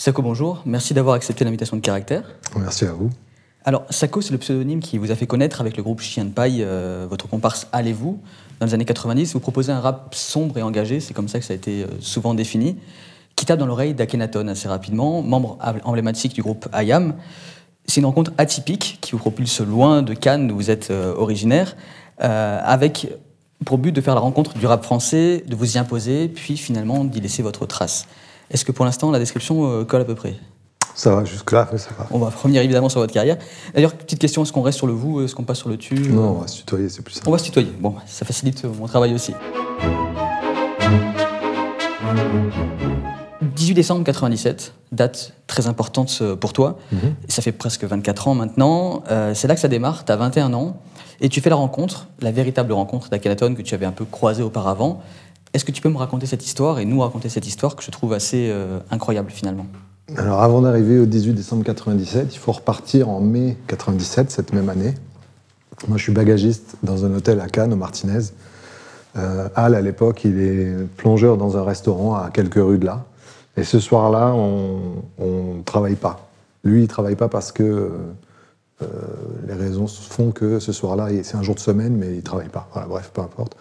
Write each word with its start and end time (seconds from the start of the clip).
Sako, 0.00 0.22
bonjour. 0.22 0.62
Merci 0.64 0.94
d'avoir 0.94 1.14
accepté 1.14 1.44
l'invitation 1.44 1.76
de 1.76 1.82
caractère. 1.82 2.22
Merci 2.56 2.86
à 2.86 2.92
vous. 2.92 3.10
Alors, 3.66 3.84
Sako, 3.90 4.22
c'est 4.22 4.32
le 4.32 4.38
pseudonyme 4.38 4.80
qui 4.80 4.96
vous 4.96 5.10
a 5.10 5.14
fait 5.14 5.26
connaître 5.26 5.60
avec 5.60 5.76
le 5.76 5.82
groupe 5.82 6.00
Chien 6.00 6.24
de 6.24 6.30
Paille, 6.30 6.62
euh, 6.62 7.06
votre 7.06 7.28
comparse 7.28 7.66
Allez-vous? 7.70 8.18
Dans 8.60 8.64
les 8.66 8.72
années 8.72 8.86
90, 8.86 9.34
vous 9.34 9.40
proposez 9.40 9.72
un 9.72 9.80
rap 9.80 10.14
sombre 10.14 10.56
et 10.56 10.62
engagé, 10.62 11.00
c'est 11.00 11.12
comme 11.12 11.28
ça 11.28 11.38
que 11.38 11.44
ça 11.44 11.52
a 11.52 11.56
été 11.56 11.82
euh, 11.82 11.86
souvent 12.00 12.32
défini, 12.32 12.78
qui 13.36 13.44
tape 13.44 13.58
dans 13.58 13.66
l'oreille 13.66 13.92
d'Akhenaton 13.92 14.48
assez 14.48 14.68
rapidement, 14.68 15.20
membre 15.20 15.58
emblématique 15.84 16.32
du 16.32 16.40
groupe 16.40 16.66
IAM. 16.74 17.16
C'est 17.84 18.00
une 18.00 18.06
rencontre 18.06 18.32
atypique 18.38 18.96
qui 19.02 19.12
vous 19.12 19.18
propulse 19.18 19.60
loin 19.60 20.00
de 20.00 20.14
Cannes, 20.14 20.50
où 20.50 20.54
vous 20.54 20.70
êtes 20.70 20.90
euh, 20.90 21.14
originaire, 21.14 21.76
avec 22.16 23.12
pour 23.66 23.76
but 23.76 23.92
de 23.92 24.00
faire 24.00 24.14
la 24.14 24.22
rencontre 24.22 24.56
du 24.56 24.64
rap 24.64 24.82
français, 24.82 25.44
de 25.46 25.54
vous 25.54 25.76
y 25.76 25.78
imposer, 25.78 26.28
puis 26.28 26.56
finalement 26.56 27.04
d'y 27.04 27.20
laisser 27.20 27.42
votre 27.42 27.66
trace. 27.66 28.06
Est-ce 28.50 28.64
que 28.64 28.72
pour 28.72 28.84
l'instant 28.84 29.10
la 29.10 29.18
description 29.18 29.84
colle 29.84 30.02
à 30.02 30.04
peu 30.04 30.14
près? 30.14 30.34
Ça 30.94 31.14
va, 31.14 31.24
jusque-là, 31.24 31.68
ça 31.76 31.90
va. 31.96 32.06
On 32.10 32.18
va 32.18 32.30
revenir 32.30 32.62
évidemment 32.62 32.88
sur 32.88 33.00
votre 33.00 33.12
carrière. 33.14 33.38
D'ailleurs, 33.74 33.94
petite 33.94 34.18
question, 34.18 34.42
est-ce 34.42 34.52
qu'on 34.52 34.62
reste 34.62 34.78
sur 34.78 34.86
le 34.86 34.92
vous, 34.92 35.22
est-ce 35.22 35.34
qu'on 35.34 35.44
passe 35.44 35.58
sur 35.58 35.68
le 35.68 35.78
tu 35.78 35.94
Non, 35.94 36.36
on 36.36 36.40
va 36.40 36.46
se 36.46 36.58
tutoyer, 36.58 36.88
c'est 36.88 37.02
plus 37.02 37.14
simple. 37.14 37.28
On 37.28 37.32
va 37.32 37.38
se 37.38 37.44
tutoyer, 37.44 37.70
bon, 37.80 37.94
ça 38.06 38.24
facilite 38.26 38.64
mon 38.64 38.86
travail 38.86 39.14
aussi. 39.14 39.32
18 43.56 43.74
décembre 43.74 44.04
97, 44.04 44.74
date 44.92 45.34
très 45.46 45.66
importante 45.66 46.18
euh, 46.22 46.34
pour 46.36 46.52
toi. 46.52 46.78
Mhm. 46.92 47.14
Ça 47.28 47.42
fait 47.42 47.52
presque 47.52 47.84
24 47.84 48.28
ans 48.28 48.34
maintenant. 48.34 49.02
Euh, 49.10 49.32
c'est 49.34 49.48
là 49.48 49.54
que 49.54 49.60
ça 49.60 49.68
démarre, 49.68 50.04
tu 50.04 50.12
as 50.12 50.16
21 50.16 50.52
ans. 50.54 50.76
Et 51.20 51.28
tu 51.28 51.40
fais 51.42 51.50
la 51.50 51.56
rencontre, 51.56 52.08
la 52.20 52.32
véritable 52.32 52.72
rencontre 52.72 53.10
d'Akhenaton 53.10 53.54
que 53.54 53.62
tu 53.62 53.74
avais 53.74 53.86
un 53.86 53.92
peu 53.92 54.06
croisé 54.06 54.42
auparavant. 54.42 55.02
Est-ce 55.52 55.64
que 55.64 55.72
tu 55.72 55.82
peux 55.82 55.88
me 55.88 55.96
raconter 55.96 56.26
cette 56.26 56.44
histoire 56.44 56.78
et 56.78 56.84
nous 56.84 57.00
raconter 57.00 57.28
cette 57.28 57.46
histoire 57.46 57.76
que 57.76 57.82
je 57.82 57.90
trouve 57.90 58.12
assez 58.12 58.48
euh, 58.50 58.78
incroyable 58.90 59.30
finalement? 59.30 59.66
Alors 60.16 60.42
avant 60.42 60.62
d'arriver 60.62 60.98
au 60.98 61.06
18 61.06 61.34
décembre 61.34 61.64
97, 61.64 62.34
il 62.34 62.38
faut 62.38 62.52
repartir 62.52 63.08
en 63.08 63.20
mai 63.20 63.56
97, 63.66 64.30
cette 64.30 64.52
même 64.52 64.68
année. 64.68 64.94
Moi 65.88 65.96
je 65.96 66.02
suis 66.02 66.12
bagagiste 66.12 66.76
dans 66.82 67.04
un 67.04 67.14
hôtel 67.14 67.40
à 67.40 67.48
Cannes, 67.48 67.72
au 67.72 67.76
Martinez. 67.76 68.32
Euh, 69.16 69.48
Al, 69.54 69.74
à 69.74 69.80
l'époque, 69.80 70.24
il 70.24 70.40
est 70.40 70.74
plongeur 70.96 71.36
dans 71.36 71.56
un 71.56 71.64
restaurant 71.64 72.14
à 72.14 72.30
quelques 72.30 72.54
rues 72.54 72.78
de 72.78 72.86
là. 72.86 73.04
Et 73.56 73.64
ce 73.64 73.80
soir-là, 73.80 74.32
on 74.34 74.78
ne 75.18 75.62
travaille 75.62 75.96
pas. 75.96 76.28
Lui, 76.62 76.82
il 76.82 76.88
travaille 76.88 77.16
pas 77.16 77.28
parce 77.28 77.50
que 77.50 77.90
euh, 78.82 78.86
les 79.46 79.54
raisons 79.54 79.86
font 79.86 80.30
que 80.30 80.58
ce 80.58 80.72
soir-là, 80.72 81.08
c'est 81.22 81.36
un 81.36 81.42
jour 81.42 81.54
de 81.54 81.60
semaine, 81.60 81.96
mais 81.96 82.14
il 82.16 82.22
travaille 82.22 82.48
pas. 82.48 82.68
Voilà, 82.72 82.88
bref, 82.88 83.10
peu 83.12 83.20
importe. 83.20 83.56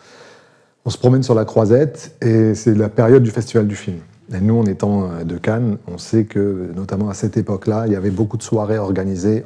On 0.85 0.89
se 0.89 0.97
promène 0.97 1.23
sur 1.23 1.35
la 1.35 1.45
croisette 1.45 2.15
et 2.21 2.55
c'est 2.55 2.75
la 2.75 2.89
période 2.89 3.23
du 3.23 3.31
festival 3.31 3.67
du 3.67 3.75
film. 3.75 3.99
Et 4.33 4.39
nous, 4.39 4.59
en 4.59 4.65
étant 4.65 5.03
euh, 5.03 5.23
de 5.23 5.37
Cannes, 5.37 5.77
on 5.87 5.97
sait 5.97 6.25
que, 6.25 6.71
notamment 6.75 7.09
à 7.09 7.13
cette 7.13 7.37
époque-là, 7.37 7.85
il 7.87 7.93
y 7.93 7.95
avait 7.95 8.11
beaucoup 8.11 8.37
de 8.37 8.43
soirées 8.43 8.77
organisées 8.77 9.43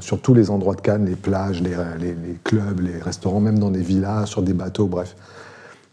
sur 0.00 0.20
tous 0.20 0.34
les 0.34 0.50
endroits 0.50 0.74
de 0.74 0.80
Cannes, 0.80 1.06
les 1.06 1.14
plages, 1.14 1.62
les, 1.62 1.74
clubs, 2.42 2.80
les 2.80 2.98
restaurants, 2.98 3.40
même 3.40 3.58
dans 3.58 3.70
des 3.70 3.82
villas, 3.82 4.26
sur 4.26 4.42
des 4.42 4.52
bateaux, 4.52 4.86
bref. 4.86 5.16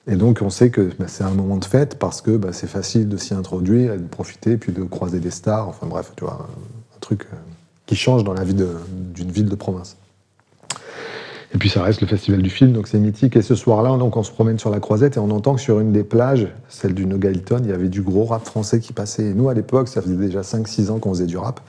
Et 0.07 0.15
donc, 0.15 0.39
on 0.41 0.49
sait 0.49 0.69
que 0.69 0.89
bah, 0.99 1.05
c'est 1.07 1.23
un 1.23 1.31
moment 1.31 1.57
de 1.57 1.65
fête 1.65 1.97
parce 1.97 2.21
que 2.21 2.35
bah, 2.35 2.49
c'est 2.51 2.67
facile 2.67 3.07
de 3.07 3.17
s'y 3.17 3.33
introduire, 3.33 3.95
de 3.95 4.03
profiter, 4.03 4.57
puis 4.57 4.73
de 4.73 4.83
croiser 4.83 5.19
des 5.19 5.31
stars. 5.31 5.69
Enfin 5.69 5.87
bref, 5.87 6.11
tu 6.17 6.25
vois, 6.25 6.47
un 6.95 6.99
truc 6.99 7.25
euh, 7.31 7.37
qui 7.85 7.95
change 7.95 8.23
dans 8.23 8.33
la 8.33 8.43
vie 8.43 8.55
d'une 8.55 9.31
ville 9.31 9.47
de 9.47 9.55
province. 9.55 9.95
Et 11.53 11.59
puis 11.59 11.69
ça 11.69 11.83
reste 11.83 12.01
le 12.01 12.07
festival 12.07 12.41
du 12.41 12.49
film, 12.49 12.71
donc 12.71 12.87
c'est 12.87 12.97
mythique. 12.97 13.35
Et 13.35 13.43
ce 13.43 13.53
soir-là, 13.53 13.95
donc 13.97 14.17
on 14.17 14.23
se 14.23 14.31
promène 14.31 14.57
sur 14.57 14.71
la 14.71 14.79
croisette 14.79 15.17
et 15.17 15.19
on 15.19 15.29
entend 15.29 15.53
que 15.53 15.61
sur 15.61 15.79
une 15.79 15.91
des 15.91 16.03
plages, 16.03 16.47
celle 16.67 16.95
du 16.95 17.05
Nogalton, 17.05 17.59
il 17.63 17.69
y 17.69 17.73
avait 17.73 17.89
du 17.89 18.01
gros 18.01 18.25
rap 18.25 18.43
français 18.45 18.79
qui 18.79 18.91
passait. 18.91 19.25
Et 19.25 19.33
nous, 19.33 19.49
à 19.49 19.53
l'époque, 19.53 19.87
ça 19.87 20.01
faisait 20.01 20.15
déjà 20.15 20.41
5-6 20.41 20.89
ans 20.89 20.97
qu'on 20.97 21.13
faisait 21.13 21.27
du 21.27 21.37
rap. 21.37 21.59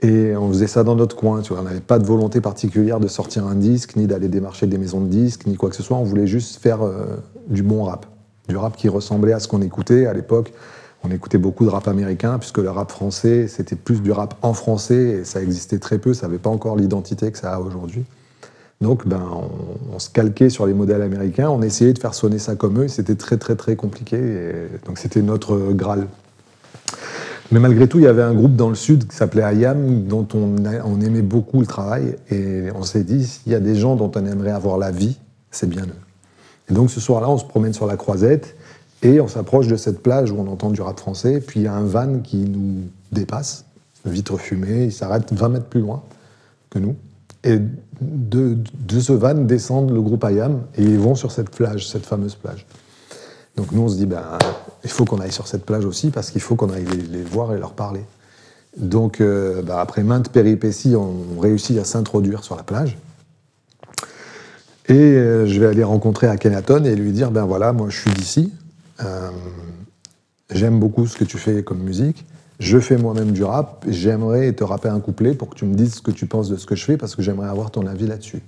Et 0.00 0.36
on 0.36 0.48
faisait 0.48 0.66
ça 0.66 0.84
dans 0.84 0.94
notre 0.94 1.16
coin, 1.16 1.40
tu 1.40 1.54
vois. 1.54 1.62
On 1.62 1.64
n'avait 1.64 1.80
pas 1.80 1.98
de 1.98 2.04
volonté 2.04 2.40
particulière 2.42 3.00
de 3.00 3.08
sortir 3.08 3.46
un 3.46 3.54
disque, 3.54 3.96
ni 3.96 4.06
d'aller 4.06 4.28
démarcher 4.28 4.66
des 4.66 4.78
maisons 4.78 5.00
de 5.00 5.08
disques, 5.08 5.46
ni 5.46 5.56
quoi 5.56 5.70
que 5.70 5.76
ce 5.76 5.82
soit. 5.82 5.96
On 5.96 6.04
voulait 6.04 6.26
juste 6.26 6.60
faire 6.60 6.82
euh, 6.82 7.16
du 7.48 7.62
bon 7.62 7.84
rap. 7.84 8.06
Du 8.46 8.56
rap 8.56 8.76
qui 8.76 8.90
ressemblait 8.90 9.32
à 9.32 9.40
ce 9.40 9.48
qu'on 9.48 9.62
écoutait 9.62 10.06
à 10.06 10.12
l'époque. 10.12 10.52
On 11.02 11.10
écoutait 11.10 11.38
beaucoup 11.38 11.64
de 11.64 11.70
rap 11.70 11.88
américain, 11.88 12.38
puisque 12.38 12.58
le 12.58 12.70
rap 12.70 12.90
français, 12.90 13.48
c'était 13.48 13.76
plus 13.76 14.02
du 14.02 14.12
rap 14.12 14.34
en 14.42 14.52
français, 14.52 15.20
et 15.20 15.24
ça 15.24 15.40
existait 15.40 15.78
très 15.78 15.98
peu, 15.98 16.12
ça 16.12 16.26
n'avait 16.26 16.38
pas 16.38 16.50
encore 16.50 16.76
l'identité 16.76 17.30
que 17.32 17.38
ça 17.38 17.54
a 17.54 17.60
aujourd'hui. 17.60 18.04
Donc, 18.80 19.06
ben, 19.08 19.22
on, 19.92 19.98
se 19.98 20.08
calquait 20.08 20.50
sur 20.50 20.66
les 20.66 20.74
modèles 20.74 21.02
américains, 21.02 21.48
on 21.50 21.62
essayait 21.62 21.92
de 21.92 21.98
faire 21.98 22.14
sonner 22.14 22.38
ça 22.38 22.54
comme 22.54 22.80
eux, 22.80 22.88
c'était 22.88 23.16
très, 23.16 23.36
très, 23.36 23.56
très 23.56 23.74
compliqué. 23.74 24.18
donc, 24.86 24.98
c'était 24.98 25.22
notre 25.22 25.72
Graal. 25.72 26.06
Mais 27.50 27.60
malgré 27.60 27.88
tout, 27.88 27.98
il 27.98 28.04
y 28.04 28.08
avait 28.08 28.22
un 28.22 28.34
groupe 28.34 28.54
dans 28.54 28.68
le 28.68 28.74
sud 28.74 29.08
qui 29.08 29.16
s'appelait 29.16 29.56
IAM, 29.56 30.04
dont 30.04 30.28
on, 30.34 30.56
on, 30.84 31.00
aimait 31.00 31.22
beaucoup 31.22 31.60
le 31.60 31.66
travail, 31.66 32.16
et 32.30 32.66
on 32.74 32.82
s'est 32.82 33.04
dit, 33.04 33.26
s'il 33.26 33.50
y 33.50 33.54
a 33.54 33.60
des 33.60 33.74
gens 33.74 33.96
dont 33.96 34.12
on 34.14 34.26
aimerait 34.26 34.50
avoir 34.50 34.78
la 34.78 34.90
vie, 34.90 35.18
c'est 35.50 35.68
bien 35.68 35.82
eux. 35.82 36.70
Et 36.70 36.74
donc, 36.74 36.90
ce 36.90 37.00
soir-là, 37.00 37.28
on 37.28 37.38
se 37.38 37.46
promène 37.46 37.72
sur 37.72 37.86
la 37.86 37.96
croisette, 37.96 38.54
et 39.02 39.20
on 39.20 39.28
s'approche 39.28 39.66
de 39.66 39.76
cette 39.76 40.02
plage 40.02 40.30
où 40.30 40.36
on 40.38 40.46
entend 40.46 40.70
du 40.70 40.82
rap 40.82 41.00
français, 41.00 41.40
puis 41.40 41.60
il 41.60 41.62
y 41.64 41.66
a 41.66 41.74
un 41.74 41.84
van 41.84 42.18
qui 42.18 42.36
nous 42.36 42.82
dépasse, 43.12 43.64
vitre 44.04 44.36
fumée, 44.36 44.84
il 44.84 44.92
s'arrête 44.92 45.32
20 45.32 45.48
mètres 45.48 45.66
plus 45.66 45.80
loin 45.80 46.02
que 46.70 46.78
nous. 46.78 46.96
Et 47.44 47.58
de, 48.00 48.56
ce 49.00 49.12
van 49.12 49.34
descendent 49.34 49.90
le 49.90 50.02
groupe 50.02 50.24
IAM 50.28 50.62
et 50.76 50.82
ils 50.82 50.98
vont 50.98 51.14
sur 51.14 51.30
cette 51.32 51.50
plage, 51.50 51.88
cette 51.88 52.06
fameuse 52.06 52.34
plage. 52.34 52.66
Donc 53.56 53.72
nous, 53.72 53.82
on 53.82 53.88
se 53.88 53.96
dit, 53.96 54.06
ben, 54.06 54.38
il 54.84 54.90
faut 54.90 55.04
qu'on 55.04 55.18
aille 55.18 55.32
sur 55.32 55.46
cette 55.46 55.64
plage 55.64 55.84
aussi 55.84 56.10
parce 56.10 56.30
qu'il 56.30 56.40
faut 56.40 56.56
qu'on 56.56 56.70
aille 56.70 56.86
les, 57.10 57.22
voir 57.22 57.54
et 57.54 57.58
leur 57.58 57.72
parler. 57.72 58.04
Donc 58.76 59.20
euh, 59.20 59.62
ben, 59.62 59.76
après 59.78 60.02
maintes 60.02 60.30
péripéties, 60.30 60.94
on 60.96 61.38
réussit 61.40 61.78
à 61.78 61.84
s'introduire 61.84 62.44
sur 62.44 62.56
la 62.56 62.62
plage. 62.62 62.96
Et 64.88 64.94
euh, 64.94 65.46
je 65.46 65.60
vais 65.60 65.66
aller 65.66 65.84
rencontrer 65.84 66.28
Akhenaton 66.28 66.84
et 66.84 66.94
lui 66.94 67.12
dire, 67.12 67.30
ben 67.30 67.44
voilà, 67.44 67.72
moi 67.72 67.88
je 67.90 67.98
suis 67.98 68.10
d'ici, 68.10 68.52
euh, 69.04 69.30
j'aime 70.50 70.80
beaucoup 70.80 71.06
ce 71.06 71.16
que 71.16 71.24
tu 71.24 71.36
fais 71.36 71.62
comme 71.62 71.80
musique, 71.80 72.24
je 72.58 72.78
fais 72.78 72.96
moi-même 72.96 73.32
du 73.32 73.44
rap, 73.44 73.84
j'aimerais 73.88 74.52
te 74.52 74.64
rapper 74.64 74.88
un 74.88 75.00
couplet 75.00 75.34
pour 75.34 75.50
que 75.50 75.54
tu 75.54 75.64
me 75.64 75.74
dises 75.74 75.94
ce 75.96 76.02
que 76.02 76.10
tu 76.10 76.26
penses 76.26 76.48
de 76.48 76.56
ce 76.56 76.66
que 76.66 76.74
je 76.74 76.84
fais 76.84 76.96
parce 76.96 77.14
que 77.14 77.22
j'aimerais 77.22 77.48
avoir 77.48 77.70
ton 77.70 77.86
avis 77.86 78.06
là-dessus. 78.06 78.42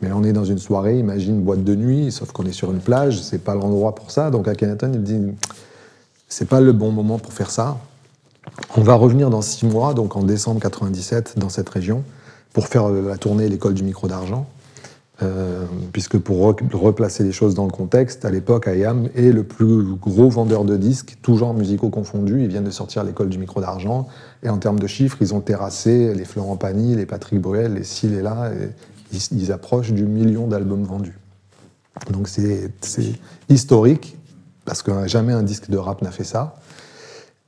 Mais 0.00 0.10
on 0.12 0.24
est 0.24 0.32
dans 0.32 0.44
une 0.44 0.58
soirée, 0.58 0.98
imagine 0.98 1.42
boîte 1.42 1.62
de 1.62 1.74
nuit, 1.74 2.10
sauf 2.10 2.32
qu'on 2.32 2.44
est 2.44 2.52
sur 2.52 2.72
une 2.72 2.80
plage, 2.80 3.22
c'est 3.22 3.42
pas 3.44 3.54
l'endroit 3.54 3.94
pour 3.94 4.10
ça. 4.10 4.30
Donc 4.30 4.48
Akhenaton, 4.48 4.90
il 4.94 5.02
dit 5.02 5.20
c'est 6.28 6.48
pas 6.48 6.60
le 6.60 6.72
bon 6.72 6.90
moment 6.90 7.18
pour 7.18 7.32
faire 7.32 7.50
ça. 7.50 7.76
On 8.76 8.82
va 8.82 8.94
revenir 8.94 9.30
dans 9.30 9.42
six 9.42 9.66
mois, 9.66 9.94
donc 9.94 10.16
en 10.16 10.22
décembre 10.22 10.60
97, 10.60 11.38
dans 11.38 11.50
cette 11.50 11.68
région, 11.68 12.02
pour 12.52 12.68
faire 12.68 12.88
la 12.88 13.16
tournée 13.18 13.48
L'école 13.48 13.74
du 13.74 13.82
micro 13.82 14.08
d'argent. 14.08 14.46
Euh, 15.20 15.66
puisque 15.92 16.18
pour 16.18 16.40
replacer 16.40 17.22
les 17.22 17.32
choses 17.32 17.54
dans 17.54 17.66
le 17.66 17.70
contexte, 17.70 18.24
à 18.24 18.30
l'époque, 18.30 18.66
IAM 18.66 19.08
est 19.14 19.30
le 19.30 19.44
plus 19.44 19.94
gros 19.94 20.30
vendeur 20.30 20.64
de 20.64 20.76
disques, 20.76 21.18
tous 21.22 21.36
genres 21.36 21.54
musicaux 21.54 21.90
confondus. 21.90 22.42
Ils 22.42 22.48
viennent 22.48 22.64
de 22.64 22.70
sortir 22.70 23.04
l'école 23.04 23.28
du 23.28 23.38
micro 23.38 23.60
d'argent. 23.60 24.08
Et 24.42 24.48
en 24.48 24.58
termes 24.58 24.78
de 24.78 24.86
chiffres, 24.86 25.18
ils 25.20 25.34
ont 25.34 25.40
terrassé 25.40 26.14
les 26.14 26.24
Florent 26.24 26.56
Pagny, 26.56 26.96
les 26.96 27.06
Patrick 27.06 27.40
Bruel, 27.40 27.74
les 27.74 27.84
S'il 27.84 28.14
et 28.14 28.22
là. 28.22 28.50
Et 28.52 28.70
ils, 29.32 29.52
approchent 29.52 29.92
du 29.92 30.04
million 30.04 30.46
d'albums 30.46 30.84
vendus. 30.84 31.18
Donc 32.10 32.28
c'est 32.28 32.70
historique, 33.48 34.16
parce 34.64 34.82
que 34.82 35.06
jamais 35.06 35.34
un 35.34 35.42
disque 35.42 35.68
de 35.68 35.76
rap 35.76 36.02
n'a 36.02 36.10
fait 36.10 36.24
ça. 36.24 36.56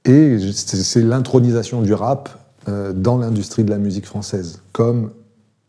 Et 0.05 0.37
c'est 0.53 1.01
l'intronisation 1.01 1.81
du 1.81 1.95
rap 1.95 2.29
euh, 2.69 2.93
dans 2.93 3.17
l'industrie 3.17 3.65
de 3.65 3.71
la 3.71 3.79
musique 3.79 4.07
française, 4.07 4.61
comme 4.73 5.11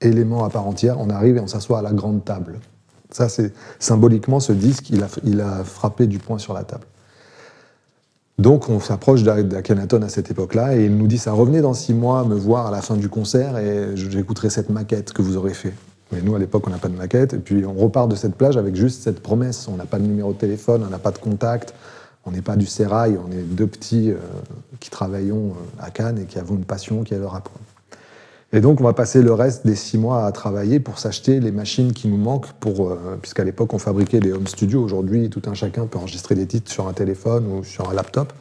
élément 0.02 0.44
à 0.44 0.50
part 0.50 0.68
entière, 0.68 1.00
on 1.00 1.10
arrive 1.10 1.38
et 1.38 1.40
on 1.40 1.48
s'assoit 1.48 1.80
à 1.80 1.82
la 1.82 1.92
grande 1.92 2.24
table. 2.24 2.60
Ça, 3.12 3.30
c'est 3.30 3.54
symboliquement 3.80 4.40
ce 4.40 4.52
disque, 4.52 4.90
il 4.90 5.42
a, 5.42 5.64
frappé 5.64 6.08
du 6.08 6.20
poing 6.20 6.38
sur 6.38 6.54
la 6.54 6.64
table. 6.64 6.86
Donc 8.38 8.68
on 8.68 8.82
s'approche 8.82 9.24
d'Akhenaton 9.24 10.02
à 10.02 10.10
cette 10.10 10.30
époque-là 10.30 10.76
et 10.76 10.86
il 10.86 10.98
nous 10.98 11.08
dit 11.08 11.18
ça 11.18 11.32
revenez 11.32 11.62
dans 11.62 11.74
six 11.74 11.94
mois 11.94 12.26
me 12.26 12.36
voir 12.36 12.68
à 12.68 12.72
la 12.72 12.82
fin 12.82 12.98
du 12.98 13.08
concert 13.08 13.58
et 13.58 13.96
j'écouterai 13.96 14.50
cette 14.50 14.70
maquette 14.70 15.14
que 15.14 15.22
vous 15.22 15.38
aurez 15.38 15.54
fait. 15.54 15.72
Mais 16.12 16.22
nous 16.22 16.36
à 16.36 16.40
l'époque 16.40 16.68
on 16.68 16.70
n'a 16.70 16.78
pas 16.78 16.90
de 16.90 16.98
maquette 16.98 17.34
et 17.34 17.38
puis 17.38 17.66
on 17.66 17.74
repart 17.74 18.12
de 18.12 18.16
cette 18.18 18.36
plage 18.36 18.58
avec 18.58 18.76
juste 18.76 19.04
cette 19.04 19.22
promesse. 19.22 19.70
On 19.70 19.78
n'a 19.78 19.86
pas 19.86 20.00
de 20.00 20.04
numéro 20.04 20.34
de 20.34 20.38
téléphone, 20.38 20.84
on 20.86 20.90
n'a 20.90 21.00
pas 21.00 21.12
de 21.12 21.18
contact, 21.18 21.74
on 22.26 22.32
n'est 22.32 22.42
pas 22.42 22.58
du 22.58 22.66
sérail, 22.66 23.18
on 23.26 23.32
est 23.32 23.44
deux 23.44 23.68
petits 23.68 24.12
euh, 24.12 24.18
qui 24.82 24.90
travaillons 24.90 25.52
euh, 25.52 25.84
à 25.84 25.90
Cannes 25.92 26.20
et 26.20 26.26
qui 26.26 26.38
avons 26.38 26.56
une 26.56 26.66
passion 26.66 27.04
qui 27.04 27.14
est 27.14 27.20
le 27.20 27.28
rap. 27.28 27.48
Et 28.56 28.62
donc, 28.62 28.80
on 28.80 28.86
va 28.86 28.94
passer 28.94 29.22
le 29.22 29.34
reste 29.34 29.68
des 29.68 29.76
six 29.76 29.98
mois 29.98 30.26
à 30.26 30.32
travailler 30.32 30.80
pour 30.80 30.98
s'acheter 30.98 31.42
les 31.42 31.52
machines 31.52 31.92
qui 31.92 32.08
nous 32.08 32.16
manquent, 32.16 32.54
pour, 32.62 32.90
euh, 32.90 33.20
puisqu'à 33.22 33.44
l'époque, 33.44 33.74
on 33.74 33.80
fabriquait 33.80 34.22
des 34.22 34.32
home 34.32 34.48
studios. 34.48 34.82
Aujourd'hui, 34.82 35.30
tout 35.30 35.42
un 35.48 35.54
chacun 35.54 35.88
peut 35.88 35.98
enregistrer 35.98 36.36
des 36.36 36.48
titres 36.48 36.72
sur 36.72 36.88
un 36.88 36.94
téléphone 36.94 37.46
ou 37.48 37.66
sur 37.66 37.90
un 37.90 37.94
laptop. 37.94 38.32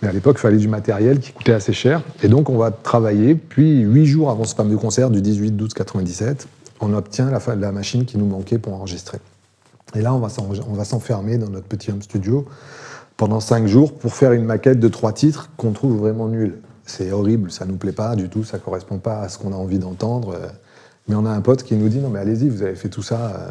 Mais 0.00 0.08
à 0.08 0.12
l'époque, 0.12 0.36
il 0.38 0.40
fallait 0.40 0.56
du 0.56 0.68
matériel 0.68 1.20
qui 1.20 1.32
coûtait 1.32 1.52
assez 1.52 1.74
cher. 1.74 2.02
Et 2.22 2.28
donc, 2.28 2.48
on 2.48 2.56
va 2.56 2.70
travailler. 2.70 3.34
Puis, 3.34 3.80
huit 3.80 4.06
jours 4.06 4.30
avant 4.30 4.44
ce 4.44 4.54
fameux 4.54 4.78
concert 4.78 5.10
du 5.10 5.20
18-12-97, 5.20 6.46
on 6.80 6.94
obtient 6.94 7.30
la, 7.30 7.54
la 7.54 7.72
machine 7.72 8.06
qui 8.06 8.16
nous 8.16 8.26
manquait 8.26 8.56
pour 8.56 8.72
enregistrer. 8.72 9.18
Et 9.94 10.00
là, 10.00 10.14
on 10.14 10.18
va 10.18 10.84
s'enfermer 10.84 11.36
dans 11.36 11.50
notre 11.50 11.66
petit 11.66 11.90
home 11.90 12.00
studio 12.00 12.46
pendant 13.18 13.40
cinq 13.40 13.66
jours 13.66 13.92
pour 13.92 14.14
faire 14.14 14.32
une 14.32 14.46
maquette 14.46 14.80
de 14.80 14.88
trois 14.88 15.12
titres 15.12 15.50
qu'on 15.58 15.72
trouve 15.72 15.98
vraiment 15.98 16.28
nulle. 16.28 16.56
C'est 16.86 17.12
horrible, 17.12 17.50
ça 17.50 17.64
nous 17.64 17.76
plaît 17.76 17.92
pas 17.92 18.16
du 18.16 18.28
tout, 18.28 18.44
ça 18.44 18.58
correspond 18.58 18.98
pas 18.98 19.20
à 19.20 19.28
ce 19.28 19.38
qu'on 19.38 19.52
a 19.52 19.56
envie 19.56 19.78
d'entendre. 19.78 20.36
Mais 21.08 21.14
on 21.14 21.26
a 21.26 21.30
un 21.30 21.40
pote 21.40 21.62
qui 21.62 21.74
nous 21.74 21.88
dit 21.88 21.98
non 21.98 22.10
mais 22.10 22.20
allez-y, 22.20 22.48
vous 22.48 22.62
avez 22.62 22.74
fait 22.74 22.88
tout 22.88 23.02
ça, 23.02 23.34
euh, 23.34 23.50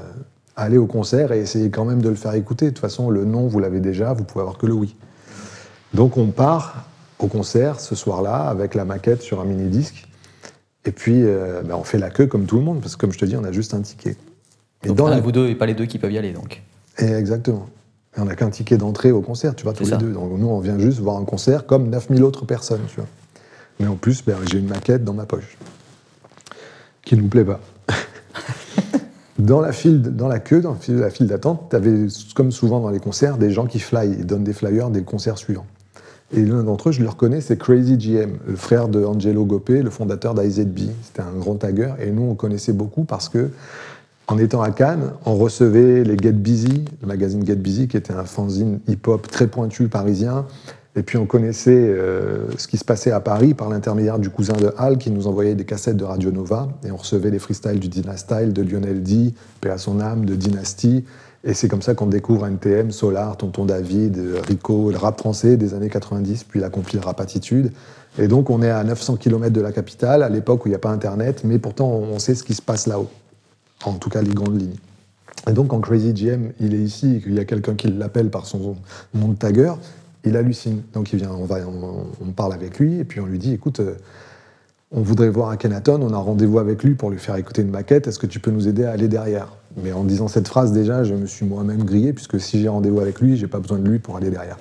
allez 0.56 0.78
au 0.78 0.86
concert 0.86 1.32
et 1.32 1.40
essayez 1.40 1.70
quand 1.70 1.86
même 1.86 2.02
de 2.02 2.10
le 2.10 2.16
faire 2.16 2.34
écouter. 2.34 2.66
De 2.66 2.70
toute 2.72 2.80
façon, 2.80 3.10
le 3.10 3.26
non, 3.26 3.48
vous 3.48 3.60
l'avez 3.60 3.80
déjà, 3.80 4.14
vous 4.14 4.24
pouvez 4.24 4.42
avoir 4.42 4.58
que 4.58 4.66
le 4.66 4.74
oui. 4.74 4.96
Donc 5.94 6.18
on 6.18 6.28
part 6.28 6.86
au 7.20 7.28
concert 7.28 7.80
ce 7.80 7.96
soir-là 7.96 8.48
avec 8.48 8.74
la 8.74 8.86
maquette 8.86 9.22
sur 9.22 9.42
un 9.42 9.46
mini-disque. 9.46 10.08
Et 10.86 10.92
puis 10.92 11.24
euh, 11.24 11.62
ben, 11.64 11.76
on 11.76 11.84
fait 11.84 12.00
la 12.00 12.10
queue 12.10 12.28
comme 12.28 12.46
tout 12.46 12.58
le 12.58 12.64
monde, 12.64 12.82
parce 12.82 12.96
que 12.96 13.02
comme 13.02 13.12
je 13.12 13.20
te 13.20 13.26
dis, 13.26 13.36
on 13.36 13.44
a 13.44 13.52
juste 13.52 13.74
un 13.74 13.82
ticket. 13.82 14.16
Et 14.84 14.88
donc, 14.88 14.98
dans 14.98 15.22
vous 15.22 15.32
deux 15.32 15.48
et 15.48 15.56
pas 15.56 15.68
les 15.68 15.76
deux 15.76 15.86
qui 15.86 16.00
peuvent 16.00 16.12
y 16.12 16.18
aller 16.18 16.32
donc. 16.32 16.64
Et 16.98 17.12
exactement. 17.12 17.68
Et 18.18 18.20
on 18.20 18.26
n'a 18.26 18.36
qu'un 18.36 18.50
ticket 18.50 18.78
d'entrée 18.78 19.12
au 19.12 19.22
concert, 19.22 19.56
tu 19.56 19.64
vois, 19.64 19.74
tous 19.74 19.90
les 19.90 19.98
deux. 19.98 20.12
Donc 20.12 20.32
nous, 20.38 20.48
on 20.48 20.60
vient 20.60 20.80
juste 20.80 21.00
voir 21.00 21.18
un 21.18 21.24
concert 21.24 21.66
comme 21.66 21.90
9000 21.90 22.24
autres 22.24 22.46
personnes, 22.46 22.82
tu 22.88 22.96
vois. 22.96 23.08
Mais 23.82 23.88
en 23.88 23.96
plus, 23.96 24.24
ben, 24.24 24.38
j'ai 24.50 24.60
une 24.60 24.68
maquette 24.68 25.04
dans 25.04 25.14
ma 25.14 25.26
poche 25.26 25.58
qui 27.04 27.16
ne 27.16 27.22
nous 27.22 27.30
plaît 27.30 27.44
pas. 27.44 27.60
dans 29.40 29.60
la 29.60 29.72
file, 29.72 30.02
dans 30.02 30.28
la 30.28 30.40
queue, 30.40 30.62
dans 30.62 30.78
la 30.88 31.10
file 31.10 31.26
d'attente, 31.26 31.68
tu 31.72 31.76
avais, 31.76 32.06
comme 32.36 32.52
souvent 32.52 32.80
dans 32.80 32.92
les 32.92 33.00
concerts, 33.00 33.38
des 33.38 33.50
gens 33.50 33.66
qui 33.66 33.80
fly 33.80 34.14
et 34.14 34.24
donnent 34.24 34.44
des 34.44 34.54
flyers 34.54 34.92
des 34.92 35.02
concerts 35.02 35.40
suivants. 35.40 35.66
Et 36.34 36.46
l'un 36.46 36.64
d'entre 36.64 36.90
eux, 36.90 36.92
je 36.92 37.02
le 37.02 37.10
reconnais, 37.10 37.42
c'est 37.42 37.58
Crazy 37.58 37.98
GM, 37.98 38.38
le 38.48 38.56
frère 38.56 38.88
de 38.88 39.04
Angelo 39.04 39.46
Gopé, 39.46 39.82
le 39.82 39.90
fondateur 39.90 40.36
d'IZB. 40.36 40.92
C'était 41.02 41.24
un 41.24 41.38
grand 41.38 41.56
tagger, 41.56 41.94
et 42.00 42.12
nous, 42.12 42.24
on 42.24 42.36
connaissait 42.36 42.74
beaucoup 42.74 43.04
parce 43.04 43.30
que, 43.30 43.50
en 44.28 44.38
étant 44.38 44.62
à 44.62 44.70
Cannes, 44.70 45.12
on 45.26 45.36
recevait 45.36 46.04
les 46.04 46.18
Get 46.18 46.34
Busy, 46.34 46.86
le 47.02 47.08
magazine 47.08 47.46
Get 47.46 47.56
Busy, 47.56 47.88
qui 47.88 47.98
était 47.98 48.14
un 48.14 48.26
fanzine 48.26 48.80
hip-hop 48.88 49.28
très 49.28 49.48
pointu 49.48 49.88
parisien, 49.90 50.46
et 50.96 51.04
puis 51.04 51.18
on 51.18 51.26
connaissait 51.26 51.72
euh, 51.72 52.52
ce 52.58 52.68
qui 52.68 52.78
se 52.78 52.84
passait 52.84 53.12
à 53.12 53.22
Paris 53.22 53.54
par 53.54 53.70
l'intermédiaire 53.70 54.20
du 54.20 54.30
cousin 54.30 54.54
de 54.54 54.74
Hal 54.78 54.98
qui 54.98 55.10
nous 55.10 55.28
envoyait 55.28 55.56
des 55.56 55.64
cassettes 55.64 55.96
de 55.96 56.04
Radio 56.04 56.32
Nova. 56.32 56.68
Et 56.86 56.92
on 56.92 56.98
recevait 56.98 57.32
les 57.32 57.40
freestyles 57.40 57.80
du 57.80 57.88
Dynastyle, 57.88 58.52
de 58.52 58.62
Lionel 58.62 59.02
D, 59.02 59.34
paix 59.62 59.70
à 59.70 59.78
son 59.78 60.02
âme, 60.02 60.26
de 60.26 60.36
Dynasty. 60.36 61.06
Et 61.46 61.54
c'est 61.54 61.70
comme 61.70 61.82
ça 61.82 61.96
qu'on 61.96 62.08
découvre 62.08 62.46
NTM, 62.46 62.92
Solar, 62.92 63.38
Tonton 63.38 63.66
David, 63.66 64.22
Rico, 64.48 64.92
le 64.92 64.98
rap 64.98 65.18
français 65.20 65.56
des 65.56 65.74
années 65.74 65.90
90, 65.90 66.44
puis 66.44 66.60
la 66.60 66.70
compil 66.70 67.00
Rap 67.00 67.22
Attitude. 67.22 67.72
Et 68.20 68.28
donc 68.28 68.50
on 68.50 68.62
est 68.62 68.70
à 68.70 68.84
900 68.84 69.16
km 69.16 69.54
de 69.54 69.62
la 69.62 69.72
capitale, 69.72 70.24
à 70.24 70.30
l'époque 70.30 70.66
où 70.66 70.68
il 70.68 70.72
n'y 70.72 70.76
a 70.76 70.80
pas 70.80 70.90
Internet, 70.90 71.44
mais 71.46 71.58
pourtant 71.58 71.88
on 71.88 72.20
sait 72.20 72.36
ce 72.36 72.44
qui 72.44 72.54
se 72.54 72.62
passe 72.62 72.86
là-haut. 72.86 73.10
En 73.86 73.94
tout 73.94 74.10
cas 74.10 74.22
les 74.22 74.34
grandes 74.34 74.60
lignes. 74.60 74.78
Et 75.50 75.54
donc 75.54 75.70
quand 75.70 75.80
Crazy 75.80 76.14
GM 76.14 76.52
il 76.60 76.76
est 76.76 76.80
ici 76.80 77.16
et 77.16 77.22
qu'il 77.22 77.34
y 77.34 77.40
a 77.40 77.46
quelqu'un 77.46 77.74
qui 77.76 77.88
l'appelle 77.88 78.30
par 78.30 78.46
son 78.46 78.76
nom 79.16 79.28
de 79.30 79.36
tagger, 79.36 79.72
il 80.24 80.38
hallucine. 80.38 80.84
Donc 80.94 81.14
il 81.14 81.20
vient, 81.20 81.32
on, 81.32 81.46
va, 81.46 81.58
on, 81.68 82.32
parle 82.32 82.54
avec 82.54 82.80
lui 82.80 83.00
et 83.00 83.04
puis 83.04 83.20
on 83.20 83.26
lui 83.26 83.40
dit 83.40 83.54
écoute, 83.54 83.80
euh, 83.80 83.96
on 84.92 85.02
voudrait 85.02 85.30
voir 85.30 85.50
Akhenaton, 85.50 86.02
on 86.02 86.14
a 86.14 86.18
rendez-vous 86.18 86.60
avec 86.60 86.84
lui 86.84 86.96
pour 86.96 87.10
lui 87.10 87.18
faire 87.18 87.36
écouter 87.36 87.62
une 87.62 87.72
maquette, 87.72 88.08
est-ce 88.08 88.20
que 88.20 88.28
tu 88.28 88.40
peux 88.40 88.52
nous 88.52 88.68
aider 88.68 88.84
à 88.84 88.92
aller 88.92 89.08
derrière? 89.08 89.48
Mais 89.82 89.94
en 89.94 90.04
disant 90.04 90.28
cette 90.28 90.48
phrase 90.48 90.74
déjà, 90.74 91.04
je 91.04 91.14
me 91.14 91.26
suis 91.26 91.46
moi-même 91.46 91.84
grillé 91.84 92.14
puisque 92.14 92.40
si 92.40 92.62
j'ai 92.62 92.68
rendez-vous 92.68 93.00
avec 93.00 93.20
lui, 93.22 93.38
j'ai 93.38 93.48
pas 93.48 93.60
besoin 93.60 93.80
de 93.80 93.88
lui 93.88 94.00
pour 94.00 94.18
aller 94.18 94.30
derrière. 94.30 94.58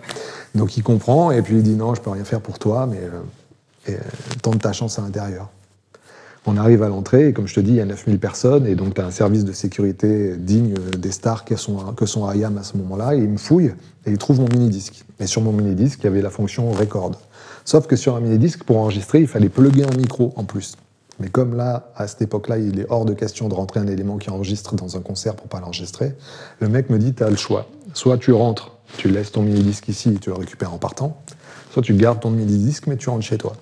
Donc 0.54 0.76
il 0.76 0.82
comprend 0.82 1.30
et 1.30 1.42
puis 1.42 1.56
il 1.56 1.62
dit 1.62 1.74
non, 1.74 1.94
je 1.94 2.00
peux 2.00 2.10
rien 2.10 2.24
faire 2.24 2.40
pour 2.40 2.58
toi, 2.58 2.86
mais 2.86 2.98
euh, 2.98 3.92
euh, 3.92 3.98
tente 4.42 4.60
ta 4.60 4.72
chance 4.72 4.98
à 4.98 5.02
l'intérieur. 5.02 5.50
On 6.46 6.56
arrive 6.56 6.82
à 6.82 6.88
l'entrée, 6.88 7.28
et 7.28 7.32
comme 7.32 7.46
je 7.46 7.54
te 7.54 7.60
dis, 7.60 7.72
il 7.72 7.76
y 7.76 7.80
a 7.80 7.84
9000 7.84 8.18
personnes, 8.18 8.66
et 8.66 8.74
donc 8.74 8.94
tu 8.94 9.00
as 9.00 9.06
un 9.06 9.10
service 9.10 9.44
de 9.44 9.52
sécurité 9.52 10.36
digne 10.36 10.74
des 10.98 11.10
stars 11.10 11.44
que 11.44 11.56
sont, 11.56 11.76
que 11.94 12.06
sont 12.06 12.30
IAM 12.32 12.56
à 12.56 12.62
ce 12.62 12.78
moment-là, 12.78 13.14
et 13.14 13.18
il 13.18 13.28
me 13.28 13.36
fouille, 13.36 13.74
et 14.06 14.10
il 14.10 14.18
trouve 14.18 14.40
mon 14.40 14.48
mini-disque. 14.48 15.04
Et 15.18 15.26
sur 15.26 15.42
mon 15.42 15.52
mini-disque, 15.52 16.00
il 16.02 16.04
y 16.04 16.08
avait 16.08 16.22
la 16.22 16.30
fonction 16.30 16.70
record. 16.70 17.12
Sauf 17.66 17.86
que 17.86 17.96
sur 17.96 18.16
un 18.16 18.20
mini-disque, 18.20 18.64
pour 18.64 18.78
enregistrer, 18.78 19.20
il 19.20 19.28
fallait 19.28 19.50
plugger 19.50 19.84
un 19.84 19.96
micro 19.96 20.32
en 20.36 20.44
plus. 20.44 20.76
Mais 21.20 21.28
comme 21.28 21.54
là, 21.54 21.92
à 21.94 22.06
cette 22.06 22.22
époque-là, 22.22 22.56
il 22.56 22.80
est 22.80 22.86
hors 22.88 23.04
de 23.04 23.12
question 23.12 23.48
de 23.50 23.54
rentrer 23.54 23.78
un 23.78 23.86
élément 23.86 24.16
qui 24.16 24.30
enregistre 24.30 24.74
dans 24.74 24.96
un 24.96 25.00
concert 25.00 25.34
pour 25.36 25.48
pas 25.48 25.60
l'enregistrer, 25.60 26.14
le 26.60 26.68
mec 26.68 26.88
me 26.88 26.98
dit, 26.98 27.12
tu 27.12 27.22
as 27.22 27.28
le 27.28 27.36
choix. 27.36 27.66
Soit 27.92 28.16
tu 28.16 28.32
rentres, 28.32 28.72
tu 28.96 29.10
laisses 29.10 29.32
ton 29.32 29.42
mini-disque 29.42 29.88
ici 29.88 30.08
et 30.10 30.18
tu 30.18 30.30
le 30.30 30.36
récupères 30.36 30.72
en 30.72 30.78
partant, 30.78 31.20
soit 31.72 31.82
tu 31.82 31.92
gardes 31.94 32.20
ton 32.20 32.30
mini-disque 32.30 32.86
mais 32.86 32.96
tu 32.96 33.10
rentres 33.10 33.24
chez 33.24 33.36
toi. 33.36 33.52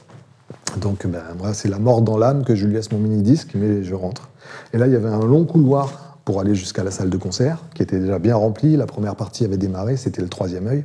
Donc 0.76 1.06
ben, 1.06 1.22
moi, 1.38 1.54
c'est 1.54 1.68
la 1.68 1.78
mort 1.78 2.02
dans 2.02 2.18
l'âme 2.18 2.44
que 2.44 2.54
je 2.54 2.66
lui 2.66 2.74
laisse 2.74 2.92
mon 2.92 2.98
mini-disque, 2.98 3.50
mais 3.54 3.82
je 3.82 3.94
rentre. 3.94 4.28
Et 4.72 4.78
là, 4.78 4.86
il 4.86 4.92
y 4.92 4.96
avait 4.96 5.08
un 5.08 5.24
long 5.24 5.44
couloir 5.44 6.18
pour 6.24 6.40
aller 6.40 6.54
jusqu'à 6.54 6.84
la 6.84 6.90
salle 6.90 7.10
de 7.10 7.16
concert, 7.16 7.64
qui 7.74 7.82
était 7.82 7.98
déjà 7.98 8.18
bien 8.18 8.36
remplie. 8.36 8.76
La 8.76 8.86
première 8.86 9.16
partie 9.16 9.44
avait 9.44 9.56
démarré, 9.56 9.96
c'était 9.96 10.22
le 10.22 10.28
troisième 10.28 10.66
œil. 10.66 10.84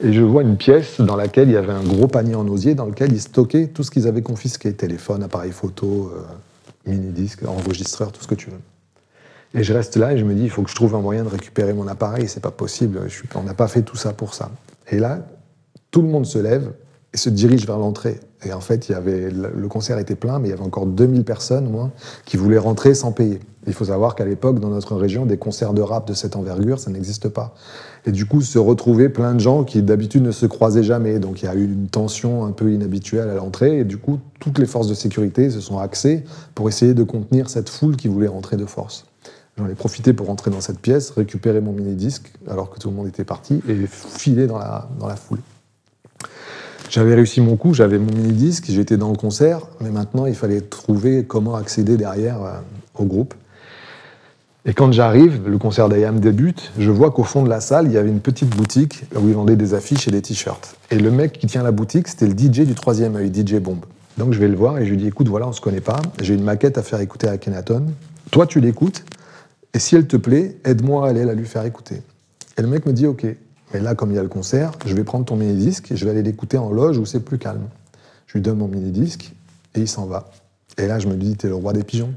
Et 0.00 0.12
je 0.12 0.20
vois 0.20 0.42
une 0.42 0.56
pièce 0.56 1.00
dans 1.00 1.16
laquelle 1.16 1.48
il 1.48 1.54
y 1.54 1.56
avait 1.56 1.72
un 1.72 1.82
gros 1.82 2.06
panier 2.06 2.34
en 2.34 2.46
osier 2.48 2.74
dans 2.74 2.84
lequel 2.84 3.12
ils 3.12 3.20
stockaient 3.20 3.68
tout 3.68 3.82
ce 3.82 3.90
qu'ils 3.90 4.06
avaient 4.06 4.22
confisqué 4.22 4.74
téléphone, 4.74 5.22
appareil 5.22 5.52
photo, 5.52 6.12
euh, 6.14 6.90
mini-disque, 6.90 7.44
enregistreur, 7.46 8.12
tout 8.12 8.22
ce 8.22 8.28
que 8.28 8.34
tu 8.34 8.50
veux. 8.50 8.60
Et 9.54 9.64
je 9.64 9.72
reste 9.72 9.96
là 9.96 10.12
et 10.12 10.18
je 10.18 10.24
me 10.24 10.34
dis, 10.34 10.42
il 10.42 10.50
faut 10.50 10.62
que 10.62 10.68
je 10.68 10.74
trouve 10.74 10.94
un 10.94 11.00
moyen 11.00 11.24
de 11.24 11.30
récupérer 11.30 11.72
mon 11.72 11.88
appareil, 11.88 12.28
c'est 12.28 12.42
pas 12.42 12.50
possible, 12.50 13.00
on 13.34 13.42
n'a 13.42 13.54
pas 13.54 13.68
fait 13.68 13.80
tout 13.80 13.96
ça 13.96 14.12
pour 14.12 14.34
ça. 14.34 14.50
Et 14.90 14.98
là, 14.98 15.20
tout 15.90 16.02
le 16.02 16.08
monde 16.08 16.26
se 16.26 16.38
lève 16.38 16.72
et 17.16 17.18
se 17.18 17.30
dirige 17.30 17.66
vers 17.66 17.78
l'entrée. 17.78 18.20
Et 18.44 18.52
en 18.52 18.60
fait, 18.60 18.90
il 18.90 18.92
y 18.92 18.94
avait, 18.94 19.30
le 19.30 19.68
concert 19.68 19.98
était 19.98 20.14
plein, 20.14 20.38
mais 20.38 20.48
il 20.48 20.50
y 20.50 20.54
avait 20.54 20.62
encore 20.62 20.84
2000 20.84 21.24
personnes, 21.24 21.70
moins, 21.70 21.90
qui 22.26 22.36
voulaient 22.36 22.58
rentrer 22.58 22.92
sans 22.94 23.10
payer. 23.10 23.40
Il 23.66 23.72
faut 23.72 23.86
savoir 23.86 24.14
qu'à 24.14 24.26
l'époque, 24.26 24.60
dans 24.60 24.68
notre 24.68 24.94
région, 24.94 25.24
des 25.24 25.38
concerts 25.38 25.72
de 25.72 25.80
rap 25.80 26.06
de 26.06 26.12
cette 26.12 26.36
envergure, 26.36 26.78
ça 26.78 26.90
n'existe 26.90 27.30
pas. 27.30 27.54
Et 28.04 28.12
du 28.12 28.26
coup, 28.26 28.42
se 28.42 28.58
retrouvaient 28.58 29.08
plein 29.08 29.32
de 29.32 29.40
gens 29.40 29.64
qui 29.64 29.82
d'habitude 29.82 30.24
ne 30.24 30.30
se 30.30 30.44
croisaient 30.44 30.82
jamais. 30.82 31.18
Donc 31.18 31.40
il 31.40 31.46
y 31.46 31.48
a 31.48 31.54
eu 31.54 31.64
une 31.64 31.88
tension 31.88 32.44
un 32.44 32.52
peu 32.52 32.70
inhabituelle 32.70 33.30
à 33.30 33.34
l'entrée. 33.34 33.78
Et 33.78 33.84
du 33.84 33.96
coup, 33.96 34.20
toutes 34.38 34.58
les 34.58 34.66
forces 34.66 34.86
de 34.86 34.94
sécurité 34.94 35.48
se 35.48 35.60
sont 35.60 35.78
axées 35.78 36.22
pour 36.54 36.68
essayer 36.68 36.92
de 36.92 37.02
contenir 37.02 37.48
cette 37.48 37.70
foule 37.70 37.96
qui 37.96 38.08
voulait 38.08 38.28
rentrer 38.28 38.58
de 38.58 38.66
force. 38.66 39.06
J'en 39.56 39.66
ai 39.66 39.74
profité 39.74 40.12
pour 40.12 40.26
rentrer 40.26 40.50
dans 40.50 40.60
cette 40.60 40.80
pièce, 40.80 41.10
récupérer 41.10 41.62
mon 41.62 41.72
mini-disque, 41.72 42.30
alors 42.46 42.68
que 42.68 42.78
tout 42.78 42.90
le 42.90 42.94
monde 42.94 43.08
était 43.08 43.24
parti, 43.24 43.62
et 43.66 43.86
filer 43.86 44.46
dans 44.46 44.58
la, 44.58 44.86
dans 45.00 45.08
la 45.08 45.16
foule. 45.16 45.38
J'avais 46.88 47.14
réussi 47.14 47.40
mon 47.40 47.56
coup, 47.56 47.74
j'avais 47.74 47.98
mon 47.98 48.12
mini-disque, 48.12 48.66
j'étais 48.68 48.96
dans 48.96 49.10
le 49.10 49.16
concert, 49.16 49.60
mais 49.80 49.90
maintenant 49.90 50.26
il 50.26 50.34
fallait 50.34 50.60
trouver 50.60 51.24
comment 51.24 51.54
accéder 51.54 51.96
derrière 51.96 52.42
euh, 52.42 52.52
au 52.94 53.04
groupe. 53.04 53.34
Et 54.64 54.74
quand 54.74 54.92
j'arrive, 54.92 55.46
le 55.46 55.58
concert 55.58 55.88
d'Ayam 55.88 56.18
débute, 56.18 56.72
je 56.76 56.90
vois 56.90 57.12
qu'au 57.12 57.22
fond 57.22 57.44
de 57.44 57.48
la 57.48 57.60
salle, 57.60 57.86
il 57.86 57.92
y 57.92 57.98
avait 57.98 58.08
une 58.08 58.20
petite 58.20 58.50
boutique 58.50 59.04
où 59.14 59.28
ils 59.28 59.34
vendaient 59.34 59.56
des 59.56 59.74
affiches 59.74 60.08
et 60.08 60.10
des 60.10 60.22
t-shirts. 60.22 60.76
Et 60.90 60.98
le 60.98 61.10
mec 61.12 61.34
qui 61.34 61.46
tient 61.46 61.62
la 61.62 61.70
boutique, 61.70 62.08
c'était 62.08 62.26
le 62.26 62.32
DJ 62.32 62.66
du 62.66 62.74
troisième 62.74 63.14
œil, 63.14 63.30
DJ 63.32 63.60
Bomb. 63.60 63.78
Donc 64.18 64.32
je 64.32 64.40
vais 64.40 64.48
le 64.48 64.56
voir 64.56 64.78
et 64.78 64.84
je 64.84 64.90
lui 64.90 64.96
dis 64.96 65.06
écoute, 65.06 65.28
voilà, 65.28 65.46
on 65.46 65.52
se 65.52 65.60
connaît 65.60 65.80
pas, 65.80 66.00
j'ai 66.20 66.34
une 66.34 66.42
maquette 66.42 66.78
à 66.78 66.82
faire 66.82 67.00
écouter 67.00 67.28
à 67.28 67.38
Kenaton. 67.38 67.86
Toi, 68.32 68.46
tu 68.46 68.60
l'écoutes, 68.60 69.04
et 69.72 69.78
si 69.78 69.94
elle 69.94 70.06
te 70.06 70.16
plaît, 70.16 70.56
aide-moi 70.64 71.06
à 71.06 71.10
aller 71.10 71.24
la 71.24 71.34
lui 71.34 71.46
faire 71.46 71.64
écouter. 71.64 72.02
Et 72.58 72.62
le 72.62 72.66
mec 72.66 72.86
me 72.86 72.92
dit 72.92 73.06
ok. 73.06 73.26
Mais 73.72 73.80
là, 73.80 73.94
comme 73.94 74.10
il 74.10 74.16
y 74.16 74.18
a 74.18 74.22
le 74.22 74.28
concert, 74.28 74.72
je 74.86 74.94
vais 74.94 75.04
prendre 75.04 75.24
ton 75.24 75.36
mini-disque 75.36 75.90
et 75.92 75.96
je 75.96 76.04
vais 76.04 76.12
aller 76.12 76.22
l'écouter 76.22 76.58
en 76.58 76.70
loge 76.70 76.98
où 76.98 77.04
c'est 77.04 77.20
plus 77.20 77.38
calme. 77.38 77.68
Je 78.26 78.34
lui 78.34 78.40
donne 78.40 78.58
mon 78.58 78.68
mini-disque 78.68 79.32
et 79.74 79.80
il 79.80 79.88
s'en 79.88 80.06
va. 80.06 80.30
Et 80.78 80.86
là, 80.86 80.98
je 80.98 81.08
me 81.08 81.14
dis, 81.14 81.36
t'es 81.36 81.48
le 81.48 81.54
roi 81.54 81.72
des 81.72 81.84
pigeons. 81.84 82.12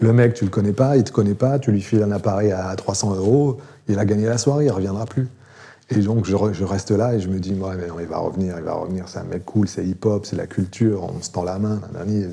Le 0.00 0.12
mec, 0.12 0.34
tu 0.34 0.44
le 0.44 0.50
connais 0.50 0.72
pas, 0.72 0.96
il 0.96 1.02
te 1.02 1.10
connaît 1.10 1.34
pas, 1.34 1.58
tu 1.58 1.72
lui 1.72 1.80
files 1.80 2.02
un 2.02 2.12
appareil 2.12 2.52
à 2.52 2.74
300 2.76 3.16
euros, 3.16 3.58
il 3.88 3.98
a 3.98 4.04
gagné 4.04 4.26
la 4.26 4.38
soirée, 4.38 4.66
il 4.66 4.70
reviendra 4.70 5.06
plus. 5.06 5.28
Et 5.90 6.00
donc, 6.00 6.26
je, 6.26 6.64
reste 6.64 6.90
là 6.90 7.14
et 7.14 7.20
je 7.20 7.28
me 7.28 7.40
dis, 7.40 7.54
ouais, 7.54 7.74
mais 7.76 7.86
il 8.00 8.06
va 8.06 8.18
revenir, 8.18 8.56
il 8.58 8.62
va 8.62 8.74
revenir, 8.74 9.08
c'est 9.08 9.20
un 9.20 9.24
mec 9.24 9.44
cool, 9.46 9.66
c'est 9.66 9.84
hip-hop, 9.84 10.26
c'est 10.26 10.36
la 10.36 10.46
culture, 10.46 11.02
on 11.02 11.22
se 11.22 11.30
tend 11.30 11.42
la 11.42 11.58
main, 11.58 11.80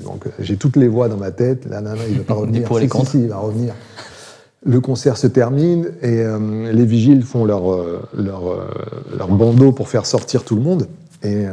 Donc, 0.04 0.26
j'ai 0.38 0.58
toutes 0.58 0.76
les 0.76 0.88
voix 0.88 1.08
dans 1.08 1.16
ma 1.16 1.30
tête, 1.30 1.64
là, 1.64 1.80
nanana, 1.80 2.02
il 2.06 2.18
va 2.18 2.24
pas 2.24 2.34
revenir. 2.40 2.64
pour 2.64 2.78
les 2.78 2.88
si, 2.88 3.22
il 3.22 3.28
va 3.28 3.38
revenir. 3.38 3.74
Le 4.64 4.80
concert 4.80 5.16
se 5.16 5.26
termine 5.26 5.90
et 6.02 6.20
euh, 6.20 6.72
les 6.72 6.86
vigiles 6.86 7.22
font 7.22 7.44
leur, 7.44 7.72
euh, 7.72 8.02
leur, 8.16 8.50
euh, 8.50 8.66
leur, 9.16 9.28
bandeau 9.28 9.70
pour 9.70 9.88
faire 9.88 10.06
sortir 10.06 10.44
tout 10.44 10.56
le 10.56 10.62
monde. 10.62 10.88
Et, 11.22 11.44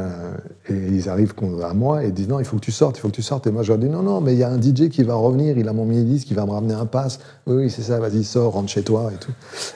ils 0.70 1.08
arrivent 1.08 1.34
à 1.62 1.74
moi 1.74 2.04
et 2.04 2.12
disent 2.12 2.28
non, 2.28 2.38
il 2.38 2.44
faut 2.44 2.56
que 2.56 2.64
tu 2.64 2.70
sortes, 2.70 2.96
il 2.98 3.00
faut 3.00 3.08
que 3.08 3.14
tu 3.14 3.22
sortes. 3.22 3.46
Et 3.46 3.50
moi, 3.50 3.62
je 3.62 3.68
leur 3.68 3.78
dis 3.78 3.88
non, 3.88 4.02
non, 4.02 4.20
mais 4.20 4.34
il 4.34 4.38
y 4.38 4.44
a 4.44 4.48
un 4.48 4.60
DJ 4.60 4.88
qui 4.88 5.02
va 5.02 5.14
revenir, 5.14 5.58
il 5.58 5.68
a 5.68 5.72
mon 5.72 5.84
mini-disque, 5.84 6.28
qui 6.28 6.34
va 6.34 6.46
me 6.46 6.52
ramener 6.52 6.74
un 6.74 6.86
pass. 6.86 7.18
Oui, 7.46 7.56
oui, 7.56 7.70
c'est 7.70 7.82
ça, 7.82 7.98
vas-y, 7.98 8.24
sors, 8.24 8.52
rentre 8.52 8.68
chez 8.68 8.82
toi 8.82 9.10
et 9.12 9.16
tout. 9.16 9.32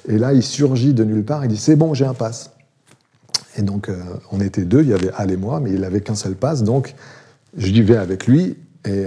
Et 0.08 0.18
là, 0.18 0.32
il 0.32 0.42
surgit 0.42 0.94
de 0.94 1.04
nulle 1.04 1.24
part, 1.24 1.44
il 1.44 1.48
dit 1.48 1.56
c'est 1.56 1.74
bon, 1.74 1.94
j'ai 1.94 2.04
un 2.04 2.14
pass. 2.14 2.52
Et 3.56 3.62
donc, 3.62 3.90
on 4.30 4.40
était 4.40 4.64
deux, 4.64 4.82
il 4.82 4.90
y 4.90 4.94
avait 4.94 5.10
Al 5.16 5.32
et 5.32 5.36
moi, 5.36 5.58
mais 5.58 5.70
il 5.70 5.80
n'avait 5.80 6.00
qu'un 6.00 6.14
seul 6.14 6.36
pass. 6.36 6.62
Donc, 6.62 6.94
je 7.56 7.82
vais 7.82 7.96
avec 7.96 8.26
lui 8.26 8.56
et, 8.84 9.06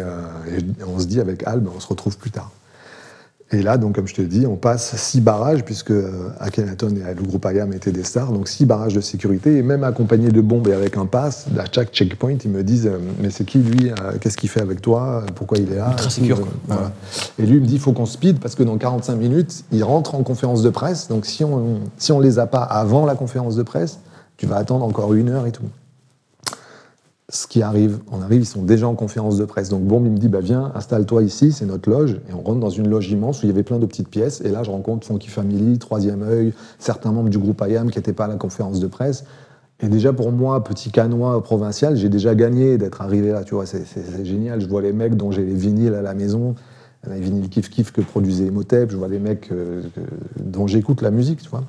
on 0.85 0.99
se 0.99 1.05
dit 1.05 1.21
avec 1.21 1.47
Al, 1.47 1.61
ben, 1.61 1.71
on 1.75 1.79
se 1.79 1.87
retrouve 1.87 2.17
plus 2.17 2.31
tard. 2.31 2.51
Et 3.53 3.61
là, 3.61 3.77
donc, 3.77 3.95
comme 3.95 4.07
je 4.07 4.13
te 4.13 4.21
dis, 4.21 4.47
on 4.47 4.55
passe 4.55 4.95
six 4.95 5.19
barrages, 5.19 5.65
puisque 5.65 5.91
euh, 5.91 6.29
Akhenaton 6.39 6.89
et 6.89 7.13
le 7.13 7.21
groupe 7.21 7.45
IAM 7.51 7.73
étaient 7.73 7.91
des 7.91 8.05
stars, 8.05 8.31
donc 8.31 8.47
six 8.47 8.65
barrages 8.65 8.93
de 8.93 9.01
sécurité, 9.01 9.57
et 9.57 9.61
même 9.61 9.83
accompagnés 9.83 10.29
de 10.29 10.39
bombes 10.39 10.69
et 10.69 10.73
avec 10.73 10.95
un 10.95 11.05
pass, 11.05 11.47
à 11.59 11.65
chaque 11.69 11.91
checkpoint, 11.91 12.37
ils 12.43 12.49
me 12.49 12.63
disent 12.63 12.87
euh, 12.87 12.97
Mais 13.19 13.29
c'est 13.29 13.43
qui 13.43 13.57
lui 13.57 13.89
euh, 13.89 14.13
Qu'est-ce 14.21 14.37
qu'il 14.37 14.49
fait 14.49 14.61
avec 14.61 14.81
toi 14.81 15.23
Pourquoi 15.35 15.57
il 15.57 15.71
est 15.71 15.75
là? 15.75 15.89
Ultra 15.91 16.09
sécure, 16.09 16.39
quoi. 16.39 16.49
Voilà. 16.67 16.91
Et 17.39 17.45
lui, 17.45 17.57
il 17.57 17.61
me 17.61 17.67
dit 17.67 17.75
Il 17.75 17.81
faut 17.81 17.91
qu'on 17.91 18.05
speed, 18.05 18.39
parce 18.39 18.55
que 18.55 18.63
dans 18.63 18.77
45 18.77 19.15
minutes, 19.15 19.65
il 19.73 19.83
rentre 19.83 20.15
en 20.15 20.23
conférence 20.23 20.63
de 20.63 20.69
presse, 20.69 21.09
donc 21.09 21.25
si 21.25 21.43
on 21.43 21.79
si 21.97 22.11
on 22.13 22.19
les 22.19 22.39
a 22.39 22.47
pas 22.47 22.61
avant 22.61 23.05
la 23.05 23.15
conférence 23.15 23.57
de 23.57 23.63
presse, 23.63 23.99
tu 24.37 24.45
vas 24.45 24.55
attendre 24.55 24.85
encore 24.85 25.13
une 25.13 25.29
heure 25.29 25.45
et 25.45 25.51
tout 25.51 25.63
ce 27.31 27.47
qui 27.47 27.61
arrive, 27.63 27.99
on 28.11 28.21
arrive, 28.21 28.41
ils 28.41 28.45
sont 28.45 28.61
déjà 28.61 28.87
en 28.89 28.93
conférence 28.93 29.37
de 29.37 29.45
presse. 29.45 29.69
Donc 29.69 29.83
bon, 29.83 30.03
il 30.03 30.11
me 30.11 30.17
dit, 30.17 30.27
bah 30.27 30.41
viens, 30.41 30.71
installe-toi 30.75 31.23
ici, 31.23 31.53
c'est 31.53 31.65
notre 31.65 31.89
loge. 31.89 32.19
Et 32.29 32.33
on 32.33 32.41
rentre 32.41 32.59
dans 32.59 32.69
une 32.69 32.89
loge 32.89 33.09
immense 33.09 33.41
où 33.41 33.45
il 33.45 33.49
y 33.49 33.51
avait 33.51 33.63
plein 33.63 33.79
de 33.79 33.85
petites 33.85 34.09
pièces. 34.09 34.41
Et 34.41 34.49
là, 34.49 34.63
je 34.63 34.69
rencontre 34.69 35.07
Funky 35.07 35.29
Family, 35.29 35.79
Troisième 35.79 36.23
œil, 36.23 36.53
certains 36.77 37.11
membres 37.13 37.29
du 37.29 37.37
groupe 37.39 37.63
IAM 37.65 37.89
qui 37.89 37.97
n'étaient 37.97 38.11
pas 38.13 38.25
à 38.25 38.27
la 38.27 38.35
conférence 38.35 38.81
de 38.81 38.87
presse. 38.87 39.23
Et 39.79 39.87
déjà 39.87 40.11
pour 40.13 40.31
moi, 40.33 40.61
petit 40.63 40.91
canois 40.91 41.41
provincial, 41.41 41.95
j'ai 41.95 42.09
déjà 42.09 42.35
gagné 42.35 42.77
d'être 42.77 43.01
arrivé 43.01 43.31
là. 43.31 43.43
Tu 43.45 43.55
vois, 43.55 43.65
c'est 43.65 43.85
génial. 44.25 44.59
Je 44.59 44.67
vois 44.67 44.81
les 44.81 44.91
mecs 44.93 45.15
dont 45.15 45.31
j'ai 45.31 45.45
les 45.45 45.55
vinyles 45.55 45.95
à 45.95 46.01
la 46.01 46.13
maison, 46.13 46.55
les 47.09 47.19
vinyles 47.19 47.47
kiff 47.49 47.69
kiff 47.69 47.91
que 47.91 48.01
produisait 48.01 48.45
Emotep. 48.47 48.91
Je 48.91 48.97
vois 48.97 49.07
les 49.07 49.19
mecs 49.19 49.49
euh, 49.53 49.81
dont 50.37 50.67
j'écoute 50.67 51.01
la 51.01 51.11
musique, 51.11 51.41
tu 51.41 51.49
vois. 51.49 51.63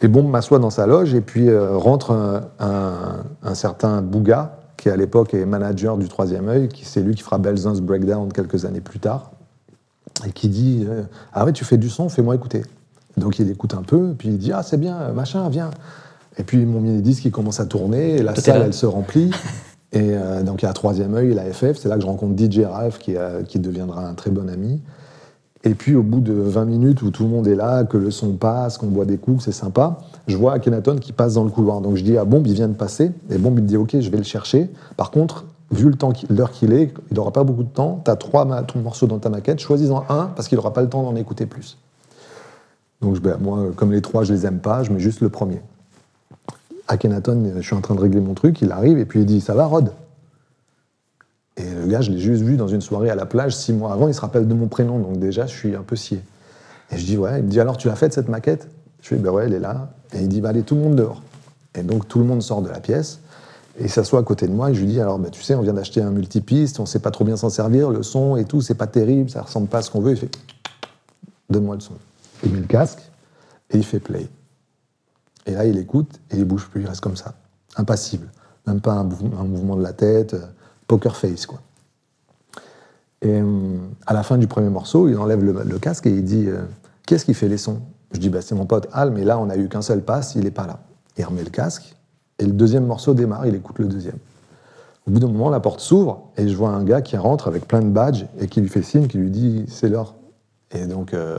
Et 0.00 0.08
bon, 0.08 0.22
m'assoit 0.22 0.60
dans 0.60 0.70
sa 0.70 0.86
loge 0.86 1.12
et 1.14 1.20
puis 1.20 1.48
euh, 1.48 1.76
rentre 1.76 2.12
un, 2.12 2.42
un- 2.60 3.24
un 3.42 3.54
certain 3.54 4.00
Bouga, 4.00 4.57
qui 4.88 4.92
à 4.92 4.96
l'époque 4.96 5.34
est 5.34 5.44
manager 5.44 5.98
du 5.98 6.08
Troisième 6.08 6.48
œil, 6.48 6.68
qui 6.68 6.84
c'est 6.84 7.00
lui 7.00 7.14
qui 7.14 7.22
fera 7.22 7.38
Belzun's 7.38 7.80
Breakdown 7.80 8.32
quelques 8.32 8.64
années 8.64 8.80
plus 8.80 8.98
tard, 8.98 9.32
et 10.26 10.32
qui 10.32 10.48
dit 10.48 10.86
euh, 10.88 11.02
Ah 11.32 11.44
ouais, 11.44 11.52
tu 11.52 11.64
fais 11.64 11.76
du 11.76 11.90
son, 11.90 12.08
fais-moi 12.08 12.34
écouter. 12.34 12.62
Donc 13.16 13.38
il 13.38 13.50
écoute 13.50 13.74
un 13.74 13.82
peu, 13.82 14.14
puis 14.16 14.28
il 14.28 14.38
dit 14.38 14.52
Ah, 14.52 14.62
c'est 14.62 14.78
bien, 14.78 15.12
machin, 15.12 15.48
viens. 15.50 15.70
Et 16.38 16.42
puis 16.42 16.64
mon 16.64 16.80
mini-disque 16.80 17.22
qui 17.22 17.30
commence 17.30 17.60
à 17.60 17.66
tourner, 17.66 18.16
et 18.16 18.22
la 18.22 18.34
salle, 18.34 18.62
elle 18.62 18.74
se 18.74 18.86
remplit. 18.86 19.30
Et 19.90 20.10
euh, 20.12 20.42
donc 20.42 20.60
il 20.60 20.66
y 20.66 20.68
a 20.68 20.72
Troisième 20.74 21.14
œil, 21.14 21.32
la 21.32 21.50
FF, 21.50 21.78
c'est 21.78 21.88
là 21.88 21.94
que 21.94 22.02
je 22.02 22.06
rencontre 22.06 22.38
DJ 22.38 22.60
Ralph, 22.60 22.98
qui, 22.98 23.16
euh, 23.16 23.42
qui 23.42 23.58
deviendra 23.58 24.06
un 24.06 24.12
très 24.12 24.30
bon 24.30 24.50
ami. 24.50 24.82
Et 25.64 25.74
puis 25.74 25.94
au 25.94 26.02
bout 26.02 26.20
de 26.20 26.32
20 26.32 26.64
minutes 26.66 27.02
où 27.02 27.10
tout 27.10 27.24
le 27.24 27.30
monde 27.30 27.48
est 27.48 27.56
là, 27.56 27.84
que 27.84 27.96
le 27.96 28.10
son 28.10 28.32
passe, 28.34 28.78
qu'on 28.78 28.86
boit 28.86 29.04
des 29.04 29.18
coups, 29.18 29.38
que 29.38 29.44
c'est 29.44 29.58
sympa, 29.58 29.98
je 30.28 30.36
vois 30.36 30.52
Akhenaton 30.52 30.96
qui 30.96 31.12
passe 31.12 31.34
dans 31.34 31.44
le 31.44 31.50
couloir. 31.50 31.80
Donc 31.80 31.96
je 31.96 32.04
dis 32.04 32.16
à 32.16 32.24
Bomb, 32.24 32.46
il 32.46 32.54
vient 32.54 32.68
de 32.68 32.74
passer. 32.74 33.10
Et 33.30 33.38
Bomb, 33.38 33.58
il 33.58 33.62
me 33.62 33.68
dit 33.68 33.76
Ok, 33.76 33.98
je 33.98 34.10
vais 34.10 34.18
le 34.18 34.22
chercher. 34.22 34.70
Par 34.96 35.10
contre, 35.10 35.44
vu 35.72 35.92
l'heure 36.30 36.52
qu'il 36.52 36.72
est, 36.72 36.94
il 37.10 37.16
n'aura 37.16 37.32
pas 37.32 37.44
beaucoup 37.44 37.64
de 37.64 37.68
temps. 37.68 38.00
Tu 38.04 38.10
as 38.10 38.16
trois 38.16 38.46
ton 38.62 38.78
morceaux 38.80 39.06
dans 39.06 39.18
ta 39.18 39.30
maquette, 39.30 39.58
choisis-en 39.58 40.04
un 40.08 40.26
parce 40.26 40.48
qu'il 40.48 40.56
n'aura 40.56 40.72
pas 40.72 40.82
le 40.82 40.88
temps 40.88 41.02
d'en 41.02 41.16
écouter 41.16 41.46
plus. 41.46 41.76
Donc 43.00 43.20
ben, 43.20 43.36
moi, 43.40 43.66
comme 43.76 43.92
les 43.92 44.00
trois, 44.00 44.24
je 44.24 44.32
les 44.32 44.46
aime 44.46 44.60
pas, 44.60 44.82
je 44.82 44.92
mets 44.92 45.00
juste 45.00 45.20
le 45.20 45.28
premier. 45.28 45.60
Akhenaton, 46.86 47.52
je 47.56 47.60
suis 47.60 47.74
en 47.74 47.80
train 47.80 47.94
de 47.94 48.00
régler 48.00 48.20
mon 48.20 48.34
truc, 48.34 48.62
il 48.62 48.72
arrive 48.72 48.98
et 48.98 49.04
puis 49.04 49.20
il 49.20 49.26
dit 49.26 49.40
Ça 49.40 49.54
va, 49.54 49.66
Rod? 49.66 49.92
Et 51.58 51.64
le 51.64 51.86
gars, 51.86 52.00
je 52.00 52.10
l'ai 52.10 52.18
juste 52.18 52.42
vu 52.42 52.56
dans 52.56 52.68
une 52.68 52.80
soirée 52.80 53.10
à 53.10 53.14
la 53.14 53.26
plage 53.26 53.54
six 53.54 53.72
mois 53.72 53.92
avant, 53.92 54.08
il 54.08 54.14
se 54.14 54.20
rappelle 54.20 54.46
de 54.46 54.54
mon 54.54 54.68
prénom, 54.68 54.98
donc 55.00 55.18
déjà, 55.18 55.46
je 55.46 55.56
suis 55.56 55.74
un 55.74 55.82
peu 55.82 55.96
scié. 55.96 56.22
Et 56.90 56.98
je 56.98 57.04
dis 57.04 57.16
Ouais, 57.18 57.38
il 57.38 57.44
me 57.44 57.50
dit 57.50 57.60
Alors, 57.60 57.76
tu 57.76 57.88
l'as 57.88 57.96
faite 57.96 58.12
cette 58.12 58.28
maquette? 58.28 58.68
Je 59.02 59.08
fais 59.08 59.16
Ben 59.16 59.30
ouais, 59.30 59.44
elle 59.46 59.54
est 59.54 59.60
là. 59.60 59.90
Et 60.12 60.20
il 60.20 60.28
dit 60.28 60.40
bah, 60.40 60.50
Allez, 60.50 60.62
tout 60.62 60.76
le 60.76 60.82
monde 60.82 60.96
dehors. 60.96 61.22
Et 61.74 61.82
donc, 61.82 62.06
tout 62.06 62.18
le 62.18 62.24
monde 62.24 62.42
sort 62.42 62.62
de 62.62 62.68
la 62.68 62.80
pièce. 62.80 63.20
Et 63.80 63.86
s'assoit 63.86 64.20
à 64.20 64.22
côté 64.22 64.46
de 64.48 64.52
moi 64.52 64.70
et 64.70 64.74
je 64.74 64.80
lui 64.80 64.88
dis 64.88 65.00
alors 65.00 65.20
bah, 65.20 65.28
tu 65.30 65.40
sais 65.40 65.54
on 65.54 65.62
vient 65.62 65.72
d'acheter 65.72 66.02
un 66.02 66.10
multipiste, 66.10 66.80
on 66.80 66.86
sait 66.86 66.98
pas 66.98 67.12
trop 67.12 67.24
bien 67.24 67.36
s'en 67.36 67.48
servir, 67.48 67.90
le 67.90 68.02
son 68.02 68.36
et 68.36 68.44
tout 68.44 68.60
c'est 68.60 68.74
pas 68.74 68.88
terrible, 68.88 69.30
ça 69.30 69.42
ressemble 69.42 69.68
pas 69.68 69.78
à 69.78 69.82
ce 69.82 69.90
qu'on 69.92 70.00
veut. 70.00 70.10
Il 70.10 70.16
fait 70.16 70.30
donne-moi 71.48 71.76
le 71.76 71.80
son. 71.80 71.92
Il 72.44 72.50
met 72.50 72.58
le 72.58 72.66
casque 72.66 73.00
et 73.70 73.76
il 73.76 73.84
fait 73.84 74.00
play. 74.00 74.26
Et 75.46 75.52
là 75.52 75.64
il 75.64 75.78
écoute 75.78 76.18
et 76.32 76.38
il 76.38 76.44
bouge 76.44 76.66
plus, 76.66 76.82
il 76.82 76.88
reste 76.88 77.00
comme 77.00 77.16
ça, 77.16 77.34
impassible, 77.76 78.28
même 78.66 78.80
pas 78.80 78.94
un 78.94 79.04
mouvement 79.04 79.76
de 79.76 79.82
la 79.82 79.92
tête, 79.92 80.34
euh, 80.34 80.44
poker 80.88 81.14
face 81.14 81.46
quoi. 81.46 81.60
Et 83.22 83.40
hum, 83.40 83.90
à 84.06 84.14
la 84.14 84.22
fin 84.22 84.38
du 84.38 84.46
premier 84.46 84.68
morceau, 84.68 85.08
il 85.08 85.16
enlève 85.16 85.44
le, 85.44 85.78
casque 85.78 86.06
et 86.06 86.10
il 86.10 86.24
dit 86.24 86.46
euh, 86.48 86.62
Qu'est-ce 87.06 87.24
qui 87.24 87.34
fait 87.34 87.48
les 87.48 87.58
sons? 87.58 87.80
Je 88.12 88.18
dis 88.18 88.28
bah, 88.28 88.42
C'est 88.42 88.54
mon 88.54 88.66
pote 88.66 88.88
Al, 88.92 89.10
mais 89.10 89.24
là, 89.24 89.38
on 89.38 89.46
n'a 89.46 89.56
eu 89.56 89.68
qu'un 89.68 89.82
seul 89.82 90.02
pass, 90.02 90.34
il 90.34 90.44
n'est 90.44 90.50
pas 90.50 90.66
là. 90.66 90.80
Il 91.16 91.24
remet 91.24 91.42
le 91.42 91.50
casque 91.50 91.96
et 92.38 92.44
le 92.44 92.52
deuxième 92.52 92.86
morceau 92.86 93.14
démarre, 93.14 93.46
il 93.46 93.54
écoute 93.54 93.78
le 93.78 93.86
deuxième. 93.86 94.18
Au 95.06 95.10
bout 95.10 95.18
d'un 95.18 95.28
moment, 95.28 95.50
la 95.50 95.60
porte 95.60 95.80
s'ouvre 95.80 96.30
et 96.36 96.46
je 96.46 96.56
vois 96.56 96.70
un 96.70 96.84
gars 96.84 97.02
qui 97.02 97.16
rentre 97.16 97.48
avec 97.48 97.66
plein 97.66 97.80
de 97.80 97.88
badges 97.88 98.26
et 98.40 98.46
qui 98.46 98.60
lui 98.60 98.68
fait 98.68 98.82
signe, 98.82 99.08
qui 99.08 99.18
lui 99.18 99.30
dit 99.30 99.64
C'est 99.68 99.88
l'heure. 99.88 100.14
Et 100.70 100.86
donc, 100.86 101.14
euh, 101.14 101.38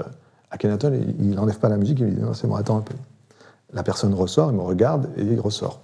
Akhenaton, 0.51 0.91
il 1.19 1.29
n'enlève 1.31 1.59
pas 1.59 1.69
la 1.69 1.77
musique, 1.77 1.99
il 1.99 2.07
lui 2.07 2.15
dit 2.15 2.21
Non, 2.21 2.33
c'est 2.33 2.47
bon, 2.47 2.55
attends 2.55 2.77
un 2.77 2.81
peu. 2.81 2.95
La 3.71 3.83
personne 3.83 4.13
ressort, 4.13 4.51
il 4.51 4.57
me 4.57 4.63
regarde 4.63 5.09
et 5.15 5.23
il 5.23 5.39
ressort. 5.39 5.81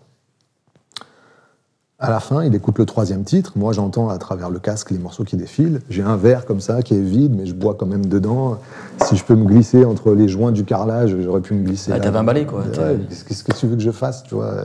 À 1.98 2.10
la 2.10 2.20
fin, 2.20 2.44
il 2.44 2.54
écoute 2.54 2.78
le 2.78 2.86
troisième 2.86 3.24
titre. 3.24 3.54
Moi, 3.56 3.72
j'entends 3.72 4.10
à 4.10 4.18
travers 4.18 4.50
le 4.50 4.60
casque 4.60 4.92
les 4.92 4.98
morceaux 4.98 5.24
qui 5.24 5.38
défilent. 5.38 5.80
J'ai 5.90 6.02
un 6.02 6.18
verre 6.18 6.46
comme 6.46 6.60
ça 6.60 6.82
qui 6.82 6.94
est 6.94 7.00
vide, 7.02 7.34
mais 7.38 7.46
je 7.46 7.54
bois 7.54 7.74
quand 7.80 7.86
même 7.86 8.06
dedans. 8.08 8.58
Si 9.06 9.16
je 9.16 9.24
peux 9.24 9.36
me 9.36 9.46
glisser 9.46 9.86
entre 9.86 10.14
les 10.14 10.28
joints 10.28 10.52
du 10.52 10.66
carrelage, 10.66 11.16
j'aurais 11.22 11.40
pu 11.40 11.54
me 11.54 11.64
glisser. 11.64 11.94
Ah, 11.94 12.00
t'avais 12.02 12.18
un 12.18 12.24
balai, 12.25 12.46
quoi. 12.46 12.64
Ouais, 12.64 13.00
Qu'est-ce 13.25 13.44
que 13.46 13.54
tu 13.54 13.68
veux 13.68 13.78
que 13.78 13.82
je 13.82 13.92
fasse 13.92 14.24
tu 14.24 14.36
vois? 14.36 14.56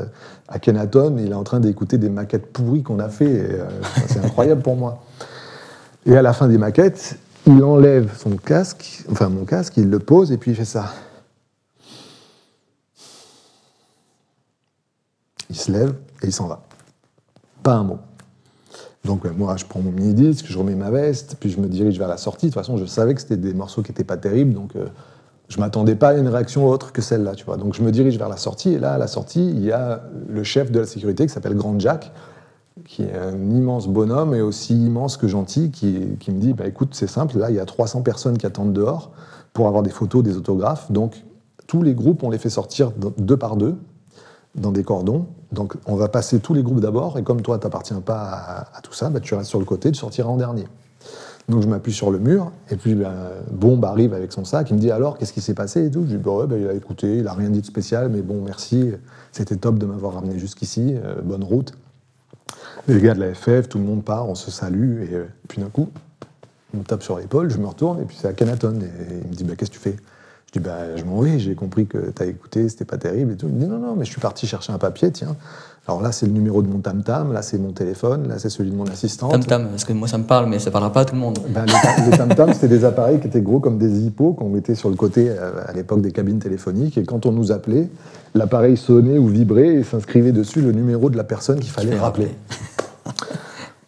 À 0.48 0.58
Kenaton, 0.58 1.16
il 1.18 1.30
est 1.30 1.34
en 1.34 1.44
train 1.44 1.60
d'écouter 1.60 1.98
des 1.98 2.08
maquettes 2.10 2.52
pourries 2.52 2.82
qu'on 2.82 2.98
a 2.98 3.08
fait. 3.08 3.28
euh, 3.30 3.68
c'est 4.08 4.24
incroyable 4.24 4.62
pour 4.62 4.74
moi. 4.74 5.00
Et 6.06 6.16
à 6.16 6.22
la 6.22 6.32
fin 6.32 6.48
des 6.48 6.58
maquettes, 6.58 7.16
il 7.46 7.62
enlève 7.62 8.10
son 8.18 8.30
casque, 8.36 9.04
enfin 9.12 9.28
mon 9.28 9.44
casque, 9.44 9.76
il 9.76 9.88
le 9.88 10.00
pose 10.00 10.32
et 10.32 10.36
puis 10.36 10.50
il 10.50 10.56
fait 10.56 10.64
ça. 10.64 10.86
Il 15.48 15.56
se 15.56 15.70
lève 15.70 15.94
et 16.22 16.26
il 16.26 16.32
s'en 16.32 16.48
va. 16.48 16.62
Pas 17.62 17.74
un 17.74 17.84
mot. 17.84 17.98
Donc 19.04 19.24
moi, 19.36 19.56
je 19.56 19.64
prends 19.64 19.80
mon 19.80 19.92
mini-disque, 19.92 20.46
je 20.48 20.58
remets 20.58 20.74
ma 20.74 20.90
veste, 20.90 21.36
puis 21.40 21.50
je 21.50 21.58
me 21.60 21.68
dirige 21.68 21.98
vers 21.98 22.08
la 22.08 22.18
sortie. 22.18 22.46
De 22.46 22.50
toute 22.50 22.60
façon, 22.60 22.76
je 22.76 22.84
savais 22.84 23.14
que 23.14 23.20
c'était 23.20 23.36
des 23.36 23.54
morceaux 23.54 23.82
qui 23.82 23.90
n'étaient 23.90 24.04
pas 24.04 24.18
terribles, 24.18 24.52
donc 24.52 24.76
euh, 24.76 24.86
je 25.48 25.58
m'attendais 25.58 25.94
pas 25.94 26.08
à 26.10 26.14
une 26.14 26.28
réaction 26.28 26.66
autre 26.68 26.92
que 26.92 27.00
celle-là, 27.00 27.34
tu 27.34 27.44
vois. 27.44 27.56
Donc 27.56 27.74
je 27.74 27.82
me 27.82 27.90
dirige 27.90 28.18
vers 28.18 28.28
la 28.28 28.36
sortie, 28.36 28.74
et 28.74 28.78
là, 28.78 28.94
à 28.94 28.98
la 28.98 29.06
sortie, 29.06 29.48
il 29.48 29.64
y 29.64 29.72
a 29.72 30.02
le 30.28 30.44
chef 30.44 30.70
de 30.70 30.80
la 30.80 30.86
sécurité 30.86 31.26
qui 31.26 31.32
s'appelle 31.32 31.54
Grand 31.54 31.78
Jack, 31.80 32.12
qui 32.84 33.02
est 33.02 33.16
un 33.16 33.50
immense 33.50 33.88
bonhomme 33.88 34.34
et 34.34 34.42
aussi 34.42 34.74
immense 34.74 35.16
que 35.16 35.28
gentil, 35.28 35.70
qui, 35.70 36.16
me 36.28 36.38
dit 36.38 36.52
bah, 36.52 36.66
écoute, 36.66 36.90
c'est 36.92 37.08
simple, 37.08 37.38
là, 37.38 37.50
il 37.50 37.56
y 37.56 37.60
a 37.60 37.64
300 37.66 38.02
personnes 38.02 38.36
qui 38.38 38.46
attendent 38.46 38.72
dehors 38.72 39.12
pour 39.52 39.66
avoir 39.66 39.82
des 39.82 39.90
photos, 39.90 40.22
des 40.22 40.36
autographes. 40.36 40.90
Donc 40.92 41.24
tous 41.66 41.82
les 41.82 41.94
groupes, 41.94 42.22
on 42.22 42.30
les 42.30 42.38
fait 42.38 42.50
sortir 42.50 42.92
de- 42.92 43.12
deux 43.18 43.36
par 43.36 43.56
deux 43.56 43.76
dans 44.54 44.72
des 44.72 44.84
cordons. 44.84 45.26
Donc 45.52 45.74
on 45.86 45.96
va 45.96 46.08
passer 46.08 46.38
tous 46.38 46.54
les 46.54 46.62
groupes 46.62 46.80
d'abord, 46.80 47.18
et 47.18 47.22
comme 47.22 47.42
toi, 47.42 47.58
tu 47.58 47.66
n'appartiens 47.66 48.00
pas 48.00 48.68
à, 48.72 48.80
tout 48.82 48.92
ça, 48.92 49.10
bah, 49.10 49.20
tu 49.20 49.34
restes 49.34 49.50
sur 49.50 49.58
le 49.58 49.64
côté, 49.64 49.90
tu 49.90 49.98
sortiras 49.98 50.28
en 50.28 50.36
dernier. 50.36 50.66
Donc 51.48 51.62
je 51.62 51.68
m'appuie 51.68 51.92
sur 51.92 52.12
le 52.12 52.18
mur, 52.18 52.52
et 52.70 52.76
puis 52.76 52.94
ben, 52.94 53.12
Bombe 53.50 53.84
arrive 53.84 54.14
avec 54.14 54.32
son 54.32 54.44
sac, 54.44 54.70
il 54.70 54.74
me 54.76 54.80
dit 54.80 54.92
alors, 54.92 55.18
qu'est-ce 55.18 55.32
qui 55.32 55.40
s'est 55.40 55.54
passé 55.54 55.86
et 55.86 55.90
tout? 55.90 56.04
Je 56.06 56.12
lui 56.12 56.18
dis, 56.18 56.22
bah 56.22 56.46
ben, 56.46 56.60
il 56.60 56.68
a 56.68 56.74
écouté, 56.74 57.18
il 57.18 57.26
a 57.26 57.32
rien 57.32 57.50
dit 57.50 57.60
de 57.60 57.66
spécial, 57.66 58.08
mais 58.08 58.22
bon, 58.22 58.42
merci, 58.42 58.92
c'était 59.32 59.56
top 59.56 59.78
de 59.78 59.86
m'avoir 59.86 60.14
ramené 60.14 60.38
jusqu'ici, 60.38 60.94
euh, 60.94 61.20
bonne 61.22 61.42
route. 61.42 61.72
Les 62.86 63.00
gars 63.00 63.14
de 63.14 63.20
la 63.20 63.34
FF, 63.34 63.68
tout 63.68 63.78
le 63.78 63.84
monde 63.84 64.04
part, 64.04 64.28
on 64.28 64.36
se 64.36 64.52
salue, 64.52 65.02
et 65.02 65.14
euh, 65.14 65.24
puis 65.48 65.60
d'un 65.60 65.68
coup, 65.68 65.88
il 66.72 66.80
me 66.80 66.84
tape 66.84 67.02
sur 67.02 67.18
l'épaule, 67.18 67.50
je 67.50 67.58
me 67.58 67.66
retourne, 67.66 68.00
et 68.00 68.04
puis 68.04 68.16
c'est 68.20 68.28
Akhenaton, 68.28 68.78
et 68.80 69.14
il 69.24 69.28
me 69.28 69.34
dit, 69.34 69.42
bah, 69.42 69.54
qu'est-ce 69.56 69.70
que 69.70 69.76
tu 69.76 69.80
fais? 69.80 69.96
Je 70.52 70.58
dis, 70.58 70.64
bah, 70.66 70.96
je 70.96 71.04
m'en 71.04 71.20
vais, 71.20 71.38
j'ai 71.38 71.54
compris 71.54 71.86
que 71.86 72.10
tu 72.10 72.22
as 72.22 72.26
écouté, 72.26 72.68
c'était 72.68 72.84
pas 72.84 72.98
terrible 72.98 73.32
et 73.32 73.36
tout. 73.36 73.46
Il 73.46 73.54
me 73.54 73.60
dit, 73.60 73.66
non, 73.68 73.78
non, 73.78 73.94
mais 73.96 74.04
je 74.04 74.10
suis 74.10 74.20
parti 74.20 74.48
chercher 74.48 74.72
un 74.72 74.78
papier, 74.78 75.12
tiens. 75.12 75.36
Alors 75.86 76.02
là, 76.02 76.10
c'est 76.12 76.26
le 76.26 76.32
numéro 76.32 76.60
de 76.62 76.68
mon 76.68 76.78
tam-tam, 76.80 77.32
là, 77.32 77.40
c'est 77.42 77.56
mon 77.58 77.70
téléphone, 77.72 78.26
là, 78.28 78.38
c'est 78.38 78.50
celui 78.50 78.70
de 78.70 78.76
mon 78.76 78.84
assistante. 78.86 79.30
Tam 79.32 79.44
tam, 79.44 79.68
parce 79.68 79.84
que 79.84 79.92
moi 79.92 80.06
ça 80.08 80.18
me 80.18 80.24
parle, 80.24 80.46
mais 80.48 80.58
ça 80.58 80.70
parlera 80.72 80.92
pas 80.92 81.00
à 81.00 81.04
tout 81.04 81.14
le 81.14 81.20
monde. 81.20 81.38
Ben, 81.48 81.64
les 81.66 81.72
tam- 81.72 82.10
les 82.10 82.16
tam-tams, 82.16 82.52
c'était 82.54 82.68
des 82.68 82.84
appareils 82.84 83.20
qui 83.20 83.28
étaient 83.28 83.40
gros 83.40 83.60
comme 83.60 83.78
des 83.78 84.00
hippos 84.00 84.32
qu'on 84.32 84.48
mettait 84.48 84.74
sur 84.74 84.88
le 84.90 84.96
côté 84.96 85.28
euh, 85.30 85.52
à 85.66 85.72
l'époque 85.72 86.00
des 86.02 86.10
cabines 86.12 86.38
téléphoniques. 86.40 86.98
Et 86.98 87.04
quand 87.04 87.26
on 87.26 87.32
nous 87.32 87.50
appelait, 87.52 87.88
l'appareil 88.34 88.76
sonnait 88.76 89.18
ou 89.18 89.28
vibrait 89.28 89.68
et 89.76 89.82
s'inscrivait 89.84 90.32
dessus 90.32 90.60
le 90.62 90.72
numéro 90.72 91.10
de 91.10 91.16
la 91.16 91.24
personne 91.24 91.60
qu'il 91.60 91.70
fallait 91.70 91.98
rappeler. 91.98 92.28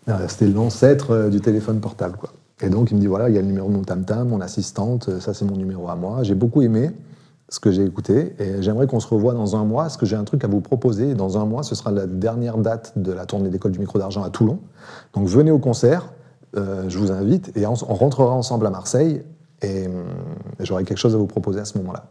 Euh, 0.08 0.12
C'était 0.28 0.46
l'ancêtre 0.46 1.10
euh, 1.12 1.28
du 1.28 1.40
téléphone 1.40 1.78
portable. 1.80 2.16
Quoi. 2.18 2.30
Et 2.62 2.68
donc, 2.68 2.90
il 2.90 2.96
me 2.96 3.00
dit 3.00 3.06
voilà, 3.06 3.28
il 3.28 3.34
y 3.34 3.38
a 3.38 3.40
le 3.40 3.46
numéro 3.46 3.68
de 3.68 3.74
mon 3.74 3.82
tam-tam, 3.82 4.28
mon 4.28 4.40
assistante, 4.40 5.08
euh, 5.08 5.20
ça 5.20 5.34
c'est 5.34 5.44
mon 5.44 5.56
numéro 5.56 5.88
à 5.88 5.96
moi. 5.96 6.22
J'ai 6.22 6.34
beaucoup 6.34 6.62
aimé 6.62 6.90
ce 7.48 7.60
que 7.60 7.70
j'ai 7.70 7.84
écouté 7.84 8.34
et 8.38 8.62
j'aimerais 8.62 8.86
qu'on 8.86 9.00
se 9.00 9.08
revoie 9.08 9.34
dans 9.34 9.56
un 9.56 9.64
mois 9.64 9.82
parce 9.84 9.96
que 9.96 10.06
j'ai 10.06 10.16
un 10.16 10.24
truc 10.24 10.44
à 10.44 10.46
vous 10.46 10.60
proposer? 10.60 11.14
Dans 11.14 11.36
un 11.38 11.44
mois, 11.44 11.64
ce 11.64 11.74
sera 11.74 11.90
la 11.90 12.06
dernière 12.06 12.56
date 12.58 12.92
de 12.96 13.12
la 13.12 13.26
tournée 13.26 13.50
d'école 13.50 13.72
du 13.72 13.78
micro 13.78 13.98
d'argent 13.98 14.22
à 14.22 14.30
Toulon. 14.30 14.60
Donc, 15.14 15.26
venez 15.26 15.50
au 15.50 15.58
concert, 15.58 16.12
euh, 16.56 16.84
je 16.88 16.98
vous 16.98 17.10
invite 17.10 17.56
et 17.56 17.66
on, 17.66 17.74
rentrera 17.74 18.32
ensemble 18.32 18.66
à 18.66 18.70
Marseille 18.70 19.22
et, 19.60 19.86
hum, 19.86 19.92
et 20.60 20.64
j'aurai 20.64 20.84
quelque 20.84 20.98
chose 20.98 21.14
à 21.14 21.18
vous 21.18 21.26
proposer 21.26 21.60
à 21.60 21.64
ce 21.64 21.76
moment-là. 21.78 22.06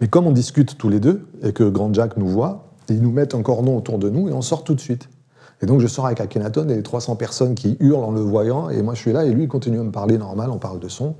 Mais 0.00 0.08
comme 0.08 0.26
on 0.26 0.32
discute 0.32 0.78
tous 0.78 0.88
les 0.88 1.00
deux 1.00 1.26
et 1.42 1.52
que 1.52 1.64
Grand 1.64 1.92
Jack 1.92 2.16
nous 2.16 2.28
voit, 2.28 2.68
ils 2.88 3.02
nous 3.02 3.12
mettent 3.12 3.34
un 3.34 3.42
cordon 3.42 3.76
autour 3.76 3.98
de 3.98 4.10
nous 4.10 4.28
et 4.28 4.32
on 4.32 4.42
sort 4.42 4.64
tout 4.64 4.74
de 4.74 4.80
suite. 4.80 5.08
Et 5.64 5.66
donc 5.66 5.80
je 5.80 5.86
sors 5.86 6.04
avec 6.04 6.20
Akhenaton 6.20 6.68
et 6.68 6.74
les 6.74 6.82
300 6.82 7.16
personnes 7.16 7.54
qui 7.54 7.78
hurlent 7.80 8.04
en 8.04 8.10
le 8.10 8.20
voyant, 8.20 8.68
et 8.68 8.82
moi 8.82 8.92
je 8.92 9.00
suis 9.00 9.14
là, 9.14 9.24
et 9.24 9.30
lui 9.30 9.44
il 9.44 9.48
continue 9.48 9.80
à 9.80 9.82
me 9.82 9.90
parler 9.90 10.18
normal, 10.18 10.50
on 10.50 10.58
parle 10.58 10.78
de 10.78 10.88
son. 10.88 11.14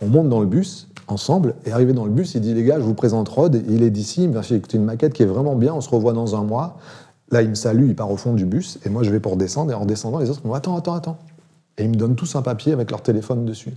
On 0.00 0.06
monte 0.06 0.28
dans 0.28 0.38
le 0.38 0.46
bus 0.46 0.86
ensemble, 1.08 1.56
et 1.66 1.72
arrivé 1.72 1.92
dans 1.92 2.04
le 2.04 2.12
bus, 2.12 2.36
il 2.36 2.40
dit 2.40 2.54
les 2.54 2.62
gars, 2.62 2.76
je 2.78 2.84
vous 2.84 2.94
présente 2.94 3.28
Rod, 3.28 3.60
il 3.68 3.82
est 3.82 3.90
d'ici, 3.90 4.22
il 4.22 4.30
me 4.30 4.40
fait 4.40 4.62
une 4.72 4.84
maquette 4.84 5.14
qui 5.14 5.24
est 5.24 5.26
vraiment 5.26 5.56
bien, 5.56 5.74
on 5.74 5.80
se 5.80 5.90
revoit 5.90 6.12
dans 6.12 6.36
un 6.36 6.44
mois. 6.44 6.78
Là 7.32 7.42
il 7.42 7.48
me 7.48 7.56
salue, 7.56 7.86
il 7.88 7.96
part 7.96 8.08
au 8.12 8.16
fond 8.16 8.34
du 8.34 8.46
bus, 8.46 8.78
et 8.86 8.88
moi 8.88 9.02
je 9.02 9.10
vais 9.10 9.18
pour 9.18 9.36
descendre, 9.36 9.72
et 9.72 9.74
en 9.74 9.84
descendant, 9.84 10.20
les 10.20 10.30
autres 10.30 10.42
me 10.44 10.48
disent 10.50 10.56
attends, 10.58 10.76
attends, 10.76 10.94
attends. 10.94 11.16
Et 11.76 11.82
ils 11.82 11.90
me 11.90 11.96
donnent 11.96 12.14
tous 12.14 12.36
un 12.36 12.42
papier 12.42 12.72
avec 12.72 12.92
leur 12.92 13.02
téléphone 13.02 13.44
dessus. 13.44 13.72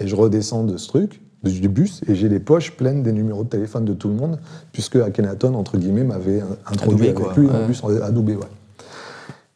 Et 0.00 0.06
je 0.08 0.16
redescends 0.16 0.64
de 0.64 0.78
ce 0.78 0.88
truc, 0.88 1.20
du 1.42 1.68
bus, 1.68 2.00
et 2.08 2.14
j'ai 2.14 2.30
les 2.30 2.40
poches 2.40 2.72
pleines 2.74 3.02
des 3.02 3.12
numéros 3.12 3.44
de 3.44 3.50
téléphone 3.50 3.84
de 3.84 3.92
tout 3.92 4.08
le 4.08 4.14
monde, 4.14 4.38
puisque 4.72 4.96
Akhenaton, 4.96 5.54
entre 5.56 5.76
guillemets, 5.76 6.04
m'avait 6.04 6.42
introduit 6.66 7.08
Adoubé, 7.10 7.22
avec 7.26 7.34
quoi. 7.34 7.34
lui 7.36 7.50
en 7.50 7.60
Ouais. 7.60 7.66
bus 7.66 7.82
à 8.02 8.10
Doubé, 8.10 8.34
ouais. 8.34 8.40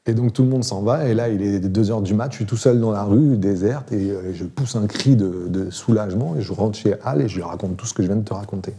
Et 0.06 0.14
donc 0.14 0.32
tout 0.32 0.42
le 0.42 0.49
monde 0.49 0.64
s'en 0.64 0.82
va, 0.82 1.06
et 1.06 1.14
là 1.14 1.28
il 1.28 1.42
est 1.42 1.61
2 1.61 1.90
heures 1.92 2.02
du 2.02 2.12
mat, 2.14 2.32
je 2.32 2.37
suis 2.37 2.47
tout 2.47 2.56
seul 2.56 2.80
dans 2.80 2.90
la 2.90 3.04
rue, 3.04 3.37
déserte, 3.37 3.92
et 3.92 4.11
euh, 4.11 4.32
je 4.35 4.44
pousse 4.44 4.75
un 4.75 4.88
cri 4.88 5.14
de, 5.14 5.71
soulagement, 5.71 6.35
et 6.37 6.42
je 6.42 6.52
rentre 6.52 6.76
chez 6.76 6.94
Al 7.04 7.21
et 7.21 7.28
je 7.28 7.37
lui 7.37 7.44
raconte 7.44 7.76
tout 7.76 7.87
ce 7.87 7.94
que 7.94 8.02
je 8.02 8.09
viens 8.09 8.16
de 8.16 8.25
te 8.25 8.35
raconter. 8.35 8.75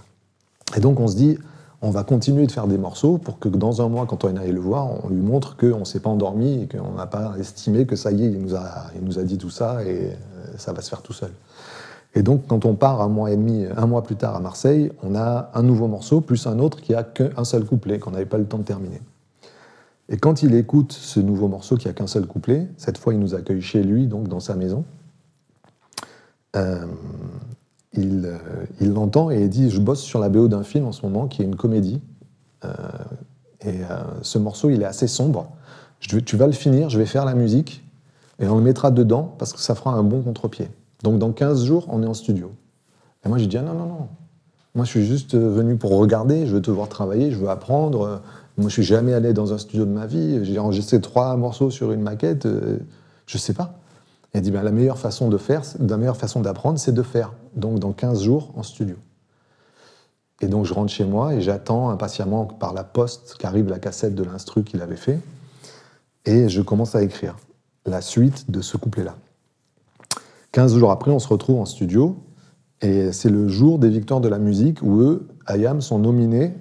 Et 0.75 0.81
donc 0.81 0.99
on 0.99 1.07
se 1.07 1.15
dit, 1.15 1.37
on 1.81 1.91
va 1.91 2.03
continuer 2.03 2.45
de 2.45 2.51
faire 2.51 2.67
des 2.67 2.77
morceaux 2.77 3.17
pour 3.17 3.39
que 3.39 3.47
dans 3.47 3.81
un 3.81 3.87
mois, 3.87 4.05
quand 4.05 4.25
on 4.25 4.35
aille 4.35 4.51
le 4.51 4.59
voir, 4.59 5.05
on 5.05 5.09
lui 5.09 5.21
montre 5.21 5.55
qu'on 5.55 5.79
ne 5.79 5.85
s'est 5.85 6.01
pas 6.01 6.09
endormi 6.09 6.63
et 6.63 6.67
qu'on 6.67 6.95
n'a 6.95 7.07
pas 7.07 7.35
estimé 7.39 7.85
que 7.85 7.95
ça 7.95 8.11
y 8.11 8.25
est, 8.25 8.29
il 8.29 8.41
nous 8.41 8.55
a, 8.55 8.87
il 8.95 9.05
nous 9.05 9.17
a 9.17 9.23
dit 9.23 9.37
tout 9.37 9.49
ça 9.49 9.81
et 9.83 10.07
euh, 10.07 10.13
ça 10.57 10.73
va 10.73 10.81
se 10.81 10.89
faire 10.89 11.01
tout 11.01 11.13
seul. 11.13 11.31
Et 12.15 12.21
donc, 12.21 12.47
quand 12.47 12.65
on 12.65 12.75
part 12.75 13.01
un 13.01 13.07
mois 13.07 13.31
et 13.31 13.37
demi, 13.37 13.65
un 13.75 13.85
mois 13.85 14.03
plus 14.03 14.15
tard 14.15 14.35
à 14.35 14.39
Marseille, 14.39 14.91
on 15.03 15.15
a 15.15 15.51
un 15.53 15.63
nouveau 15.63 15.87
morceau 15.87 16.21
plus 16.21 16.47
un 16.47 16.59
autre 16.59 16.81
qui 16.81 16.93
a 16.93 17.03
qu'un 17.03 17.43
seul 17.43 17.63
couplet 17.63 17.97
qu'on 17.97 18.11
n'avait 18.11 18.25
pas 18.25 18.37
le 18.37 18.45
temps 18.45 18.59
de 18.59 18.63
terminer. 18.63 19.01
Et 20.09 20.17
quand 20.17 20.43
il 20.43 20.53
écoute 20.53 20.91
ce 20.91 21.19
nouveau 21.19 21.47
morceau 21.47 21.77
qui 21.77 21.87
a 21.87 21.93
qu'un 21.93 22.07
seul 22.07 22.25
couplet, 22.25 22.67
cette 22.77 22.97
fois 22.97 23.13
il 23.13 23.19
nous 23.19 23.35
accueille 23.35 23.61
chez 23.61 23.83
lui, 23.83 24.07
donc 24.07 24.27
dans 24.27 24.39
sa 24.39 24.55
maison, 24.55 24.83
euh, 26.55 26.85
il 27.93 28.25
euh, 28.25 28.37
il 28.81 28.91
l'entend 28.91 29.31
et 29.31 29.43
il 29.43 29.49
dit 29.49 29.69
Je 29.69 29.79
bosse 29.79 30.01
sur 30.01 30.19
la 30.19 30.29
BO 30.29 30.47
d'un 30.47 30.63
film 30.63 30.85
en 30.85 30.91
ce 30.91 31.03
moment 31.03 31.27
qui 31.27 31.41
est 31.41 31.45
une 31.45 31.55
comédie. 31.55 32.01
Euh, 32.65 32.73
et 33.65 33.79
ce 34.23 34.37
morceau, 34.37 34.69
il 34.69 34.81
est 34.81 34.85
assez 34.85 35.07
sombre. 35.07 35.49
Tu 36.01 36.35
vas 36.35 36.47
le 36.47 36.51
finir, 36.51 36.89
je 36.89 36.97
vais 36.97 37.05
faire 37.05 37.23
la 37.23 37.33
musique 37.33 37.81
et 38.39 38.47
on 38.49 38.57
le 38.57 38.61
mettra 38.61 38.91
dedans 38.91 39.35
parce 39.37 39.53
que 39.53 39.59
ça 39.59 39.73
fera 39.73 39.93
un 39.93 40.03
bon 40.03 40.21
contre-pied. 40.21 40.69
Donc 41.01 41.17
dans 41.17 41.31
15 41.31 41.63
jours, 41.63 41.85
on 41.87 42.03
est 42.03 42.05
en 42.05 42.13
studio. 42.13 42.51
Et 43.25 43.29
moi, 43.29 43.37
j'ai 43.37 43.47
dit 43.47 43.57
ah, 43.57 43.61
non, 43.61 43.73
non, 43.73 43.85
non. 43.85 44.07
Moi, 44.75 44.83
je 44.83 44.89
suis 44.89 45.05
juste 45.05 45.35
venu 45.35 45.77
pour 45.77 45.97
regarder, 45.97 46.45
je 46.45 46.55
veux 46.55 46.61
te 46.61 46.71
voir 46.71 46.89
travailler, 46.89 47.31
je 47.31 47.37
veux 47.37 47.47
apprendre. 47.47 48.21
Moi, 48.57 48.69
je 48.69 48.73
suis 48.73 48.83
jamais 48.83 49.13
allé 49.13 49.33
dans 49.33 49.53
un 49.53 49.57
studio 49.57 49.85
de 49.85 49.91
ma 49.91 50.05
vie. 50.05 50.45
J'ai 50.45 50.59
enregistré 50.59 51.01
trois 51.01 51.35
morceaux 51.37 51.71
sur 51.71 51.91
une 51.91 52.01
maquette. 52.01 52.45
euh, 52.45 52.77
je 53.25 53.37
sais 53.37 53.53
pas. 53.53 53.79
A 54.35 54.41
dit, 54.41 54.51
ben, 54.51 54.63
la 54.63 54.71
meilleure 54.71 54.97
façon 54.97 55.29
de 55.29 55.37
faire, 55.37 55.61
la 55.79 55.97
meilleure 55.97 56.17
façon 56.17 56.41
d'apprendre, 56.41 56.79
c'est 56.79 56.91
de 56.91 57.03
faire. 57.03 57.33
Donc, 57.55 57.79
dans 57.79 57.93
15 57.93 58.23
jours, 58.23 58.51
en 58.55 58.63
studio. 58.63 58.95
Et 60.41 60.47
donc, 60.47 60.65
je 60.65 60.73
rentre 60.73 60.91
chez 60.91 61.05
moi 61.05 61.33
et 61.33 61.41
j'attends 61.41 61.89
impatiemment 61.89 62.45
par 62.45 62.73
la 62.73 62.83
poste 62.83 63.35
qu'arrive 63.39 63.69
la 63.69 63.79
cassette 63.79 64.15
de 64.15 64.23
l'instru 64.23 64.63
qu'il 64.63 64.81
avait 64.81 64.97
fait. 64.97 65.19
Et 66.25 66.49
je 66.49 66.61
commence 66.61 66.95
à 66.95 67.03
écrire 67.03 67.37
la 67.85 68.01
suite 68.01 68.49
de 68.49 68.61
ce 68.61 68.77
couplet-là. 68.77 69.15
15 70.51 70.77
jours 70.77 70.91
après, 70.91 71.11
on 71.11 71.19
se 71.19 71.27
retrouve 71.27 71.59
en 71.59 71.65
studio. 71.65 72.17
Et 72.81 73.11
c'est 73.11 73.29
le 73.29 73.47
jour 73.47 73.79
des 73.79 73.89
victoires 73.89 74.19
de 74.19 74.27
la 74.27 74.39
musique 74.39 74.81
où 74.81 74.99
eux, 74.99 75.27
IAM, 75.49 75.81
sont 75.81 75.99
nominés, 75.99 76.53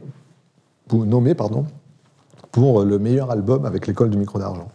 nommés 0.92 1.34
pardon, 1.34 1.66
pour 2.52 2.84
le 2.84 2.98
meilleur 2.98 3.30
album 3.30 3.64
avec 3.64 3.86
l'école 3.86 4.10
du 4.10 4.18
micro 4.18 4.38
d'argent. 4.38 4.68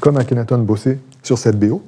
Comme 0.00 0.16
Akhenaton 0.18 0.58
bossait 0.58 0.98
sur 1.22 1.38
cette 1.38 1.58
BO, 1.58 1.82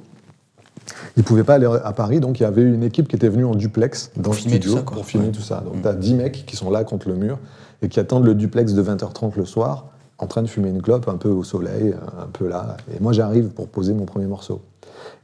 il 1.15 1.19
ne 1.19 1.23
pouvait 1.23 1.43
pas 1.43 1.55
aller 1.55 1.67
à 1.83 1.91
Paris, 1.93 2.19
donc 2.19 2.39
il 2.39 2.43
y 2.43 2.45
avait 2.45 2.63
une 2.63 2.83
équipe 2.83 3.07
qui 3.07 3.15
était 3.15 3.29
venue 3.29 3.45
en 3.45 3.53
duplex 3.53 4.11
dans 4.15 4.23
Pour 4.23 4.33
le 4.33 4.39
studio 4.39 4.71
tout 4.71 4.77
ça, 4.77 4.83
quoi. 4.83 4.95
pour 4.97 5.05
filmer 5.05 5.27
Ouais. 5.27 5.31
tout 5.31 5.41
ça. 5.41 5.61
Donc 5.63 5.75
Mm. 5.75 5.81
tu 5.81 5.87
as 5.87 5.93
10 5.93 6.13
mecs 6.15 6.45
qui 6.45 6.55
sont 6.55 6.71
là 6.71 6.83
contre 6.83 7.07
le 7.09 7.15
mur 7.15 7.37
et 7.81 7.89
qui 7.89 7.99
attendent 7.99 8.25
le 8.25 8.33
duplex 8.33 8.73
de 8.73 8.81
20h30 8.81 9.33
le 9.37 9.45
soir, 9.45 9.85
en 10.17 10.27
train 10.27 10.41
de 10.41 10.47
fumer 10.47 10.69
une 10.69 10.81
clope 10.81 11.07
un 11.07 11.17
peu 11.17 11.29
au 11.29 11.43
soleil, 11.43 11.93
un 12.19 12.27
peu 12.31 12.47
là. 12.47 12.77
Et 12.95 12.99
moi 13.01 13.11
j'arrive 13.11 13.49
pour 13.49 13.67
poser 13.67 13.93
mon 13.93 14.05
premier 14.05 14.25
morceau. 14.27 14.61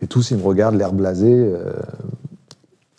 Et 0.01 0.07
tous 0.07 0.31
ils 0.31 0.37
me 0.37 0.43
regardent, 0.43 0.75
l'air 0.75 0.91
blasé. 0.93 1.31
euh, 1.31 1.71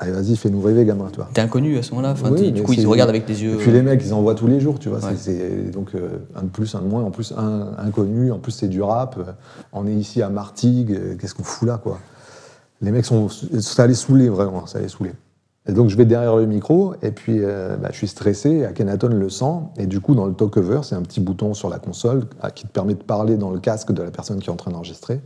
Allez, 0.00 0.12
vas-y, 0.12 0.37
fais-nous 0.37 0.61
rêver, 0.61 0.85
gamin, 0.85 1.09
toi. 1.11 1.28
T'es 1.35 1.40
inconnu 1.40 1.76
à 1.76 1.83
ce 1.83 1.90
moment-là. 1.90 2.12
Enfin, 2.12 2.31
Oui, 2.31 2.52
du 2.52 2.62
coup, 2.62 2.73
ils 2.73 2.83
te 2.83 2.87
regardent 2.87 3.11
avec 3.11 3.25
des 3.26 3.43
yeux. 3.43 3.55
Et 3.55 3.57
puis 3.57 3.73
les 3.73 3.83
mecs, 3.83 4.00
ils 4.05 4.14
envoient 4.14 4.37
tous 4.37 4.47
les 4.47 4.61
jours, 4.61 4.78
tu 4.78 4.88
vois. 4.88 4.99
Ouais. 5.00 5.17
c'est- 5.17 5.73
donc 5.73 5.90
euh, 5.97 6.19
un 6.37 6.43
de 6.45 6.49
plus, 6.49 6.73
un 6.76 6.81
de 6.83 6.87
moins, 6.87 7.02
en 7.02 7.11
plus 7.11 7.33
un 7.37 7.73
inconnu, 7.78 8.31
en 8.31 8.38
plus 8.38 8.52
c'est 8.52 8.69
du 8.69 8.81
rap. 8.81 9.17
euh, 9.19 9.33
on 9.73 9.88
est 9.88 9.93
ici 9.95 10.23
à 10.23 10.28
Martigues, 10.28 10.93
euh, 10.93 11.17
qu'est-ce 11.17 11.35
qu'on 11.35 11.43
fout 11.43 11.67
là, 11.67 11.81
quoi 11.83 11.99
Les 12.81 12.92
mecs 12.92 13.07
sont, 13.07 13.29
ça 13.29 13.88
les 13.88 13.94
saouler 13.94 14.29
vraiment, 14.29 14.66
ça 14.66 14.79
les 14.79 14.87
saouler. 14.88 15.12
Et 15.68 15.72
donc 15.72 15.88
je 15.90 15.96
vais 15.96 16.05
derrière 16.05 16.37
le 16.37 16.46
micro 16.46 16.94
et 17.03 17.11
puis 17.11 17.40
euh, 17.40 17.77
bah, 17.77 17.88
je 17.90 17.96
suis 17.96 18.09
stressé. 18.09 18.64
Akhenaton 18.64 19.09
le 19.09 19.29
sent 19.29 19.44
et 19.79 19.87
du 19.87 20.01
coup 20.01 20.14
dans 20.14 20.27
le 20.27 20.33
talk-over, 20.33 20.81
c'est 20.85 20.94
un 20.94 21.03
petit 21.03 21.20
bouton 21.20 21.55
sur 21.55 21.68
la 21.68 21.79
console 21.81 22.22
ah, 22.40 22.51
qui 22.53 22.66
te 22.66 22.70
permet 22.72 22.94
de 22.94 23.03
parler 23.03 23.37
dans 23.37 23.51
le 23.51 23.59
casque 23.59 23.90
de 23.92 24.03
la 24.03 24.11
personne 24.12 24.38
qui 24.38 24.49
est 24.49 24.53
en 24.53 24.57
train 24.57 24.70
d'enregistrer. 24.70 25.20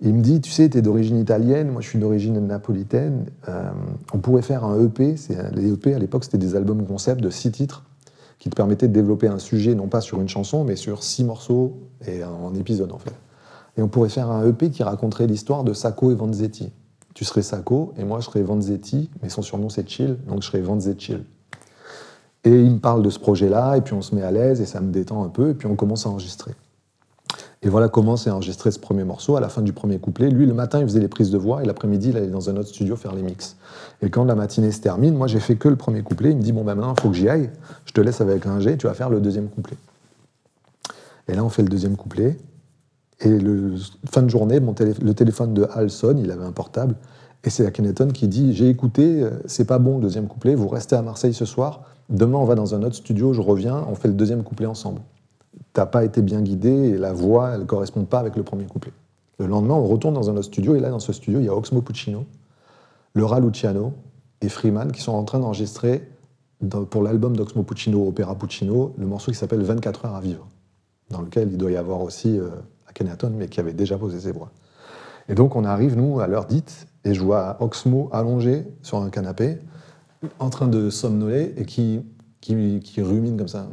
Il 0.00 0.14
me 0.14 0.20
dit, 0.20 0.40
tu 0.40 0.50
sais, 0.50 0.68
tu 0.68 0.78
es 0.78 0.82
d'origine 0.82 1.18
italienne, 1.18 1.70
moi 1.70 1.80
je 1.80 1.88
suis 1.88 1.98
d'origine 1.98 2.38
napolitaine, 2.46 3.26
euh, 3.48 3.70
on 4.12 4.18
pourrait 4.18 4.42
faire 4.42 4.64
un 4.64 4.82
EP, 4.84 5.14
les 5.54 5.72
EP 5.72 5.94
à 5.94 5.98
l'époque 5.98 6.24
c'était 6.24 6.38
des 6.38 6.56
albums 6.56 6.84
concept 6.84 7.20
de 7.20 7.30
six 7.30 7.52
titres 7.52 7.84
qui 8.38 8.50
te 8.50 8.56
permettaient 8.56 8.88
de 8.88 8.92
développer 8.92 9.28
un 9.28 9.38
sujet, 9.38 9.74
non 9.74 9.86
pas 9.86 10.00
sur 10.00 10.20
une 10.20 10.28
chanson, 10.28 10.64
mais 10.64 10.76
sur 10.76 11.02
six 11.02 11.24
morceaux 11.24 11.78
et 12.06 12.24
en 12.24 12.54
épisode 12.54 12.92
en 12.92 12.98
fait. 12.98 13.14
Et 13.76 13.82
on 13.82 13.88
pourrait 13.88 14.08
faire 14.08 14.30
un 14.30 14.46
EP 14.46 14.70
qui 14.70 14.82
raconterait 14.82 15.26
l'histoire 15.26 15.64
de 15.64 15.72
Sacco 15.72 16.10
et 16.10 16.14
Vanzetti. 16.14 16.72
Tu 17.14 17.24
serais 17.24 17.42
Sacco 17.42 17.94
et 17.96 18.04
moi 18.04 18.20
je 18.20 18.26
serais 18.26 18.42
Vanzetti, 18.42 19.10
mais 19.22 19.28
son 19.28 19.42
surnom 19.42 19.68
c'est 19.68 19.88
Chill, 19.88 20.16
donc 20.26 20.42
je 20.42 20.48
serais 20.48 20.60
Vanzetti. 20.60 21.14
Et 22.44 22.50
il 22.50 22.72
me 22.72 22.78
parle 22.78 23.02
de 23.02 23.10
ce 23.10 23.18
projet-là, 23.18 23.76
et 23.76 23.80
puis 23.80 23.94
on 23.94 24.02
se 24.02 24.14
met 24.14 24.22
à 24.22 24.30
l'aise, 24.30 24.60
et 24.60 24.66
ça 24.66 24.80
me 24.80 24.92
détend 24.92 25.24
un 25.24 25.30
peu, 25.30 25.50
et 25.50 25.54
puis 25.54 25.66
on 25.66 25.76
commence 25.76 26.06
à 26.06 26.10
enregistrer. 26.10 26.52
Et 27.64 27.70
voilà 27.70 27.88
comment 27.88 28.18
s'est 28.18 28.30
enregistré 28.30 28.70
ce 28.70 28.78
premier 28.78 29.04
morceau. 29.04 29.36
À 29.36 29.40
la 29.40 29.48
fin 29.48 29.62
du 29.62 29.72
premier 29.72 29.98
couplet, 29.98 30.28
lui, 30.28 30.44
le 30.44 30.52
matin, 30.52 30.80
il 30.80 30.84
faisait 30.84 31.00
les 31.00 31.08
prises 31.08 31.30
de 31.30 31.38
voix 31.38 31.62
et 31.62 31.66
l'après-midi, 31.66 32.10
il 32.10 32.16
allait 32.18 32.26
dans 32.26 32.50
un 32.50 32.56
autre 32.56 32.68
studio 32.68 32.94
faire 32.94 33.14
les 33.14 33.22
mix. 33.22 33.56
Et 34.02 34.10
quand 34.10 34.24
la 34.24 34.34
matinée 34.34 34.70
se 34.70 34.82
termine, 34.82 35.14
moi, 35.14 35.28
j'ai 35.28 35.40
fait 35.40 35.56
que 35.56 35.68
le 35.68 35.76
premier 35.76 36.02
couplet. 36.02 36.30
Il 36.32 36.36
me 36.36 36.42
dit 36.42 36.52
Bon, 36.52 36.62
ben 36.62 36.74
maintenant, 36.74 36.94
il 36.94 37.00
faut 37.00 37.08
que 37.08 37.16
j'y 37.16 37.26
aille. 37.26 37.48
Je 37.86 37.92
te 37.94 38.02
laisse 38.02 38.20
avec 38.20 38.44
un 38.44 38.60
G, 38.60 38.76
tu 38.76 38.86
vas 38.86 38.92
faire 38.92 39.08
le 39.08 39.18
deuxième 39.18 39.48
couplet. 39.48 39.78
Et 41.26 41.32
là, 41.32 41.42
on 41.42 41.48
fait 41.48 41.62
le 41.62 41.70
deuxième 41.70 41.96
couplet. 41.96 42.36
Et 43.20 43.38
fin 44.10 44.20
de 44.20 44.28
journée, 44.28 44.60
le 44.60 45.14
téléphone 45.14 45.54
de 45.54 45.66
Hal 45.72 45.88
sonne, 45.88 46.18
il 46.18 46.30
avait 46.30 46.44
un 46.44 46.52
portable. 46.52 46.96
Et 47.44 47.50
c'est 47.50 47.64
Akhenaton 47.64 48.08
qui 48.08 48.28
dit 48.28 48.52
J'ai 48.52 48.68
écouté, 48.68 49.22
euh, 49.22 49.30
c'est 49.46 49.64
pas 49.64 49.78
bon 49.78 49.96
le 49.96 50.02
deuxième 50.02 50.26
couplet, 50.26 50.54
vous 50.54 50.68
restez 50.68 50.96
à 50.96 51.02
Marseille 51.02 51.32
ce 51.32 51.46
soir. 51.46 51.84
Demain, 52.10 52.36
on 52.36 52.44
va 52.44 52.56
dans 52.56 52.74
un 52.74 52.82
autre 52.82 52.96
studio, 52.96 53.32
je 53.32 53.40
reviens, 53.40 53.86
on 53.88 53.94
fait 53.94 54.08
le 54.08 54.14
deuxième 54.14 54.42
couplet 54.42 54.66
ensemble 54.66 55.00
t'as 55.74 55.86
pas 55.86 56.04
été 56.04 56.22
bien 56.22 56.40
guidé 56.40 56.70
et 56.70 56.96
la 56.96 57.12
voix, 57.12 57.50
elle 57.54 57.66
correspond 57.66 58.04
pas 58.04 58.20
avec 58.20 58.36
le 58.36 58.42
premier 58.42 58.64
couplet. 58.64 58.92
Le 59.38 59.46
lendemain, 59.46 59.74
on 59.74 59.86
retourne 59.86 60.14
dans 60.14 60.30
un 60.30 60.34
autre 60.34 60.46
studio 60.46 60.76
et 60.76 60.80
là, 60.80 60.88
dans 60.88 61.00
ce 61.00 61.12
studio, 61.12 61.40
il 61.40 61.46
y 61.46 61.48
a 61.48 61.54
Oxmo 61.54 61.82
Puccino, 61.82 62.24
Laura 63.14 63.40
Luciano 63.40 63.92
et 64.40 64.48
Freeman 64.48 64.92
qui 64.92 65.02
sont 65.02 65.12
en 65.12 65.24
train 65.24 65.40
d'enregistrer 65.40 66.08
pour 66.90 67.02
l'album 67.02 67.36
d'Oxmo 67.36 67.64
Puccino, 67.64 68.06
Opéra 68.06 68.36
Puccino, 68.36 68.94
le 68.96 69.06
morceau 69.06 69.32
qui 69.32 69.36
s'appelle 69.36 69.62
24 69.62 70.06
heures 70.06 70.14
à 70.14 70.20
vivre, 70.20 70.46
dans 71.10 71.20
lequel 71.20 71.50
il 71.50 71.58
doit 71.58 71.72
y 71.72 71.76
avoir 71.76 72.00
aussi 72.00 72.38
euh, 72.38 72.48
Akhenaton, 72.88 73.32
mais 73.36 73.48
qui 73.48 73.58
avait 73.58 73.72
déjà 73.72 73.98
posé 73.98 74.20
ses 74.20 74.32
voix. 74.32 74.50
Et 75.28 75.34
donc, 75.34 75.56
on 75.56 75.64
arrive, 75.64 75.96
nous, 75.96 76.20
à 76.20 76.28
l'heure 76.28 76.46
dite, 76.46 76.86
et 77.04 77.12
je 77.14 77.22
vois 77.22 77.56
Oxmo 77.60 78.08
allongé 78.12 78.64
sur 78.82 78.98
un 78.98 79.10
canapé, 79.10 79.58
en 80.38 80.48
train 80.48 80.68
de 80.68 80.88
somnoler 80.88 81.52
et 81.56 81.66
qui, 81.66 82.00
qui, 82.40 82.80
qui 82.80 83.02
rumine 83.02 83.36
comme 83.36 83.48
ça. 83.48 83.68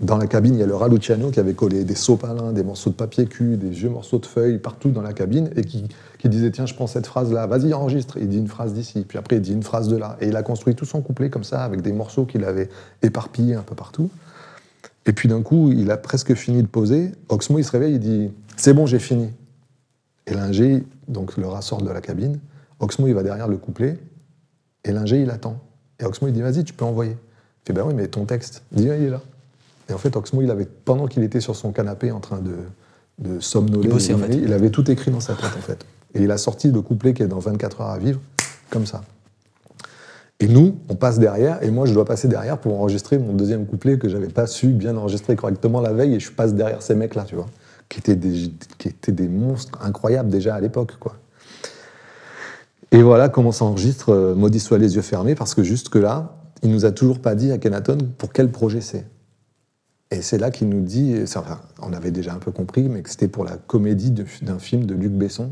Dans 0.00 0.16
la 0.16 0.26
cabine, 0.26 0.54
il 0.54 0.60
y 0.60 0.62
a 0.62 0.66
le 0.66 0.74
Raluciano 0.74 1.30
qui 1.30 1.38
avait 1.38 1.54
collé 1.54 1.84
des 1.84 1.94
sopalins, 1.94 2.52
des 2.52 2.64
morceaux 2.64 2.90
de 2.90 2.96
papier 2.96 3.26
cul, 3.26 3.56
des 3.56 3.68
vieux 3.68 3.88
morceaux 3.88 4.18
de 4.18 4.26
feuilles 4.26 4.58
partout 4.58 4.90
dans 4.90 5.02
la 5.02 5.12
cabine 5.12 5.50
et 5.54 5.62
qui, 5.62 5.88
disait 6.24 6.50
Tiens, 6.50 6.66
je 6.66 6.74
prends 6.74 6.88
cette 6.88 7.06
phrase-là, 7.06 7.46
vas-y, 7.46 7.72
enregistre. 7.72 8.16
Il 8.16 8.28
dit 8.28 8.38
une 8.38 8.48
phrase 8.48 8.72
d'ici, 8.72 9.04
puis 9.06 9.18
après, 9.18 9.36
il 9.36 9.42
dit 9.42 9.52
une 9.52 9.62
phrase 9.62 9.86
de 9.86 9.96
là. 9.96 10.16
Et 10.20 10.28
il 10.28 10.36
a 10.36 10.42
construit 10.42 10.74
tout 10.74 10.84
son 10.84 11.00
couplet 11.00 11.30
comme 11.30 11.44
ça, 11.44 11.62
avec 11.62 11.80
des 11.80 11.92
morceaux 11.92 12.24
qu'il 12.24 12.44
avait 12.44 12.70
éparpillés 13.02 13.54
un 13.54 13.62
peu 13.62 13.76
partout. 13.76 14.10
Et 15.06 15.12
puis 15.12 15.28
d'un 15.28 15.42
coup, 15.42 15.70
il 15.70 15.88
a 15.92 15.96
presque 15.96 16.34
fini 16.34 16.62
de 16.62 16.66
poser. 16.66 17.12
Oxmo, 17.28 17.60
il 17.60 17.64
se 17.64 17.70
réveille, 17.70 17.94
il 17.94 18.00
dit 18.00 18.30
C'est 18.56 18.72
bon, 18.72 18.86
j'ai 18.86 18.98
fini. 18.98 19.30
Et 20.26 20.34
l'ingé, 20.34 20.84
donc 21.06 21.36
le 21.36 21.46
rat 21.46 21.62
sort 21.62 21.82
de 21.82 21.90
la 21.90 22.00
cabine. 22.00 22.40
Oxmo, 22.80 23.06
il 23.06 23.14
va 23.14 23.22
derrière 23.22 23.46
le 23.46 23.58
couplet. 23.58 23.98
Et 24.82 24.90
l'ingé, 24.90 25.22
il 25.22 25.30
attend. 25.30 25.60
Et 26.00 26.04
Oxmo, 26.04 26.26
il 26.26 26.34
dit 26.34 26.42
Vas-y, 26.42 26.64
tu 26.64 26.72
peux 26.72 26.84
envoyer. 26.84 27.12
Il 27.12 27.66
fait 27.68 27.72
Ben 27.74 27.84
oui, 27.86 27.94
mais 27.94 28.08
ton 28.08 28.24
texte. 28.24 28.64
Il 28.72 28.78
dit 28.78 28.90
Ah, 28.90 28.96
Il 28.96 29.04
est 29.04 29.10
là. 29.10 29.20
Et 29.88 29.92
en 29.92 29.98
fait, 29.98 30.16
Oxmo, 30.16 30.42
il 30.42 30.50
avait, 30.50 30.66
pendant 30.66 31.06
qu'il 31.06 31.22
était 31.22 31.40
sur 31.40 31.56
son 31.56 31.72
canapé 31.72 32.10
en 32.10 32.20
train 32.20 32.40
de, 32.40 32.56
de 33.18 33.40
somnoler, 33.40 33.88
Il 33.88 33.90
bossait, 33.90 34.14
en 34.14 34.18
de 34.18 34.24
fait. 34.24 34.34
il 34.34 34.52
avait 34.52 34.70
tout 34.70 34.90
écrit 34.90 35.10
dans 35.10 35.20
sa 35.20 35.34
tête, 35.34 35.50
en 35.56 35.62
fait. 35.62 35.84
Et 36.14 36.22
il 36.22 36.30
a 36.30 36.38
sorti 36.38 36.70
le 36.70 36.80
couplet 36.80 37.12
qui 37.12 37.22
est 37.22 37.26
dans 37.26 37.38
24 37.38 37.80
heures 37.80 37.90
à 37.90 37.98
vivre, 37.98 38.20
comme 38.70 38.86
ça. 38.86 39.02
Et 40.40 40.48
nous, 40.48 40.76
on 40.88 40.94
passe 40.94 41.18
derrière, 41.18 41.62
et 41.62 41.70
moi, 41.70 41.86
je 41.86 41.94
dois 41.94 42.04
passer 42.04 42.28
derrière 42.28 42.58
pour 42.58 42.78
enregistrer 42.80 43.18
mon 43.18 43.32
deuxième 43.32 43.66
couplet 43.66 43.98
que 43.98 44.08
j'avais 44.08 44.28
pas 44.28 44.46
su 44.46 44.68
bien 44.68 44.96
enregistrer 44.96 45.36
correctement 45.36 45.80
la 45.80 45.92
veille, 45.92 46.14
et 46.14 46.20
je 46.20 46.32
passe 46.32 46.54
derrière 46.54 46.82
ces 46.82 46.94
mecs-là, 46.94 47.24
tu 47.24 47.34
vois, 47.34 47.46
qui 47.88 48.00
étaient 48.00 48.16
des, 48.16 48.50
qui 48.78 48.88
étaient 48.88 49.12
des 49.12 49.28
monstres 49.28 49.78
incroyables 49.82 50.30
déjà 50.30 50.54
à 50.54 50.60
l'époque, 50.60 50.96
quoi. 50.98 51.16
Et 52.90 53.02
voilà 53.02 53.28
comment 53.28 53.50
s'enregistre 53.50 54.10
euh, 54.10 54.34
Maudit 54.36 54.60
soit 54.60 54.78
les 54.78 54.96
yeux 54.96 55.02
fermés, 55.02 55.34
parce 55.34 55.54
que 55.54 55.62
jusque-là, 55.62 56.36
il 56.62 56.70
nous 56.70 56.84
a 56.84 56.92
toujours 56.92 57.20
pas 57.20 57.34
dit 57.34 57.50
à 57.50 57.58
Kenaton 57.58 57.98
pour 58.18 58.32
quel 58.32 58.50
projet 58.50 58.80
c'est. 58.80 59.04
Et 60.14 60.22
c'est 60.22 60.38
là 60.38 60.52
qu'il 60.52 60.68
nous 60.68 60.80
dit, 60.80 61.16
enfin, 61.24 61.60
on 61.82 61.92
avait 61.92 62.12
déjà 62.12 62.32
un 62.34 62.38
peu 62.38 62.52
compris, 62.52 62.88
mais 62.88 63.02
que 63.02 63.10
c'était 63.10 63.26
pour 63.26 63.44
la 63.44 63.56
comédie 63.56 64.12
d'un 64.12 64.60
film 64.60 64.86
de 64.86 64.94
Luc 64.94 65.10
Besson, 65.10 65.50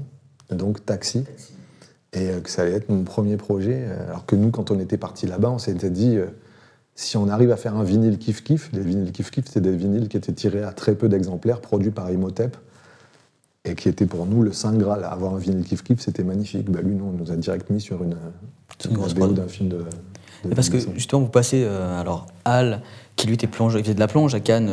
donc 0.50 0.86
Taxi, 0.86 1.24
et 2.12 2.28
euh, 2.30 2.40
que 2.40 2.48
ça 2.48 2.62
allait 2.62 2.74
être 2.74 2.88
mon 2.88 3.02
premier 3.02 3.36
projet. 3.36 3.84
Euh, 3.88 4.06
alors 4.06 4.24
que 4.24 4.36
nous, 4.36 4.52
quand 4.52 4.70
on 4.70 4.78
était 4.78 4.98
parti 4.98 5.26
là-bas, 5.26 5.50
on 5.50 5.58
s'était 5.58 5.90
dit, 5.90 6.16
euh, 6.16 6.26
si 6.94 7.16
on 7.16 7.28
arrive 7.28 7.50
à 7.50 7.56
faire 7.56 7.76
un 7.76 7.82
vinyle 7.82 8.18
kiff-kiff, 8.18 8.70
les 8.72 8.82
vinyles 8.82 9.10
kiff-kiff, 9.10 9.46
c'était 9.46 9.60
des 9.62 9.76
vinyles 9.76 10.08
qui 10.08 10.16
étaient 10.16 10.32
tirés 10.32 10.62
à 10.62 10.70
très 10.70 10.94
peu 10.94 11.08
d'exemplaires, 11.08 11.60
produits 11.60 11.90
par 11.90 12.08
Imhotep, 12.12 12.56
et 13.64 13.74
qui 13.74 13.88
était 13.88 14.06
pour 14.06 14.26
nous 14.26 14.44
le 14.44 14.52
saint 14.52 14.74
graal. 14.74 15.02
Avoir 15.02 15.34
un 15.34 15.38
vinyle 15.38 15.64
kiff-kiff, 15.64 15.98
c'était 15.98 16.22
magnifique. 16.22 16.70
Bah, 16.70 16.82
lui, 16.82 16.94
non, 16.94 17.06
on 17.08 17.18
nous 17.18 17.32
a 17.32 17.36
direct 17.36 17.68
mis 17.68 17.80
sur 17.80 18.04
une, 18.04 18.14
une 18.88 19.34
d'un 19.34 19.48
film 19.48 19.70
de. 19.70 19.84
parce 20.54 20.68
que 20.68 20.78
justement, 20.78 21.22
vous 21.22 21.30
passez, 21.30 21.64
alors, 21.64 22.28
Al, 22.44 22.80
qui 23.16 23.26
lui 23.26 23.34
était 23.34 23.46
plonge, 23.46 23.74
il 23.76 23.82
faisait 23.82 23.94
de 23.94 24.00
la 24.00 24.08
plonge 24.08 24.34
à 24.34 24.40
Cannes, 24.40 24.70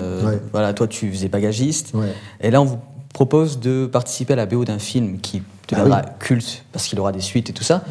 voilà, 0.52 0.74
toi 0.74 0.88
tu 0.88 1.12
faisais 1.12 1.28
bagagiste, 1.28 1.94
et 2.42 2.52
là 2.52 2.62
on 2.62 2.66
vous 2.66 2.80
propose 3.14 3.60
de 3.60 3.86
participer 3.86 4.34
à 4.34 4.36
la 4.36 4.46
BO 4.46 4.66
d'un 4.66 4.80
film 4.80 5.20
qui 5.20 5.42
deviendra 5.68 6.02
ah 6.06 6.10
culte 6.20 6.64
parce 6.72 6.88
qu'il 6.88 7.00
aura 7.00 7.12
des 7.12 7.22
suites 7.22 7.50
et 7.50 7.54
tout 7.54 7.64
ça. 7.64 7.84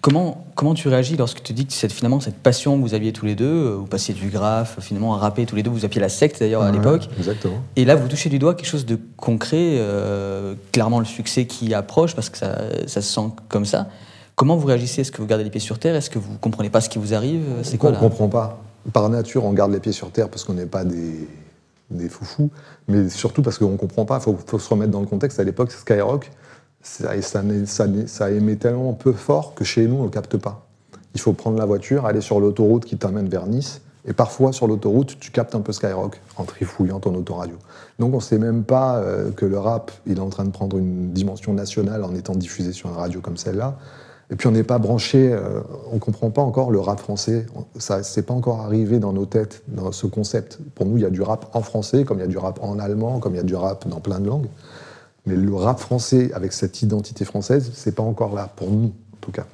Comment, 0.00 0.46
comment 0.54 0.72
tu 0.72 0.88
réagis 0.88 1.16
lorsque 1.18 1.42
tu 1.42 1.52
dis 1.52 1.66
que 1.66 1.74
cette, 1.74 1.92
finalement 1.92 2.20
cette 2.20 2.38
passion 2.38 2.78
que 2.78 2.82
vous 2.82 2.94
aviez 2.94 3.12
tous 3.12 3.26
les 3.26 3.34
deux, 3.34 3.44
euh, 3.44 3.76
vous 3.76 3.84
passiez 3.84 4.14
du 4.14 4.30
graphe, 4.30 4.78
finalement 4.80 5.14
à 5.14 5.18
rapper 5.18 5.44
tous 5.44 5.56
les 5.56 5.62
deux, 5.62 5.68
vous 5.70 5.84
appuyez 5.84 6.00
la 6.00 6.08
secte 6.08 6.40
d'ailleurs 6.40 6.62
à 6.62 6.72
l'époque. 6.72 7.10
Exactement. 7.18 7.62
Et 7.76 7.84
là 7.84 7.96
vous 7.96 8.08
touchez 8.08 8.30
du 8.30 8.38
doigt 8.38 8.54
quelque 8.54 8.66
chose 8.66 8.86
de 8.86 8.98
concret, 9.18 9.76
euh, 9.76 10.54
clairement 10.72 11.00
le 11.00 11.04
succès 11.04 11.44
qui 11.44 11.74
approche 11.74 12.14
parce 12.14 12.30
que 12.30 12.38
ça, 12.38 12.56
ça 12.86 13.02
se 13.02 13.12
sent 13.12 13.28
comme 13.50 13.66
ça. 13.66 13.88
Comment 14.36 14.56
vous 14.56 14.68
réagissez? 14.68 15.02
Est-ce 15.02 15.12
que 15.12 15.20
vous 15.20 15.26
gardez 15.26 15.44
les 15.44 15.50
pieds 15.50 15.60
sur 15.60 15.78
terre? 15.78 15.94
Est-ce 15.94 16.08
que 16.08 16.18
vous 16.18 16.38
comprenez 16.38 16.70
pas 16.70 16.80
ce 16.80 16.88
qui 16.88 16.98
vous 16.98 17.12
arrive? 17.12 17.42
C'est 17.62 17.76
quoi 17.76 17.90
On 17.90 17.92
ne 17.92 17.98
comprend 17.98 18.28
pas. 18.28 18.58
Par 18.92 19.08
nature, 19.08 19.44
on 19.44 19.52
garde 19.52 19.72
les 19.72 19.80
pieds 19.80 19.92
sur 19.92 20.10
terre 20.10 20.28
parce 20.28 20.44
qu'on 20.44 20.54
n'est 20.54 20.66
pas 20.66 20.84
des, 20.84 21.28
des 21.90 22.08
foufous, 22.08 22.50
mais 22.88 23.08
surtout 23.08 23.42
parce 23.42 23.58
qu'on 23.58 23.70
ne 23.70 23.76
comprend 23.76 24.04
pas. 24.04 24.20
Il 24.26 24.34
faut, 24.46 24.58
se 24.58 24.68
remettre 24.68 24.90
dans 24.90 25.00
le 25.00 25.06
contexte. 25.06 25.40
À 25.40 25.44
l'époque, 25.44 25.72
Skyrock, 25.72 26.30
ça, 26.82 27.20
ça, 27.20 27.42
ça, 28.06 28.30
émet 28.30 28.56
tellement 28.56 28.94
peu 28.94 29.12
fort 29.12 29.54
que 29.54 29.64
chez 29.64 29.86
nous, 29.86 29.96
on 29.96 30.00
ne 30.00 30.04
le 30.04 30.10
capte 30.10 30.36
pas. 30.36 30.66
Il 31.14 31.20
faut 31.20 31.32
prendre 31.32 31.58
la 31.58 31.66
voiture, 31.66 32.06
aller 32.06 32.20
sur 32.20 32.40
l'autoroute 32.40 32.84
qui 32.84 32.96
t'amène 32.96 33.28
vers 33.28 33.46
Nice, 33.46 33.82
et 34.06 34.12
parfois 34.12 34.52
sur 34.52 34.66
l'autoroute, 34.66 35.18
tu 35.20 35.30
captes 35.30 35.54
un 35.54 35.60
peu 35.60 35.72
Skyrock 35.72 36.20
en 36.36 36.44
trifouillant 36.44 37.00
ton 37.00 37.14
autoradio. 37.14 37.56
Donc 37.98 38.14
on 38.14 38.18
ne 38.18 38.22
sait 38.22 38.38
même 38.38 38.64
pas 38.64 38.96
euh, 38.98 39.30
que 39.30 39.44
le 39.44 39.58
rap, 39.58 39.90
il 40.06 40.16
est 40.16 40.20
en 40.20 40.30
train 40.30 40.44
de 40.44 40.50
prendre 40.50 40.78
une 40.78 41.12
dimension 41.12 41.52
nationale 41.52 42.04
en 42.04 42.14
étant 42.14 42.34
diffusé 42.34 42.72
sur 42.72 42.88
une 42.88 42.96
radio 42.96 43.20
comme 43.20 43.36
celle-là. 43.36 43.76
Et 44.30 44.36
puis 44.36 44.46
on 44.46 44.52
n'est 44.52 44.62
pas 44.62 44.78
branché, 44.78 45.32
euh, 45.32 45.60
on 45.90 45.96
ne 45.96 46.00
comprend 46.00 46.30
pas 46.30 46.42
encore 46.42 46.70
le 46.70 46.78
rap 46.78 47.00
français. 47.00 47.46
Ça 47.78 48.02
c'est 48.02 48.22
pas 48.22 48.34
encore 48.34 48.60
arrivé 48.60 48.98
dans 48.98 49.12
nos 49.12 49.26
têtes, 49.26 49.62
dans 49.68 49.90
ce 49.90 50.06
concept. 50.06 50.58
Pour 50.74 50.86
nous, 50.86 50.96
il 50.96 51.02
y 51.02 51.06
a 51.06 51.10
du 51.10 51.22
rap 51.22 51.50
en 51.52 51.62
français, 51.62 52.04
comme 52.04 52.18
il 52.18 52.20
y 52.20 52.24
a 52.24 52.28
du 52.28 52.38
rap 52.38 52.60
en 52.62 52.78
allemand, 52.78 53.18
comme 53.18 53.34
il 53.34 53.38
y 53.38 53.40
a 53.40 53.44
du 53.44 53.56
rap 53.56 53.88
dans 53.88 54.00
plein 54.00 54.20
de 54.20 54.28
langues. 54.28 54.46
Mais 55.26 55.34
le 55.34 55.54
rap 55.54 55.80
français 55.80 56.30
avec 56.32 56.52
cette 56.52 56.80
identité 56.80 57.24
française, 57.24 57.72
c'est 57.74 57.94
pas 57.94 58.02
encore 58.02 58.34
là, 58.34 58.48
pour 58.54 58.70
nous 58.70 58.86
en 58.86 59.20
tout 59.20 59.32
cas. 59.32 59.46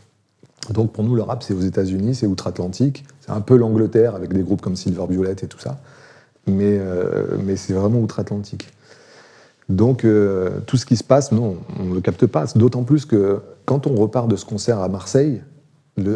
Donc 0.71 0.93
pour 0.93 1.05
nous, 1.05 1.15
le 1.15 1.23
rap, 1.23 1.43
c'est 1.43 1.55
aux 1.55 1.61
États-Unis, 1.61 2.15
c'est 2.17 2.27
outre-Atlantique, 2.27 3.05
c'est 3.21 3.33
un 3.33 3.41
peu 3.41 3.57
l'Angleterre 3.57 4.15
avec 4.15 4.33
des 4.33 4.43
groupes 4.43 4.61
comme 4.61 4.77
Silver 4.77 5.07
Violet 5.09 5.37
et 5.43 5.47
tout 5.47 5.59
ça, 5.59 5.79
mais, 6.47 6.79
euh, 6.79 7.39
mais 7.45 7.57
c'est 7.57 7.73
vraiment 7.73 8.01
outre-Atlantique. 8.01 8.69
Donc 9.69 10.05
euh, 10.05 10.61
tout 10.67 10.77
ce 10.77 10.87
qui 10.87 10.97
se 10.97 11.05
passe, 11.05 11.33
non, 11.33 11.57
on 11.79 11.85
ne 11.85 11.95
le 11.95 12.01
capte 12.01 12.27
pas. 12.27 12.47
D'autant 12.55 12.85
plus 12.85 13.05
que 13.05 13.41
quand 13.65 13.87
on 13.87 13.95
repart 13.95 14.29
de 14.29 14.37
ce 14.37 14.45
concert 14.45 14.81
à 14.81 14.89
Marseille, 14.89 15.43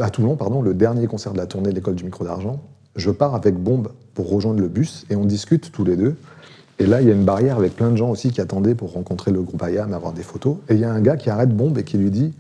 à 0.01 0.11
Toulon, 0.11 0.37
pardon, 0.37 0.63
le 0.63 0.75
dernier 0.75 1.07
concert 1.07 1.33
de 1.33 1.39
la 1.39 1.47
tournée 1.47 1.71
de 1.71 1.75
l'école 1.75 1.95
du 1.95 2.05
micro 2.05 2.25
d'argent, 2.25 2.61
je 2.97 3.11
pars 3.11 3.35
avec 3.35 3.57
Bombe 3.57 3.89
pour 4.15 4.31
rejoindre 4.31 4.61
le 4.61 4.69
bus 4.69 5.07
et 5.11 5.17
on 5.17 5.25
discute 5.25 5.73
tous 5.73 5.85
les 5.85 5.97
deux. 5.97 6.17
Et 6.79 6.87
là, 6.87 7.01
il 7.01 7.09
y 7.09 7.11
a 7.11 7.15
une 7.15 7.25
barrière 7.25 7.59
avec 7.59 7.77
plein 7.77 7.91
de 7.91 7.97
gens 7.97 8.11
aussi 8.11 8.31
qui 8.31 8.41
attendaient 8.41 8.75
pour 8.75 8.93
rencontrer 8.93 9.31
le 9.31 9.43
groupe 9.43 9.63
IAM, 9.67 9.93
avoir 9.93 10.13
des 10.13 10.23
photos. 10.23 10.57
Et 10.69 10.75
il 10.75 10.81
y 10.81 10.85
a 10.85 10.93
un 10.93 11.01
gars 11.01 11.17
qui 11.17 11.29
arrête 11.29 11.55
Bombe 11.55 11.77
et 11.79 11.85
qui 11.85 11.99
lui 11.99 12.11
dit 12.11 12.33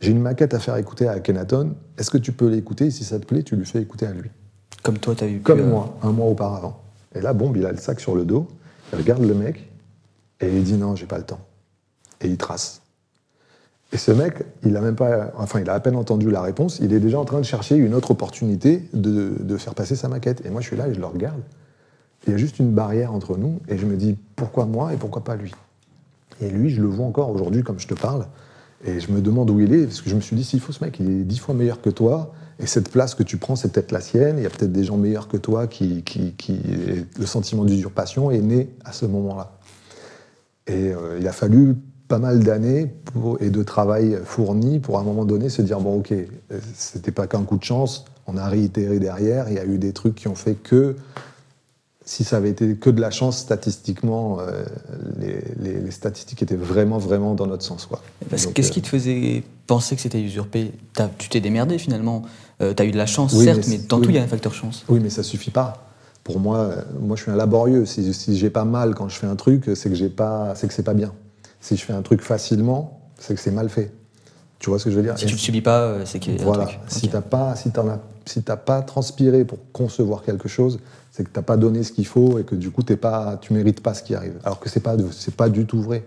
J'ai 0.00 0.10
une 0.10 0.20
maquette 0.20 0.54
à 0.54 0.58
faire 0.58 0.76
écouter 0.76 1.08
à 1.08 1.20
Kenaton, 1.20 1.72
est-ce 1.96 2.10
que 2.10 2.18
tu 2.18 2.32
peux 2.32 2.48
l'écouter? 2.48 2.90
Si 2.90 3.04
ça 3.04 3.18
te 3.18 3.24
plaît, 3.24 3.42
tu 3.42 3.56
lui 3.56 3.64
fais 3.64 3.80
écouter 3.80 4.06
à 4.06 4.12
lui. 4.12 4.30
Comme 4.82 4.98
toi, 4.98 5.14
tu 5.14 5.24
as 5.24 5.28
eu. 5.28 5.40
Comme 5.40 5.62
moi, 5.62 5.96
un 6.02 6.12
mois 6.12 6.26
auparavant. 6.26 6.80
Et 7.14 7.20
là, 7.20 7.32
Bombe, 7.32 7.56
il 7.56 7.64
a 7.64 7.72
le 7.72 7.78
sac 7.78 8.00
sur 8.00 8.14
le 8.14 8.24
dos, 8.24 8.46
il 8.92 8.98
regarde 8.98 9.24
le 9.24 9.34
mec, 9.34 9.68
et 10.40 10.48
il 10.48 10.62
dit 10.62 10.74
Non, 10.74 10.96
j'ai 10.96 11.06
pas 11.06 11.18
le 11.18 11.24
temps. 11.24 11.40
Et 12.20 12.28
il 12.28 12.36
trace. 12.36 12.82
Et 13.92 13.96
ce 13.96 14.10
mec, 14.12 14.44
il 14.64 14.76
a 14.76 14.80
même 14.80 14.96
pas, 14.96 15.32
enfin, 15.36 15.60
il 15.60 15.70
a 15.70 15.74
à 15.74 15.80
peine 15.80 15.96
entendu 15.96 16.30
la 16.30 16.42
réponse, 16.42 16.78
il 16.80 16.92
est 16.92 17.00
déjà 17.00 17.18
en 17.18 17.24
train 17.24 17.38
de 17.38 17.44
chercher 17.44 17.76
une 17.76 17.94
autre 17.94 18.10
opportunité 18.10 18.86
de, 18.92 19.32
de 19.40 19.56
faire 19.56 19.74
passer 19.74 19.96
sa 19.96 20.08
maquette. 20.08 20.44
Et 20.44 20.50
moi, 20.50 20.60
je 20.60 20.66
suis 20.66 20.76
là 20.76 20.88
et 20.88 20.94
je 20.94 21.00
le 21.00 21.06
regarde. 21.06 21.40
Il 22.26 22.32
y 22.32 22.34
a 22.34 22.36
juste 22.36 22.58
une 22.58 22.72
barrière 22.72 23.14
entre 23.14 23.38
nous, 23.38 23.60
et 23.68 23.78
je 23.78 23.86
me 23.86 23.96
dis 23.96 24.18
pourquoi 24.36 24.66
moi 24.66 24.92
et 24.92 24.96
pourquoi 24.96 25.24
pas 25.24 25.36
lui? 25.36 25.52
Et 26.42 26.50
lui, 26.50 26.70
je 26.70 26.82
le 26.82 26.88
vois 26.88 27.06
encore 27.06 27.30
aujourd'hui, 27.30 27.62
comme 27.62 27.78
je 27.78 27.86
te 27.86 27.94
parle, 27.94 28.26
et 28.84 29.00
je 29.00 29.10
me 29.10 29.22
demande 29.22 29.50
où 29.50 29.60
il 29.60 29.72
est, 29.72 29.84
parce 29.84 30.02
que 30.02 30.10
je 30.10 30.16
me 30.16 30.20
suis 30.20 30.36
dit 30.36 30.44
s'il 30.44 30.60
faut 30.60 30.72
ce 30.72 30.84
mec, 30.84 30.98
il 31.00 31.08
est 31.08 31.24
dix 31.24 31.38
fois 31.38 31.54
meilleur 31.54 31.80
que 31.80 31.90
toi, 31.90 32.34
et 32.60 32.66
cette 32.66 32.90
place 32.90 33.14
que 33.14 33.22
tu 33.22 33.36
prends, 33.36 33.56
c'est 33.56 33.72
peut-être 33.72 33.92
la 33.92 34.00
sienne, 34.00 34.36
il 34.38 34.42
y 34.42 34.46
a 34.46 34.50
peut-être 34.50 34.72
des 34.72 34.84
gens 34.84 34.96
meilleurs 34.96 35.28
que 35.28 35.36
toi 35.36 35.66
qui. 35.66 36.02
qui, 36.02 36.32
qui 36.32 36.60
le 37.18 37.26
sentiment 37.26 37.64
d'usurpation 37.64 38.30
est 38.30 38.40
né 38.40 38.68
à 38.84 38.92
ce 38.92 39.06
moment-là. 39.06 39.57
Et 40.68 40.92
euh, 40.92 41.18
il 41.20 41.26
a 41.26 41.32
fallu 41.32 41.76
pas 42.08 42.18
mal 42.18 42.42
d'années 42.42 42.94
et 43.40 43.50
de 43.50 43.62
travail 43.62 44.18
fourni 44.24 44.78
pour 44.78 44.96
à 44.96 45.00
un 45.02 45.04
moment 45.04 45.26
donné 45.26 45.50
se 45.50 45.60
dire 45.60 45.78
bon 45.78 45.98
ok 45.98 46.14
c'était 46.74 47.10
pas 47.10 47.26
qu'un 47.26 47.42
coup 47.42 47.58
de 47.58 47.64
chance 47.64 48.06
on 48.26 48.38
a 48.38 48.48
réitéré 48.48 48.98
derrière 48.98 49.50
il 49.50 49.56
y 49.56 49.58
a 49.58 49.66
eu 49.66 49.76
des 49.76 49.92
trucs 49.92 50.14
qui 50.14 50.26
ont 50.26 50.34
fait 50.34 50.54
que 50.54 50.96
si 52.08 52.24
ça 52.24 52.38
avait 52.38 52.48
été 52.48 52.74
que 52.76 52.88
de 52.88 53.02
la 53.02 53.10
chance, 53.10 53.36
statistiquement, 53.36 54.38
euh, 54.40 54.64
les, 55.18 55.90
statistiques 55.90 56.42
étaient 56.42 56.56
vraiment, 56.56 56.96
vraiment 56.96 57.34
dans 57.34 57.46
notre 57.46 57.64
sens. 57.64 57.86
Qu'est-ce 58.54 58.72
qui 58.72 58.80
te 58.80 58.88
faisait 58.88 59.42
penser 59.66 59.94
que 59.94 60.00
c'était 60.00 60.22
usurpé? 60.22 60.72
Tu 61.18 61.28
t'es 61.28 61.40
démerdé 61.40 61.76
finalement. 61.76 62.22
Euh, 62.62 62.72
tu 62.72 62.82
as 62.82 62.86
eu 62.86 62.92
de 62.92 62.96
la 62.96 63.04
chance, 63.04 63.36
certes, 63.36 63.68
mais, 63.68 63.76
dans 63.76 64.00
tout, 64.00 64.08
il 64.08 64.16
y 64.16 64.18
a 64.18 64.22
un 64.22 64.26
facteur 64.26 64.54
chance. 64.54 64.86
Oui, 64.88 65.00
mais 65.02 65.10
ça 65.10 65.22
suffit 65.22 65.50
pas. 65.50 65.87
Pour 66.28 66.40
moi, 66.40 66.58
euh, 66.58 66.82
moi 67.00 67.16
je 67.16 67.22
suis 67.22 67.30
un 67.30 67.36
laborieux. 67.36 67.86
Si, 67.86 68.12
si 68.12 68.36
j'ai 68.36 68.50
pas 68.50 68.66
mal 68.66 68.94
quand 68.94 69.08
je 69.08 69.16
fais 69.16 69.26
un 69.26 69.34
truc, 69.34 69.70
c'est 69.74 69.88
que 69.88 69.94
j'ai 69.94 70.10
pas, 70.10 70.52
c'est 70.54 70.68
que 70.68 70.74
c'est 70.74 70.82
pas 70.82 70.92
bien. 70.92 71.14
Si 71.62 71.74
je 71.76 71.84
fais 71.84 71.94
un 71.94 72.02
truc 72.02 72.20
facilement, 72.20 73.00
c'est 73.18 73.34
que 73.34 73.40
c'est 73.40 73.50
mal 73.50 73.70
fait. 73.70 73.92
Tu 74.58 74.68
vois 74.68 74.78
ce 74.78 74.84
que 74.84 74.90
je 74.90 74.96
veux 74.96 75.02
dire? 75.02 75.18
Si 75.18 75.24
tu 75.24 75.32
ne 75.32 75.38
subis 75.38 75.62
pas, 75.62 76.04
c'est 76.04 76.18
qu'il 76.18 76.36
y 76.36 76.40
a 76.40 76.44
voilà. 76.44 76.64
un 76.64 76.66
truc. 76.66 76.80
Si 76.88 77.08
tu 77.08 77.14
n'as 77.14 77.22
pas, 77.22 77.56
si 77.56 77.70
as, 77.74 78.00
si 78.26 78.42
pas 78.42 78.82
transpiré 78.82 79.46
pour 79.46 79.58
concevoir 79.72 80.22
quelque 80.22 80.48
chose, 80.48 80.80
c'est 81.10 81.24
que 81.24 81.30
tu 81.30 81.38
n'as 81.38 81.44
pas 81.44 81.56
donné 81.56 81.82
ce 81.82 81.92
qu'il 81.92 82.06
faut 82.06 82.38
et 82.38 82.44
que 82.44 82.54
du 82.54 82.70
coup, 82.70 82.82
tu 82.82 82.92
ne 82.92 83.56
mérites 83.56 83.80
pas 83.80 83.94
ce 83.94 84.02
qui 84.02 84.14
arrive. 84.14 84.34
Alors 84.44 84.60
que 84.60 84.68
ce 84.68 84.78
n'est 84.78 84.82
pas, 84.82 84.96
pas 85.36 85.48
du 85.48 85.64
tout 85.64 85.80
vrai. 85.80 86.04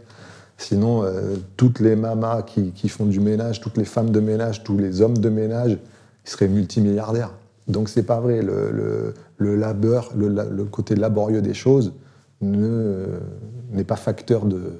Sinon, 0.57 1.03
euh, 1.03 1.37
toutes 1.57 1.79
les 1.79 1.95
mamas 1.95 2.43
qui, 2.43 2.71
qui, 2.71 2.87
font 2.87 3.05
du 3.05 3.19
ménage, 3.19 3.61
toutes 3.61 3.77
les 3.77 3.85
femmes 3.85 4.11
de 4.11 4.19
ménage, 4.19 4.63
tous 4.63 4.77
les 4.77 5.01
hommes 5.01 5.17
de 5.17 5.29
ménage, 5.29 5.79
ils 6.25 6.29
seraient 6.29 6.47
multimilliardaires. 6.47 7.31
Donc 7.67 7.89
c'est 7.89 8.03
pas 8.03 8.19
vrai. 8.19 8.41
Le, 8.41 8.71
le, 8.71 9.13
le 9.41 9.55
labeur, 9.55 10.11
le, 10.15 10.63
côté 10.65 10.95
laborieux 10.95 11.41
des 11.41 11.55
choses 11.55 11.93
n'est 12.41 13.83
pas 13.83 13.95
facteur 13.95 14.45
de, 14.45 14.77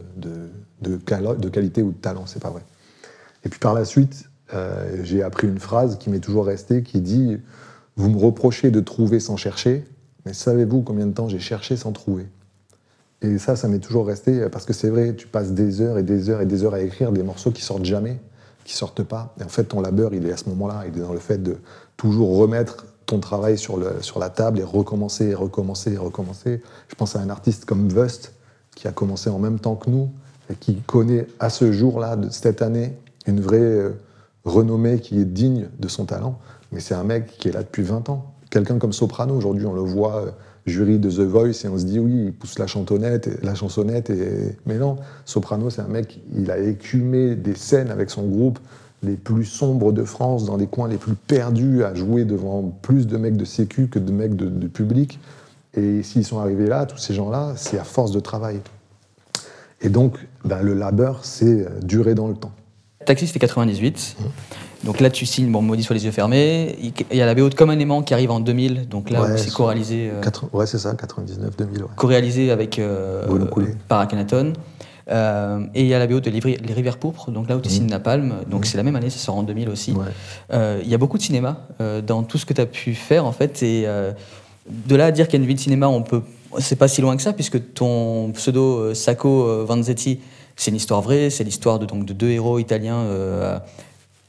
qualité 1.50 1.82
ou 1.82 1.92
de 1.92 1.98
talent. 1.98 2.26
C'est 2.28 2.42
pas 2.42 2.52
vrai. 2.52 2.62
Et 3.44 3.50
puis 3.50 3.60
par 3.60 3.74
la 3.74 3.86
suite, 3.86 4.30
euh, 4.54 5.02
j'ai 5.04 5.24
appris 5.24 5.48
une 5.48 5.60
phrase 5.60 5.98
qui 5.98 6.12
m'est 6.12 6.20
toujours 6.20 6.46
restée, 6.46 6.84
qui 6.84 7.02
dit 7.02 7.38
Vous 7.96 8.10
me 8.10 8.20
reprochez 8.20 8.70
de 8.70 8.80
trouver 8.80 9.20
sans 9.20 9.36
chercher, 9.36 9.84
mais 10.26 10.34
savez-vous 10.34 10.84
combien 10.84 11.08
de 11.08 11.14
temps 11.14 11.28
j'ai 11.28 11.40
cherché 11.40 11.76
sans 11.76 11.92
trouver? 11.92 12.28
Et 13.24 13.40
ça, 13.40 13.56
ça 13.56 13.68
m'est 13.68 13.80
toujours 13.80 14.06
resté, 14.06 14.48
parce 14.52 14.66
que 14.66 14.74
c'est 14.74 14.90
vrai, 14.90 15.16
tu 15.16 15.28
passes 15.28 15.54
des 15.54 15.82
heures 15.82 15.98
et 15.98 16.04
des 16.04 16.30
heures 16.30 16.42
et 16.42 16.46
des 16.46 16.64
heures 16.64 16.74
à 16.76 16.82
écrire 16.82 17.12
des 17.12 17.24
morceaux 17.24 17.52
qui 17.52 17.62
sortent 17.64 17.86
jamais, 17.86 18.20
qui 18.64 18.76
sortent 18.76 19.04
pas. 19.04 19.34
Et 19.40 19.44
en 19.44 19.50
fait, 19.50 19.64
ton 19.64 19.82
labeur, 19.82 20.14
il 20.14 20.28
est 20.28 20.32
à 20.32 20.38
ce 20.38 20.50
moment-là, 20.50 20.84
il 20.88 20.98
est 20.98 21.02
dans 21.02 21.14
le 21.14 21.20
fait 21.20 21.42
de 21.42 21.58
toujours 21.98 22.38
remettre 22.38 22.86
ton 23.12 23.20
travail 23.20 23.58
sur, 23.58 23.78
le, 23.78 24.02
sur 24.02 24.20
la 24.20 24.30
table 24.30 24.60
et 24.60 24.64
recommencer, 24.64 25.28
et 25.28 25.36
recommencer, 25.36 25.94
et 25.94 25.98
recommencer. 25.98 26.62
Je 26.88 26.96
pense 26.96 27.16
à 27.16 27.20
un 27.20 27.30
artiste 27.30 27.66
comme 27.66 27.88
Vust, 27.88 28.34
qui 28.76 28.88
a 28.88 28.92
commencé 28.92 29.30
en 29.30 29.40
même 29.40 29.60
temps 29.60 29.76
que 29.76 29.90
nous, 29.90 30.10
et 30.50 30.56
qui 30.56 30.82
connaît 30.82 31.28
à 31.40 31.50
ce 31.50 31.72
jour-là, 31.72 32.18
cette 32.32 32.62
année, 32.62 32.98
une 33.28 33.40
vraie 33.40 33.60
euh, 33.60 33.92
renommée 34.44 35.00
qui 35.00 35.20
est 35.20 35.26
digne 35.26 35.68
de 35.80 35.88
son 35.88 36.06
talent. 36.06 36.40
Mais 36.72 36.80
c'est 36.80 36.96
un 36.96 37.04
mec 37.04 37.38
qui 37.38 37.50
est 37.50 37.52
là 37.52 37.64
depuis 37.64 37.84
20 37.84 38.10
ans 38.10 38.32
quelqu'un 38.52 38.78
comme 38.78 38.94
Soprano, 38.94 39.34
aujourd'hui, 39.34 39.66
on 39.66 39.74
le 39.74 39.82
voit 39.82 40.18
euh, 40.18 40.32
jury 40.68 41.00
de 41.00 41.10
The 41.10 41.22
Voice 41.22 41.66
et 41.66 41.68
on 41.68 41.80
se 41.80 41.86
dit 41.86 41.98
oui, 41.98 42.26
il 42.26 42.34
pousse 42.34 42.60
la 42.60 42.68
chantonnette, 42.68 43.28
et, 43.28 43.44
la 43.44 43.56
chansonnette. 43.56 44.12
Et... 44.12 44.56
Mais 44.68 44.78
non, 44.78 44.98
Soprano, 45.26 45.72
c'est 45.72 45.82
un 45.82 45.88
mec, 45.88 46.20
il 46.36 46.52
a 46.52 46.60
écumé 46.60 47.36
des 47.36 47.56
scènes 47.56 47.90
avec 47.90 48.12
son 48.12 48.28
groupe 48.28 48.60
les 49.04 49.16
plus 49.16 49.46
sombres 49.46 49.92
de 49.92 50.04
France, 50.04 50.46
dans 50.46 50.58
les 50.58 50.68
coins 50.68 50.88
les 50.88 50.98
plus 50.98 51.16
perdus, 51.16 51.84
à 51.84 51.94
jouer 51.94 52.26
devant 52.26 52.64
plus 52.82 53.08
de 53.08 53.18
mecs 53.18 53.38
de 53.38 53.46
sécu 53.46 53.88
que 53.88 54.00
de 54.00 54.12
mecs 54.12 54.36
de, 54.36 54.68
public. 54.68 55.20
Et 55.74 56.04
s'ils 56.04 56.26
sont 56.26 56.40
arrivés 56.40 56.68
là, 56.68 56.86
tous 56.86 56.98
ces 56.98 57.14
gens-là, 57.14 57.54
c'est 57.56 57.80
à 57.80 57.84
force 57.84 58.12
de 58.12 58.20
travail. 58.20 58.60
Et 59.82 59.90
donc, 59.90 60.18
ben, 60.46 60.62
le 60.62 60.74
labeur, 60.74 61.24
c'est 61.24 61.66
durer 61.84 62.14
dans 62.14 62.28
le 62.28 62.36
temps. 62.36 62.52
Taxi, 63.06 63.26
c'était 63.26 63.40
98. 63.40 64.18
Donc 64.84 65.00
là, 65.00 65.10
tu 65.10 65.26
signes, 65.26 65.52
bon, 65.52 65.62
Maudit 65.62 65.84
soit 65.84 65.96
les 65.96 66.06
yeux 66.06 66.12
fermés. 66.12 66.76
Il 67.12 67.18
y 67.18 67.22
a 67.22 67.26
la 67.26 67.36
BO 67.36 67.50
de 67.50 67.56
Comme 67.56 67.70
un 67.70 67.80
aimant 67.80 68.02
qui 68.02 68.14
arrive 68.14 68.32
en 68.32 68.40
2000. 68.40 68.88
Donc 68.88 69.10
là, 69.10 69.38
c'est 69.38 69.52
co-réalisé. 69.52 70.12
Euh, 70.12 70.22
ouais, 70.54 70.66
c'est 70.66 70.80
ça, 70.80 70.94
99-2000. 70.94 71.96
Co-réalisé 71.96 72.52
avec 72.52 72.80
euh, 72.80 73.26
par 73.88 74.00
Akhenaton. 74.00 74.54
Euh, 75.12 75.66
et 75.76 75.82
il 75.82 75.88
y 75.88 75.94
a 75.94 76.00
la 76.00 76.08
BO 76.08 76.20
de 76.20 76.30
Les 76.30 76.74
Rivières 76.74 76.98
Pourpres, 76.98 77.32
donc 77.32 77.50
là 77.50 77.58
où 77.58 77.62
tu 77.62 77.70
mmh. 77.70 77.72
signes 77.72 77.88
Napalm. 77.88 78.34
Donc 78.50 78.62
mmh. 78.62 78.66
c'est 78.66 78.78
la 78.78 78.84
même 78.84 78.96
année, 78.96 79.10
ça 79.10 79.20
sort 79.20 79.36
en 79.36 79.44
2000 79.44 79.70
aussi. 79.70 79.94
Il 80.52 80.90
y 80.90 80.94
a 80.94 80.98
beaucoup 80.98 81.18
de 81.18 81.24
cinéma 81.24 81.68
dans 82.06 82.24
tout 82.24 82.38
ce 82.38 82.46
que 82.46 82.54
tu 82.54 82.62
as 82.62 82.66
pu 82.66 82.94
faire, 82.94 83.26
en 83.26 83.32
fait. 83.32 83.62
Et 83.64 83.86
de 84.68 84.96
là 84.96 85.08
à 85.08 85.12
dire 85.12 85.28
qu'il 85.28 85.40
y 85.40 85.42
a 85.42 85.44
une 85.44 85.48
vie 85.48 85.56
de 85.56 85.60
cinéma, 85.60 85.88
on 85.88 86.02
peut. 86.02 86.22
C'est 86.60 86.76
pas 86.76 86.88
si 86.88 87.02
loin 87.02 87.16
que 87.16 87.22
ça, 87.22 87.34
puisque 87.34 87.74
ton 87.74 88.32
pseudo 88.34 88.94
Sacco 88.94 89.66
Vanzetti, 89.66 90.20
c'est 90.56 90.72
une 90.72 90.78
histoire 90.78 91.02
vraie. 91.02 91.30
C'est 91.30 91.44
l'histoire 91.44 91.80
de, 91.80 91.86
donc, 91.86 92.06
de 92.06 92.14
deux 92.14 92.30
héros 92.30 92.60
italiens 92.60 93.06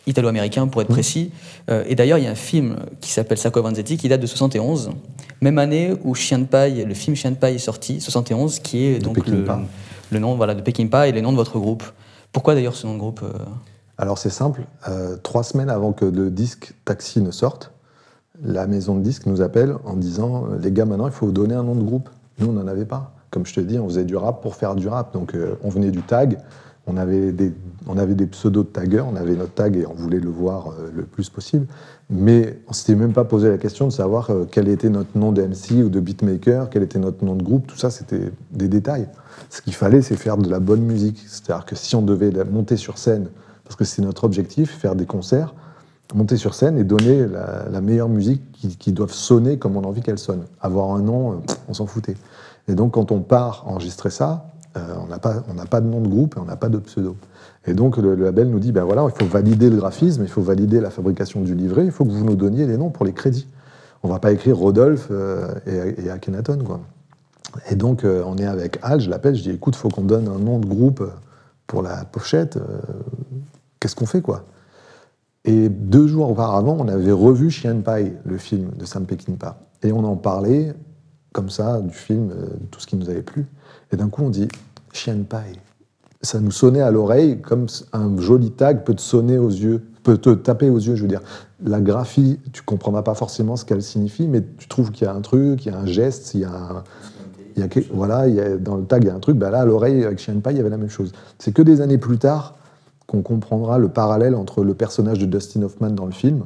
italo-américain 0.06 0.66
pour 0.66 0.82
être 0.82 0.90
mmh. 0.90 0.94
précis. 0.94 1.30
Euh, 1.70 1.84
et 1.88 1.94
d'ailleurs, 1.94 2.18
il 2.18 2.24
y 2.24 2.26
a 2.26 2.30
un 2.30 2.36
film 2.36 2.76
qui 3.00 3.10
s'appelle 3.10 3.38
Sacco 3.38 3.62
Vanzetti 3.62 3.96
qui 3.96 4.08
date 4.08 4.20
de 4.20 4.26
71, 4.26 4.90
même 5.40 5.58
année 5.58 5.92
où 6.04 6.14
Chien 6.14 6.38
de 6.38 6.44
paille, 6.44 6.84
le 6.86 6.94
film 6.94 7.16
Chien 7.16 7.30
de 7.30 7.36
paille 7.36 7.56
est 7.56 7.58
sorti, 7.58 8.00
71, 8.00 8.60
qui 8.60 8.84
est 8.84 8.98
donc 8.98 9.26
le, 9.26 9.44
le, 10.12 10.18
nom 10.18 10.36
voilà, 10.36 10.54
de 10.54 10.62
Peckinpah 10.62 11.08
et 11.08 11.12
le 11.12 11.20
nom 11.20 11.32
de 11.32 11.36
votre 11.36 11.58
groupe. 11.58 11.84
Pourquoi 12.32 12.54
d'ailleurs 12.54 12.74
ce 12.74 12.86
nom 12.86 12.94
de 12.94 12.98
groupe 12.98 13.20
euh? 13.22 13.38
Alors 13.98 14.18
c'est 14.18 14.30
simple, 14.30 14.62
euh, 14.88 15.16
trois 15.22 15.42
semaines 15.42 15.70
avant 15.70 15.92
que 15.92 16.04
le 16.04 16.30
disque 16.30 16.74
Taxi 16.84 17.20
ne 17.20 17.30
sorte, 17.30 17.72
la 18.42 18.66
maison 18.66 18.96
de 18.96 19.02
disques 19.02 19.26
nous 19.26 19.42
appelle 19.42 19.76
en 19.84 19.94
disant 19.94 20.46
les 20.60 20.72
gars 20.72 20.86
maintenant 20.86 21.06
il 21.06 21.12
faut 21.12 21.30
donner 21.30 21.54
un 21.54 21.62
nom 21.62 21.74
de 21.74 21.82
groupe. 21.82 22.08
Nous 22.38 22.48
on 22.48 22.52
n'en 22.52 22.66
avait 22.66 22.86
pas. 22.86 23.12
Comme 23.30 23.46
je 23.46 23.54
te 23.54 23.60
dis, 23.60 23.78
on 23.78 23.88
faisait 23.88 24.04
du 24.04 24.16
rap 24.16 24.42
pour 24.42 24.56
faire 24.56 24.74
du 24.74 24.88
rap. 24.88 25.14
Donc 25.14 25.36
on 25.62 25.68
venait 25.68 25.90
du 25.90 26.02
tag, 26.02 26.38
on 26.86 26.96
avait 26.96 27.32
des, 27.32 27.52
on 27.86 27.96
avait 27.96 28.14
des 28.14 28.26
pseudos 28.26 28.64
de 28.64 28.68
taggers, 28.68 29.04
on 29.06 29.16
avait 29.16 29.34
notre 29.34 29.54
tag 29.54 29.76
et 29.76 29.86
on 29.86 29.94
voulait 29.94 30.20
le 30.20 30.30
voir 30.30 30.68
euh, 30.68 30.90
le 30.94 31.04
plus 31.04 31.30
possible. 31.30 31.66
Mais 32.14 32.58
on 32.68 32.74
s'était 32.74 32.94
même 32.94 33.14
pas 33.14 33.24
posé 33.24 33.48
la 33.48 33.56
question 33.56 33.86
de 33.86 33.92
savoir 33.92 34.30
euh, 34.30 34.44
quel 34.50 34.68
était 34.68 34.90
notre 34.90 35.16
nom 35.16 35.32
de 35.32 35.42
MC 35.42 35.82
ou 35.82 35.88
de 35.88 35.98
beatmaker, 35.98 36.68
quel 36.68 36.82
était 36.82 36.98
notre 36.98 37.24
nom 37.24 37.34
de 37.34 37.42
groupe. 37.42 37.66
Tout 37.66 37.78
ça, 37.78 37.90
c'était 37.90 38.32
des 38.50 38.68
détails. 38.68 39.08
Ce 39.48 39.62
qu'il 39.62 39.74
fallait, 39.74 40.02
c'est 40.02 40.16
faire 40.16 40.36
de 40.36 40.48
la 40.50 40.60
bonne 40.60 40.82
musique. 40.82 41.24
C'est-à-dire 41.26 41.64
que 41.64 41.74
si 41.74 41.96
on 41.96 42.02
devait 42.02 42.30
monter 42.44 42.76
sur 42.76 42.98
scène, 42.98 43.28
parce 43.64 43.76
que 43.76 43.84
c'est 43.84 44.02
notre 44.02 44.24
objectif, 44.24 44.76
faire 44.76 44.94
des 44.94 45.06
concerts, 45.06 45.54
monter 46.14 46.36
sur 46.36 46.54
scène 46.54 46.76
et 46.76 46.84
donner 46.84 47.26
la, 47.26 47.80
meilleure 47.80 48.10
musique 48.10 48.42
qui, 48.52 48.76
qui 48.76 48.92
doivent 48.92 49.14
sonner 49.14 49.58
comme 49.58 49.78
on 49.78 49.82
a 49.82 49.86
envie 49.86 50.02
qu'elle 50.02 50.18
sonne. 50.18 50.44
Avoir 50.60 50.90
un 50.90 51.00
nom, 51.00 51.32
euh, 51.32 51.36
on 51.68 51.74
s'en 51.74 51.86
foutait. 51.86 52.16
Et 52.68 52.74
donc, 52.74 52.92
quand 52.92 53.10
on 53.10 53.20
part 53.20 53.64
enregistrer 53.66 54.10
ça, 54.10 54.46
euh, 54.76 54.94
on 55.02 55.06
n'a 55.06 55.18
pas, 55.18 55.42
pas, 55.70 55.80
de 55.80 55.86
nom 55.86 56.00
de 56.00 56.08
groupe 56.08 56.36
et 56.36 56.40
on 56.40 56.44
n'a 56.44 56.56
pas 56.56 56.68
de 56.68 56.78
pseudo. 56.78 57.16
Et 57.66 57.74
donc 57.74 57.96
le, 57.96 58.14
label 58.14 58.48
nous 58.48 58.58
dit, 58.58 58.72
ben 58.72 58.84
voilà, 58.84 59.04
il 59.04 59.18
faut 59.18 59.30
valider 59.30 59.70
le 59.70 59.76
graphisme, 59.76 60.22
il 60.22 60.28
faut 60.28 60.42
valider 60.42 60.80
la 60.80 60.90
fabrication 60.90 61.42
du 61.42 61.54
livret, 61.54 61.84
il 61.84 61.92
faut 61.92 62.04
que 62.04 62.10
vous 62.10 62.24
nous 62.24 62.34
donniez 62.34 62.66
les 62.66 62.76
noms 62.76 62.90
pour 62.90 63.04
les 63.04 63.12
crédits. 63.12 63.46
On 64.02 64.08
va 64.08 64.18
pas 64.18 64.32
écrire 64.32 64.56
Rodolphe 64.56 65.08
euh, 65.10 65.54
et, 65.66 66.10
Akhenaton, 66.10 66.58
quoi. 66.64 66.80
Et 67.70 67.76
donc 67.76 68.04
euh, 68.04 68.22
on 68.26 68.36
est 68.38 68.46
avec 68.46 68.78
Al, 68.82 69.00
je 69.00 69.10
l'appelle, 69.10 69.36
je 69.36 69.42
dis, 69.42 69.50
écoute, 69.50 69.76
faut 69.76 69.88
qu'on 69.88 70.02
donne 70.02 70.26
un 70.26 70.38
nom 70.38 70.58
de 70.58 70.66
groupe 70.66 71.08
pour 71.66 71.82
la 71.82 72.04
pochette. 72.04 72.58
Qu'est-ce 73.78 73.94
qu'on 73.94 74.06
fait, 74.06 74.22
quoi? 74.22 74.44
Et 75.44 75.68
deux 75.68 76.06
jours 76.06 76.30
auparavant, 76.30 76.76
on 76.78 76.88
avait 76.88 77.12
revu 77.12 77.50
Chien 77.50 77.76
Pai, 77.76 78.12
le 78.24 78.38
film 78.38 78.70
de 78.76 78.84
Sam 78.84 79.06
Peckinpah. 79.06 79.58
Et 79.82 79.92
on 79.92 80.04
en 80.04 80.16
parlait 80.16 80.74
comme 81.32 81.50
ça 81.50 81.80
du 81.80 81.94
film, 81.94 82.32
tout 82.70 82.80
ce 82.80 82.86
qui 82.86 82.96
nous 82.96 83.08
avait 83.08 83.22
plu. 83.22 83.46
Et 83.92 83.96
d'un 83.96 84.08
coup, 84.08 84.22
on 84.22 84.30
dit 84.30 84.48
chien 84.92 85.14
de 85.14 85.22
paille. 85.22 85.58
Ça 86.22 86.40
nous 86.40 86.50
sonnait 86.50 86.80
à 86.80 86.90
l'oreille 86.90 87.40
comme 87.40 87.66
un 87.92 88.16
joli 88.18 88.52
tag 88.52 88.84
peut 88.84 88.94
te 88.94 89.00
sonner 89.00 89.38
aux 89.38 89.50
yeux, 89.50 89.82
peut 90.04 90.18
te 90.18 90.30
taper 90.30 90.70
aux 90.70 90.78
yeux. 90.78 90.94
Je 90.94 91.02
veux 91.02 91.08
dire, 91.08 91.22
la 91.64 91.80
graphie, 91.80 92.38
tu 92.52 92.62
comprendras 92.62 93.02
pas 93.02 93.14
forcément 93.14 93.56
ce 93.56 93.64
qu'elle 93.64 93.82
signifie, 93.82 94.28
mais 94.28 94.42
tu 94.58 94.68
trouves 94.68 94.92
qu'il 94.92 95.06
y 95.06 95.10
a 95.10 95.14
un 95.14 95.20
truc, 95.20 95.66
il 95.66 95.72
y 95.72 95.74
a 95.74 95.78
un 95.78 95.86
geste, 95.86 96.34
il 96.34 96.40
y 96.40 96.44
a 96.44 96.84
voilà, 97.92 98.28
il 98.28 98.34
y 98.34 98.40
a, 98.40 98.56
dans 98.56 98.76
le 98.76 98.84
tag, 98.84 99.04
il 99.04 99.08
y 99.08 99.10
a 99.10 99.14
un 99.14 99.20
truc. 99.20 99.36
Ben 99.36 99.50
là, 99.50 99.60
à 99.60 99.64
l'oreille, 99.64 100.04
avec 100.04 100.18
Chien 100.18 100.34
paille, 100.40 100.54
il 100.54 100.58
y 100.58 100.60
avait 100.60 100.70
la 100.70 100.76
même 100.76 100.90
chose. 100.90 101.12
C'est 101.38 101.52
que 101.52 101.62
des 101.62 101.80
années 101.80 101.98
plus 101.98 102.18
tard 102.18 102.56
qu'on 103.06 103.22
comprendra 103.22 103.78
le 103.78 103.88
parallèle 103.88 104.34
entre 104.34 104.64
le 104.64 104.74
personnage 104.74 105.18
de 105.18 105.26
Dustin 105.26 105.62
Hoffman 105.62 105.90
dans 105.90 106.06
le 106.06 106.12
film 106.12 106.44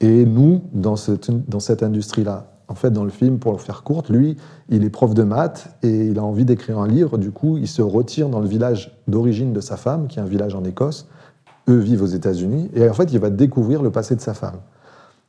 et 0.00 0.24
nous 0.24 0.62
dans 0.72 0.96
cette, 0.96 1.30
dans 1.48 1.60
cette 1.60 1.82
industrie-là. 1.82 2.46
En 2.70 2.76
fait, 2.76 2.92
dans 2.92 3.02
le 3.02 3.10
film, 3.10 3.40
pour 3.40 3.50
le 3.50 3.58
faire 3.58 3.82
courte, 3.82 4.10
lui, 4.10 4.36
il 4.68 4.84
est 4.84 4.90
prof 4.90 5.12
de 5.12 5.24
maths 5.24 5.76
et 5.82 6.06
il 6.06 6.20
a 6.20 6.22
envie 6.22 6.44
d'écrire 6.44 6.78
un 6.78 6.86
livre. 6.86 7.18
Du 7.18 7.32
coup, 7.32 7.58
il 7.58 7.66
se 7.66 7.82
retire 7.82 8.28
dans 8.28 8.38
le 8.38 8.46
village 8.46 8.96
d'origine 9.08 9.52
de 9.52 9.60
sa 9.60 9.76
femme, 9.76 10.06
qui 10.06 10.20
est 10.20 10.22
un 10.22 10.26
village 10.26 10.54
en 10.54 10.62
Écosse. 10.62 11.08
Eux 11.68 11.78
vivent 11.78 12.04
aux 12.04 12.06
États-Unis. 12.06 12.70
Et 12.74 12.88
en 12.88 12.92
fait, 12.92 13.12
il 13.12 13.18
va 13.18 13.28
découvrir 13.28 13.82
le 13.82 13.90
passé 13.90 14.14
de 14.14 14.20
sa 14.20 14.34
femme. 14.34 14.60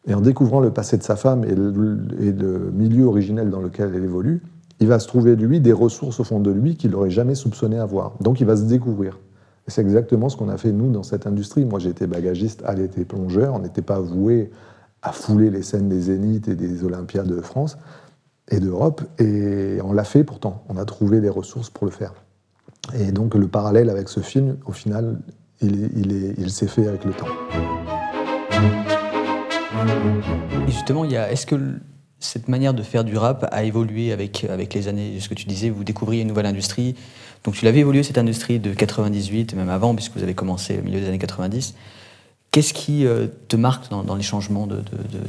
Et 0.07 0.13
en 0.13 0.21
découvrant 0.21 0.59
le 0.59 0.69
passé 0.69 0.97
de 0.97 1.03
sa 1.03 1.15
femme 1.15 1.43
et 1.43 1.55
le, 1.55 2.71
milieu 2.73 3.05
originel 3.05 3.49
dans 3.49 3.59
lequel 3.59 3.91
elle 3.95 4.03
évolue, 4.03 4.43
il 4.79 4.87
va 4.87 4.99
se 4.99 5.07
trouver, 5.07 5.35
lui, 5.35 5.59
des 5.59 5.73
ressources 5.73 6.19
au 6.19 6.23
fond 6.23 6.39
de 6.39 6.51
lui 6.51 6.75
qu'il 6.75 6.91
n'aurait 6.91 7.09
jamais 7.09 7.33
soupçonné 7.33 7.79
avoir. 7.79 8.13
Donc, 8.21 8.39
il 8.39 8.45
va 8.45 8.55
se 8.55 8.63
découvrir. 8.63 9.17
Et 9.67 9.71
c'est 9.71 9.81
exactement 9.81 10.29
ce 10.29 10.37
qu'on 10.37 10.49
a 10.49 10.57
fait, 10.57 10.71
nous, 10.71 10.91
dans 10.91 11.03
cette 11.03 11.25
industrie. 11.25 11.65
Moi, 11.65 11.79
j'étais 11.79 12.05
bagagiste, 12.05 12.63
elle 12.67 12.81
était 12.81 13.03
plongeur. 13.03 13.55
On 13.55 13.59
n'était 13.59 13.81
pas 13.81 13.99
voué 13.99 14.51
à 15.01 15.11
fouler 15.11 15.49
les 15.49 15.63
scènes 15.63 15.89
des 15.89 16.01
Zéniths 16.01 16.47
et 16.47 16.55
des 16.55 16.83
Olympiades 16.83 17.27
de 17.27 17.41
France 17.41 17.77
et 18.49 18.59
d'Europe. 18.59 19.01
Et 19.19 19.79
on 19.83 19.93
l'a 19.93 20.03
fait 20.03 20.23
pourtant. 20.23 20.63
On 20.69 20.77
a 20.77 20.85
trouvé 20.85 21.21
les 21.21 21.29
ressources 21.29 21.69
pour 21.69 21.85
le 21.85 21.91
faire. 21.91 22.13
Et 22.97 23.11
donc 23.11 23.35
le 23.35 23.47
parallèle 23.47 23.89
avec 23.89 24.09
ce 24.09 24.19
film, 24.19 24.57
au 24.65 24.71
final, 24.71 25.19
il, 25.61 26.49
s'est 26.49 26.67
fait 26.67 26.87
avec 26.87 27.05
le 27.05 27.13
temps. 27.13 27.27
Et 30.67 30.71
justement, 30.71 31.05
est-ce 31.05 31.45
que 31.45 31.55
cette 32.19 32.47
manière 32.47 32.73
de 32.73 32.83
faire 32.83 33.03
du 33.03 33.17
rap 33.17 33.47
a 33.51 33.63
évolué 33.63 34.11
avec, 34.11 34.45
avec 34.45 34.73
les 34.73 34.87
années? 34.87 35.19
Ce 35.19 35.29
que 35.29 35.35
tu 35.35 35.45
disais, 35.45 35.69
vous 35.69 35.83
découvriez 35.83 36.23
une 36.23 36.27
nouvelle 36.27 36.45
industrie. 36.47 36.95
Donc 37.43 37.55
tu 37.55 37.65
l'avais 37.65 37.79
évolué, 37.79 38.03
cette 38.03 38.17
industrie, 38.17 38.59
de 38.59 38.73
98, 38.73 39.55
même 39.55 39.69
avant, 39.69 39.95
puisque 39.95 40.13
vous 40.13 40.23
avez 40.23 40.35
commencé 40.35 40.79
au 40.79 40.83
milieu 40.83 40.99
des 40.99 41.07
années 41.07 41.19
90. 41.19 41.75
Qu'est-ce 42.51 42.73
qui 42.73 43.07
euh, 43.07 43.27
te 43.47 43.55
marque 43.55 43.89
dans, 43.89 44.15
les 44.15 44.23
changements 44.23 44.67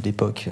d'époque 0.03 0.51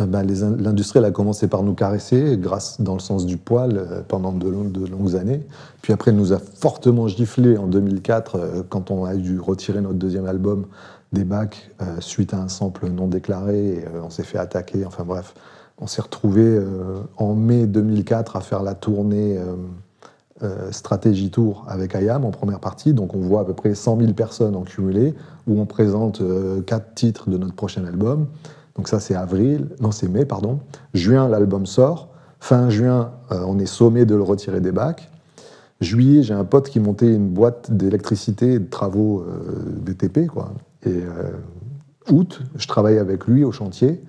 euh, 0.00 0.06
bah, 0.06 0.22
L'industrie, 0.22 1.04
a 1.04 1.10
commencé 1.10 1.46
par 1.46 1.62
nous 1.62 1.74
caresser, 1.74 2.38
grâce 2.38 2.80
dans 2.80 2.94
le 2.94 3.00
sens 3.00 3.26
du 3.26 3.36
poil, 3.36 3.76
euh, 3.76 4.00
pendant 4.08 4.32
de, 4.32 4.48
longues 4.48 5.14
années. 5.14 5.42
Puis 5.82 5.92
après, 5.92 6.10
elle 6.10 6.16
nous 6.16 6.32
a 6.32 6.38
fortement 6.38 7.06
giflé 7.06 7.58
en 7.58 7.66
2004, 7.66 8.64
quand 8.70 8.90
on 8.90 9.04
a 9.04 9.14
dû 9.14 9.38
retirer 9.38 9.82
notre 9.82 9.98
deuxième 9.98 10.24
album 10.24 10.66
des 11.12 11.24
bacs 11.24 11.70
suite 11.98 12.32
à 12.32 12.38
un 12.38 12.48
sample 12.48 12.88
non 12.88 13.08
déclaré. 13.08 13.84
On 14.02 14.10
s'est 14.10 14.22
fait 14.22 14.38
attaquer. 14.38 14.86
Enfin 14.86 15.02
bref, 15.04 15.34
on 15.78 15.88
s'est 15.88 16.02
retrouvé 16.02 16.60
en 17.16 17.34
mai 17.34 17.66
2004 17.66 18.36
à 18.36 18.40
faire 18.40 18.62
la 18.62 18.74
tournée 18.74 19.38
euh, 20.42 20.72
stratégie 20.72 21.28
tour 21.28 21.66
avec 21.68 21.92
IAM 21.92 22.24
en 22.24 22.30
première 22.30 22.60
partie. 22.60 22.94
Donc 22.94 23.14
on 23.14 23.20
voit 23.20 23.42
à 23.42 23.44
peu 23.44 23.52
près 23.52 23.74
100 23.74 23.98
000 23.98 24.12
personnes 24.14 24.56
en 24.56 24.62
cumulé, 24.62 25.14
où 25.50 25.60
on 25.60 25.66
présente 25.66 26.20
euh, 26.20 26.62
quatre 26.62 26.94
titres 26.94 27.28
de 27.28 27.36
notre 27.36 27.54
prochain 27.54 27.84
album. 27.84 28.28
Donc 28.76 28.88
ça 28.88 29.00
c'est 29.00 29.14
avril, 29.14 29.68
non 29.80 29.90
c'est 29.90 30.08
mai, 30.08 30.24
pardon. 30.24 30.60
Juin, 30.94 31.28
l'album 31.28 31.66
sort. 31.66 32.08
Fin 32.38 32.70
juin, 32.70 33.12
euh, 33.32 33.42
on 33.46 33.58
est 33.58 33.66
sommé 33.66 34.06
de 34.06 34.14
le 34.14 34.22
retirer 34.22 34.60
des 34.60 34.72
bacs. 34.72 35.10
Juillet, 35.80 36.22
j'ai 36.22 36.34
un 36.34 36.44
pote 36.44 36.68
qui 36.68 36.78
montait 36.78 37.12
une 37.12 37.28
boîte 37.28 37.70
d'électricité 37.70 38.54
et 38.54 38.58
de 38.58 38.68
travaux 38.68 39.24
BTP. 39.80 40.26
Quoi. 40.26 40.52
Et 40.84 41.00
août, 42.10 42.42
je 42.54 42.68
travaille 42.68 42.98
avec 42.98 43.26
lui 43.26 43.44
au 43.44 43.52
chantier 43.52 44.02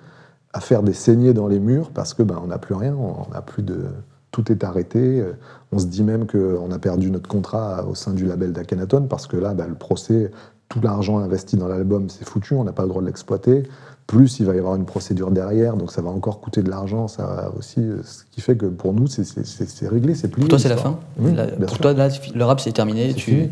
à 0.51 0.59
faire 0.59 0.83
des 0.83 0.91
saignées 0.91 1.33
dans 1.33 1.47
les 1.47 1.61
murs 1.61 1.91
parce 1.91 2.13
que 2.13 2.23
ben, 2.23 2.37
on 2.43 2.47
n'a 2.47 2.57
plus 2.57 2.75
rien, 2.75 2.93
on 2.93 3.31
n'a 3.31 3.41
plus 3.41 3.63
de, 3.63 3.85
tout 4.31 4.51
est 4.51 4.65
arrêté. 4.65 5.23
On 5.71 5.79
se 5.79 5.85
dit 5.85 6.03
même 6.03 6.27
qu'on 6.27 6.71
a 6.71 6.79
perdu 6.79 7.09
notre 7.09 7.29
contrat 7.29 7.85
au 7.87 7.95
sein 7.95 8.13
du 8.13 8.25
label 8.25 8.51
d'Akhenaton 8.51 9.07
parce 9.07 9.27
que 9.27 9.37
là, 9.37 9.53
bah, 9.53 9.67
le 9.67 9.75
procès, 9.75 10.31
tout 10.71 10.79
l'argent 10.81 11.19
investi 11.19 11.57
dans 11.57 11.67
l'album, 11.67 12.09
c'est 12.09 12.27
foutu, 12.27 12.53
on 12.53 12.63
n'a 12.63 12.71
pas 12.71 12.83
le 12.83 12.89
droit 12.89 13.01
de 13.01 13.07
l'exploiter. 13.07 13.63
Plus, 14.07 14.39
il 14.39 14.45
va 14.45 14.55
y 14.55 14.57
avoir 14.57 14.75
une 14.75 14.85
procédure 14.85 15.29
derrière, 15.29 15.75
donc 15.75 15.91
ça 15.91 16.01
va 16.01 16.09
encore 16.09 16.39
coûter 16.39 16.63
de 16.63 16.69
l'argent. 16.69 17.07
Ça 17.09 17.51
aussi, 17.57 17.81
ce 18.03 18.23
qui 18.31 18.39
fait 18.41 18.55
que 18.55 18.65
pour 18.65 18.93
nous, 18.93 19.07
c'est 19.07 19.87
réglé, 19.87 20.15
c'est 20.15 20.29
plus. 20.29 20.39
Pour 20.39 20.49
toi, 20.49 20.59
c'est 20.59 20.69
la 20.69 20.77
fin 20.77 20.97
Pour 21.67 21.77
toi, 21.77 21.93
là, 21.93 22.07
le 22.33 22.45
rap, 22.45 22.61
c'est 22.61 22.71
terminé. 22.71 23.13
Tu... 23.13 23.49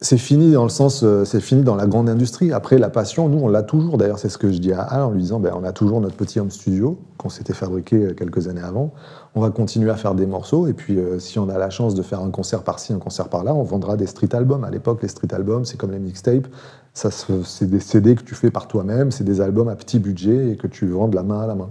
c'est 0.00 0.18
fini 0.18 0.52
dans 0.52 0.62
le 0.62 0.68
sens, 0.68 1.02
euh, 1.02 1.24
c'est 1.24 1.40
fini 1.40 1.62
dans 1.62 1.74
la 1.74 1.88
grande 1.88 2.08
industrie. 2.08 2.52
Après, 2.52 2.78
la 2.78 2.88
passion, 2.88 3.28
nous, 3.28 3.38
on 3.38 3.48
l'a 3.48 3.64
toujours. 3.64 3.98
D'ailleurs, 3.98 4.20
c'est 4.20 4.28
ce 4.28 4.38
que 4.38 4.52
je 4.52 4.58
dis 4.58 4.72
à 4.72 4.82
Al 4.82 5.02
en 5.02 5.10
lui 5.10 5.22
disant, 5.22 5.40
ben, 5.40 5.52
on 5.56 5.64
a 5.64 5.72
toujours 5.72 6.00
notre 6.00 6.14
petit 6.14 6.38
home 6.38 6.52
studio 6.52 7.00
qu'on 7.16 7.30
s'était 7.30 7.52
fabriqué 7.52 7.96
euh, 7.96 8.14
quelques 8.14 8.46
années 8.46 8.62
avant. 8.62 8.92
On 9.34 9.40
va 9.40 9.50
continuer 9.50 9.90
à 9.90 9.96
faire 9.96 10.14
des 10.14 10.26
morceaux. 10.26 10.68
Et 10.68 10.72
puis, 10.72 11.00
euh, 11.00 11.18
si 11.18 11.40
on 11.40 11.48
a 11.48 11.58
la 11.58 11.70
chance 11.70 11.96
de 11.96 12.02
faire 12.02 12.20
un 12.20 12.30
concert 12.30 12.62
par-ci, 12.62 12.92
un 12.92 13.00
concert 13.00 13.28
par-là, 13.28 13.52
on 13.52 13.64
vendra 13.64 13.96
des 13.96 14.06
street 14.06 14.36
albums. 14.36 14.62
À 14.62 14.70
l'époque, 14.70 15.02
les 15.02 15.08
street 15.08 15.34
albums, 15.34 15.64
c'est 15.64 15.76
comme 15.76 15.90
les 15.90 15.98
mixtapes. 15.98 16.46
Ça, 16.94 17.10
c'est 17.10 17.68
des 17.68 17.80
CD 17.80 18.14
que 18.14 18.22
tu 18.22 18.36
fais 18.36 18.52
par 18.52 18.68
toi-même. 18.68 19.10
C'est 19.10 19.24
des 19.24 19.40
albums 19.40 19.68
à 19.68 19.74
petit 19.74 19.98
budget 19.98 20.52
et 20.52 20.56
que 20.56 20.68
tu 20.68 20.86
vends 20.86 21.08
de 21.08 21.16
la 21.16 21.24
main 21.24 21.40
à 21.40 21.48
la 21.48 21.56
main. 21.56 21.70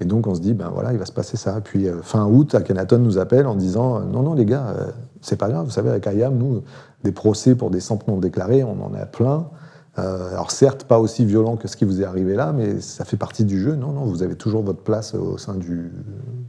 Et 0.00 0.04
donc 0.04 0.28
on 0.28 0.34
se 0.34 0.40
dit, 0.40 0.54
ben 0.54 0.70
voilà, 0.72 0.92
il 0.92 0.98
va 0.98 1.06
se 1.06 1.12
passer 1.12 1.36
ça. 1.36 1.60
Puis 1.60 1.88
fin 2.02 2.24
août, 2.24 2.54
Akhenaton 2.54 2.98
nous 2.98 3.18
appelle 3.18 3.48
en 3.48 3.56
disant, 3.56 3.98
non, 3.98 4.22
non 4.22 4.34
les 4.34 4.44
gars, 4.44 4.76
c'est 5.20 5.34
pas 5.34 5.48
grave, 5.48 5.64
vous 5.64 5.72
savez, 5.72 5.90
avec 5.90 6.06
IAM, 6.06 6.38
nous, 6.38 6.62
des 7.04 7.12
procès 7.12 7.54
pour 7.54 7.70
des 7.70 7.80
centres 7.80 8.08
non 8.08 8.18
déclarés, 8.18 8.64
on 8.64 8.82
en 8.82 8.94
a 8.94 9.06
plein. 9.06 9.48
Euh, 9.98 10.30
alors 10.30 10.50
certes, 10.50 10.84
pas 10.84 10.98
aussi 10.98 11.24
violent 11.24 11.56
que 11.56 11.66
ce 11.66 11.76
qui 11.76 11.84
vous 11.84 12.00
est 12.00 12.04
arrivé 12.04 12.34
là, 12.34 12.52
mais 12.52 12.80
ça 12.80 13.04
fait 13.04 13.16
partie 13.16 13.44
du 13.44 13.60
jeu. 13.60 13.74
Non, 13.74 13.92
non, 13.92 14.04
vous 14.04 14.22
avez 14.22 14.36
toujours 14.36 14.62
votre 14.62 14.82
place 14.82 15.14
au 15.14 15.38
sein 15.38 15.54
du 15.54 15.90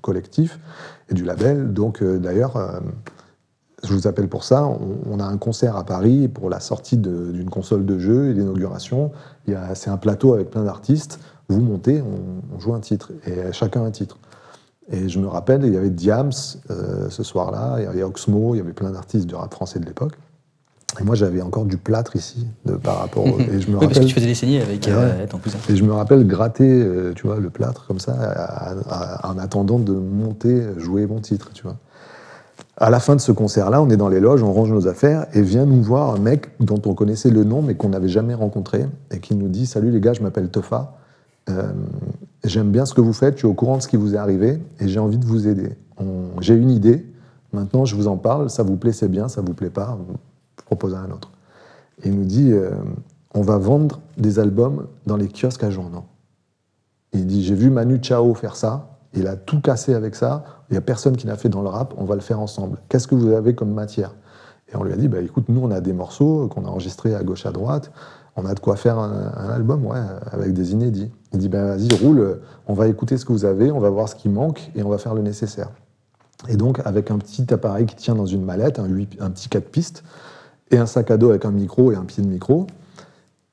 collectif 0.02 0.60
et 1.10 1.14
du 1.14 1.24
label. 1.24 1.74
Donc 1.74 2.02
euh, 2.02 2.20
d'ailleurs, 2.20 2.58
euh, 2.58 2.80
je 3.84 3.94
vous 3.94 4.08
appelle 4.08 4.28
pour 4.28 4.44
ça. 4.44 4.68
On, 5.10 5.20
a 5.20 5.24
un 5.24 5.38
concert 5.38 5.78
à 5.78 5.86
Paris 5.86 6.28
pour 6.28 6.50
la 6.50 6.60
sortie 6.60 6.98
d'une 6.98 7.50
console 7.50 7.86
de 7.86 7.98
jeu 7.98 8.30
et 8.30 8.34
l'inauguration. 8.34 9.12
C'est 9.74 9.90
un 9.90 9.98
plateau 9.98 10.34
avec 10.34 10.50
plein 10.50 10.64
d'artistes. 10.64 11.20
Vous 11.48 11.62
montez, 11.62 12.02
on, 12.02 12.56
on, 12.56 12.60
joue 12.60 12.74
un 12.74 12.82
titre 12.82 13.14
et 13.26 13.54
chacun 13.54 13.86
un 13.86 13.92
titre. 13.92 14.18
Et 14.92 15.08
je 15.08 15.18
me 15.18 15.28
rappelle, 15.28 15.64
il 15.64 15.74
y 15.74 15.78
avait 15.78 15.92
Diams 15.92 16.34
ce 16.34 17.24
soir-là, 17.24 17.78
il 17.78 17.86
y 17.86 17.88
avait 17.88 18.04
Oxmo, 18.04 18.54
il 18.54 18.58
y 18.58 18.62
avait 18.62 18.74
plein 18.74 18.92
d'artistes 18.92 19.28
du 19.28 19.36
rap 19.36 19.54
français 19.54 19.80
de 19.80 19.86
l'époque. 19.86 20.18
Et 21.00 21.04
moi, 21.04 21.16
j'avais 21.16 21.42
encore 21.42 21.66
du 21.66 21.78
plâtre 21.78 22.16
ici 22.16 22.48
de, 22.66 22.74
par 22.74 23.00
rapport. 23.00 23.26
Au, 23.26 23.40
et 23.40 23.62
je 23.62 23.70
me 23.70 23.76
rappelle, 23.76 23.90
parce 23.90 24.00
que 24.00 24.06
tu 24.06 24.14
faisais 24.14 24.26
des 24.26 24.36
saignées 24.36 24.62
avec 24.62 24.88
euh, 24.88 25.26
en 25.32 25.38
plus. 25.38 25.52
Et 25.70 25.76
je 25.76 25.84
me 25.84 25.94
rappelle 25.94 26.26
gratter, 26.26 26.68
euh, 26.68 27.14
tu 27.14 27.28
vois, 27.28 27.40
le 27.40 27.50
plâtre 27.50 27.86
comme 27.88 28.00
ça, 28.00 28.16
en 29.24 29.38
attendant 29.38 29.80
de 29.80 29.94
monter, 29.94 30.64
jouer 30.78 31.06
mon 31.06 31.20
titre, 31.20 31.52
tu 31.54 31.64
vois. 31.64 31.78
À 32.78 32.90
la 32.90 33.00
fin 33.00 33.16
de 33.16 33.22
ce 33.22 33.32
concert-là, 33.32 33.82
on 33.82 33.90
est 33.90 33.98
dans 33.98 34.10
les 34.10 34.20
loges, 34.20 34.42
on 34.42 34.54
range 34.54 34.72
nos 34.72 34.88
affaires, 34.88 35.28
et 35.34 35.42
vient 35.42 35.66
nous 35.66 35.82
voir 35.84 36.14
un 36.14 36.20
mec 36.20 36.50
dont 36.60 36.82
on 36.86 36.94
connaissait 36.94 37.30
le 37.30 37.44
nom, 37.44 37.62
mais 37.62 37.76
qu'on 37.76 37.90
n'avait 37.90 38.08
jamais 38.08 38.34
rencontré, 38.34 38.86
et 39.12 39.20
qui 39.20 39.36
nous 39.36 39.50
dit 39.50 39.66
Salut 39.66 39.92
les 39.92 40.00
gars, 40.00 40.14
je 40.14 40.22
m'appelle 40.22 40.50
Tofa. 40.50 40.96
Euh, 41.50 41.72
j'aime 42.44 42.72
bien 42.72 42.86
ce 42.86 42.94
que 42.94 43.02
vous 43.02 43.14
faites, 43.14 43.34
je 43.34 43.40
suis 43.40 43.48
au 43.48 43.54
courant 43.54 43.78
de 43.78 43.82
ce 43.82 43.88
qui 43.88 43.98
vous 43.98 44.16
est 44.16 44.18
arrivé, 44.18 44.62
et 44.80 44.88
j'ai 44.88 45.00
envie 45.00 45.18
de 45.18 45.26
vous 45.26 45.48
aider. 45.48 45.72
J'ai 46.40 46.56
une 46.56 46.70
idée, 46.70 47.06
maintenant 47.52 47.84
je 47.84 47.96
vous 47.96 48.08
en 48.08 48.16
parle, 48.16 48.50
ça 48.50 48.64
vous 48.64 48.78
plaît, 48.78 48.94
c'est 48.94 49.10
bien, 49.10 49.28
ça 49.28 49.42
vous 49.42 49.54
plaît 49.54 49.70
pas, 49.70 49.98
propose 50.64 50.94
à 50.94 51.00
un 51.00 51.12
autre. 51.12 51.32
il 52.04 52.14
nous 52.14 52.26
dit 52.26 52.52
euh, 52.52 52.72
on 53.34 53.42
va 53.42 53.58
vendre 53.58 54.02
des 54.18 54.40
albums 54.40 54.88
dans 55.06 55.18
les 55.18 55.28
kiosques 55.28 55.64
à 55.64 55.70
journaux. 55.70 56.06
Il 57.14 57.26
dit 57.26 57.44
j'ai 57.44 57.56
vu 57.56 57.70
Manu 57.70 58.00
Chao 58.02 58.34
faire 58.34 58.56
ça, 58.56 58.98
il 59.14 59.28
a 59.28 59.36
tout 59.36 59.62
cassé 59.62 59.94
avec 59.94 60.16
ça, 60.16 60.44
il 60.70 60.74
n'y 60.74 60.78
a 60.78 60.82
personne 60.82 61.18
qui 61.18 61.28
l'a 61.28 61.36
fait 61.36 61.50
dans 61.50 61.62
le 61.62 61.70
rap, 61.70 61.94
on 61.98 62.06
va 62.06 62.16
le 62.16 62.22
faire 62.22 62.40
ensemble. 62.40 62.78
Qu'est-ce 62.90 63.08
que 63.08 63.16
vous 63.16 63.32
avez 63.32 63.56
comme 63.56 63.74
matière? 63.74 64.16
Et 64.72 64.76
on 64.76 64.84
lui 64.84 64.94
a 64.94 64.96
dit 64.96 65.08
bah, 65.08 65.20
écoute, 65.22 65.46
nous 65.50 65.62
on 65.62 65.72
a 65.72 65.82
des 65.82 65.94
morceaux 65.94 66.48
qu'on 66.48 66.66
a 66.66 66.70
enregistrés 66.70 67.16
à 67.16 67.24
gauche 67.24 67.46
à 67.46 67.52
droite, 67.52 67.92
on 68.36 68.46
a 68.46 68.54
de 68.54 68.60
quoi 68.60 68.76
faire 68.76 68.98
un, 69.00 69.50
album, 69.50 69.86
ouais, 69.86 70.00
avec 70.32 70.54
des 70.54 70.72
inédits. 70.72 71.12
Il 71.34 71.40
dit 71.40 71.50
ben 71.50 71.66
vas-y, 71.66 71.90
roule, 72.02 72.40
on 72.68 72.74
va 72.74 72.88
écouter 72.88 73.18
ce 73.18 73.26
que 73.26 73.32
vous 73.32 73.46
avez, 73.46 73.72
on 73.72 73.80
va 73.80 73.90
voir 73.90 74.08
ce 74.08 74.16
qui 74.16 74.30
manque 74.30 74.72
et 74.76 74.84
on 74.84 74.90
va 74.90 74.98
faire 74.98 75.14
le 75.14 75.22
nécessaire. 75.22 75.70
Et 76.48 76.56
donc, 76.56 76.80
avec 76.86 77.12
un 77.12 77.18
petit 77.18 77.52
appareil 77.54 77.86
qui 77.86 77.96
tient 77.96 78.16
dans 78.16 78.26
une 78.26 78.46
mallette, 78.46 78.80
un, 78.80 78.86
un 79.20 79.30
petit 79.30 79.50
4 79.50 79.66
pistes, 79.70 80.04
et 80.72 80.78
un 80.78 80.86
sac 80.86 81.12
à 81.12 81.18
dos 81.18 81.30
avec 81.30 81.46
un 81.46 81.52
micro 81.52 81.92
et 81.92 81.96
un 81.96 82.06
pied 82.06 82.24
de 82.24 82.28
micro. 82.28 82.68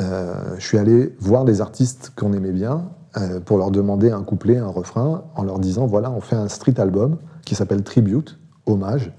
Euh, 0.02 0.34
je 0.58 0.66
suis 0.66 0.78
allé 0.78 1.14
voir 1.20 1.44
des 1.44 1.60
artistes 1.60 2.12
qu'on 2.16 2.32
aimait 2.32 2.52
bien 2.52 2.88
euh, 3.16 3.40
pour 3.40 3.58
leur 3.58 3.70
demander 3.70 4.10
un 4.10 4.22
couplet, 4.22 4.58
un 4.58 4.68
refrain, 4.68 5.24
en 5.34 5.44
leur 5.44 5.58
disant 5.58 5.86
voilà, 5.86 6.10
on 6.10 6.20
fait 6.20 6.36
un 6.36 6.48
street 6.48 6.78
album 6.78 7.16
qui 7.44 7.54
s'appelle 7.54 7.82
Tribute, 7.82 8.38
hommage. 8.66 9.12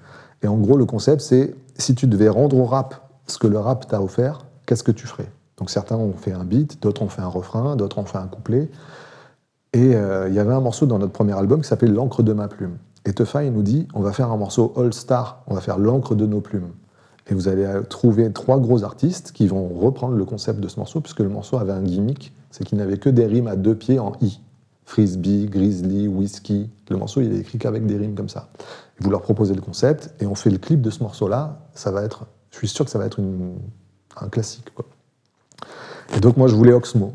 Et 0.43 0.47
en 0.47 0.57
gros, 0.57 0.77
le 0.77 0.85
concept, 0.85 1.21
c'est 1.21 1.55
si 1.77 1.95
tu 1.95 2.05
devais 2.07 2.29
rendre 2.29 2.57
au 2.57 2.65
rap 2.65 3.09
ce 3.27 3.37
que 3.37 3.47
le 3.47 3.57
rap 3.57 3.87
t'a 3.87 4.01
offert, 4.01 4.45
qu'est-ce 4.65 4.83
que 4.83 4.91
tu 4.91 5.07
ferais? 5.07 5.31
Donc 5.57 5.71
certains 5.71 5.95
ont 5.95 6.13
fait 6.13 6.31
un 6.31 6.43
beat, 6.43 6.81
d'autres 6.81 7.01
ont 7.01 7.09
fait 7.09 7.21
un 7.21 7.27
refrain, 7.27 7.75
d'autres 7.75 7.97
ont 7.97 8.05
fait 8.05 8.19
un 8.19 8.27
couplet. 8.27 8.69
Et 9.73 9.95
euh, 9.95 10.29
il 10.29 10.35
y 10.35 10.39
avait 10.39 10.53
un 10.53 10.61
morceau 10.61 10.85
dans 10.85 10.99
notre 10.99 11.11
premier 11.13 11.37
album 11.37 11.61
qui 11.61 11.67
s'appelle 11.67 11.93
L'encre 11.93 12.21
de 12.21 12.33
ma 12.33 12.47
plume. 12.47 12.77
Et 13.05 13.13
Tefa, 13.13 13.43
il 13.43 13.51
nous 13.51 13.63
dit 13.63 13.87
on 13.93 14.01
va 14.01 14.13
faire 14.13 14.31
un 14.31 14.37
morceau 14.37 14.73
All 14.77 14.93
Star, 14.93 15.43
on 15.47 15.55
va 15.55 15.61
faire 15.61 15.79
l'encre 15.79 16.13
de 16.13 16.25
nos 16.25 16.41
plumes. 16.41 16.69
Et 17.29 17.33
vous 17.33 17.47
allez 17.47 17.67
trouver 17.89 18.31
trois 18.31 18.59
gros 18.59 18.83
artistes 18.83 19.31
qui 19.31 19.47
vont 19.47 19.67
reprendre 19.67 20.15
le 20.15 20.25
concept 20.25 20.59
de 20.59 20.67
ce 20.67 20.79
morceau, 20.79 21.01
puisque 21.01 21.19
le 21.19 21.29
morceau 21.29 21.57
avait 21.57 21.73
un 21.73 21.81
gimmick, 21.81 22.33
c'est 22.51 22.63
qu'il 22.63 22.77
n'avait 22.77 22.97
que 22.97 23.09
des 23.09 23.25
rimes 23.25 23.47
à 23.47 23.55
deux 23.55 23.75
pieds 23.75 23.99
en 23.99 24.13
I. 24.21 24.39
Frisbee, 24.85 25.47
Grizzly, 25.47 26.07
Whisky. 26.07 26.69
Le 26.89 26.95
morceau, 26.95 27.19
il 27.19 27.33
est 27.33 27.39
écrit 27.39 27.57
qu'avec 27.57 27.85
des 27.85 27.97
rimes 27.97 28.15
comme 28.15 28.29
ça. 28.29 28.47
Vous 28.99 29.09
leur 29.09 29.21
proposez 29.21 29.53
le 29.53 29.61
concept 29.61 30.13
et 30.21 30.25
on 30.25 30.33
fait 30.33 30.49
le 30.49 30.57
clip 30.57 30.81
de 30.81 30.89
ce 30.89 31.03
morceau-là. 31.03 31.59
Ça 31.73 31.91
va 31.91 32.03
être, 32.03 32.25
je 32.51 32.57
suis 32.57 32.69
sûr 32.69 32.85
que 32.85 32.91
ça 32.91 32.97
va 32.97 33.05
être 33.05 33.19
un 33.19 34.29
classique. 34.29 34.71
Et 36.15 36.21
donc 36.21 36.37
moi, 36.37 36.47
je 36.47 36.55
voulais 36.55 36.71
Oxmo. 36.71 37.13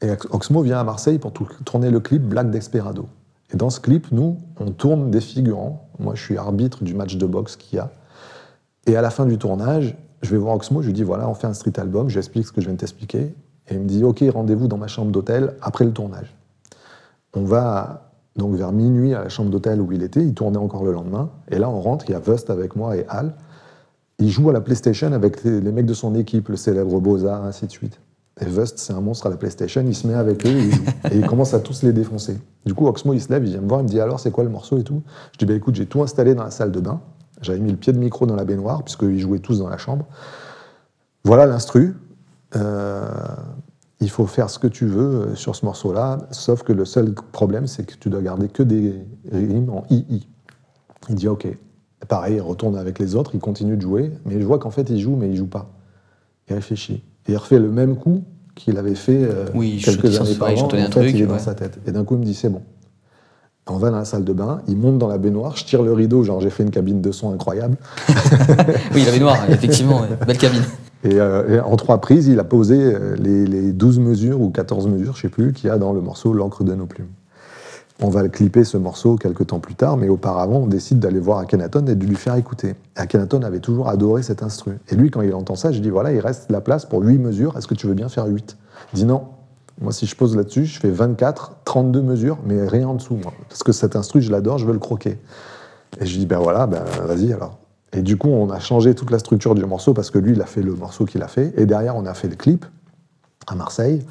Et 0.00 0.10
Oxmo 0.30 0.62
vient 0.62 0.80
à 0.80 0.84
Marseille 0.84 1.18
pour 1.18 1.32
tourner 1.32 1.90
le 1.90 2.00
clip 2.00 2.22
Black 2.22 2.50
Desperado. 2.50 3.06
Et 3.52 3.58
dans 3.58 3.68
ce 3.68 3.78
clip, 3.78 4.10
nous, 4.10 4.38
on 4.58 4.70
tourne 4.70 5.10
des 5.10 5.20
figurants. 5.20 5.86
Moi, 5.98 6.14
je 6.14 6.22
suis 6.22 6.38
arbitre 6.38 6.82
du 6.82 6.94
match 6.94 7.16
de 7.16 7.26
boxe 7.26 7.56
qu'il 7.56 7.76
y 7.76 7.78
a. 7.78 7.92
Et 8.86 8.96
à 8.96 9.02
la 9.02 9.10
fin 9.10 9.26
du 9.26 9.38
tournage, 9.38 9.96
je 10.22 10.30
vais 10.30 10.38
voir 10.38 10.54
Oxmo, 10.54 10.82
je 10.82 10.86
lui 10.86 10.92
dis 10.92 11.02
voilà, 11.02 11.28
on 11.28 11.34
fait 11.34 11.46
un 11.46 11.54
street 11.54 11.78
album, 11.78 12.08
je 12.08 12.14
lui 12.14 12.18
explique 12.18 12.46
ce 12.46 12.52
que 12.52 12.60
je 12.60 12.66
viens 12.66 12.74
de 12.74 12.80
t'expliquer. 12.80 13.34
Et 13.68 13.74
il 13.74 13.80
me 13.80 13.86
dit 13.86 14.02
ok, 14.04 14.24
rendez-vous 14.32 14.68
dans 14.68 14.78
ma 14.78 14.88
chambre 14.88 15.10
d'hôtel 15.10 15.54
après 15.60 15.84
le 15.84 15.92
tournage. 15.92 16.34
On 17.34 17.44
va 17.44 18.12
donc 18.36 18.54
vers 18.54 18.72
minuit 18.72 19.14
à 19.14 19.22
la 19.22 19.28
chambre 19.28 19.50
d'hôtel 19.50 19.80
où 19.80 19.92
il 19.92 20.02
était, 20.02 20.22
il 20.22 20.34
tournait 20.34 20.58
encore 20.58 20.84
le 20.84 20.92
lendemain. 20.92 21.30
Et 21.50 21.58
là, 21.58 21.68
on 21.68 21.80
rentre, 21.80 22.06
il 22.08 22.12
y 22.12 22.14
a 22.14 22.18
Vust 22.18 22.50
avec 22.50 22.76
moi 22.76 22.96
et 22.96 23.04
Al. 23.08 23.34
Il 24.18 24.30
joue 24.30 24.48
à 24.50 24.52
la 24.52 24.60
PlayStation 24.60 25.12
avec 25.12 25.42
les, 25.44 25.60
mecs 25.60 25.86
de 25.86 25.94
son 25.94 26.14
équipe, 26.14 26.48
le 26.48 26.56
célèbre 26.56 27.00
Boza, 27.00 27.36
ainsi 27.38 27.66
de 27.66 27.70
suite. 27.70 28.00
Et 28.40 28.46
Vust, 28.46 28.78
c'est 28.78 28.92
un 28.92 29.00
monstre 29.00 29.26
à 29.26 29.30
la 29.30 29.36
PlayStation, 29.36 29.82
il 29.86 29.94
se 29.94 30.06
met 30.06 30.14
avec 30.14 30.46
eux 30.46 30.70
et 31.10 31.16
il 31.16 31.26
commence 31.26 31.52
à 31.52 31.60
tous 31.60 31.82
les 31.82 31.92
défoncer. 31.92 32.38
Du 32.64 32.72
coup, 32.72 32.86
Oxmo, 32.86 33.12
il 33.12 33.20
se 33.20 33.30
lève, 33.30 33.44
il 33.44 33.50
vient 33.50 33.60
me 33.60 33.68
voir, 33.68 33.80
il 33.80 33.84
me 33.84 33.88
dit 33.88 34.00
alors, 34.00 34.20
c'est 34.20 34.30
quoi 34.30 34.44
le 34.44 34.50
morceau 34.50 34.78
et 34.78 34.84
tout? 34.84 35.02
Je 35.32 35.38
dis 35.38 35.44
bah 35.44 35.54
écoute, 35.54 35.74
j'ai 35.74 35.86
tout 35.86 36.02
installé 36.02 36.34
dans 36.34 36.44
la 36.44 36.50
salle 36.50 36.72
de 36.72 36.80
bain. 36.80 37.00
J'avais 37.42 37.58
mis 37.58 37.70
le 37.70 37.76
pied 37.76 37.92
de 37.92 37.98
micro 37.98 38.26
dans 38.26 38.36
la 38.36 38.44
baignoire, 38.44 38.82
puisqu'ils 38.82 39.18
jouaient 39.20 39.40
tous 39.40 39.58
dans 39.58 39.68
la 39.68 39.78
chambre. 39.78 40.06
Voilà 41.24 41.46
l'instru. 41.46 41.94
Euh, 42.56 43.06
il 44.00 44.10
faut 44.10 44.26
faire 44.26 44.50
ce 44.50 44.58
que 44.58 44.66
tu 44.66 44.86
veux 44.86 45.02
euh, 45.02 45.34
sur 45.34 45.54
ce 45.54 45.64
morceau-là, 45.64 46.18
sauf 46.30 46.62
que 46.62 46.72
le 46.72 46.84
seul 46.84 47.14
problème, 47.14 47.66
c'est 47.66 47.84
que 47.84 47.94
tu 47.94 48.10
dois 48.10 48.20
garder 48.20 48.48
que 48.48 48.62
des 48.62 48.94
rimes 49.30 49.70
en 49.70 49.84
II. 49.90 50.26
Il 51.08 51.14
dit 51.14 51.28
OK. 51.28 51.46
Pareil, 52.08 52.36
il 52.36 52.40
retourne 52.40 52.76
avec 52.76 52.98
les 52.98 53.14
autres, 53.14 53.30
il 53.34 53.40
continue 53.40 53.76
de 53.76 53.82
jouer, 53.82 54.10
mais 54.26 54.40
je 54.40 54.44
vois 54.44 54.58
qu'en 54.58 54.70
fait, 54.70 54.90
il 54.90 54.98
joue, 54.98 55.14
mais 55.14 55.30
il 55.30 55.36
joue 55.36 55.46
pas. 55.46 55.70
Il 56.48 56.54
réfléchit. 56.54 57.04
Et 57.28 57.32
il 57.32 57.36
refait 57.36 57.60
le 57.60 57.70
même 57.70 57.96
coup 57.96 58.24
qu'il 58.56 58.76
avait 58.76 58.96
fait 58.96 59.22
euh, 59.22 59.46
quelques 59.82 60.20
années 60.20 60.36
avant. 60.40 60.66
En 60.66 60.68
fait, 60.68 61.10
il 61.10 61.22
est 61.22 61.26
dans 61.26 61.38
sa 61.38 61.54
tête. 61.54 61.78
Et 61.86 61.92
d'un 61.92 62.04
coup, 62.04 62.14
il 62.14 62.20
me 62.20 62.24
dit 62.24 62.34
c'est 62.34 62.48
bon. 62.48 62.62
On 63.68 63.76
va 63.76 63.90
dans 63.90 63.98
la 63.98 64.04
salle 64.04 64.24
de 64.24 64.32
bain, 64.32 64.60
il 64.66 64.76
monte 64.76 64.98
dans 64.98 65.06
la 65.06 65.18
baignoire, 65.18 65.56
je 65.56 65.64
tire 65.64 65.82
le 65.82 65.92
rideau, 65.92 66.24
genre 66.24 66.40
j'ai 66.40 66.50
fait 66.50 66.64
une 66.64 66.70
cabine 66.70 67.00
de 67.00 67.12
son 67.12 67.32
incroyable. 67.32 67.76
oui, 68.94 69.04
la 69.04 69.12
baignoire, 69.12 69.48
effectivement, 69.48 70.02
belle 70.26 70.38
cabine. 70.38 70.62
Euh, 71.06 71.56
et, 71.56 71.60
en 71.60 71.76
trois 71.76 72.00
prises, 72.00 72.26
il 72.26 72.40
a 72.40 72.44
posé 72.44 72.76
euh, 72.76 73.16
les, 73.16 73.72
12 73.72 74.00
mesures 74.00 74.40
ou 74.40 74.50
14 74.50 74.88
mesures, 74.88 75.14
je 75.16 75.22
sais 75.22 75.28
plus, 75.28 75.52
qu'il 75.52 75.68
y 75.68 75.70
a 75.70 75.78
dans 75.78 75.92
le 75.92 76.00
morceau 76.00 76.32
L'encre 76.32 76.64
de 76.64 76.74
nos 76.74 76.86
plumes. 76.86 77.08
On 78.00 78.08
va 78.08 78.28
clipper 78.28 78.64
ce 78.64 78.76
morceau 78.76 79.16
quelques 79.16 79.46
temps 79.46 79.60
plus 79.60 79.76
tard, 79.76 79.96
mais 79.96 80.08
auparavant, 80.08 80.56
on 80.56 80.66
décide 80.66 80.98
d'aller 80.98 81.20
voir 81.20 81.38
Akhenaton 81.38 81.86
et 81.86 81.94
de 81.94 82.04
lui 82.04 82.16
faire 82.16 82.34
écouter. 82.34 82.74
Akhenaton 82.96 83.42
avait 83.42 83.60
toujours 83.60 83.88
adoré 83.88 84.24
cet 84.24 84.42
instru. 84.42 84.78
Et 84.88 84.96
lui, 84.96 85.10
quand 85.10 85.22
il 85.22 85.32
entend 85.34 85.54
ça, 85.54 85.70
je 85.70 85.78
dis 85.78 85.90
voilà, 85.90 86.12
il 86.12 86.18
reste 86.18 86.50
la 86.50 86.60
place 86.60 86.84
pour 86.84 87.00
8 87.02 87.18
mesures, 87.18 87.56
est-ce 87.56 87.68
que 87.68 87.74
tu 87.74 87.86
veux 87.86 87.94
bien 87.94 88.08
faire 88.08 88.26
8 88.26 88.56
Il 88.92 88.96
dit 88.96 89.04
non, 89.04 89.22
moi, 89.80 89.92
si 89.92 90.06
je 90.06 90.14
pose 90.14 90.36
là-dessus, 90.36 90.66
je 90.66 90.78
fais 90.78 90.90
24, 90.90 91.56
32 91.64 92.02
mesures, 92.02 92.38
mais 92.44 92.66
rien 92.66 92.88
en 92.88 92.94
dessous. 92.94 93.18
Parce 93.48 93.62
que 93.62 93.72
cet 93.72 93.96
instru, 93.96 94.20
je 94.20 94.30
l'adore, 94.30 94.58
je 94.58 94.66
veux 94.66 94.72
le 94.72 94.78
croquer. 94.78 95.18
Et 96.00 96.06
je 96.06 96.18
dis, 96.18 96.26
ben 96.26 96.38
voilà, 96.38 96.66
ben 96.66 96.84
vas-y 97.04 97.32
alors. 97.32 97.58
Et 97.92 98.02
du 98.02 98.16
coup, 98.16 98.28
on 98.28 98.50
a 98.50 98.58
changé 98.58 98.94
toute 98.94 99.10
la 99.10 99.18
structure 99.18 99.54
du 99.54 99.64
morceau 99.64 99.92
parce 99.92 100.10
que 100.10 100.18
lui, 100.18 100.32
il 100.32 100.40
a 100.40 100.46
fait 100.46 100.62
le 100.62 100.74
morceau 100.74 101.04
qu'il 101.04 101.22
a 101.22 101.28
fait. 101.28 101.52
Et 101.56 101.66
derrière, 101.66 101.96
on 101.96 102.06
a 102.06 102.14
fait 102.14 102.28
le 102.28 102.36
clip 102.36 102.64
à 103.46 103.54
Marseille. 103.54 104.04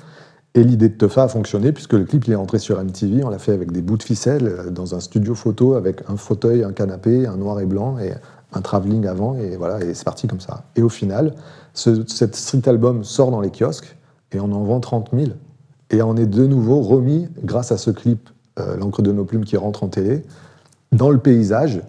Et 0.53 0.63
l'idée 0.63 0.89
de 0.89 0.95
Teufa 0.95 1.23
a 1.23 1.27
fonctionné 1.27 1.71
puisque 1.71 1.93
le 1.93 2.03
clip 2.03 2.25
il 2.27 2.33
est 2.33 2.35
entré 2.35 2.59
sur 2.59 2.81
MTV. 2.81 3.23
On 3.23 3.29
l'a 3.29 3.39
fait 3.39 3.53
avec 3.53 3.71
des 3.71 3.81
bouts 3.81 3.97
de 3.97 4.03
ficelle 4.03 4.45
euh, 4.47 4.69
dans 4.69 4.93
un 4.93 4.99
studio 4.99 5.33
photo 5.33 5.75
avec 5.75 6.03
un 6.09 6.17
fauteuil, 6.17 6.63
un 6.63 6.73
canapé, 6.73 7.25
un 7.25 7.37
noir 7.37 7.59
et 7.59 7.65
blanc 7.65 7.97
et 7.97 8.11
un 8.51 8.61
travelling 8.61 9.07
avant. 9.07 9.35
Et 9.35 9.55
voilà, 9.55 9.83
et 9.83 9.93
c'est 9.93 10.03
parti 10.03 10.27
comme 10.27 10.41
ça. 10.41 10.65
Et 10.75 10.81
au 10.81 10.89
final, 10.89 11.33
ce, 11.73 12.05
cet 12.05 12.35
street 12.35 12.67
album 12.67 13.03
sort 13.03 13.31
dans 13.31 13.41
les 13.41 13.49
kiosques 13.49 13.95
et 14.33 14.39
on 14.39 14.51
en 14.51 14.63
vend 14.63 14.79
30 14.79 15.09
000. 15.13 15.31
Et 15.91 16.01
on 16.01 16.15
est 16.15 16.25
de 16.25 16.47
nouveau 16.47 16.81
remis, 16.81 17.27
grâce 17.43 17.71
à 17.71 17.77
ce 17.77 17.91
clip, 17.91 18.29
euh, 18.59 18.75
L'encre 18.77 19.01
de 19.01 19.11
nos 19.11 19.25
plumes 19.25 19.45
qui 19.45 19.57
rentre 19.57 19.83
en 19.83 19.87
télé, 19.87 20.23
dans 20.91 21.09
le 21.09 21.19
paysage, 21.19 21.81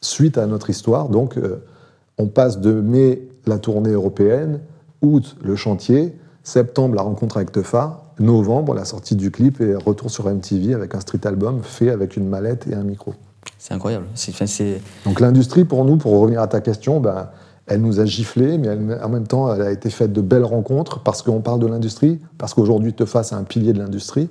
suite 0.00 0.38
à 0.38 0.46
notre 0.46 0.70
histoire. 0.70 1.08
Donc, 1.08 1.36
euh, 1.36 1.62
On 2.16 2.28
passe 2.28 2.60
de 2.60 2.72
mai, 2.72 3.26
la 3.44 3.58
tournée 3.58 3.90
européenne, 3.90 4.60
août, 5.02 5.36
le 5.42 5.56
chantier, 5.56 6.16
septembre, 6.44 6.94
la 6.94 7.02
rencontre 7.02 7.38
avec 7.38 7.50
Tefa, 7.50 8.04
novembre, 8.20 8.72
la 8.74 8.84
sortie 8.84 9.16
du 9.16 9.32
clip 9.32 9.60
et 9.60 9.74
retour 9.74 10.10
sur 10.10 10.28
MTV 10.28 10.74
avec 10.74 10.94
un 10.94 11.00
street 11.00 11.26
album 11.26 11.62
fait 11.64 11.90
avec 11.90 12.16
une 12.16 12.28
mallette 12.28 12.68
et 12.68 12.74
un 12.74 12.84
micro. 12.84 13.14
C'est 13.58 13.74
incroyable. 13.74 14.06
Donc 15.04 15.18
l'industrie, 15.18 15.64
pour 15.64 15.84
nous, 15.84 15.96
pour 15.96 16.20
revenir 16.20 16.40
à 16.40 16.46
ta 16.46 16.60
question, 16.60 17.00
ben, 17.00 17.28
elle 17.66 17.80
nous 17.80 18.00
a 18.00 18.04
giflé, 18.04 18.58
mais 18.58 18.68
en 19.02 19.08
même 19.08 19.26
temps, 19.26 19.52
elle 19.52 19.62
a 19.62 19.70
été 19.70 19.88
faite 19.88 20.12
de 20.12 20.20
belles 20.20 20.44
rencontres 20.44 21.00
parce 21.00 21.22
qu'on 21.22 21.40
parle 21.40 21.60
de 21.60 21.66
l'industrie, 21.66 22.20
parce 22.36 22.52
qu'aujourd'hui, 22.52 22.92
Tefa, 22.92 23.22
c'est 23.22 23.34
un 23.34 23.44
pilier 23.44 23.72
de 23.72 23.78
l'industrie. 23.78 24.28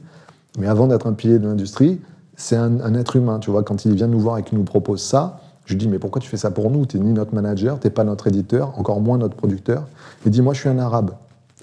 Mais 0.60 0.68
avant 0.68 0.88
d'être 0.88 1.08
un 1.08 1.14
pilier 1.14 1.40
de 1.40 1.48
l'industrie, 1.48 2.00
c'est 2.36 2.56
un, 2.56 2.94
être 2.94 3.16
humain. 3.16 3.40
Tu 3.40 3.50
vois, 3.50 3.64
quand 3.64 3.86
il 3.86 3.94
vient 3.94 4.08
nous 4.08 4.20
voir 4.20 4.38
et 4.38 4.44
qu'il 4.44 4.58
nous 4.58 4.64
propose 4.64 5.02
ça, 5.02 5.40
je 5.66 5.74
lui 5.74 5.80
dis, 5.80 5.88
mais 5.88 5.98
pourquoi 5.98 6.22
tu 6.22 6.30
fais 6.30 6.38
ça 6.38 6.52
pour 6.52 6.70
nous? 6.70 6.86
Tu 6.86 7.00
n'es 7.00 7.06
ni 7.06 7.14
notre 7.14 7.34
manager, 7.34 7.80
tu 7.80 7.88
n'es 7.88 7.92
pas 7.92 8.04
notre 8.04 8.28
éditeur, 8.28 8.78
encore 8.78 9.02
moins 9.02 9.18
notre 9.18 9.36
producteur. 9.36 9.88
Il 10.26 10.32
dit, 10.32 10.42
moi, 10.42 10.54
je 10.54 10.60
suis 10.60 10.70
un 10.70 10.78
arabe. 10.78 11.12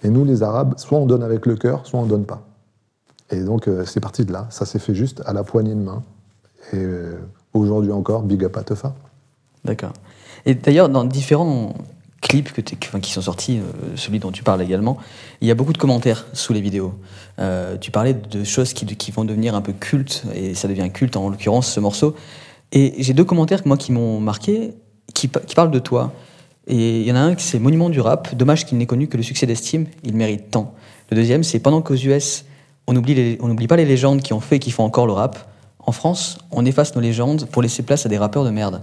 Et 0.03 0.09
nous, 0.09 0.25
les 0.25 0.43
arabes, 0.43 0.75
soit 0.77 0.99
on 0.99 1.07
donne 1.07 1.23
avec 1.23 1.47
le 1.47 1.55
cœur, 1.55 1.87
soit 1.87 2.01
on 2.01 2.07
donne 2.07 2.25
pas. 2.25 2.43
Et 3.31 3.43
donc, 3.43 3.69
euh, 3.69 3.85
c'est 3.85 4.01
parti 4.01 4.25
de 4.25 4.33
là. 4.33 4.47
Ça 4.51 4.65
s'est 4.65 4.79
fait 4.79 4.95
juste 4.95 5.23
à 5.27 5.33
la 5.33 5.45
poignée 5.45 5.75
de 5.75 5.81
main. 5.81 6.03
Et 6.73 6.79
euh, 6.79 7.19
aujourd'hui 7.53 7.93
encore, 7.93 8.23
big 8.23 8.43
up 8.45 8.57
à 8.57 8.63
Tefa. 8.63 8.95
D'accord. 9.65 9.93
Et 10.47 10.55
d'ailleurs, 10.55 10.89
dans 10.89 11.05
différents 11.05 11.75
clips 12.21 12.63
qui 13.01 13.13
sont 13.13 13.23
sortis, 13.23 13.59
euh, 13.59 13.63
celui 13.97 14.19
dont 14.19 14.31
tu 14.31 14.43
parles 14.43 14.63
également, 14.63 14.99
il 15.41 15.49
y 15.49 15.51
a 15.51 15.55
beaucoup 15.55 15.73
de 15.73 15.79
commentaires 15.79 16.27
sous 16.33 16.53
les 16.53 16.61
vidéos. 16.61 16.95
Euh, 17.39 17.77
tu 17.79 17.91
parlais 17.91 18.15
de 18.15 18.45
choses 18.45 18.73
qui, 18.73 18.87
qui, 18.87 19.11
vont 19.11 19.25
devenir 19.25 19.55
un 19.55 19.63
peu 19.63 19.73
cultes, 19.73 20.25
et 20.35 20.55
ça 20.55 20.69
devient 20.69 20.91
culte 20.93 21.17
en 21.17 21.29
l'occurrence 21.29 21.73
ce 21.73 21.81
morceau. 21.81 22.15
Et 22.73 22.95
j'ai 22.99 23.15
deux 23.15 23.25
commentaires 23.25 23.63
moi 23.65 23.77
qui 23.77 23.93
m'ont 23.93 24.21
marqué, 24.21 24.75
qui, 25.15 25.29
qui, 25.29 25.55
parlent 25.55 25.71
de 25.71 25.79
toi. 25.79 26.13
Et 26.67 27.01
il 27.01 27.07
y 27.07 27.13
en 27.13 27.17
a 27.17 27.21
un, 27.21 27.35
c'est 27.39 27.59
Monument 27.59 27.89
du 27.89 28.01
rap, 28.01 28.35
dommage 28.37 28.67
qu'il 28.67 28.79
n'ait 28.79 28.87
connu 28.87 29.09
que 29.09 29.17
le 29.17 29.23
succès 29.23 29.47
d'estime, 29.47 29.87
il 30.05 30.15
mérite 30.15 30.51
tant. 30.51 30.75
Le 31.11 31.17
deuxième, 31.17 31.43
c'est 31.43 31.59
pendant 31.59 31.83
qu'aux 31.83 31.97
US, 31.97 32.45
on 32.87 32.93
n'oublie 32.93 33.67
pas 33.67 33.77
les 33.77 33.87
légendes 33.87 34.21
qui 34.21 34.33
ont 34.33 34.41
fait 34.41 34.57
et 34.57 34.59
qui 34.59 34.71
font 34.71 34.85
encore 34.85 35.07
le 35.07 35.13
rap, 35.13 35.51
en 35.87 35.93
France, 35.93 36.39
on 36.51 36.65
efface 36.67 36.95
nos 36.95 37.01
légendes 37.01 37.47
pour 37.47 37.63
laisser 37.63 37.83
place 37.83 38.05
à 38.05 38.09
des 38.09 38.19
rappeurs 38.19 38.45
de 38.45 38.51
merde 38.51 38.83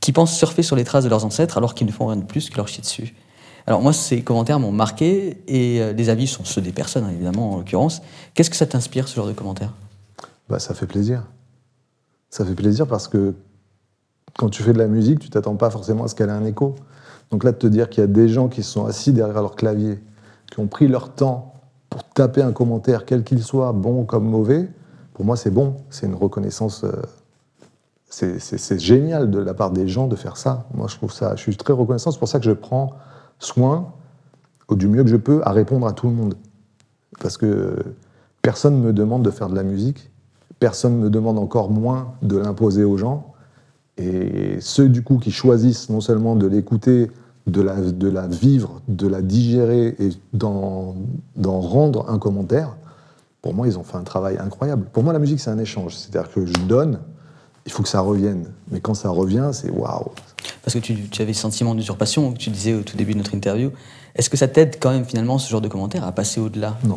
qui 0.00 0.12
pensent 0.12 0.36
surfer 0.36 0.62
sur 0.62 0.76
les 0.76 0.84
traces 0.84 1.04
de 1.04 1.08
leurs 1.08 1.24
ancêtres 1.24 1.56
alors 1.56 1.74
qu'ils 1.74 1.86
ne 1.86 1.92
font 1.92 2.06
rien 2.06 2.16
de 2.16 2.24
plus 2.24 2.50
que 2.50 2.56
leur 2.56 2.68
chier 2.68 2.82
dessus. 2.82 3.14
Alors 3.66 3.82
moi, 3.82 3.92
ces 3.92 4.22
commentaires 4.22 4.60
m'ont 4.60 4.72
marqué 4.72 5.42
et 5.48 5.82
euh, 5.82 5.92
les 5.92 6.08
avis 6.08 6.26
sont 6.26 6.44
ceux 6.44 6.60
des 6.60 6.72
personnes, 6.72 7.04
hein, 7.04 7.10
évidemment, 7.12 7.54
en 7.54 7.56
l'occurrence. 7.56 8.00
Qu'est-ce 8.34 8.50
que 8.50 8.56
ça 8.56 8.66
t'inspire, 8.66 9.08
ce 9.08 9.16
genre 9.16 9.26
de 9.26 9.32
commentaires? 9.32 9.72
Bah, 10.48 10.60
Ça 10.60 10.74
fait 10.74 10.86
plaisir. 10.86 11.24
Ça 12.30 12.44
fait 12.44 12.54
plaisir 12.54 12.86
parce 12.86 13.08
que 13.08 13.34
quand 14.38 14.48
tu 14.50 14.62
fais 14.62 14.72
de 14.72 14.78
la 14.78 14.86
musique, 14.86 15.18
tu 15.18 15.30
t'attends 15.30 15.56
pas 15.56 15.70
forcément 15.70 16.04
à 16.04 16.08
ce 16.08 16.14
qu'elle 16.14 16.28
ait 16.28 16.32
un 16.32 16.44
écho. 16.44 16.76
Donc 17.30 17.42
là, 17.42 17.50
de 17.50 17.56
te 17.56 17.66
dire 17.66 17.88
qu'il 17.88 18.02
y 18.02 18.04
a 18.04 18.08
des 18.08 18.28
gens 18.28 18.48
qui 18.48 18.62
sont 18.62 18.86
assis 18.86 19.12
derrière 19.12 19.40
leur 19.40 19.56
clavier, 19.56 19.98
qui 20.52 20.60
ont 20.60 20.68
pris 20.68 20.86
leur 20.86 21.12
temps 21.14 21.54
pour 21.90 22.04
taper 22.04 22.42
un 22.42 22.52
commentaire, 22.52 23.04
quel 23.04 23.24
qu'il 23.24 23.42
soit, 23.42 23.72
bon 23.72 24.04
comme 24.04 24.28
mauvais, 24.28 24.68
pour 25.14 25.24
moi, 25.24 25.36
c'est 25.36 25.50
bon. 25.50 25.76
C'est 25.88 26.06
une 26.06 26.14
reconnaissance 26.14 26.84
euh, 26.84 26.92
c'est 28.08 28.78
génial 28.78 29.30
de 29.30 29.38
la 29.38 29.54
part 29.54 29.70
des 29.70 29.88
gens 29.88 30.06
de 30.06 30.16
faire 30.16 30.36
ça. 30.36 30.66
Moi, 30.74 30.86
je 30.88 30.96
trouve 30.96 31.12
ça, 31.12 31.34
je 31.36 31.42
suis 31.42 31.56
très 31.56 31.72
reconnaissant. 31.72 32.10
C'est 32.10 32.18
pour 32.18 32.28
ça 32.28 32.38
que 32.38 32.44
je 32.44 32.52
prends 32.52 32.92
soin, 33.38 33.92
du 34.70 34.88
mieux 34.88 35.02
que 35.02 35.10
je 35.10 35.16
peux, 35.16 35.40
à 35.44 35.52
répondre 35.52 35.86
à 35.86 35.92
tout 35.92 36.06
le 36.06 36.14
monde. 36.14 36.34
Parce 37.20 37.36
que 37.36 37.76
personne 38.42 38.80
ne 38.80 38.86
me 38.86 38.92
demande 38.92 39.22
de 39.22 39.30
faire 39.30 39.48
de 39.48 39.56
la 39.56 39.62
musique, 39.62 40.10
personne 40.60 40.98
ne 40.98 41.04
me 41.04 41.10
demande 41.10 41.38
encore 41.38 41.70
moins 41.70 42.14
de 42.22 42.36
l'imposer 42.36 42.84
aux 42.84 42.96
gens. 42.96 43.32
Et 43.98 44.58
ceux, 44.60 44.88
du 44.88 45.02
coup, 45.02 45.18
qui 45.18 45.30
choisissent 45.30 45.88
non 45.88 46.00
seulement 46.00 46.36
de 46.36 46.46
l'écouter, 46.46 47.10
de 47.46 47.62
la, 47.62 47.76
de 47.76 48.08
la 48.08 48.26
vivre, 48.26 48.82
de 48.88 49.06
la 49.06 49.22
digérer 49.22 49.96
et 49.98 50.10
d'en 50.32 50.94
rendre 51.44 52.10
un 52.10 52.18
commentaire, 52.18 52.76
pour 53.42 53.54
moi, 53.54 53.66
ils 53.66 53.78
ont 53.78 53.84
fait 53.84 53.96
un 53.96 54.02
travail 54.02 54.38
incroyable. 54.38 54.86
Pour 54.92 55.02
moi, 55.02 55.12
la 55.12 55.18
musique, 55.18 55.40
c'est 55.40 55.50
un 55.50 55.58
échange. 55.58 55.94
C'est-à-dire 55.96 56.32
que 56.32 56.44
je 56.44 56.52
donne, 56.66 56.98
il 57.66 57.72
faut 57.72 57.82
que 57.82 57.88
ça 57.88 58.00
revienne. 58.00 58.46
Mais 58.70 58.80
quand 58.80 58.94
ça 58.94 59.10
revient, 59.10 59.50
c'est 59.52 59.70
waouh. 59.70 60.12
Parce 60.62 60.74
que 60.74 60.78
tu, 60.78 61.22
avais 61.22 61.32
ce 61.32 61.40
sentiment 61.40 61.74
d'usurpation 61.74 62.32
que 62.32 62.38
tu 62.38 62.50
disais 62.50 62.74
au 62.74 62.82
tout 62.82 62.96
début 62.96 63.12
de 63.12 63.18
notre 63.18 63.34
interview. 63.34 63.72
Est-ce 64.14 64.30
que 64.30 64.36
ça 64.36 64.48
t'aide 64.48 64.76
quand 64.80 64.90
même 64.90 65.04
finalement 65.04 65.38
ce 65.38 65.50
genre 65.50 65.60
de 65.60 65.68
commentaires 65.68 66.04
à 66.04 66.12
passer 66.12 66.40
au-delà? 66.40 66.76
Non. 66.84 66.96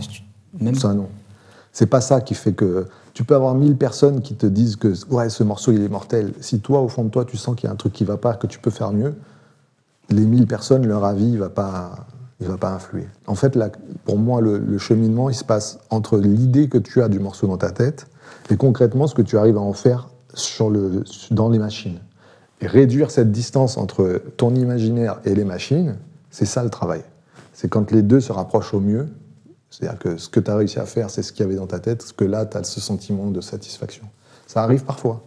Même... 0.59 0.75
Ça 0.75 0.93
non. 0.93 1.09
C'est 1.71 1.87
pas 1.87 2.01
ça 2.01 2.21
qui 2.21 2.33
fait 2.33 2.53
que 2.53 2.87
tu 3.13 3.23
peux 3.23 3.35
avoir 3.35 3.55
mille 3.55 3.75
personnes 3.75 4.21
qui 4.21 4.35
te 4.35 4.45
disent 4.45 4.75
que 4.75 4.93
ouais 5.11 5.29
ce 5.29 5.43
morceau 5.43 5.71
il 5.71 5.83
est 5.83 5.89
mortel. 5.89 6.33
Si 6.39 6.61
toi 6.61 6.81
au 6.81 6.87
fond 6.87 7.03
de 7.03 7.09
toi 7.09 7.25
tu 7.25 7.37
sens 7.37 7.55
qu'il 7.55 7.67
y 7.67 7.69
a 7.69 7.73
un 7.73 7.75
truc 7.75 7.93
qui 7.93 8.05
va 8.05 8.17
pas, 8.17 8.35
que 8.35 8.47
tu 8.47 8.59
peux 8.59 8.71
faire 8.71 8.91
mieux, 8.91 9.15
les 10.09 10.25
mille 10.25 10.47
personnes 10.47 10.87
leur 10.87 11.03
avis 11.03 11.29
il 11.29 11.37
va 11.37 11.49
pas 11.49 12.07
il 12.41 12.47
va 12.47 12.57
pas 12.57 12.71
influer. 12.71 13.07
En 13.27 13.35
fait 13.35 13.55
là, 13.55 13.69
pour 14.05 14.17
moi 14.17 14.41
le, 14.41 14.57
le 14.57 14.77
cheminement 14.77 15.29
il 15.29 15.35
se 15.35 15.43
passe 15.43 15.79
entre 15.89 16.17
l'idée 16.17 16.69
que 16.69 16.77
tu 16.77 17.01
as 17.01 17.09
du 17.09 17.19
morceau 17.19 17.47
dans 17.47 17.57
ta 17.57 17.71
tête 17.71 18.07
et 18.49 18.57
concrètement 18.57 19.07
ce 19.07 19.13
que 19.13 19.21
tu 19.21 19.37
arrives 19.37 19.57
à 19.57 19.61
en 19.61 19.73
faire 19.73 20.09
le, 20.69 21.03
dans 21.31 21.49
les 21.49 21.59
machines. 21.59 21.99
Et 22.61 22.67
réduire 22.67 23.11
cette 23.11 23.31
distance 23.31 23.77
entre 23.77 24.21
ton 24.37 24.53
imaginaire 24.55 25.19
et 25.25 25.33
les 25.33 25.45
machines, 25.45 25.95
c'est 26.29 26.45
ça 26.45 26.63
le 26.63 26.69
travail. 26.69 27.03
C'est 27.53 27.69
quand 27.69 27.91
les 27.91 28.01
deux 28.01 28.19
se 28.19 28.31
rapprochent 28.31 28.73
au 28.73 28.79
mieux, 28.79 29.07
c'est-à-dire 29.69 29.99
que 29.99 30.17
ce 30.17 30.29
que 30.29 30.39
tu 30.39 30.51
as 30.51 30.55
réussi 30.55 30.79
à 30.79 30.85
faire, 30.85 31.09
c'est 31.09 31.23
ce 31.23 31.31
qu'il 31.31 31.45
y 31.45 31.47
avait 31.47 31.55
dans 31.55 31.67
ta 31.67 31.79
tête, 31.79 32.11
que 32.13 32.25
là, 32.25 32.45
tu 32.45 32.57
as 32.57 32.63
ce 32.63 32.81
sentiment 32.81 33.31
de 33.31 33.41
satisfaction. 33.41 34.05
Ça 34.47 34.63
arrive 34.63 34.83
parfois. 34.83 35.23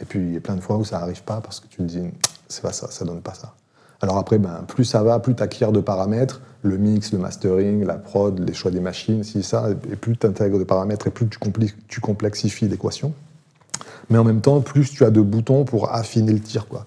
Et 0.00 0.04
puis, 0.04 0.20
il 0.20 0.34
y 0.34 0.36
a 0.36 0.40
plein 0.40 0.56
de 0.56 0.60
fois 0.60 0.76
où 0.76 0.84
ça 0.84 0.98
n'arrive 0.98 1.22
pas 1.22 1.40
parce 1.40 1.60
que 1.60 1.66
tu 1.66 1.78
te 1.78 1.82
dis, 1.82 2.02
c'est 2.48 2.62
pas 2.62 2.72
ça, 2.72 2.90
ça 2.90 3.04
donne 3.04 3.20
pas 3.20 3.34
ça. 3.34 3.54
Alors 4.00 4.18
après, 4.18 4.38
ben, 4.38 4.64
plus 4.68 4.84
ça 4.84 5.02
va, 5.02 5.18
plus 5.18 5.34
tu 5.34 5.42
acquiers 5.42 5.72
de 5.72 5.80
paramètres, 5.80 6.42
le 6.62 6.76
mix, 6.76 7.12
le 7.12 7.18
mastering, 7.18 7.84
la 7.84 7.94
prod, 7.94 8.38
les 8.38 8.52
choix 8.52 8.70
des 8.70 8.80
machines, 8.80 9.24
si 9.24 9.42
ça, 9.42 9.70
et 9.70 9.96
plus 9.96 10.16
tu 10.16 10.26
intègres 10.26 10.58
de 10.58 10.64
paramètres 10.64 11.06
et 11.06 11.10
plus 11.10 11.26
tu 11.88 12.00
complexifies 12.00 12.68
l'équation 12.68 13.14
mais 14.10 14.18
en 14.18 14.24
même 14.24 14.40
temps, 14.40 14.60
plus 14.60 14.90
tu 14.90 15.04
as 15.04 15.10
de 15.10 15.20
boutons 15.20 15.64
pour 15.64 15.92
affiner 15.92 16.32
le 16.32 16.40
tir. 16.40 16.66
Quoi. 16.66 16.86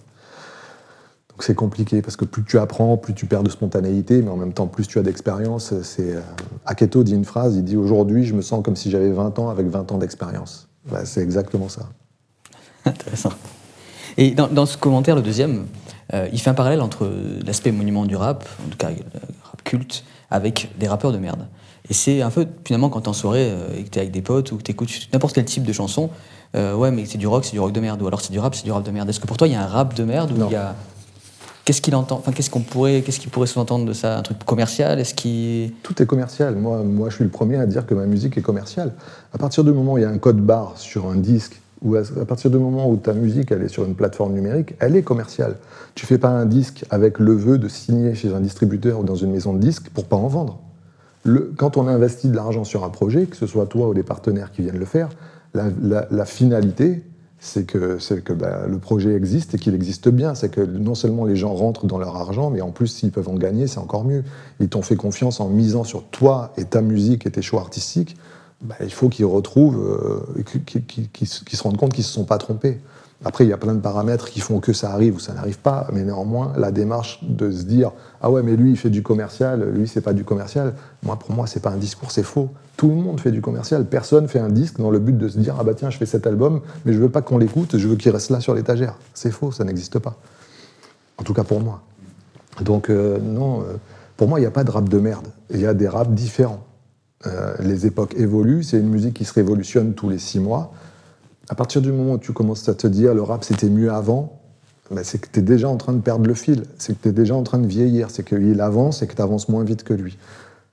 Donc 1.30 1.44
c'est 1.44 1.56
compliqué, 1.56 2.02
parce 2.02 2.16
que 2.16 2.26
plus 2.26 2.44
tu 2.44 2.58
apprends, 2.58 2.98
plus 2.98 3.14
tu 3.14 3.26
perds 3.26 3.44
de 3.44 3.50
spontanéité, 3.50 4.22
mais 4.22 4.30
en 4.30 4.38
même 4.38 4.54
temps, 4.54 4.68
plus 4.68 4.88
tu 4.88 4.98
as 4.98 5.04
d'expérience. 5.04 5.74
C'est, 5.84 6.16
euh, 6.16 6.22
Aketo 6.66 7.04
dit 7.04 7.14
une 7.14 7.26
phrase, 7.26 7.56
il 7.56 7.64
dit 7.64 7.76
«Aujourd'hui, 7.78 8.26
je 8.26 8.34
me 8.34 8.42
sens 8.42 8.64
comme 8.64 8.76
si 8.76 8.90
j'avais 8.90 9.12
20 9.12 9.38
ans 9.40 9.50
avec 9.50 9.68
20 9.68 9.92
ans 9.92 9.98
d'expérience 9.98 10.68
bah, 10.90 11.06
C'est 11.06 11.22
exactement 11.22 11.70
ça. 11.70 11.90
Intéressant. 12.86 13.34
Et 14.18 14.32
dans, 14.32 14.66
ce 14.66 14.78
commentaire, 14.78 15.16
le 15.16 15.22
deuxième, 15.22 15.68
euh, 16.14 16.28
il 16.34 16.42
fait 16.42 16.50
un 16.50 16.56
parallèle 16.56 16.82
entre 16.82 17.08
l'aspect 17.46 17.72
monument 17.72 18.06
du 18.06 18.16
rap, 18.16 18.48
en 18.66 18.70
tout 18.70 18.78
cas 18.78 18.90
le 18.90 18.98
rap 19.44 19.64
culte, 19.64 20.06
avec 20.32 20.72
des 20.80 20.88
rappeurs 20.88 21.12
de 21.12 21.20
merde. 21.20 21.48
Et 21.90 21.94
c'est 21.94 22.22
un 22.22 22.32
peu, 22.32 22.48
finalement, 22.66 22.90
quand 22.90 23.02
t'es 23.02 23.10
en 23.10 23.14
soirée 23.14 23.50
euh, 23.52 23.78
et 23.78 23.84
que 23.84 23.90
t'es 23.90 24.00
avec 24.00 24.12
des 24.12 24.24
potes 24.24 24.52
ou 24.52 24.58
que 24.58 24.64
t'écoutes 24.64 24.90
n'importe 25.14 25.36
quel 25.36 25.46
type 25.46 25.64
de 25.64 25.74
chanson, 25.74 26.10
euh, 26.56 26.76
ouais, 26.76 26.92
mais 26.92 27.06
c'est 27.06 27.18
du 27.18 27.28
rock, 27.28 27.46
c'est 27.46 27.52
du 27.52 27.60
rock 27.60 27.72
de 27.72 27.80
merde, 27.80 28.02
ou 28.02 28.08
alors 28.08 28.22
c'est 28.22 28.32
du 28.32 28.40
rap, 28.40 28.56
c'est 28.56 28.64
du 28.64 28.72
rap 28.72 28.84
de 28.84 28.92
merde. 28.92 29.10
Est-ce 29.10 29.20
que 29.20 29.28
pour 29.28 29.38
toi, 29.38 29.48
il 29.48 29.54
y 29.54 29.56
a 29.56 29.62
un 29.62 29.68
rap 29.68 29.94
de 29.94 30.04
merde 30.04 30.32
ou 30.32 30.46
il 30.46 30.52
y 30.52 30.56
a... 30.56 30.76
Qu'est-ce 31.66 31.82
qu'il 31.82 31.96
entend 31.96 32.16
Enfin, 32.16 32.32
qu'est-ce 32.32 32.50
qu'on 32.50 32.62
pourrait, 32.62 33.02
qu'est-ce 33.02 33.20
qu'il 33.20 33.30
pourrait 33.30 33.48
sous-entendre 33.48 33.86
de 33.86 33.92
ça? 33.92 34.20
Un 34.20 34.22
truc 34.22 34.42
commercial? 34.46 35.00
Est-ce 35.00 35.14
qu'il 35.14 35.74
Tout 35.84 36.02
est 36.02 36.06
commercial. 36.06 36.56
Moi, 36.56 36.82
moi, 36.84 37.10
je 37.10 37.16
suis 37.16 37.26
le 37.26 37.30
premier 37.30 37.58
à 37.58 37.66
dire 37.66 37.86
que 37.86 37.94
ma 37.94 38.06
musique 38.06 38.38
est 38.38 38.42
commerciale. 38.42 38.94
À 39.34 39.38
partir 39.38 39.66
du 39.66 39.74
moment 39.74 39.94
où 39.94 39.98
il 39.98 40.04
y 40.04 40.06
a 40.06 40.10
un 40.10 40.18
code 40.18 40.38
barre 40.38 40.78
sur 40.78 41.08
un 41.08 41.16
disque, 41.16 41.60
ou 41.82 41.96
à, 41.96 42.26
partir 42.26 42.50
du 42.50 42.58
moment 42.58 42.90
où 42.90 42.98
ta 42.98 43.14
musique 43.14 43.52
elle 43.52 43.62
est 43.62 43.68
sur 43.68 43.86
une 43.86 43.96
plateforme 43.96 44.34
numérique, 44.34 44.76
elle 44.80 44.96
est 44.96 45.04
commerciale. 45.04 45.58
Tu 45.96 46.06
fais 46.06 46.18
pas 46.18 46.30
un 46.30 46.46
disque 46.46 46.86
avec 46.90 47.20
le 47.20 47.34
vœu 47.34 47.58
de 47.58 47.68
signer 47.68 48.16
chez 48.16 48.34
un 48.34 48.40
distributeur 48.40 49.00
ou 49.00 49.04
dans 49.04 49.16
une 49.16 49.32
maison 49.32 49.54
de 49.54 49.60
disques 49.60 49.90
pour 49.90 50.06
pas 50.06 50.16
en 50.16 50.28
vendre. 50.28 50.60
Le, 51.24 51.52
quand 51.58 51.78
on 51.78 51.88
investit 51.88 52.30
de 52.30 52.36
l'argent 52.36 52.64
sur 52.64 52.84
un 52.84 52.90
projet, 52.90 53.26
que 53.26 53.36
ce 53.36 53.46
soit 53.46 53.66
toi 53.66 53.90
ou 53.90 53.94
les 53.94 54.04
partenaires 54.04 54.52
qui 54.52 54.62
viennent 54.62 54.80
le 54.80 54.86
faire, 54.86 55.10
la, 55.54 56.26
finalité, 56.26 57.04
c'est 57.40 57.66
que, 57.66 57.98
que 58.20 58.34
bah, 58.34 58.66
le 58.68 58.78
projet 58.80 59.14
existe 59.14 59.56
et 59.56 59.58
qu'il 59.58 59.76
existe 59.76 60.10
bien. 60.10 60.36
C'est 60.36 60.50
que 60.50 60.62
non 60.62 60.96
seulement 60.96 61.26
les 61.26 61.36
gens 61.36 61.54
rentrent 61.54 61.86
dans 61.86 61.98
leur 61.98 62.16
argent, 62.16 62.50
mais 62.50 62.62
en 62.62 62.72
plus, 62.72 62.88
s'ils 62.88 63.12
peuvent 63.12 63.30
en 63.30 63.36
gagner, 63.36 63.68
c'est 63.68 63.80
encore 63.80 64.04
mieux. 64.04 64.24
Ils 64.60 64.70
t'ont 64.70 64.82
fait 64.82 64.96
confiance 64.96 65.40
en 65.40 65.50
misant 65.50 65.84
sur 65.84 66.04
toi 66.04 66.54
et 66.58 66.66
ta 66.66 66.82
musique 66.82 67.26
et 67.26 67.32
tes 67.32 67.42
choix 67.42 67.62
artistiques. 67.62 68.18
Bah, 68.62 68.76
il 68.82 68.92
faut 68.92 69.10
qu'ils 69.10 69.26
retrouvent, 69.26 70.24
euh, 70.38 70.44
qu'ils 70.44 71.28
se 71.28 71.64
rendent 71.64 71.78
compte 71.78 71.94
qu'ils 71.94 72.02
ne 72.02 72.08
se 72.08 72.14
sont 72.14 72.26
pas 72.26 72.40
trompés. 72.40 72.80
Après, 73.26 73.46
il 73.46 73.50
y 73.50 73.54
a 73.54 73.58
plein 73.58 73.74
de 73.74 73.80
paramètres 73.80 74.30
qui 74.30 74.42
font 74.42 74.60
que 74.60 74.74
ça 74.74 74.92
arrive 74.92 75.16
ou 75.16 75.20
ça 75.20 75.34
n'arrive 75.34 75.58
pas, 75.58 75.88
mais 75.92 76.04
néanmoins, 76.04 76.54
la 76.56 76.72
démarche 76.72 77.20
de 77.24 77.50
se 77.50 77.64
dire 77.64 77.92
ah 78.22 78.30
ouais, 78.30 78.44
mais 78.44 78.56
lui 78.56 78.72
il 78.72 78.78
fait 78.78 78.92
du 78.92 79.02
commercial, 79.02 79.72
lui 79.72 79.88
c'est 79.88 80.02
pas 80.02 80.14
du 80.14 80.24
commercial. 80.24 80.76
Moi, 81.02 81.18
pour 81.18 81.32
moi, 81.32 81.48
c'est 81.48 81.60
pas 81.60 81.72
un 81.72 81.78
discours, 81.78 82.12
c'est 82.12 82.24
faux. 82.24 82.50
Tout 82.76 82.90
le 82.90 82.96
monde 82.96 83.20
fait 83.20 83.32
du 83.32 83.42
commercial. 83.42 83.86
Personne 83.86 84.28
fait 84.28 84.40
un 84.40 84.50
disque 84.50 84.78
dans 84.78 84.92
le 84.92 85.00
but 85.00 85.18
de 85.18 85.28
se 85.28 85.40
dire 85.40 85.56
ah 85.60 85.64
bah 85.64 85.74
tiens, 85.74 85.90
je 85.90 85.98
fais 85.98 86.06
cet 86.06 86.28
album, 86.28 86.62
mais 86.86 86.94
je 86.94 87.00
veux 87.00 87.10
pas 87.10 87.24
qu'on 87.24 87.40
l'écoute, 87.40 87.78
je 87.78 87.88
veux 87.88 87.96
qu'il 87.96 88.12
reste 88.12 88.30
là 88.30 88.40
sur 88.40 88.54
l'étagère. 88.54 88.96
C'est 89.16 89.32
faux, 89.32 89.52
ça 89.52 89.64
n'existe 89.64 89.98
pas. 89.98 90.16
En 91.18 91.24
tout 91.24 91.34
cas 91.34 91.44
pour 91.44 91.60
moi. 91.60 91.82
Donc 92.62 92.90
euh, 92.90 93.18
non, 93.20 93.62
euh, 93.62 93.78
pour 94.16 94.28
moi, 94.28 94.40
il 94.40 94.44
n'y 94.44 94.48
a 94.48 94.52
pas 94.52 94.64
de 94.64 94.72
rap 94.72 94.90
de 94.90 95.00
merde. 95.00 95.28
Il 95.52 95.60
y 95.60 95.66
a 95.66 95.74
des 95.74 95.88
raps 95.88 96.12
différents. 96.12 96.64
Euh, 97.26 97.56
les 97.60 97.88
époques 97.88 98.14
évoluent, 98.16 98.64
c'est 98.64 98.80
une 98.80 98.90
musique 98.90 99.16
qui 99.16 99.26
se 99.26 99.34
révolutionne 99.34 99.94
tous 99.94 100.10
les 100.10 100.20
six 100.20 100.40
mois. 100.40 100.74
À 101.50 101.56
partir 101.56 101.82
du 101.82 101.92
moment 101.92 102.14
où 102.14 102.18
tu 102.18 102.34
commences 102.34 102.68
à 102.68 102.74
te 102.74 102.88
dire 102.88 103.14
le 103.14 103.22
rap 103.22 103.44
c'était 103.44 103.70
mieux 103.70 103.92
avant, 103.92 104.42
bah, 104.92 105.02
c'est 105.04 105.20
que 105.20 105.28
tu 105.32 105.40
es 105.40 105.42
déjà 105.42 105.70
en 105.70 105.78
train 105.78 105.94
de 105.94 106.02
perdre 106.02 106.28
le 106.28 106.34
fil, 106.34 106.64
c'est 106.78 106.98
que 106.98 107.04
tu 107.04 107.10
es 107.10 107.12
déjà 107.14 107.36
en 107.36 107.44
train 107.44 107.58
de 107.58 107.68
vieillir, 107.68 108.10
c'est 108.10 108.24
qu'il 108.24 108.60
avance 108.60 109.02
et 109.02 109.08
que 109.08 109.16
tu 109.16 109.22
avances 109.22 109.48
moins 109.48 109.64
vite 109.64 109.84
que 109.84 109.94
lui. 109.94 110.18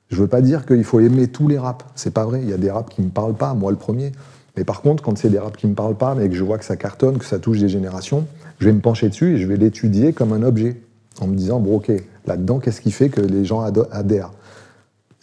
Je 0.09 0.17
veux 0.17 0.27
pas 0.27 0.41
dire 0.41 0.67
qu'il 0.67 0.85
faut 0.85 1.01
aimer 1.01 1.29
tous 1.29 1.49
les 1.49 1.59
raps, 1.59 1.85
c'est 1.95 2.13
pas 2.13 2.25
vrai, 2.25 2.41
il 2.43 2.51
y 2.51 2.53
a 2.53 2.57
des 2.57 2.71
raps 2.71 2.93
qui 2.95 3.03
me 3.03 3.11
parlent 3.11 3.35
pas, 3.35 3.55
moi 3.55 3.71
le 3.71 3.77
premier. 3.77 4.13
Mais 4.57 4.65
par 4.65 4.83
contre, 4.83 5.03
quand 5.03 5.17
c'est 5.17 5.31
des 5.31 5.39
raps 5.39 5.57
qui 5.57 5.67
me 5.67 5.75
parlent 5.75 5.97
pas, 5.97 6.15
mais 6.15 6.29
que 6.29 6.35
je 6.35 6.45
vois 6.45 6.59
que 6.59 6.65
ça 6.65 6.77
cartonne, 6.77 7.19
que 7.19 7.25
ça 7.25 7.39
touche 7.39 7.59
des 7.59 7.69
générations, 7.69 8.27
je 8.59 8.67
vais 8.67 8.73
me 8.73 8.81
pencher 8.81 9.09
dessus 9.09 9.35
et 9.35 9.39
je 9.39 9.47
vais 9.47 9.57
l'étudier 9.57 10.13
comme 10.13 10.33
un 10.33 10.43
objet, 10.43 10.81
en 11.21 11.29
me 11.29 11.35
disant, 11.35 11.61
bon 11.61 11.77
ok, 11.77 11.93
là-dedans, 12.27 12.59
qu'est-ce 12.59 12.81
qui 12.81 12.91
fait 12.91 13.09
que 13.09 13.21
les 13.21 13.45
gens 13.45 13.63
adhèrent? 13.63 14.33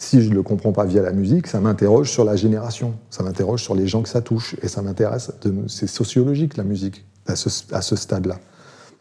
Si 0.02 0.20
je 0.20 0.30
ne 0.30 0.34
le 0.34 0.42
comprends 0.42 0.72
pas 0.72 0.84
via 0.84 1.00
la 1.00 1.12
musique, 1.12 1.46
ça 1.46 1.60
m'interroge 1.60 2.10
sur 2.10 2.24
la 2.24 2.34
génération, 2.34 2.94
ça 3.08 3.22
m'interroge 3.22 3.62
sur 3.62 3.76
les 3.76 3.86
gens 3.86 4.02
que 4.02 4.08
ça 4.08 4.20
touche, 4.20 4.56
et 4.60 4.66
ça 4.66 4.82
m'intéresse, 4.82 5.30
c'est 5.68 5.86
sociologique 5.86 6.56
la 6.56 6.64
musique, 6.64 7.04
à 7.26 7.36
ce, 7.36 7.96
stade-là. 7.96 8.40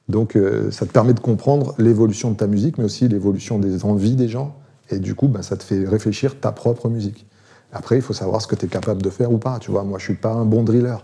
Donc 0.10 0.36
euh, 0.36 0.70
ça 0.70 0.86
te 0.86 0.92
permet 0.92 1.14
de 1.14 1.20
comprendre 1.20 1.74
l'évolution 1.80 2.30
de 2.30 2.36
ta 2.36 2.46
musique, 2.46 2.78
mais 2.78 2.84
aussi 2.84 3.08
l'évolution 3.08 3.58
des 3.58 3.84
envies 3.84 4.16
des 4.16 4.28
gens, 4.28 4.56
et 4.92 5.00
du 5.00 5.16
coup, 5.16 5.28
ben, 5.28 5.42
ça 5.42 5.58
te 5.58 5.64
fait 5.64 5.88
réfléchir 5.88 6.40
ta 6.40 6.52
propre 6.52 6.88
musique. 6.88 7.26
Après, 7.74 7.96
il 7.96 8.04
faut 8.04 8.14
savoir 8.14 8.40
ce 8.40 8.48
que 8.48 8.56
tu 8.56 8.68
es 8.68 8.70
capable 8.70 9.02
de 9.02 9.10
faire 9.10 9.32
ou 9.32 9.40
pas. 9.40 9.58
Tu 9.58 9.72
vois, 9.72 9.84
moi, 9.84 9.98
je 9.98 10.04
suis 10.04 10.16
pas 10.16 10.34
un 10.34 10.46
bon 10.46 10.64
driller. 10.64 10.98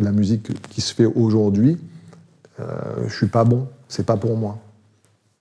la 0.00 0.12
musique 0.12 0.68
qui 0.68 0.80
se 0.80 0.92
fait 0.92 1.06
aujourd'hui, 1.06 1.78
euh, 2.58 2.64
je 3.06 3.14
suis 3.14 3.28
pas 3.28 3.44
bon. 3.44 3.66
C'est 3.88 4.04
pas 4.04 4.16
pour 4.16 4.36
moi. 4.36 4.58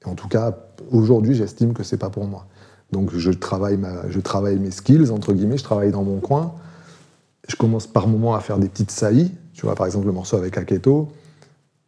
en 0.06 0.14
tout 0.14 0.28
cas, 0.28 0.56
aujourd'hui, 0.92 1.36
j'estime 1.36 1.74
que 1.74 1.84
c'est 1.84 1.98
pas 1.98 2.10
pour 2.10 2.26
moi. 2.26 2.46
Donc 2.92 3.16
je 3.16 3.32
travaille, 3.32 3.78
mes 3.78 4.72
skills, 4.72 5.12
entre 5.12 5.34
guillemets, 5.34 5.58
je 5.58 5.64
travaille 5.64 5.92
dans 5.92 6.04
mon 6.04 6.20
coin. 6.20 6.54
Je 7.48 7.56
commence 7.56 7.88
par 7.88 8.08
moments 8.08 8.36
à 8.36 8.40
faire 8.40 8.58
des 8.58 8.68
petites 8.68 8.92
saillies. 8.92 9.32
Tu 9.54 9.66
vois, 9.66 9.76
par 9.76 9.86
exemple, 9.86 10.06
le 10.06 10.12
morceau 10.12 10.38
avec 10.38 10.58
Aketo, 10.58 11.10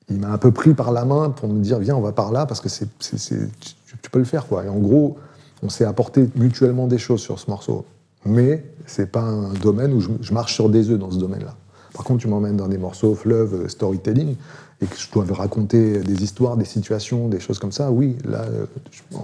il 0.10 0.20
m'a 0.20 0.30
un 0.30 0.38
peu 0.38 0.52
pris 0.52 0.74
par 0.74 0.92
la 0.92 1.06
main 1.06 1.30
pour 1.30 1.50
me 1.50 1.60
dire 1.62 1.80
viens, 1.80 1.96
on 1.96 2.02
va 2.02 2.12
par 2.12 2.32
là, 2.32 2.46
parce 2.46 2.60
que 2.60 2.70
c'est, 2.70 2.88
tu, 3.00 4.10
peux 4.12 4.20
le 4.20 4.26
faire. 4.26 4.48
Quoi. 4.48 4.66
Et 4.66 4.70
en 4.70 4.78
gros, 4.78 5.18
on 5.64 5.70
s'est 5.70 5.86
apporté 5.86 6.30
mutuellement 6.36 6.88
des 6.88 6.98
choses 6.98 7.22
sur 7.22 7.40
ce 7.40 7.50
morceau. 7.50 7.86
Mais 8.26 8.64
c'est 8.86 9.12
pas 9.12 9.22
un 9.22 9.54
domaine 9.54 9.94
où 9.94 10.02
je, 10.02 10.10
je 10.22 10.34
marche 10.34 10.54
sur 10.54 10.70
des 10.70 10.90
œufs 10.90 11.00
dans 11.00 11.12
ce 11.12 11.18
domaine-là. 11.18 11.56
Par 11.94 12.04
contre, 12.04 12.22
tu 12.22 12.28
m'emmènes 12.28 12.58
dans 12.58 12.68
des 12.68 12.78
morceaux 12.78 13.16
fleuve, 13.16 13.68
storytelling, 13.68 14.36
et 14.82 14.86
que 14.88 14.98
je 14.98 15.10
dois 15.12 15.26
raconter 15.30 16.00
des 16.00 16.24
histoires, 16.24 16.58
des 16.58 16.66
situations, 16.66 17.28
des 17.28 17.40
choses 17.40 17.60
comme 17.60 17.72
ça, 17.72 17.92
oui, 17.92 18.18
là, 18.26 18.42
euh, 18.42 18.66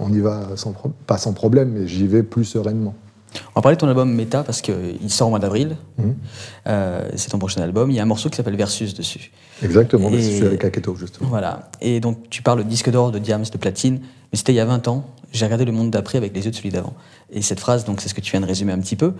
on 0.00 0.12
y 0.12 0.20
va 0.20 0.56
sans 0.56 0.72
pas 1.06 1.18
sans 1.18 1.32
problème, 1.32 1.70
mais 1.70 1.88
j'y 1.88 2.06
vais 2.06 2.22
plus 2.22 2.44
sereinement. 2.44 2.94
On 3.54 3.60
va 3.60 3.62
parler 3.62 3.76
de 3.76 3.80
ton 3.80 3.88
album 3.88 4.12
Meta 4.14 4.42
parce 4.42 4.62
qu'il 4.62 5.10
sort 5.10 5.28
au 5.28 5.30
mois 5.30 5.38
d'avril. 5.38 5.76
Mhm. 5.98 6.14
Euh, 6.66 7.08
c'est 7.16 7.30
ton 7.30 7.38
prochain 7.38 7.60
album. 7.60 7.90
Il 7.90 7.96
y 7.96 8.00
a 8.00 8.02
un 8.02 8.06
morceau 8.06 8.30
qui 8.30 8.36
s'appelle 8.36 8.56
Versus 8.56 8.94
dessus. 8.94 9.30
Exactement, 9.62 10.10
je 10.10 10.18
suis 10.18 10.46
avec 10.46 10.64
Aketo 10.64 10.94
justement. 10.94 11.28
Voilà. 11.28 11.70
Et 11.80 12.00
donc 12.00 12.30
tu 12.30 12.42
parles 12.42 12.64
de 12.64 12.68
disque 12.68 12.90
d'or, 12.90 13.10
de 13.10 13.18
diams, 13.18 13.44
de 13.44 13.58
platine. 13.58 14.00
Mais 14.32 14.38
c'était 14.38 14.52
il 14.52 14.56
y 14.56 14.60
a 14.60 14.64
20 14.64 14.88
ans. 14.88 15.04
J'ai 15.32 15.44
regardé 15.44 15.64
le 15.64 15.72
monde 15.72 15.90
d'après 15.90 16.16
avec 16.16 16.34
les 16.34 16.44
yeux 16.44 16.50
de 16.50 16.56
celui 16.56 16.70
d'avant. 16.70 16.94
Et 17.30 17.42
cette 17.42 17.60
phrase, 17.60 17.84
donc 17.84 18.00
c'est 18.00 18.08
ce 18.08 18.14
que 18.14 18.20
tu 18.20 18.30
viens 18.30 18.40
de 18.40 18.46
résumer 18.46 18.72
un 18.72 18.78
petit 18.78 18.96
peu 18.96 19.12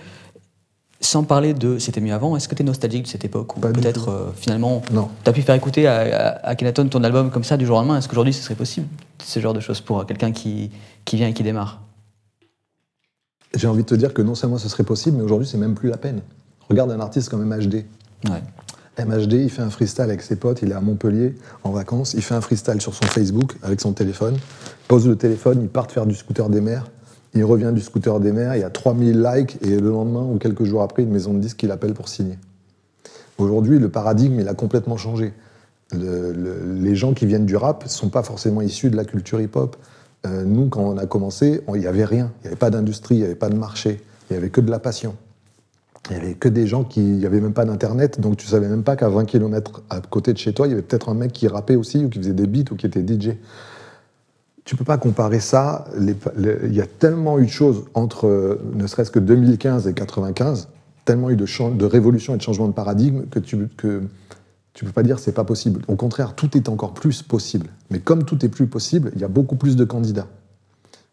sans 1.01 1.22
parler 1.24 1.55
de 1.55 1.78
c'était 1.78 2.01
mieux 2.01 2.12
avant, 2.12 2.36
est-ce 2.36 2.49
que 2.49 2.55
tu 2.55 2.62
es 2.62 2.64
nostalgique 2.64 3.05
de 3.05 3.09
cette 3.09 3.24
époque 3.24 3.57
Ou 3.57 3.61
peut-être 3.61 4.09
euh, 4.09 4.30
finalement, 4.34 4.82
tu 5.24 5.30
as 5.30 5.32
pu 5.32 5.42
faire 5.42 5.55
écouter 5.55 5.86
à, 5.86 6.40
à, 6.42 6.55
Kenaton 6.57 6.88
ton 6.88 7.05
album 7.05 7.30
comme 7.30 7.44
ça 7.44 7.57
du 7.57 7.66
jour 7.66 7.76
au 7.76 7.80
lendemain? 7.80 7.99
Est-ce 7.99 8.09
qu'aujourd'hui 8.09 8.32
ce 8.32 8.42
serait 8.42 8.57
possible 8.57 8.86
Ce 9.22 9.38
genre 9.38 9.55
de 9.55 9.61
choses 9.61 9.80
pour 9.80 10.05
quelqu'un 10.07 10.32
qui, 10.32 10.70
qui 11.05 11.16
vient 11.16 11.28
et 11.28 11.34
qui 11.34 11.42
démarre? 11.44 11.80
J'ai 13.55 13.68
envie 13.68 13.82
de 13.82 13.88
te 13.88 13.94
dire 13.94 14.12
que 14.12 14.22
non 14.22 14.34
seulement 14.34 14.59
ce 14.59 14.68
serait 14.68 14.84
possible, 14.84 15.16
mais 15.16 15.22
aujourd'hui 15.22 15.46
c'est 15.46 15.57
même 15.57 15.74
plus 15.74 15.88
la 15.88 15.96
peine. 15.96 16.20
Regarde 16.68 16.90
un 16.90 17.01
artiste 17.01 17.28
comme 17.28 17.44
MHD. 17.44 17.84
MHD, 18.99 19.34
il 19.34 19.51
fait 19.51 19.62
un 19.62 19.70
freestyle 19.70 20.05
avec 20.05 20.22
ses 20.22 20.36
potes, 20.36 20.61
il 20.62 20.72
est 20.72 20.74
à 20.74 20.80
Montpellier 20.80 21.34
en 21.62 21.70
vacances, 21.70 22.14
il 22.14 22.22
fait 22.22 22.34
un 22.34 22.40
freestyle 22.40 22.80
sur 22.80 22.94
son 22.94 23.07
Facebook 23.07 23.55
avec 23.62 23.80
son 23.80 23.92
téléphone, 23.92 24.36
pose 24.88 25.07
le 25.07 25.16
téléphone, 25.16 25.61
il 25.62 25.68
part 25.68 25.90
faire 25.90 26.05
du 26.05 26.16
scooter 26.16 26.49
des 26.49 26.61
mers, 26.61 26.90
il 27.35 27.45
revient 27.45 27.72
du 27.74 27.81
scooter 27.81 28.20
des 28.20 28.33
mers, 28.33 28.57
il 28.57 28.61
y 28.61 28.64
a 28.64 28.70
3000 28.70 29.22
likes, 29.22 29.59
et 29.62 29.79
le 29.79 29.91
lendemain 29.91 30.22
ou 30.22 30.39
quelques 30.39 30.64
jours 30.64 30.83
après, 30.83 31.03
une 31.03 31.11
maison 31.11 31.35
de 31.35 31.39
disques 31.39 31.59
qui 31.59 31.66
l'appelle 31.66 31.95
pour 31.95 32.09
signer. 32.09 32.39
Aujourd'hui, 33.39 33.79
le 33.79 33.89
paradigme, 33.89 34.41
il 34.41 34.49
a 34.49 34.55
complètement 34.55 34.97
changé. 34.97 35.33
les 35.93 36.95
gens 36.97 37.14
qui 37.14 37.26
viennent 37.26 37.47
du 37.47 37.57
rap 37.57 37.85
ne 37.85 37.89
sont 37.89 38.09
pas 38.09 38.22
forcément 38.22 38.62
issus 38.62 38.91
de 38.91 38.97
la 38.97 39.05
culture 39.05 39.41
hip-hop. 39.41 39.76
Euh, 40.26 40.45
nous, 40.45 40.68
quand 40.68 40.83
on 40.83 40.99
a 40.99 41.07
commencé, 41.07 41.62
il 41.68 41.81
n'y 41.81 41.87
avait 41.87 42.05
rien. 42.05 42.33
Il 42.39 42.43
n'y 42.43 42.47
avait 42.49 42.57
pas 42.57 42.70
d'industrie, 42.70 43.14
il 43.16 43.18
n'y 43.18 43.24
avait 43.24 43.37
pas 43.37 43.49
de 43.49 43.57
marché. 43.57 44.01
Il 44.29 44.33
n'y 44.33 44.39
avait 44.39 44.51
que 44.51 44.61
de 44.61 44.70
la 44.70 44.81
passion. 44.81 45.14
Il 46.11 46.16
n'y 46.16 46.22
avait 46.22 46.35
que 46.35 46.49
des 46.49 46.66
gens 46.66 46.83
qui. 46.83 47.01
Il 47.01 47.18
n'y 47.18 47.26
avait 47.26 47.41
même 47.41 47.53
pas 47.53 47.64
d'Internet, 47.64 48.20
donc 48.20 48.37
tu 48.37 48.47
savais 48.47 48.68
même 48.68 48.83
pas 48.83 48.97
qu'à 48.97 49.09
20 49.09 49.24
km 49.26 49.83
à 49.91 50.01
côté 50.01 50.33
de 50.33 50.39
chez 50.39 50.53
toi, 50.53 50.66
il 50.66 50.70
y 50.70 50.72
avait 50.72 50.83
peut-être 50.83 51.09
un 51.09 51.14
mec 51.14 51.33
qui 51.33 51.47
rappait 51.47 51.76
aussi, 51.76 52.05
ou 52.05 52.09
qui 52.09 52.18
faisait 52.18 52.33
des 52.33 52.47
beats, 52.47 52.72
ou 52.72 52.76
qui 52.76 52.87
était 52.87 53.03
DJ 53.07 53.37
tu 54.68 54.76
peux 54.76 54.84
pas 54.84 54.98
comparer 54.98 55.40
ça. 55.40 55.86
Il 55.96 56.74
y 56.74 56.82
a 56.82 56.86
tellement 56.86 57.38
eu 57.38 57.46
de 57.46 57.50
choses 57.50 57.86
entre 57.94 58.60
ne 58.74 58.86
serait-ce 58.86 59.10
que 59.10 59.18
2015 59.18 59.88
et 59.88 59.94
95, 59.94 60.68
tellement 61.06 61.30
eu 61.30 61.36
de, 61.36 61.70
de 61.70 61.84
révolution 61.86 62.34
et 62.34 62.36
de 62.36 62.42
changement 62.42 62.68
de 62.68 62.74
paradigme 62.74 63.22
que 63.30 63.38
tu 63.38 63.66
que 63.78 64.02
peux 64.74 64.92
pas 64.92 65.02
dire 65.02 65.20
c'est 65.20 65.32
pas 65.32 65.44
possible. 65.44 65.80
Au 65.88 65.96
contraire, 65.96 66.34
tout 66.34 66.54
est 66.54 66.68
encore 66.68 66.92
plus 66.92 67.22
possible. 67.22 67.68
Mais 67.90 67.98
comme 67.98 68.24
tout 68.24 68.44
est 68.44 68.50
plus 68.50 68.66
possible, 68.66 69.10
il 69.14 69.22
y 69.22 69.24
a 69.24 69.28
beaucoup 69.28 69.56
plus 69.56 69.74
de 69.74 69.86
candidats. 69.86 70.26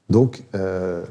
Donc 0.09 0.43
euh, 0.53 1.05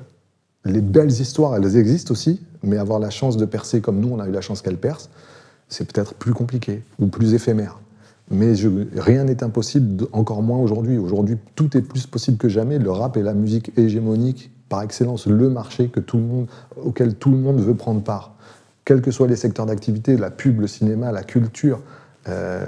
les 0.66 0.82
belles 0.82 1.12
histoires, 1.12 1.56
elles 1.56 1.78
existent 1.78 2.12
aussi, 2.12 2.42
mais 2.62 2.76
avoir 2.76 2.98
la 2.98 3.08
chance 3.08 3.38
de 3.38 3.46
percer 3.46 3.80
comme 3.80 4.00
nous, 4.00 4.10
on 4.10 4.20
a 4.20 4.28
eu 4.28 4.32
la 4.32 4.42
chance 4.42 4.60
qu'elles 4.60 4.76
percent, 4.76 5.08
c'est 5.70 5.90
peut-être 5.90 6.12
plus 6.12 6.34
compliqué 6.34 6.82
ou 6.98 7.06
plus 7.06 7.32
éphémère. 7.32 7.80
Mais 8.30 8.54
rien 8.96 9.24
n'est 9.24 9.44
impossible, 9.44 10.06
encore 10.12 10.42
moins 10.42 10.58
aujourd'hui. 10.58 10.96
Aujourd'hui, 10.98 11.36
tout 11.54 11.76
est 11.76 11.82
plus 11.82 12.06
possible 12.06 12.38
que 12.38 12.48
jamais. 12.48 12.78
Le 12.78 12.90
rap 12.90 13.16
est 13.16 13.22
la 13.22 13.34
musique 13.34 13.76
hégémonique 13.76 14.50
par 14.68 14.82
excellence, 14.82 15.26
le 15.26 15.50
marché 15.50 15.88
que 15.88 16.00
tout 16.00 16.16
le 16.16 16.22
monde, 16.24 16.46
auquel 16.82 17.14
tout 17.16 17.30
le 17.30 17.36
monde 17.36 17.60
veut 17.60 17.74
prendre 17.74 18.02
part. 18.02 18.34
Quels 18.84 19.02
que 19.02 19.10
soient 19.10 19.28
les 19.28 19.36
secteurs 19.36 19.66
d'activité, 19.66 20.16
la 20.16 20.30
pub, 20.30 20.60
le 20.60 20.66
cinéma, 20.66 21.12
la 21.12 21.22
culture, 21.22 21.80
euh, 22.28 22.64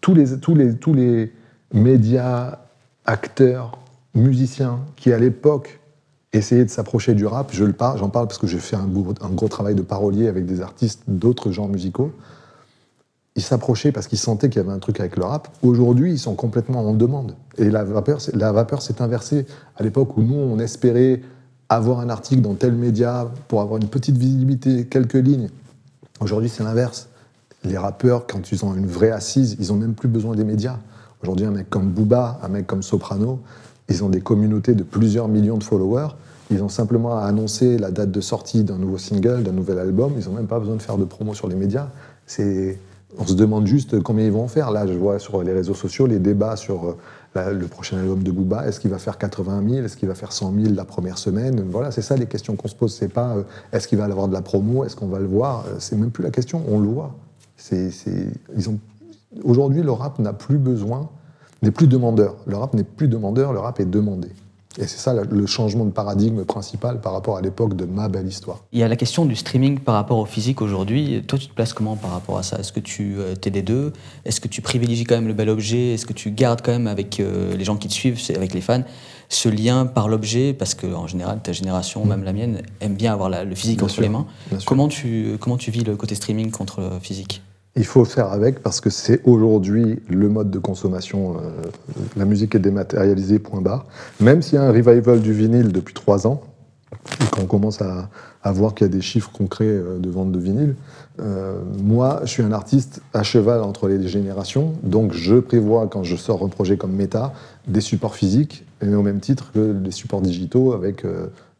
tous, 0.00 0.14
les, 0.14 0.38
tous, 0.38 0.54
les, 0.54 0.76
tous 0.76 0.94
les 0.94 1.32
médias, 1.74 2.58
acteurs, 3.04 3.78
musiciens 4.14 4.80
qui, 4.94 5.12
à 5.12 5.18
l'époque, 5.18 5.80
essayaient 6.32 6.64
de 6.64 6.70
s'approcher 6.70 7.14
du 7.14 7.26
rap, 7.26 7.50
je 7.52 7.64
le 7.64 7.72
parle, 7.72 7.98
j'en 7.98 8.08
parle 8.08 8.26
parce 8.26 8.38
que 8.38 8.46
j'ai 8.46 8.58
fait 8.58 8.76
un, 8.76 8.88
un 9.20 9.30
gros 9.30 9.48
travail 9.48 9.74
de 9.74 9.82
parolier 9.82 10.28
avec 10.28 10.46
des 10.46 10.62
artistes 10.62 11.02
d'autres 11.06 11.50
genres 11.50 11.68
musicaux 11.68 12.12
ils 13.34 13.42
s'approchaient 13.42 13.92
parce 13.92 14.08
qu'ils 14.08 14.18
sentaient 14.18 14.48
qu'il 14.48 14.60
y 14.60 14.64
avait 14.64 14.74
un 14.74 14.78
truc 14.78 15.00
avec 15.00 15.16
le 15.16 15.24
rap. 15.24 15.48
Aujourd'hui, 15.62 16.12
ils 16.12 16.18
sont 16.18 16.34
complètement 16.34 16.80
en 16.80 16.92
demande. 16.92 17.34
Et 17.56 17.70
la 17.70 17.82
vapeur, 17.82 18.18
la 18.34 18.52
vapeur 18.52 18.82
s'est 18.82 19.00
inversée. 19.00 19.46
À 19.76 19.82
l'époque 19.82 20.16
où 20.16 20.22
nous, 20.22 20.34
on 20.34 20.58
espérait 20.58 21.22
avoir 21.68 22.00
un 22.00 22.10
article 22.10 22.42
dans 22.42 22.54
tel 22.54 22.74
média 22.74 23.30
pour 23.48 23.62
avoir 23.62 23.80
une 23.80 23.88
petite 23.88 24.18
visibilité, 24.18 24.86
quelques 24.86 25.14
lignes. 25.14 25.48
Aujourd'hui, 26.20 26.50
c'est 26.50 26.62
l'inverse. 26.62 27.08
Les 27.64 27.78
rappeurs, 27.78 28.26
quand 28.26 28.52
ils 28.52 28.64
ont 28.64 28.74
une 28.74 28.86
vraie 28.86 29.10
assise, 29.10 29.56
ils 29.58 29.68
n'ont 29.68 29.76
même 29.78 29.94
plus 29.94 30.08
besoin 30.08 30.34
des 30.34 30.44
médias. 30.44 30.78
Aujourd'hui, 31.22 31.46
un 31.46 31.52
mec 31.52 31.70
comme 31.70 31.90
Booba, 31.90 32.38
un 32.42 32.48
mec 32.48 32.66
comme 32.66 32.82
Soprano, 32.82 33.40
ils 33.88 34.04
ont 34.04 34.08
des 34.08 34.20
communautés 34.20 34.74
de 34.74 34.82
plusieurs 34.82 35.28
millions 35.28 35.56
de 35.56 35.64
followers. 35.64 36.08
Ils 36.50 36.62
ont 36.62 36.68
simplement 36.68 37.16
à 37.18 37.22
annoncer 37.22 37.78
la 37.78 37.90
date 37.90 38.10
de 38.10 38.20
sortie 38.20 38.64
d'un 38.64 38.76
nouveau 38.76 38.98
single, 38.98 39.42
d'un 39.42 39.52
nouvel 39.52 39.78
album. 39.78 40.12
Ils 40.18 40.26
n'ont 40.26 40.34
même 40.34 40.46
pas 40.46 40.58
besoin 40.58 40.76
de 40.76 40.82
faire 40.82 40.98
de 40.98 41.04
promo 41.04 41.32
sur 41.32 41.48
les 41.48 41.54
médias. 41.54 41.88
C'est 42.26 42.78
on 43.18 43.26
se 43.26 43.34
demande 43.34 43.66
juste 43.66 44.00
combien 44.02 44.24
ils 44.24 44.32
vont 44.32 44.48
faire. 44.48 44.70
Là, 44.70 44.86
je 44.86 44.94
vois 44.94 45.18
sur 45.18 45.42
les 45.42 45.52
réseaux 45.52 45.74
sociaux 45.74 46.06
les 46.06 46.18
débats 46.18 46.56
sur 46.56 46.96
euh, 47.36 47.52
le 47.52 47.66
prochain 47.66 47.98
album 47.98 48.22
de 48.22 48.30
Booba. 48.30 48.66
Est-ce 48.66 48.80
qu'il 48.80 48.90
va 48.90 48.98
faire 48.98 49.18
80 49.18 49.62
000 49.68 49.84
Est-ce 49.84 49.96
qu'il 49.96 50.08
va 50.08 50.14
faire 50.14 50.32
100 50.32 50.52
000 50.54 50.74
la 50.74 50.84
première 50.84 51.18
semaine? 51.18 51.62
Voilà, 51.70 51.90
c'est 51.90 52.02
ça 52.02 52.16
les 52.16 52.26
questions 52.26 52.56
qu'on 52.56 52.68
se 52.68 52.74
pose. 52.74 52.94
C'est 52.94 53.12
pas 53.12 53.36
euh, 53.36 53.42
est-ce 53.72 53.86
qu'il 53.86 53.98
va 53.98 54.04
avoir 54.04 54.28
de 54.28 54.32
la 54.32 54.42
promo? 54.42 54.84
Est-ce 54.84 54.96
qu'on 54.96 55.08
va 55.08 55.18
le 55.18 55.26
voir? 55.26 55.64
Euh, 55.68 55.76
C'est 55.78 55.96
même 55.96 56.10
plus 56.10 56.24
la 56.24 56.30
question. 56.30 56.62
On 56.68 56.80
le 56.80 56.88
voit. 56.88 57.14
Aujourd'hui, 59.44 59.82
le 59.82 59.92
rap 59.92 60.18
n'a 60.18 60.32
plus 60.32 60.58
besoin, 60.58 61.08
n'est 61.62 61.70
plus 61.70 61.86
demandeur. 61.86 62.36
Le 62.46 62.56
rap 62.56 62.74
n'est 62.74 62.84
plus 62.84 63.08
demandeur. 63.08 63.52
Le 63.52 63.58
rap 63.60 63.78
est 63.80 63.84
demandé. 63.86 64.28
Et 64.78 64.86
c'est 64.86 64.98
ça 64.98 65.12
le 65.12 65.46
changement 65.46 65.84
de 65.84 65.90
paradigme 65.90 66.44
principal 66.44 67.00
par 67.00 67.12
rapport 67.12 67.36
à 67.36 67.42
l'époque 67.42 67.76
de 67.76 67.84
ma 67.84 68.08
belle 68.08 68.26
histoire. 68.26 68.60
Il 68.72 68.78
y 68.78 68.82
a 68.82 68.88
la 68.88 68.96
question 68.96 69.26
du 69.26 69.36
streaming 69.36 69.78
par 69.78 69.94
rapport 69.94 70.18
au 70.18 70.24
physique 70.24 70.62
aujourd'hui. 70.62 71.22
Toi, 71.26 71.38
tu 71.38 71.48
te 71.48 71.54
places 71.54 71.74
comment 71.74 71.96
par 71.96 72.10
rapport 72.10 72.38
à 72.38 72.42
ça? 72.42 72.58
Est-ce 72.58 72.72
que 72.72 72.80
tu 72.80 73.16
euh, 73.18 73.34
t'es 73.34 73.50
des 73.50 73.62
deux? 73.62 73.92
Est-ce 74.24 74.40
que 74.40 74.48
tu 74.48 74.62
privilégies 74.62 75.04
quand 75.04 75.14
même 75.14 75.28
le 75.28 75.34
bel 75.34 75.50
objet? 75.50 75.92
Est-ce 75.92 76.06
que 76.06 76.14
tu 76.14 76.30
gardes 76.30 76.62
quand 76.62 76.72
même 76.72 76.86
avec 76.86 77.20
euh, 77.20 77.54
les 77.54 77.64
gens 77.64 77.76
qui 77.76 77.88
te 77.88 77.92
suivent, 77.92 78.18
avec 78.34 78.54
les 78.54 78.62
fans, 78.62 78.82
ce 79.28 79.50
lien 79.50 79.84
par 79.84 80.08
l'objet? 80.08 80.54
Parce 80.54 80.74
qu'en 80.74 81.06
général, 81.06 81.40
ta 81.42 81.52
génération, 81.52 82.06
même 82.06 82.24
la 82.24 82.32
mienne, 82.32 82.62
aime 82.80 82.94
bien 82.94 83.12
avoir 83.12 83.28
le 83.28 83.54
physique 83.54 83.82
entre 83.82 84.00
les 84.00 84.08
mains. 84.08 84.26
Comment 84.64 84.88
tu, 84.88 85.36
comment 85.38 85.58
tu 85.58 85.70
vis 85.70 85.84
le 85.84 85.96
côté 85.96 86.14
streaming 86.14 86.50
contre 86.50 86.80
le 86.80 86.98
physique? 86.98 87.42
Il 87.74 87.86
faut 87.86 88.04
faire 88.04 88.30
avec 88.30 88.62
parce 88.62 88.80
que 88.80 88.90
c'est 88.90 89.20
aujourd'hui 89.24 90.00
le 90.08 90.28
mode 90.28 90.50
de 90.50 90.58
consommation. 90.58 91.36
Euh, 91.36 91.62
la 92.16 92.24
musique 92.24 92.54
est 92.54 92.58
dématérialisée, 92.58 93.38
point 93.38 93.60
barre. 93.60 93.86
Même 94.20 94.42
s'il 94.42 94.56
y 94.56 94.58
a 94.58 94.64
un 94.64 94.72
revival 94.72 95.20
du 95.20 95.32
vinyle 95.32 95.72
depuis 95.72 95.94
trois 95.94 96.26
ans, 96.26 96.42
et 97.20 97.30
qu'on 97.30 97.46
commence 97.46 97.80
à, 97.80 98.10
voir 98.44 98.74
qu'il 98.74 98.86
y 98.86 98.90
a 98.90 98.92
des 98.92 99.00
chiffres 99.00 99.30
concrets 99.32 99.64
euh, 99.64 99.98
de 99.98 100.10
vente 100.10 100.32
de 100.32 100.38
vinyle. 100.38 100.74
Euh, 101.20 101.60
moi, 101.82 102.20
je 102.24 102.28
suis 102.28 102.42
un 102.42 102.52
artiste 102.52 103.00
à 103.14 103.22
cheval 103.22 103.62
entre 103.62 103.88
les 103.88 104.06
générations, 104.06 104.74
donc 104.82 105.12
je 105.14 105.36
prévois, 105.36 105.86
quand 105.86 106.02
je 106.02 106.16
sors 106.16 106.44
un 106.44 106.48
projet 106.48 106.76
comme 106.76 106.92
Meta, 106.92 107.32
des 107.66 107.80
supports 107.80 108.14
physiques, 108.14 108.66
et 108.82 108.94
au 108.94 109.02
même 109.02 109.20
titre 109.20 109.50
que 109.52 109.72
des 109.72 109.90
supports 109.92 110.20
digitaux 110.20 110.74
avec 110.74 111.06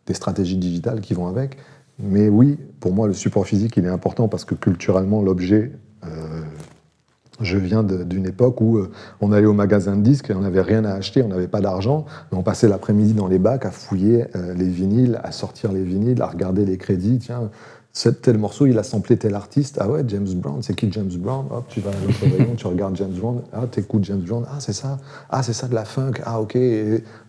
des 0.07 0.15
stratégies 0.15 0.57
digitales 0.57 1.01
qui 1.01 1.15
vont 1.15 1.29
avec. 1.29 1.57
Mais 1.99 2.29
oui, 2.29 2.59
pour 2.81 2.93
moi, 2.93 3.07
le 3.07 3.15
support 3.15 3.47
physique, 3.47 3.77
il 3.77 3.85
est 3.85 3.89
important 3.89 4.27
parce 4.27 4.45
que 4.45 4.57
culturellement, 4.57 5.23
l'objet 5.23 5.71
je 7.43 7.59
viens 7.59 7.83
d'une 7.83 8.27
époque 8.27 8.61
où 8.61 8.79
euh, 8.79 8.91
on 9.21 9.33
allait 9.33 9.47
au 9.47 9.53
magasin 9.53 9.97
de 9.97 10.03
disques 10.03 10.31
et 10.31 10.35
on 10.35 10.41
n'avait 10.41 10.61
rien 10.61 10.85
à 10.85 10.93
acheter, 10.93 11.23
on 11.23 11.29
n'avait 11.29 11.49
pas 11.49 11.61
d'argent, 11.61 12.05
mais 12.31 12.39
on 12.39 12.43
passait 12.43 12.69
l'après-midi 12.69 13.15
dans 13.15 13.27
les 13.27 13.39
bacs 13.39 13.65
à 13.65 13.71
fouiller 13.71 14.27
euh, 14.37 14.55
les 14.55 14.69
vinyles, 14.69 15.21
à 15.23 15.33
sortir 15.33 15.73
les 15.73 15.83
vinyles, 15.83 16.21
à 16.23 16.27
regarder 16.27 16.65
les 16.65 16.77
crédits. 16.77 17.19
Tiens, 17.19 17.51
tel 18.23 18.39
morceau, 18.39 18.67
il 18.67 18.79
a 18.79 18.83
samplé 18.83 19.17
tel 19.17 19.35
artiste. 19.35 19.79
Ah 19.81 19.89
ouais, 19.89 20.03
James 20.07 20.29
Brown, 20.35 20.63
c'est 20.63 20.75
qui 20.75 20.91
James 20.93 21.11
Brown? 21.19 21.47
Hop, 21.51 21.65
tu 21.69 21.81
vas 21.81 21.91
à 21.91 21.95
l'autre 21.95 22.21
rayon, 22.39 22.55
tu 22.57 22.67
regardes 22.67 22.97
James 22.97 23.13
Brown. 23.13 23.41
Ah, 23.53 23.63
t'écoutes 23.71 24.05
James 24.05 24.23
Brown. 24.23 24.45
Ah, 24.49 24.61
c'est 24.61 24.73
ça. 24.73 24.99
Ah, 25.29 25.43
c'est 25.43 25.53
ça 25.53 25.69
de 25.69 25.75
la 25.75 25.85
funk. 25.85 26.13
Ah, 26.25 26.41
ok. 26.41 26.57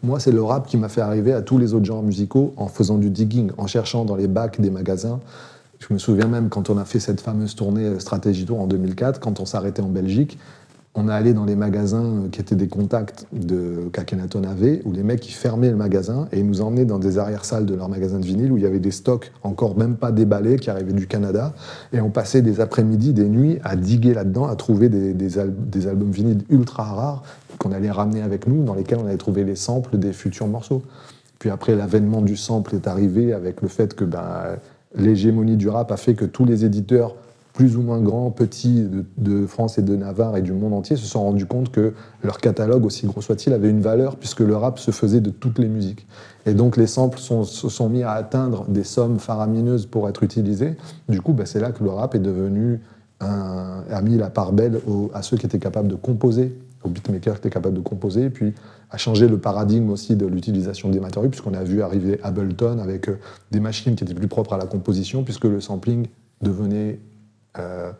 moi, 0.04 0.20
c'est 0.20 0.32
le 0.32 0.44
rap 0.44 0.68
qui 0.68 0.78
m'a 0.78 0.90
fait 0.90 1.02
arriver 1.02 1.34
à 1.34 1.42
tous 1.42 1.58
les 1.58 1.74
autres 1.74 1.86
genres 1.86 2.04
musicaux 2.04 2.54
en 2.58 2.68
faisant 2.68 2.98
du 2.98 3.10
digging, 3.10 3.52
en 3.58 3.68
cherchant 3.68 4.06
dans 4.06 4.16
les 4.16 4.28
bacs 4.28 4.62
des 4.62 4.70
magasins 4.70 5.20
je 5.88 5.94
me 5.94 6.00
souviens 6.00 6.28
même 6.28 6.50
quand 6.50 6.70
on 6.70 6.78
a 6.78 6.86
fait 6.86 7.00
cette 7.00 7.20
fameuse 7.20 7.56
tournée 7.56 7.86
euh, 7.86 8.00
Stratégie 8.00 8.46
Tour 8.46 8.62
en 8.62 8.68
2004, 8.68 9.20
quand 9.20 9.40
on 9.40 9.46
s'arrêtait 9.46 9.82
en 9.82 9.90
Belgique, 9.90 10.38
on 10.96 11.10
est 11.10 11.12
allé 11.12 11.34
dans 11.34 11.44
les 11.44 11.56
magasins 11.56 12.06
euh, 12.06 12.30
qui 12.32 12.40
étaient 12.40 12.56
des 12.56 12.68
contacts 12.68 13.28
de 13.34 13.90
qu'Akhenaton 13.92 14.44
avait, 14.44 14.82
où 14.86 14.94
les 14.94 15.04
mecs 15.04 15.28
ils 15.28 15.34
fermaient 15.34 15.72
le 15.72 15.76
magasin 15.76 16.28
et 16.32 16.42
nous 16.42 16.62
emmenaient 16.62 16.86
dans 16.86 17.00
des 17.00 17.18
arrière-salles 17.18 17.66
de 17.66 17.76
leur 17.76 17.90
magasin 17.90 18.20
de 18.20 18.26
vinyle 18.26 18.52
où 18.52 18.58
il 18.58 18.64
y 18.64 18.66
avait 18.66 18.80
des 18.80 18.92
stocks 18.92 19.32
encore 19.44 19.78
même 19.78 19.96
pas 19.96 20.12
déballés 20.12 20.58
qui 20.58 20.70
arrivaient 20.70 20.94
du 20.94 21.08
Canada. 21.08 21.54
Et 21.92 22.00
on 22.00 22.12
passait 22.12 22.42
des 22.42 22.62
après-midi, 22.62 23.12
des 23.12 23.28
nuits 23.28 23.60
à 23.64 23.76
diguer 23.76 24.14
là-dedans, 24.14 24.48
à 24.48 24.56
trouver 24.56 24.88
des, 24.88 25.14
des, 25.14 25.32
des 25.50 25.88
albums 25.88 26.12
vinyles 26.12 26.44
ultra 26.50 26.84
rares 26.84 27.24
qu'on 27.58 27.72
allait 27.72 27.92
ramener 27.92 28.22
avec 28.22 28.48
nous, 28.48 28.64
dans 28.64 28.74
lesquels 28.74 29.00
on 29.00 29.06
allait 29.06 29.18
trouver 29.18 29.44
les 29.44 29.56
samples 29.56 29.98
des 29.98 30.14
futurs 30.14 30.48
morceaux. 30.48 30.82
Puis 31.40 31.50
après, 31.50 31.76
l'avènement 31.76 32.22
du 32.22 32.38
sample 32.38 32.76
est 32.76 32.88
arrivé 32.88 33.34
avec 33.34 33.62
le 33.62 33.68
fait 33.68 33.96
que 33.96 34.06
ben, 34.06 34.56
l'hégémonie 34.96 35.58
du 35.58 35.70
rap 35.70 35.92
a 35.92 35.98
fait 35.98 36.14
que 36.14 36.26
tous 36.26 36.46
les 36.46 36.66
éditeurs 36.66 37.16
plus 37.54 37.78
ou 37.78 37.84
moins 37.84 38.02
grands, 38.02 38.32
petits 38.32 38.88
de, 39.18 39.46
France 39.46 39.78
et 39.78 39.84
de 39.84 39.96
Navarre 39.96 40.38
et 40.38 40.42
du 40.42 40.52
monde 40.52 40.74
entier 40.74 40.96
se 40.96 41.06
sont 41.06 41.22
rendus 41.22 41.46
compte 41.46 41.72
que 41.72 41.94
leur 42.24 42.40
catalogue, 42.40 42.84
aussi 42.84 43.06
gros 43.06 43.22
soit-il, 43.22 43.54
avait 43.54 43.70
une 43.70 43.82
valeur 43.82 44.16
puisque 44.16 44.40
le 44.40 44.56
rap 44.56 44.80
se 44.80 44.90
faisait 44.90 45.22
de 45.22 45.30
toutes 45.30 45.60
les 45.60 45.68
musiques. 45.68 46.08
Et 46.48 46.56
donc 46.56 46.78
les 46.78 46.88
samples 46.88 47.20
se 47.20 47.70
sont 47.70 47.90
mis 47.90 48.02
à 48.02 48.12
atteindre 48.12 48.66
des 48.68 48.84
sommes 48.84 49.20
faramineuses 49.20 49.86
pour 49.86 50.10
être 50.10 50.24
utilisés. 50.24 50.76
Du 51.08 51.22
coup, 51.22 51.34
bah, 51.34 51.46
c'est 51.46 51.60
là 51.60 51.72
que 51.72 51.84
le 51.84 51.92
rap 51.92 52.16
est 52.16 52.20
devenu 52.20 52.82
un, 53.20 53.84
a 53.90 54.02
mis 54.02 54.18
la 54.18 54.32
part 54.32 54.52
belle 54.52 54.82
à 55.14 55.22
ceux 55.22 55.38
qui 55.38 55.46
étaient 55.46 55.60
capables 55.60 55.88
de 55.88 55.96
composer, 55.96 56.58
aux 56.84 56.90
beatmakers 56.90 57.36
qui 57.36 57.40
étaient 57.42 57.50
capables 57.52 57.76
de 57.76 57.82
composer, 57.82 58.32
puis 58.32 58.54
a 58.94 58.98
changé 58.98 59.28
le 59.28 59.40
paradigme 59.40 59.90
aussi 59.90 60.16
de 60.16 60.28
l'utilisation 60.28 60.90
des 60.90 61.00
matériaux, 61.00 61.28
puisqu'on 61.28 61.56
a 61.56 61.64
vu 61.64 61.82
arriver 61.82 62.20
Ableton 62.22 62.78
avec 62.78 63.10
euh, 63.10 63.18
des 63.50 63.60
machines 63.60 63.96
qui 63.96 64.04
étaient 64.04 64.14
plus 64.14 64.28
propres 64.28 64.54
à 64.54 64.58
la 64.58 64.68
composition, 64.68 65.24
puisque 65.24 65.46
le 65.46 65.60
sampling 65.60 66.06
devenait 66.44 67.00
euh, 67.58 67.92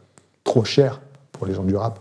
trop 0.44 0.64
cher 0.64 1.02
pour 1.32 1.48
les 1.48 1.56
gens 1.56 1.64
du 1.64 1.76
rap. 1.76 2.00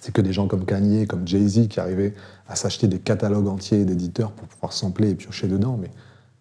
C'est 0.00 0.12
que 0.12 0.22
des 0.22 0.32
gens 0.32 0.46
comme 0.46 0.64
Kanye, 0.64 1.06
comme 1.06 1.28
Jay-Z 1.28 1.68
qui 1.68 1.78
arrivaient 1.78 2.14
à 2.48 2.56
s'acheter 2.56 2.88
des 2.88 2.98
catalogues 2.98 3.48
entiers 3.48 3.84
d'éditeurs 3.84 4.32
pour 4.32 4.48
pouvoir 4.48 4.72
sampler 4.72 5.10
et 5.10 5.14
piocher 5.14 5.46
dedans, 5.46 5.78
mais 5.78 5.90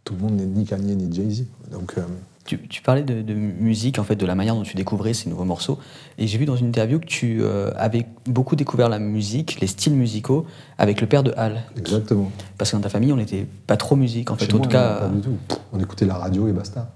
tout 0.05 0.13
le 0.13 0.21
monde 0.21 0.37
n'est 0.37 0.45
ni 0.45 0.63
Kanye 0.63 0.95
ni 0.95 1.13
Jay-Z. 1.13 1.43
Euh, 1.73 2.01
tu, 2.45 2.81
parlais 2.83 3.01
de, 3.01 3.33
musique, 3.33 3.97
en 3.97 4.03
fait, 4.03 4.15
de 4.15 4.25
la 4.25 4.35
manière 4.35 4.55
dont 4.55 4.61
tu 4.61 4.75
découvrais 4.75 5.13
ces 5.13 5.29
nouveaux 5.29 5.45
morceaux. 5.45 5.79
Et 6.19 6.27
j'ai 6.27 6.37
vu 6.37 6.45
dans 6.45 6.55
une 6.55 6.67
interview 6.67 6.99
que 6.99 7.05
tu 7.05 7.39
euh, 7.41 7.71
avais 7.75 8.05
beaucoup 8.27 8.55
découvert 8.55 8.87
la 8.87 8.99
musique, 8.99 9.59
les 9.61 9.67
styles 9.67 9.95
musicaux, 9.95 10.45
avec 10.77 11.01
le 11.01 11.07
père 11.07 11.23
de 11.23 11.33
Hal. 11.37 11.63
Exactement. 11.75 12.31
Parce 12.57 12.71
que 12.71 12.75
dans 12.75 12.83
ta 12.83 12.89
famille, 12.89 13.11
on 13.11 13.17
n'était 13.17 13.47
pas 13.65 13.77
trop 13.77 13.95
musique, 13.95 14.29
en 14.29 14.35
fait. 14.35 14.53
en 14.53 14.59
tout 14.59 14.69
cas, 14.69 14.99
pas 14.99 15.07
du 15.07 15.21
tout. 15.21 15.37
On 15.73 15.79
écoutait 15.79 16.05
la 16.05 16.15
radio 16.15 16.47
et 16.47 16.51
basta. 16.51 16.91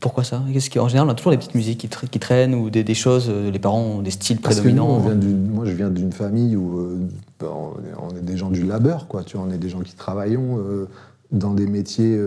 Pourquoi 0.00 0.24
ça? 0.24 0.42
Qu'est-ce 0.52 0.78
En 0.78 0.88
général, 0.88 1.08
on 1.08 1.12
a 1.12 1.14
toujours 1.14 1.32
des 1.32 1.38
petites 1.38 1.54
musiques 1.54 1.80
qui, 1.80 2.08
qui 2.08 2.18
traînent 2.18 2.54
ou 2.54 2.70
des, 2.70 2.94
choses. 2.94 3.28
Euh, 3.28 3.50
les 3.50 3.58
parents 3.58 3.80
ont 3.80 4.02
des 4.02 4.10
styles 4.10 4.40
prédominants. 4.40 5.00
moi, 5.00 5.66
je 5.66 5.72
viens 5.72 5.90
d'une 5.90 6.12
famille 6.12 6.56
où 6.56 6.78
euh, 6.78 6.98
ben, 7.38 7.48
on 8.02 8.16
est 8.16 8.22
des 8.22 8.38
gens 8.38 8.50
du 8.50 8.64
labeur, 8.64 9.06
quoi. 9.06 9.22
Tu 9.22 9.36
vois, 9.36 9.46
on 9.46 9.52
est 9.52 9.58
des 9.58 9.68
gens 9.68 9.80
qui 9.80 9.94
travaillons 9.94 10.58
dans 11.30 11.52
des 11.52 11.66
métiers 11.66 12.18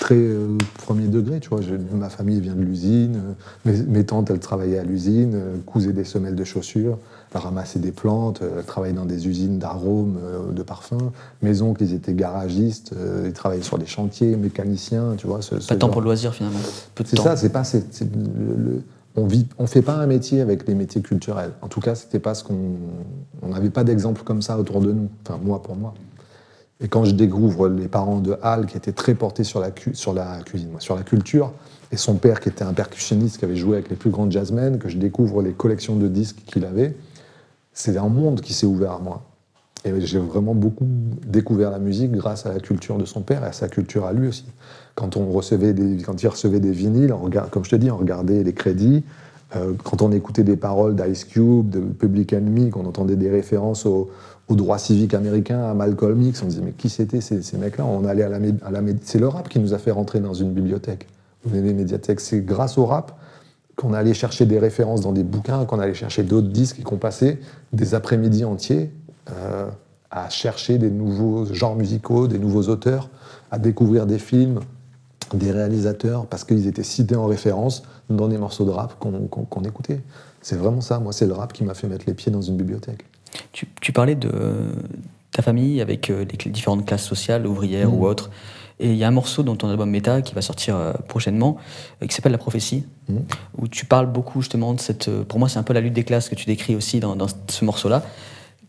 très 0.00 0.16
euh, 0.16 0.56
premier 0.78 1.06
degré. 1.06 1.38
Tu 1.38 1.50
vois, 1.50 1.60
ma 1.92 2.08
famille 2.08 2.40
vient 2.40 2.54
de 2.54 2.62
l'usine, 2.62 3.20
euh, 3.68 3.76
mes, 3.86 4.04
tantes, 4.04 4.30
elles 4.30 4.40
travaillaient 4.40 4.78
à 4.78 4.82
l'usine, 4.82 5.32
euh, 5.34 5.56
cousaient 5.64 5.92
des 5.92 6.04
semelles 6.04 6.34
de 6.34 6.42
chaussures, 6.42 6.98
ramassaient 7.32 7.78
des 7.78 7.92
plantes, 7.92 8.42
elles 8.42 8.64
travaillaient 8.64 8.94
dans 8.94 9.04
des 9.04 9.28
usines 9.28 9.58
d'arômes, 9.58 10.18
de 10.50 10.62
parfums. 10.64 11.12
Mes 11.42 11.62
oncles, 11.62 11.84
ils 11.84 11.94
étaient 11.94 12.14
garagistes, 12.14 12.92
ils 13.24 13.32
travaillaient 13.32 13.62
sur 13.62 13.78
des 13.78 13.86
chantiers, 13.86 14.34
mécaniciens, 14.34 15.14
tu 15.16 15.28
vois. 15.28 15.40
Ce, 15.40 15.54
pas 15.54 15.74
de 15.74 15.78
temps 15.78 15.90
pour 15.90 16.00
le 16.00 16.06
loisir, 16.06 16.34
finalement. 16.34 16.58
C'est 17.04 17.18
ça, 17.20 17.36
c'est 17.36 17.50
pas... 17.50 17.62
on 19.14 19.26
ne 19.26 19.42
on 19.58 19.66
fait 19.68 19.82
pas 19.82 19.94
un 19.94 20.06
métier 20.06 20.40
avec 20.40 20.66
les 20.66 20.74
métiers 20.74 21.02
culturels. 21.02 21.52
En 21.62 21.68
tout 21.68 21.80
cas, 21.80 21.94
c'était 21.94 22.18
pas 22.18 22.34
ce 22.34 22.42
qu'on... 22.42 22.72
On 23.42 23.48
n'avait 23.50 23.70
pas 23.70 23.84
d'exemple 23.84 24.22
comme 24.24 24.42
ça 24.42 24.58
autour 24.58 24.80
de 24.80 24.90
nous. 24.90 25.08
Enfin, 25.24 25.38
moi, 25.40 25.62
pour 25.62 25.76
moi. 25.76 25.94
Et 26.80 26.88
quand 26.88 27.04
je 27.04 27.12
découvre 27.12 27.68
les 27.68 27.88
parents 27.88 28.20
de 28.20 28.36
Hal, 28.42 28.66
qui 28.66 28.76
étaient 28.76 28.92
très 28.92 29.14
portés 29.14 29.44
sur 29.44 29.60
la, 29.60 29.70
cuisine, 29.70 30.70
sur 30.78 30.96
la 30.96 31.02
culture, 31.02 31.52
et 31.92 31.96
son 31.96 32.14
père 32.14 32.40
qui 32.40 32.48
était 32.48 32.64
un 32.64 32.72
percussionniste 32.72 33.38
qui 33.38 33.44
avait 33.44 33.56
joué 33.56 33.74
avec 33.74 33.90
les 33.90 33.96
plus 33.96 34.10
grands 34.10 34.30
jazzmen, 34.30 34.78
que 34.78 34.88
je 34.88 34.96
découvre 34.96 35.42
les 35.42 35.52
collections 35.52 35.96
de 35.96 36.08
disques 36.08 36.42
qu'il 36.46 36.64
avait, 36.64 36.96
c'est 37.72 37.96
un 37.96 38.08
monde 38.08 38.40
qui 38.40 38.54
s'est 38.54 38.66
ouvert 38.66 38.92
à 38.92 38.98
moi. 38.98 39.22
Et 39.84 40.00
j'ai 40.02 40.18
vraiment 40.18 40.54
beaucoup 40.54 40.86
découvert 41.26 41.70
la 41.70 41.78
musique 41.78 42.12
grâce 42.12 42.44
à 42.44 42.52
la 42.52 42.60
culture 42.60 42.98
de 42.98 43.06
son 43.06 43.22
père 43.22 43.42
et 43.44 43.46
à 43.46 43.52
sa 43.52 43.68
culture 43.68 44.04
à 44.04 44.12
lui 44.12 44.28
aussi. 44.28 44.44
Quand, 44.94 45.16
on 45.16 45.30
recevait 45.30 45.74
quand 46.04 46.22
il 46.22 46.28
recevait 46.28 46.60
des 46.60 46.72
vinyles, 46.72 47.14
comme 47.50 47.64
je 47.64 47.70
te 47.70 47.76
dis, 47.76 47.90
on 47.90 47.96
regardait 47.96 48.42
les 48.42 48.52
crédits. 48.52 49.04
Euh, 49.56 49.72
quand 49.82 50.02
on 50.02 50.12
écoutait 50.12 50.44
des 50.44 50.56
paroles 50.56 50.94
d'Ice 50.94 51.24
Cube, 51.24 51.70
de 51.70 51.80
Public 51.80 52.32
Enemy, 52.32 52.70
qu'on 52.70 52.86
entendait 52.86 53.16
des 53.16 53.30
références 53.30 53.86
au, 53.86 54.10
au 54.50 54.56
droit 54.56 54.78
civique 54.78 55.14
américain, 55.14 55.62
à 55.62 55.74
Malcolm 55.74 56.20
X. 56.20 56.42
On 56.42 56.46
disait, 56.46 56.60
mais 56.62 56.72
qui 56.72 56.90
c'était 56.90 57.20
ces, 57.20 57.56
mecs-là? 57.56 57.86
On 57.86 58.04
allait 58.04 58.24
à 58.24 58.28
la, 58.28 58.80
C'est 59.02 59.18
le 59.18 59.28
rap 59.28 59.48
qui 59.48 59.60
nous 59.60 59.72
a 59.72 59.78
fait 59.78 59.92
rentrer 59.92 60.18
dans 60.20 60.34
une 60.34 60.52
bibliothèque, 60.52 61.06
les 61.50 61.72
médiathèques. 61.72 62.20
C'est 62.20 62.40
grâce 62.40 62.76
au 62.76 62.84
rap 62.84 63.16
qu'on 63.76 63.94
allait 63.94 64.12
chercher 64.12 64.44
des 64.44 64.58
références 64.58 65.00
dans 65.00 65.12
des 65.12 65.22
bouquins, 65.22 65.64
qu'on 65.64 65.78
allait 65.78 65.94
chercher 65.94 66.24
d'autres 66.24 66.48
disques 66.48 66.80
et 66.80 66.82
qu'on 66.82 66.98
passait 66.98 67.38
des 67.72 67.94
après-midi 67.94 68.44
entiers 68.44 68.90
euh, 69.30 69.68
à 70.10 70.28
chercher 70.28 70.78
des 70.78 70.90
nouveaux 70.90 71.46
genres 71.46 71.76
musicaux, 71.76 72.26
des 72.26 72.40
nouveaux 72.40 72.64
auteurs, 72.64 73.08
à 73.52 73.58
découvrir 73.58 74.06
des 74.06 74.18
films, 74.18 74.60
des 75.32 75.52
réalisateurs, 75.52 76.26
parce 76.26 76.42
qu'ils 76.42 76.66
étaient 76.66 76.82
cités 76.82 77.14
en 77.14 77.26
référence 77.26 77.84
dans 78.10 78.26
des 78.26 78.36
morceaux 78.36 78.64
de 78.64 78.70
rap 78.70 78.98
qu'on 78.98 79.62
écoutait. 79.62 80.00
C'est 80.42 80.56
vraiment 80.56 80.80
ça, 80.80 80.98
moi, 80.98 81.12
c'est 81.12 81.26
le 81.26 81.34
rap 81.34 81.52
qui 81.52 81.62
m'a 81.62 81.74
fait 81.74 81.86
mettre 81.86 82.04
les 82.08 82.14
pieds 82.14 82.32
dans 82.32 82.42
une 82.42 82.56
bibliothèque. 82.56 83.04
Tu, 83.52 83.92
parlais 83.92 84.14
de 84.14 84.30
ta 85.32 85.42
famille 85.42 85.80
avec 85.80 86.10
euh, 86.10 86.24
les 86.24 86.50
différentes 86.50 86.86
classes 86.86 87.04
sociales, 87.04 87.46
ouvrières 87.46 87.92
ou 87.92 88.00
mm. 88.00 88.04
autres. 88.04 88.30
Et 88.78 88.90
il 88.92 88.96
y 88.96 89.04
a 89.04 89.08
un 89.08 89.12
morceau 89.12 89.42
dans 89.42 89.56
ton 89.56 89.68
album 89.68 89.90
Méta 89.90 90.22
qui 90.22 90.34
va 90.34 90.40
sortir 90.40 90.74
euh, 90.74 90.92
prochainement, 91.06 91.58
euh, 92.02 92.06
qui 92.06 92.14
s'appelle 92.14 92.32
La 92.32 92.38
prophétie, 92.38 92.84
mm. 93.08 93.16
où 93.58 93.68
tu 93.68 93.84
parles 93.84 94.10
beaucoup 94.10 94.40
justement 94.40 94.74
de 94.74 94.80
cette. 94.80 95.10
Pour 95.24 95.38
moi, 95.38 95.48
c'est 95.48 95.58
un 95.58 95.62
peu 95.62 95.74
la 95.74 95.80
lutte 95.80 95.92
des 95.92 96.04
classes 96.04 96.28
que 96.28 96.34
tu 96.34 96.46
décris 96.46 96.74
aussi 96.74 97.00
dans, 97.00 97.16
ce 97.48 97.64
morceau-là. 97.64 98.02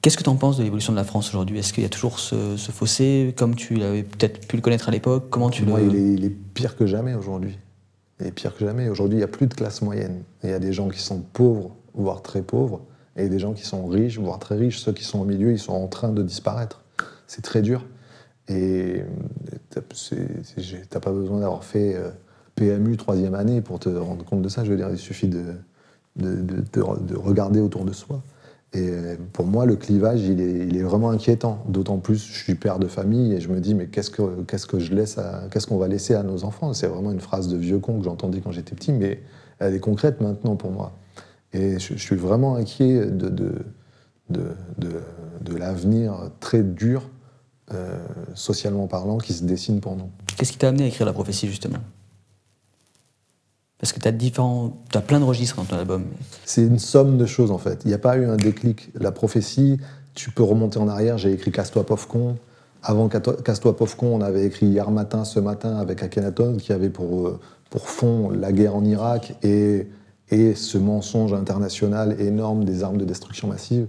Qu'est-ce 0.01 0.18
que 0.18 0.24
tu 0.24 0.30
en 0.30 0.36
penses 0.36 0.57
de 0.57 0.64
l'évolution 0.64 0.91
de 0.91 0.97
la 0.97 1.03
France 1.03 1.30
aujourd'hui? 1.30 1.59
Est-ce 1.59 1.74
qu'il 1.74 1.84
y 1.84 1.86
a 1.86 1.89
toujours 1.89 2.20
ce, 2.20 2.57
fossé, 2.57 3.36
comme 3.38 3.53
tu 3.53 3.82
avais 3.84 4.01
peut-être 4.01 4.47
pu 4.47 4.55
le 4.55 4.62
connaître 4.64 4.89
à 4.89 4.91
l'époque? 4.91 5.26
Comment 5.30 5.51
tu 5.51 5.64
Moi, 5.64 5.80
il, 5.82 5.95
est, 5.95 6.14
il, 6.14 6.26
est, 6.26 6.30
pire 6.30 6.76
que 6.76 6.88
jamais 6.88 7.14
aujourd'hui. 7.14 7.59
Il 8.20 8.26
est 8.26 8.32
pire 8.32 8.55
que 8.55 8.66
jamais. 8.66 8.89
Aujourd'hui, 8.89 9.18
il 9.18 9.20
n'y 9.20 9.24
a 9.24 9.28
plus 9.28 9.45
de 9.45 9.53
classe 9.53 9.84
moyenne. 9.84 10.24
Il 10.43 10.49
y 10.49 10.53
a 10.53 10.59
des 10.59 10.74
gens 10.74 10.89
qui 10.89 10.99
sont 10.99 11.22
pauvres, 11.22 11.76
voire 11.93 12.24
très 12.24 12.41
pauvres, 12.41 12.82
et 13.16 13.30
des 13.30 13.39
gens 13.39 13.53
qui 13.53 13.66
sont 13.66 13.86
riches, 13.88 14.18
voire 14.20 14.39
très 14.39 14.55
riches, 14.55 14.80
ceux 14.80 14.93
qui 14.93 15.03
sont 15.03 15.20
au 15.20 15.26
milieu, 15.26 15.51
ils 15.51 15.59
sont 15.59 15.74
en 15.74 15.88
train 15.88 16.12
de 16.12 16.24
disparaître. 16.24 16.82
C'est 17.28 17.41
très 17.41 17.62
dur. 17.62 17.86
Et 18.47 19.03
t'as 19.70 20.99
pas 20.99 21.12
besoin 21.12 21.39
d'avoir 21.39 21.64
fait 21.64 21.95
euh, 21.95 22.09
PMU 22.55 22.97
troisième 22.97 23.36
année 23.36 23.62
pour 23.62 23.80
te 23.80 23.89
rendre 23.89 24.26
compte 24.26 24.41
de 24.41 24.49
ça. 24.49 24.64
Je 24.64 24.72
veux 24.72 24.78
dire, 24.78 24.89
il 24.89 24.97
suffit 24.97 25.28
de, 25.28 25.55
de, 26.18 26.64
de, 26.74 27.16
regarder 27.16 27.59
autour 27.59 27.86
de 27.86 27.93
soi. 27.93 28.22
Et 28.74 28.89
euh, 28.89 29.16
pour 29.34 29.45
moi, 29.45 29.66
le 29.66 29.76
clivage, 29.76 30.22
il 30.22 30.41
est, 30.41 30.68
il 30.68 30.78
est 30.78 30.84
vraiment 30.84 31.12
inquiétant. 31.12 31.64
D'autant 31.68 31.97
plus, 31.97 32.26
je 32.26 32.43
suis 32.43 32.55
père 32.55 32.80
de 32.80 32.88
famille 32.88 33.34
et 33.34 33.41
je 33.41 33.49
me 33.49 33.59
dis, 33.59 33.76
mais 33.76 33.88
qu'est-ce 33.88 34.09
que, 34.09 34.41
qu'est-ce 34.43 34.66
que 34.66 34.80
je 34.80 34.93
laisse, 34.93 35.18
qu'est-ce 35.51 35.68
qu'on 35.68 35.78
va 35.78 35.88
laisser 35.88 36.16
à 36.16 36.24
nos 36.24 36.43
enfants? 36.43 36.74
C'est 36.74 36.88
vraiment 36.88 37.12
une 37.12 37.22
phrase 37.22 37.47
de 37.47 37.57
vieux 37.57 37.80
con 37.80 37.99
que 37.99 38.05
j'entendais 38.05 38.39
quand 38.39 38.51
j'étais 38.51 38.76
petit, 38.76 38.93
mais 38.93 39.22
elle 39.59 39.76
est 39.76 39.80
concrète 39.80 40.22
maintenant 40.22 40.55
pour 40.55 40.72
moi. 40.72 40.93
Et 41.53 41.79
je, 41.79 41.95
suis 41.95 42.15
vraiment 42.15 42.55
inquiet 42.55 43.05
de, 43.05 43.29
de, 43.29 43.53
de, 44.29 45.01
de 45.41 45.55
l'avenir 45.55 46.31
très 46.39 46.63
dur 46.63 47.09
socialement 48.33 48.87
parlant, 48.87 49.17
qui 49.17 49.31
se 49.33 49.43
dessine 49.43 49.79
pour 49.79 49.95
nous. 49.95 50.09
Qu'est-ce 50.37 50.51
qui 50.51 50.57
t'a 50.57 50.69
amené 50.69 50.83
à 50.83 50.87
écrire 50.87 51.05
la 51.05 51.13
prophétie, 51.13 51.47
justement? 51.47 51.79
Parce 53.81 53.93
que 53.93 53.99
tu 53.99 54.07
as, 54.07 54.11
différents... 54.11 54.77
as 54.93 55.01
plein 55.01 55.19
de 55.19 55.25
registres 55.25 55.55
dans 55.55 55.63
ton 55.63 55.77
album. 55.77 56.03
C'est 56.45 56.63
une 56.63 56.79
somme 56.79 57.17
de 57.17 57.25
choses, 57.25 57.49
en 57.49 57.57
fait. 57.57 57.81
Il 57.85 57.87
n'y 57.87 57.93
a 57.93 57.97
pas 57.97 58.17
eu 58.17 58.25
un 58.25 58.35
déclic. 58.35 58.89
La 58.93 59.11
prophétie, 59.11 59.77
tu 60.13 60.31
peux 60.31 60.43
remonter 60.43 60.77
en 60.77 60.87
arrière. 60.87 61.17
J'ai 61.17 61.31
écrit 61.31 61.51
Casse-toi, 61.51 61.85
pauvre 61.85 62.07
con. 62.07 62.37
Avant 62.83 63.09
Casse-toi, 63.09 63.75
pauvre 63.75 63.95
con, 63.95 64.07
on 64.07 64.21
avait 64.21 64.45
écrit 64.45 64.67
Hier 64.67 64.91
matin, 64.91 65.25
ce 65.25 65.39
matin 65.39 65.77
avec 65.77 66.03
Akhenaton, 66.03 66.57
qui 66.57 66.73
avait 66.73 66.89
pour, 66.89 67.27
euh, 67.27 67.39
pour 67.69 67.89
fond 67.89 68.29
la 68.29 68.51
guerre 68.51 68.75
en 68.75 68.83
Irak 68.83 69.35
et, 69.43 69.87
et 70.32 70.55
ce 70.55 70.77
mensonge 70.77 71.34
international 71.34 72.19
énorme 72.19 72.63
des 72.63 72.84
armes 72.84 72.97
de 72.97 73.05
destruction 73.05 73.47
massive. 73.47 73.88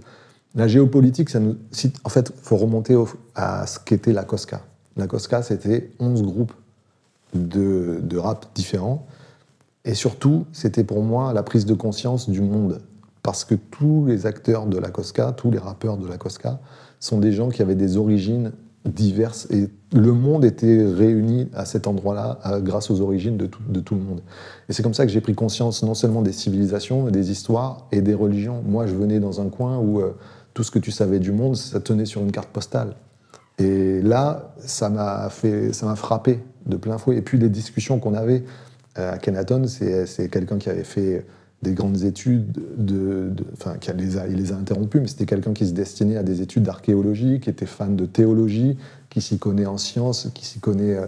La 0.55 0.67
géopolitique, 0.67 1.29
ça 1.29 1.39
nous, 1.39 1.57
en 2.03 2.09
fait, 2.09 2.31
il 2.35 2.41
faut 2.43 2.57
remonter 2.57 2.95
à 3.33 3.65
ce 3.65 3.79
qu'était 3.79 4.13
la 4.13 4.23
COSCA. 4.23 4.61
La 4.97 5.07
COSCA, 5.07 5.41
c'était 5.41 5.89
11 5.99 6.21
groupes 6.21 6.53
de, 7.33 7.99
de 8.03 8.17
rap 8.17 8.45
différents. 8.53 9.07
Et 9.85 9.95
surtout, 9.95 10.45
c'était 10.51 10.83
pour 10.83 11.01
moi 11.01 11.33
la 11.33 11.43
prise 11.43 11.65
de 11.65 11.73
conscience 11.73 12.29
du 12.29 12.41
monde. 12.41 12.81
Parce 13.23 13.45
que 13.45 13.55
tous 13.55 14.05
les 14.05 14.25
acteurs 14.25 14.67
de 14.67 14.77
la 14.77 14.89
COSCA, 14.89 15.31
tous 15.31 15.49
les 15.49 15.57
rappeurs 15.57 15.97
de 15.97 16.07
la 16.07 16.17
COSCA, 16.17 16.59
sont 16.99 17.19
des 17.19 17.31
gens 17.31 17.49
qui 17.49 17.61
avaient 17.61 17.75
des 17.75 17.97
origines 17.97 18.51
diverses. 18.85 19.47
Et 19.49 19.69
le 19.93 20.11
monde 20.11 20.43
était 20.43 20.83
réuni 20.83 21.49
à 21.53 21.65
cet 21.65 21.87
endroit-là 21.87 22.39
grâce 22.61 22.89
aux 22.89 23.01
origines 23.01 23.37
de 23.37 23.45
tout, 23.45 23.95
le 23.95 24.01
monde. 24.01 24.21
Et 24.67 24.73
c'est 24.73 24.83
comme 24.83 24.93
ça 24.93 25.05
que 25.05 25.11
j'ai 25.11 25.21
pris 25.21 25.35
conscience 25.35 25.83
non 25.83 25.93
seulement 25.93 26.21
des 26.21 26.33
civilisations, 26.33 27.09
des 27.09 27.31
histoires 27.31 27.87
et 27.91 28.01
des 28.01 28.13
religions. 28.13 28.61
Moi, 28.65 28.87
je 28.87 28.95
venais 28.95 29.19
dans 29.19 29.41
un 29.41 29.49
coin 29.49 29.77
où 29.77 30.01
euh, 30.01 30.15
tout 30.53 30.63
ce 30.63 30.71
que 30.71 30.79
tu 30.79 30.91
savais 30.91 31.19
du 31.19 31.31
monde, 31.31 31.55
ça 31.55 31.79
tenait 31.79 32.05
sur 32.05 32.21
une 32.21 32.31
carte 32.31 32.49
postale. 32.49 32.95
Et 33.57 34.01
là, 34.01 34.53
ça 34.57 34.89
m'a 34.89 35.29
fait, 35.29 35.73
ça 35.73 35.85
m'a 35.85 35.95
frappé 35.95 36.43
de 36.65 36.75
plein 36.75 36.97
fouet. 36.97 37.17
Et 37.17 37.21
puis 37.21 37.37
les 37.37 37.49
discussions 37.49 37.99
qu'on 37.99 38.15
avait 38.15 38.43
euh, 38.97 39.13
à 39.13 39.17
Kenaton, 39.17 39.65
c'est 39.67 40.29
quelqu'un 40.29 40.57
qui 40.57 40.69
avait 40.69 40.83
fait 40.83 41.25
des 41.63 41.73
grandes 41.73 42.03
études, 42.03 42.45
de, 42.77 43.31
enfin, 43.53 43.77
qui 43.79 43.91
les 43.93 44.17
a, 44.17 44.27
il 44.27 44.35
les 44.35 44.51
a 44.51 44.55
interrompues, 44.55 44.99
mais 44.99 45.07
c'était 45.07 45.25
quelqu'un 45.25 45.53
qui 45.53 45.65
se 45.65 45.71
destinait 45.71 46.17
à 46.17 46.23
des 46.23 46.41
études 46.41 46.63
d'archéologie, 46.63 47.39
qui 47.39 47.49
était 47.49 47.65
fan 47.65 47.95
de 47.95 48.05
théologie, 48.05 48.77
qui 49.09 49.21
s'y 49.21 49.39
connaît 49.39 49.65
en 49.65 49.77
sciences, 49.77 50.29
qui 50.33 50.45
s'y 50.45 50.59
connaît 50.59 50.95
euh, 50.95 51.07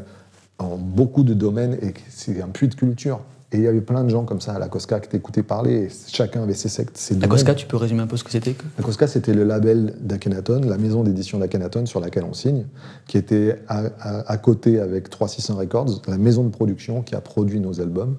en 0.57 0.77
beaucoup 0.77 1.23
de 1.23 1.33
domaines, 1.33 1.77
et 1.81 1.93
c'est 2.09 2.41
un 2.41 2.47
puits 2.47 2.69
de 2.69 2.75
culture. 2.75 3.19
Et 3.51 3.57
il 3.57 3.63
y 3.63 3.67
avait 3.67 3.81
plein 3.81 4.03
de 4.03 4.09
gens 4.09 4.23
comme 4.23 4.41
ça 4.41 4.53
à 4.53 4.59
la 4.59 4.67
COSCA 4.67 4.99
qui 4.99 5.09
t'écoutaient 5.09 5.43
parler, 5.43 5.73
et 5.73 5.89
chacun 6.07 6.43
avait 6.43 6.55
ses 6.55 6.69
sectes. 6.69 6.97
Ses 6.97 7.15
la 7.15 7.27
COSCA, 7.27 7.53
tu 7.53 7.67
peux 7.67 7.77
résumer 7.77 8.01
un 8.01 8.07
peu 8.07 8.17
ce 8.17 8.23
que 8.23 8.31
c'était 8.31 8.55
La 8.77 8.83
COSCA, 8.83 9.07
c'était 9.07 9.33
le 9.33 9.43
label 9.43 9.93
d'Akhenaton, 10.01 10.61
la 10.61 10.77
maison 10.77 11.03
d'édition 11.03 11.37
d'Akhenaton 11.37 11.85
sur 11.85 11.99
laquelle 11.99 12.23
on 12.23 12.33
signe, 12.33 12.65
qui 13.07 13.17
était 13.17 13.61
à, 13.67 13.83
à 13.99 14.37
côté 14.37 14.79
avec 14.79 15.09
3600 15.09 15.55
Records, 15.57 16.01
la 16.07 16.17
maison 16.17 16.43
de 16.43 16.49
production 16.49 17.01
qui 17.01 17.13
a 17.13 17.21
produit 17.21 17.59
nos 17.59 17.81
albums. 17.81 18.15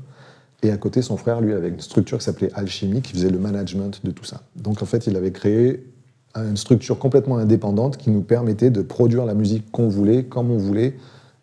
Et 0.66 0.72
à 0.72 0.76
côté, 0.76 1.00
son 1.00 1.16
frère, 1.16 1.40
lui, 1.40 1.52
avait 1.52 1.68
une 1.68 1.78
structure 1.78 2.18
qui 2.18 2.24
s'appelait 2.24 2.50
Alchimie, 2.54 3.00
qui 3.00 3.12
faisait 3.12 3.30
le 3.30 3.38
management 3.38 4.00
de 4.02 4.10
tout 4.10 4.24
ça. 4.24 4.40
Donc 4.56 4.82
en 4.82 4.84
fait, 4.84 5.06
il 5.06 5.16
avait 5.16 5.30
créé 5.30 5.86
une 6.34 6.56
structure 6.56 6.98
complètement 6.98 7.36
indépendante 7.36 7.96
qui 7.96 8.10
nous 8.10 8.22
permettait 8.22 8.70
de 8.70 8.82
produire 8.82 9.26
la 9.26 9.34
musique 9.34 9.70
qu'on 9.70 9.86
voulait, 9.86 10.24
comme 10.24 10.50
on 10.50 10.56
voulait, 10.56 10.96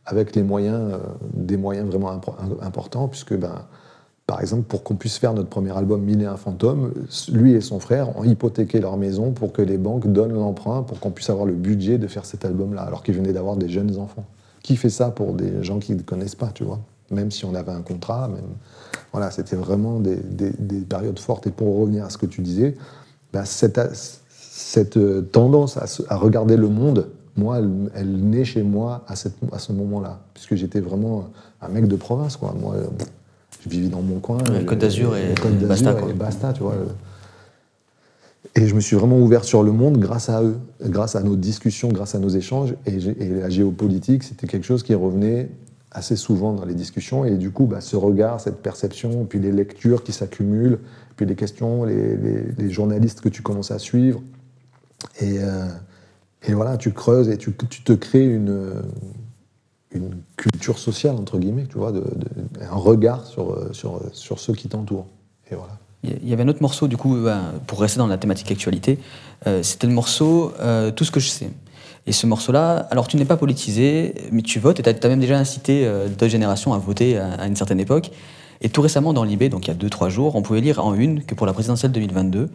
avec 0.06 0.36
les 0.36 0.44
moyens, 0.44 0.94
euh, 0.94 0.98
des 1.34 1.56
moyens 1.56 1.88
vraiment 1.88 2.12
importants, 2.62 3.08
puisque, 3.08 3.34
ben, 3.34 3.66
par 4.28 4.42
exemple, 4.42 4.64
pour 4.64 4.84
qu'on 4.84 4.96
puisse 4.96 5.18
faire 5.18 5.34
notre 5.34 5.48
premier 5.48 5.72
album 5.72 6.02
Mille 6.02 6.22
et 6.22 6.26
un 6.26 6.36
fantômes, 6.36 6.92
lui 7.32 7.54
et 7.54 7.62
son 7.62 7.80
frère 7.80 8.18
ont 8.18 8.26
hypothéqué 8.26 8.82
leur 8.82 8.98
maison 8.98 9.32
pour 9.32 9.54
que 9.54 9.62
les 9.62 9.78
banques 9.78 10.12
donnent 10.12 10.34
l'emprunt 10.34 10.84
pour 10.84 11.00
qu'on 11.00 11.12
puisse 11.12 11.30
avoir 11.30 11.46
le 11.46 11.54
budget 11.54 11.98
de 11.98 12.08
faire 12.08 12.26
cet 12.26 12.44
album-là, 12.44 12.82
alors 12.82 13.04
qu'ils 13.04 13.16
venaient 13.16 13.32
d'avoir 13.32 13.56
des 13.56 13.70
jeunes 13.70 13.98
enfants. 13.98 14.26
Qui 14.64 14.76
fait 14.76 14.90
ça 14.90 15.12
pour 15.12 15.32
des 15.32 15.64
gens 15.64 15.80
qui 15.80 15.96
ne 15.96 16.02
connaissent 16.02 16.36
pas, 16.36 16.52
tu 16.54 16.66
vois? 16.66 16.82
Même 17.10 17.32
si 17.32 17.46
on 17.46 17.56
avait 17.56 17.72
un 17.72 17.82
contrat, 17.82 18.28
même 18.28 18.42
voilà, 19.14 19.30
c'était 19.30 19.56
vraiment 19.56 20.00
des, 20.00 20.18
périodes 20.90 21.20
fortes. 21.20 21.46
Et 21.48 21.52
pour 21.52 21.80
revenir 21.80 22.04
à 22.04 22.10
ce 22.10 22.18
que 22.18 22.26
tu 22.26 22.42
disais, 22.42 22.76
bah, 23.32 23.46
cette, 23.46 24.98
euh, 24.98 25.22
tendance 25.22 25.78
à, 26.10 26.18
regarder 26.18 26.58
le 26.58 26.68
monde, 26.68 27.10
moi, 27.38 27.60
elle, 27.94 28.12
naît 28.12 28.44
chez 28.44 28.64
moi 28.64 29.06
à, 29.08 29.16
ce 29.16 29.72
moment-là, 29.72 30.20
puisque 30.34 30.56
j'étais 30.56 30.80
vraiment 30.80 31.30
un 31.62 31.70
mec 31.70 31.88
de 31.88 31.96
province, 31.96 32.38
quoi. 32.38 32.56
Moi, 32.60 32.76
je 33.64 33.70
vivais 33.70 33.88
dans 33.88 34.02
mon 34.02 34.20
coin. 34.20 34.40
Le 34.52 34.66
Côte 34.66 34.80
d'Azur 34.80 35.16
et, 35.16 35.34
basta, 35.66 35.96
et 36.10 36.14
basta, 36.14 36.52
tu 36.54 36.64
vois. 36.64 36.76
Et 38.56 38.68
je 38.68 38.76
me 38.76 38.82
suis 38.82 38.96
vraiment 38.96 39.18
ouvert 39.20 39.44
sur 39.44 39.64
le 39.64 39.72
monde 39.72 39.98
grâce 39.98 40.30
à 40.30 40.44
eux, 40.44 40.58
grâce 40.82 41.16
à 41.16 41.22
nos 41.22 41.36
discussions, 41.36 41.90
grâce 41.90 42.14
à 42.14 42.20
nos 42.20 42.30
échanges. 42.30 42.76
Et, 42.86 42.96
et 42.96 43.30
la 43.30 43.50
géopolitique, 43.50 44.24
c'était 44.24 44.48
quelque 44.48 44.66
chose 44.66 44.84
qui 44.84 44.94
revenait 44.94 45.50
assez 45.94 46.16
souvent 46.16 46.54
dans 46.54 46.66
les 46.66 46.74
discussions. 46.74 47.26
Et 47.26 47.38
du 47.38 47.52
coup, 47.52 47.66
bah, 47.66 47.82
ce 47.82 47.96
regard, 47.96 48.40
cette 48.40 48.62
perception, 48.62 49.26
puis 49.26 49.40
les 49.40 49.52
lectures 49.52 50.04
qui 50.04 50.12
s'accumulent, 50.12 50.80
puis 51.16 51.26
les 51.26 51.36
questions, 51.36 51.84
les, 51.86 52.70
journalistes 52.70 53.22
que 53.22 53.30
tu 53.30 53.42
commences 53.42 53.72
à 53.72 53.80
suivre. 53.80 54.22
Et, 55.22 55.40
euh, 55.40 55.68
voilà, 56.50 56.78
tu 56.78 56.92
creuses 56.92 57.30
et 57.30 57.38
tu, 57.38 57.54
te 57.54 57.94
crées 57.94 58.26
une, 58.26 58.74
une 59.92 60.12
culture 60.36 60.78
sociale, 60.78 61.16
entre 61.16 61.38
guillemets, 61.38 61.68
tu 61.68 61.78
vois, 61.78 61.94
un 62.60 62.76
regard 62.76 63.26
sur, 63.26 63.74
sur, 63.74 64.02
sur 64.12 64.40
ceux 64.40 64.54
qui 64.54 64.68
t'entourent. 64.68 65.08
Et 65.52 65.56
voilà. 65.56 65.78
Il 66.04 66.28
y 66.28 66.34
avait 66.34 66.44
un 66.44 66.50
autre 66.50 66.62
morceau, 66.62 66.88
du 66.90 66.98
coup, 66.98 67.16
bah, 67.16 67.54
pour 67.66 67.80
rester 67.80 67.98
dans 67.98 68.08
la 68.08 68.18
thématique 68.18 68.52
actualité, 68.52 69.00
euh, 69.48 69.64
c'était 69.64 69.88
le 69.88 69.94
morceau 69.94 70.52
euh, 70.60 70.92
Tout 70.92 71.06
ce 71.06 71.12
que 71.12 71.22
je 71.22 71.30
sais. 71.30 71.50
Et 72.06 72.12
ce 72.12 72.28
morceau-là, 72.28 72.88
alors 72.92 73.08
tu 73.08 73.18
n'es 73.18 73.26
pas 73.26 73.38
politisé, 73.38 74.14
mais 74.32 74.42
tu 74.42 74.60
votes, 74.60 74.80
et 74.80 74.84
tu 74.84 74.90
as, 74.90 75.10
même 75.10 75.20
déjà 75.20 75.38
incité 75.38 75.86
euh, 75.86 76.08
d'autres 76.08 76.28
générations 76.28 76.74
à 76.74 76.78
voter 76.78 77.18
à, 77.18 77.48
une 77.48 77.56
certaine 77.56 77.80
époque. 77.80 78.12
Et 78.62 78.70
tout 78.70 78.82
récemment, 78.82 79.14
dans 79.14 79.24
l'IB, 79.24 79.50
donc 79.50 79.68
il 79.68 79.70
y 79.70 79.72
a 79.72 79.78
2-3 79.78 80.10
jours, 80.10 80.36
on 80.36 80.42
pouvait 80.42 80.62
lire 80.62 80.86
en 80.86 80.96
une 80.96 81.24
que 81.24 81.36
pour 81.36 81.46
la 81.46 81.54
présidentielle 81.54 81.92
2022, 81.92 82.50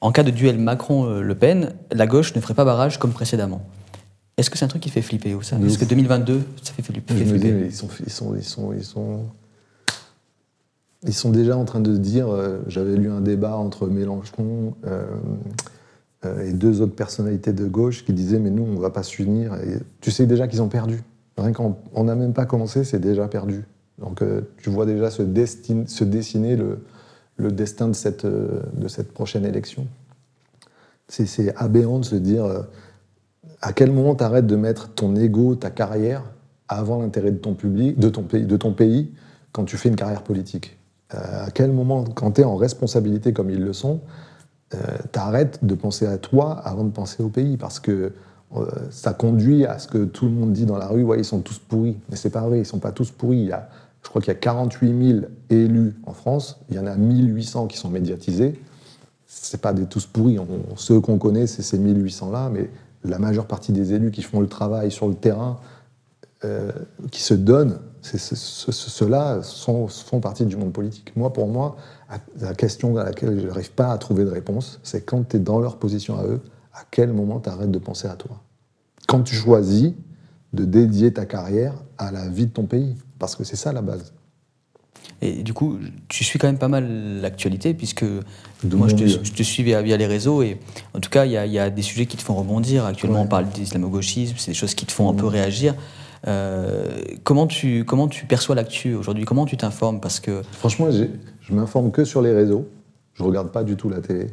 en 0.00 0.12
cas 0.12 0.22
de 0.22 0.30
duel 0.30 0.58
Macron-Le 0.58 1.34
Pen, 1.34 1.74
la 1.92 2.06
gauche 2.06 2.34
ne 2.34 2.40
ferait 2.40 2.54
pas 2.54 2.64
barrage 2.64 2.98
comme 2.98 3.12
précédemment. 3.12 3.62
Est-ce 4.36 4.50
que 4.50 4.56
c'est 4.56 4.64
un 4.64 4.68
truc 4.68 4.82
qui 4.82 4.90
fait 4.90 5.02
flipper 5.02 5.34
ou 5.34 5.42
ça? 5.42 5.56
Est-ce 5.58 5.78
que 5.78 5.84
2022, 5.84 6.42
ça 6.62 6.72
fait 6.72 6.82
flipper, 6.82 7.14
ils, 7.14 7.72
sont, 7.72 7.88
ils, 8.06 8.12
sont, 8.12 8.34
ils, 8.36 8.44
sont, 8.44 8.72
ils, 8.72 8.84
sont, 8.84 9.24
ils 11.04 11.14
sont 11.14 11.30
déjà 11.30 11.56
en 11.56 11.64
train 11.64 11.80
de 11.80 11.96
dire, 11.96 12.28
euh, 12.28 12.60
j'avais 12.68 12.94
lu 12.94 13.10
un 13.10 13.20
débat 13.20 13.56
entre 13.56 13.88
Mélenchon, 13.88 14.74
euh, 14.86 15.06
et 16.24 16.52
deux 16.52 16.80
autres 16.80 16.94
personnalités 16.94 17.52
de 17.52 17.66
gauche 17.66 18.04
qui 18.04 18.12
disaient 18.12 18.40
mais 18.40 18.50
nous 18.50 18.64
on 18.64 18.78
va 18.78 18.90
pas 18.90 19.02
s'unir. 19.02 19.56
Tu 20.00 20.10
sais 20.10 20.26
déjà 20.26 20.48
qu'ils 20.48 20.62
ont 20.62 20.68
perdu. 20.68 21.02
Rien 21.36 21.52
qu'on 21.52 22.04
n'a 22.04 22.16
même 22.16 22.32
pas 22.32 22.46
commencé, 22.46 22.82
c'est 22.82 22.98
déjà 22.98 23.28
perdu. 23.28 23.64
Donc 23.98 24.22
euh, 24.22 24.42
tu 24.56 24.70
vois 24.70 24.86
déjà 24.86 25.10
se, 25.10 25.22
se 25.22 26.04
dessiner 26.04 26.56
le, 26.56 26.84
le, 27.36 27.52
destin 27.52 27.88
de 27.88 27.92
cette, 27.92 28.24
euh, 28.24 28.62
de 28.74 28.88
cette 28.88 29.12
prochaine 29.12 29.44
élection. 29.44 29.86
C'est 31.08 31.54
aberrant 31.56 32.00
de 32.00 32.04
se 32.04 32.16
dire 32.16 32.44
à 33.62 33.72
quel 33.72 33.92
moment 33.92 34.14
tu 34.14 34.24
arrêtes 34.24 34.46
de 34.46 34.56
mettre 34.56 34.90
ton 34.90 35.16
ego, 35.16 35.54
ta 35.54 35.70
carrière 35.70 36.22
avant 36.68 37.00
l'intérêt 37.00 37.30
de 37.30 37.38
ton 37.38 37.54
public, 37.54 37.98
de 37.98 38.10
ton 38.10 38.24
pays, 38.24 38.44
de 38.44 38.56
ton 38.56 38.72
pays 38.72 39.10
quand 39.52 39.64
tu 39.64 39.76
fais 39.76 39.88
une 39.88 39.96
carrière 39.96 40.22
politique? 40.22 40.78
à 41.10 41.50
quel 41.50 41.72
moment, 41.72 42.04
quand 42.04 42.32
tu 42.32 42.42
es 42.42 42.44
en 42.44 42.56
responsabilité 42.56 43.32
comme 43.32 43.50
ils 43.50 43.62
le 43.62 43.72
sont, 43.72 44.00
euh, 44.02 44.27
t'arrêtes 45.12 45.64
de 45.64 45.74
penser 45.74 46.06
à 46.06 46.18
toi 46.18 46.52
avant 46.52 46.84
de 46.84 46.90
penser 46.90 47.22
au 47.22 47.28
pays, 47.28 47.56
parce 47.56 47.80
que 47.80 48.12
euh, 48.56 48.66
ça 48.90 49.12
conduit 49.12 49.66
à 49.66 49.78
ce 49.78 49.88
que 49.88 50.04
tout 50.04 50.24
le 50.24 50.30
monde 50.30 50.52
dit 50.52 50.64
dans 50.64 50.78
la 50.78 50.86
rue, 50.86 51.02
ouais, 51.02 51.18
ils 51.18 51.24
sont 51.24 51.40
tous 51.40 51.58
pourris. 51.58 51.98
Mais 52.08 52.16
c'est 52.16 52.30
pas 52.30 52.40
vrai, 52.40 52.60
ils 52.60 52.66
sont 52.66 52.78
pas 52.78 52.92
tous 52.92 53.10
pourris. 53.10 53.38
Il 53.38 53.48
y 53.48 53.52
a, 53.52 53.68
je 54.02 54.08
crois 54.08 54.22
qu'il 54.22 54.28
y 54.32 54.36
a 54.36 54.38
48 54.38 55.06
000 55.06 55.20
élus 55.50 55.94
en 56.06 56.12
France, 56.12 56.60
il 56.70 56.76
y 56.76 56.78
en 56.78 56.86
a 56.86 56.96
1800 56.96 57.66
qui 57.66 57.76
sont 57.76 57.90
médiatisés. 57.90 58.60
C'est 59.26 59.60
pas 59.60 59.74
des 59.74 59.84
tous 59.84 60.06
pourris. 60.06 60.38
ceux 60.76 61.00
qu'on 61.00 61.18
connaît, 61.18 61.46
c'est 61.46 61.62
ces 61.62 61.78
1800-là, 61.78 62.50
mais 62.50 62.70
la 63.04 63.18
majeure 63.18 63.46
partie 63.46 63.72
des 63.72 63.92
élus 63.92 64.10
qui 64.10 64.22
font 64.22 64.40
le 64.40 64.48
travail 64.48 64.90
sur 64.90 65.06
le 65.08 65.14
terrain, 65.14 65.58
euh, 66.44 66.72
qui 67.10 67.22
se 67.22 67.34
donnent, 67.34 67.78
ceux-là 68.02 69.40
font 69.42 70.20
partie 70.20 70.46
du 70.46 70.56
monde 70.56 70.72
politique. 70.72 71.12
Moi, 71.16 71.32
pour 71.32 71.48
moi, 71.48 71.76
la 72.40 72.54
question 72.54 72.96
à 72.96 73.04
laquelle 73.04 73.40
je 73.40 73.46
n'arrive 73.46 73.72
pas 73.72 73.92
à 73.92 73.98
trouver 73.98 74.24
de 74.24 74.30
réponse, 74.30 74.80
c'est 74.82 75.04
quand 75.04 75.28
tu 75.28 75.36
es 75.36 75.40
dans 75.40 75.60
leur 75.60 75.78
position 75.78 76.18
à 76.18 76.24
eux, 76.24 76.40
à 76.72 76.82
quel 76.90 77.12
moment 77.12 77.40
tu 77.40 77.48
arrêtes 77.48 77.70
de 77.70 77.78
penser 77.78 78.08
à 78.08 78.14
toi? 78.14 78.40
Quand 79.06 79.22
tu 79.22 79.34
choisis 79.34 79.92
de 80.52 80.64
dédier 80.64 81.12
ta 81.12 81.26
carrière 81.26 81.74
à 81.98 82.10
la 82.12 82.28
vie 82.28 82.46
de 82.46 82.52
ton 82.52 82.64
pays, 82.64 82.96
parce 83.18 83.36
que 83.36 83.44
c'est 83.44 83.56
ça 83.56 83.72
la 83.72 83.82
base. 83.82 84.12
Et 85.20 85.42
du 85.42 85.52
coup, 85.52 85.78
tu 86.08 86.22
suis 86.22 86.38
quand 86.38 86.46
même 86.46 86.58
pas 86.58 86.68
mal 86.68 87.20
l'actualité, 87.20 87.74
puisque 87.74 88.04
moi 88.62 88.88
je 88.88 88.94
te, 88.94 89.42
suis 89.42 89.62
via, 89.64 89.82
les 89.82 90.06
réseaux, 90.06 90.42
et 90.42 90.60
en 90.94 91.00
tout 91.00 91.10
cas, 91.10 91.24
il 91.24 91.32
y, 91.32 91.58
a 91.58 91.70
des 91.70 91.82
sujets 91.82 92.06
qui 92.06 92.16
te 92.16 92.22
font 92.22 92.34
rebondir. 92.34 92.84
Actuellement, 92.84 93.22
on 93.22 93.26
parle 93.26 93.48
d'islamo-gauchisme, 93.48 94.36
c'est 94.38 94.52
des 94.52 94.56
choses 94.56 94.74
qui 94.74 94.86
te 94.86 94.92
font 94.92 95.10
un 95.10 95.14
peu 95.14 95.26
réagir. 95.26 95.74
Euh, 96.26 96.88
comment, 97.24 97.46
tu, 97.46 97.84
comment 97.84 98.08
tu 98.08 98.26
perçois 98.26 98.54
l'actu 98.54 98.94
aujourd'hui? 98.94 99.24
Comment 99.24 99.46
tu 99.46 99.56
t'informes? 99.56 100.00
Parce 100.00 100.20
que 100.20 100.42
franchement, 100.52 100.88
je 100.90 101.54
m'informe 101.54 101.90
que 101.90 102.04
sur 102.04 102.22
les 102.22 102.32
réseaux. 102.32 102.66
Je 103.14 103.22
regarde 103.22 103.50
pas 103.50 103.64
du 103.64 103.76
tout 103.76 103.88
la 103.88 104.00
télé. 104.00 104.26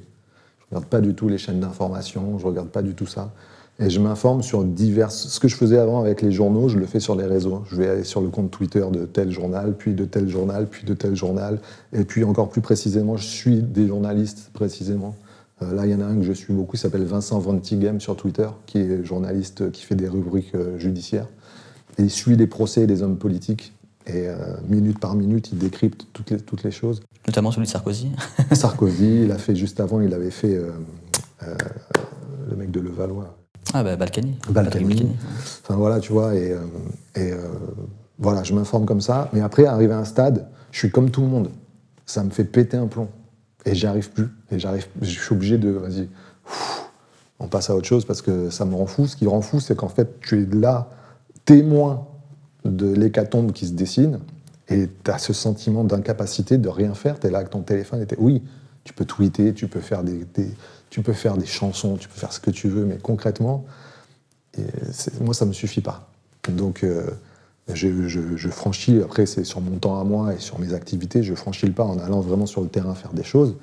Je 0.59 0.65
regarde 0.71 0.86
pas 0.86 1.01
du 1.01 1.13
tout 1.13 1.27
les 1.27 1.38
chaînes 1.38 1.59
d'information. 1.59 2.38
Je 2.39 2.45
regarde 2.45 2.69
pas 2.69 2.81
du 2.81 2.93
tout 2.93 3.07
ça. 3.07 3.31
Et 3.77 3.89
je 3.89 3.99
m'informe 3.99 4.41
sur 4.41 4.63
diverses. 4.63 5.27
Ce 5.27 5.39
que 5.39 5.47
je 5.47 5.55
faisais 5.55 5.77
avant 5.77 5.99
avec 5.99 6.21
les 6.21 6.31
journaux, 6.31 6.69
je 6.69 6.77
le 6.77 6.86
fais 6.86 7.01
sur 7.01 7.15
les 7.15 7.25
réseaux. 7.25 7.63
Je 7.69 7.75
vais 7.75 7.89
aller 7.89 8.03
sur 8.05 8.21
le 8.21 8.29
compte 8.29 8.51
Twitter 8.51 8.86
de 8.91 9.05
tel 9.05 9.31
journal, 9.31 9.75
puis 9.77 9.93
de 9.93 10.05
tel 10.05 10.29
journal, 10.29 10.67
puis 10.67 10.86
de 10.86 10.93
tel 10.93 11.15
journal. 11.15 11.59
Et 11.91 12.05
puis 12.05 12.23
encore 12.23 12.49
plus 12.49 12.61
précisément, 12.61 13.17
je 13.17 13.25
suis 13.25 13.57
des 13.61 13.88
journalistes 13.88 14.49
précisément. 14.53 15.15
Euh, 15.61 15.73
là, 15.73 15.86
il 15.86 15.91
y 15.91 15.95
en 15.95 16.01
a 16.01 16.05
un 16.05 16.15
que 16.15 16.23
je 16.23 16.33
suis 16.33 16.53
beaucoup, 16.53 16.75
il 16.75 16.79
s'appelle 16.79 17.03
Vincent 17.03 17.39
Ventigem 17.39 17.99
sur 17.99 18.15
Twitter, 18.15 18.47
qui 18.65 18.79
est 18.79 19.03
journaliste 19.03 19.71
qui 19.71 19.83
fait 19.83 19.95
des 19.95 20.07
rubriques 20.07 20.55
euh, 20.55 20.77
judiciaires. 20.77 21.27
Et 21.97 22.03
il 22.03 22.11
suit 22.11 22.35
les 22.35 22.47
procès 22.47 22.87
des 22.87 23.03
hommes 23.03 23.17
politiques. 23.17 23.73
Et 24.07 24.27
euh, 24.27 24.35
minute 24.67 24.99
par 24.99 25.15
minute, 25.15 25.49
il 25.51 25.57
décrypte 25.57 26.07
toutes 26.13 26.29
les, 26.29 26.37
toutes 26.39 26.63
les 26.63 26.71
choses. 26.71 27.01
Notamment 27.27 27.51
celui 27.51 27.65
de 27.65 27.71
Sarkozy. 27.71 28.11
Sarkozy, 28.51 29.23
il 29.23 29.31
a 29.31 29.37
fait 29.39 29.55
juste 29.55 29.79
avant, 29.79 30.01
il 30.01 30.13
avait 30.13 30.31
fait 30.31 30.59
le 32.49 32.55
mec 32.55 32.71
de 32.71 32.79
Levallois. 32.79 33.35
Ah 33.73 33.83
bah 33.83 33.95
Balkany. 33.95 34.37
Balkany. 34.49 35.15
Enfin 35.63 35.75
voilà, 35.75 35.99
tu 35.99 36.13
vois, 36.13 36.35
et, 36.35 36.51
euh, 36.51 36.59
et 37.15 37.31
euh, 37.31 37.37
voilà, 38.19 38.43
je 38.43 38.53
m'informe 38.53 38.85
comme 38.85 39.01
ça. 39.01 39.29
Mais 39.33 39.41
après, 39.41 39.65
arrivé 39.65 39.93
à 39.93 39.99
un 39.99 40.05
stade, 40.05 40.47
je 40.71 40.79
suis 40.79 40.91
comme 40.91 41.09
tout 41.09 41.21
le 41.21 41.27
monde. 41.27 41.49
Ça 42.05 42.23
me 42.23 42.29
fait 42.29 42.43
péter 42.43 42.77
un 42.77 42.87
plomb. 42.87 43.09
Et 43.65 43.73
j'y 43.73 43.87
arrive 43.87 44.11
plus. 44.11 44.27
Et 44.51 44.59
j'arrive, 44.59 44.85
je 45.01 45.19
suis 45.19 45.33
obligé 45.33 45.57
de, 45.57 45.69
vas-y, 45.69 46.07
on 47.39 47.47
passe 47.47 47.69
à 47.69 47.75
autre 47.75 47.87
chose 47.87 48.05
parce 48.05 48.21
que 48.21 48.49
ça 48.51 48.65
me 48.65 48.75
rend 48.75 48.85
fou. 48.85 49.07
Ce 49.07 49.15
qui 49.15 49.25
rend 49.25 49.41
fou, 49.41 49.59
c'est 49.59 49.75
qu'en 49.75 49.89
fait, 49.89 50.19
tu 50.21 50.43
es 50.43 50.55
là, 50.55 50.89
témoin 51.45 52.07
de 52.63 52.91
l'hécatombe 52.91 53.51
qui 53.51 53.67
se 53.67 53.73
dessine, 53.73 54.19
et 54.67 54.89
tu 55.03 55.11
as 55.11 55.19
ce 55.19 55.33
sentiment 55.33 55.83
d'incapacité 55.83 56.57
de 56.57 56.69
rien 56.69 56.93
faire. 56.95 57.19
Tu 57.19 57.27
es 57.27 57.29
là 57.29 57.39
avec 57.39 57.51
ton 57.51 57.61
téléphone, 57.61 58.01
et 58.01 58.15
oui, 58.17 58.41
tu 58.83 58.93
peux 58.93 59.05
tweeter, 59.05 59.53
tu 59.53 59.67
peux 59.67 59.79
faire 59.79 60.03
des, 60.03 60.25
tu 60.89 61.01
peux 61.01 61.13
faire 61.13 61.37
des 61.37 61.45
chansons, 61.45 61.97
tu 61.97 62.07
peux 62.07 62.19
faire 62.19 62.33
ce 62.33 62.39
que 62.39 62.51
tu 62.51 62.67
veux, 62.67 62.85
mais 62.85 62.97
concrètement, 62.97 63.65
moi, 65.21 65.33
ça 65.33 65.45
ne 65.45 65.49
me 65.49 65.53
suffit 65.53 65.81
pas. 65.81 66.09
Donc, 66.49 66.83
euh, 66.83 67.09
je, 67.73 68.49
franchis, 68.49 69.01
après, 69.03 69.25
c'est 69.25 69.43
sur 69.43 69.61
mon 69.61 69.77
temps 69.77 69.99
à 69.99 70.03
moi 70.03 70.33
et 70.33 70.39
sur 70.39 70.59
mes 70.59 70.73
activités, 70.73 71.23
je 71.23 71.33
franchis 71.33 71.65
le 71.65 71.73
pas 71.73 71.83
en 71.83 71.99
allant 71.99 72.21
vraiment 72.21 72.45
sur 72.45 72.61
le 72.61 72.67
terrain 72.67 72.93
faire 72.95 73.13
des 73.13 73.23
choses. 73.23 73.55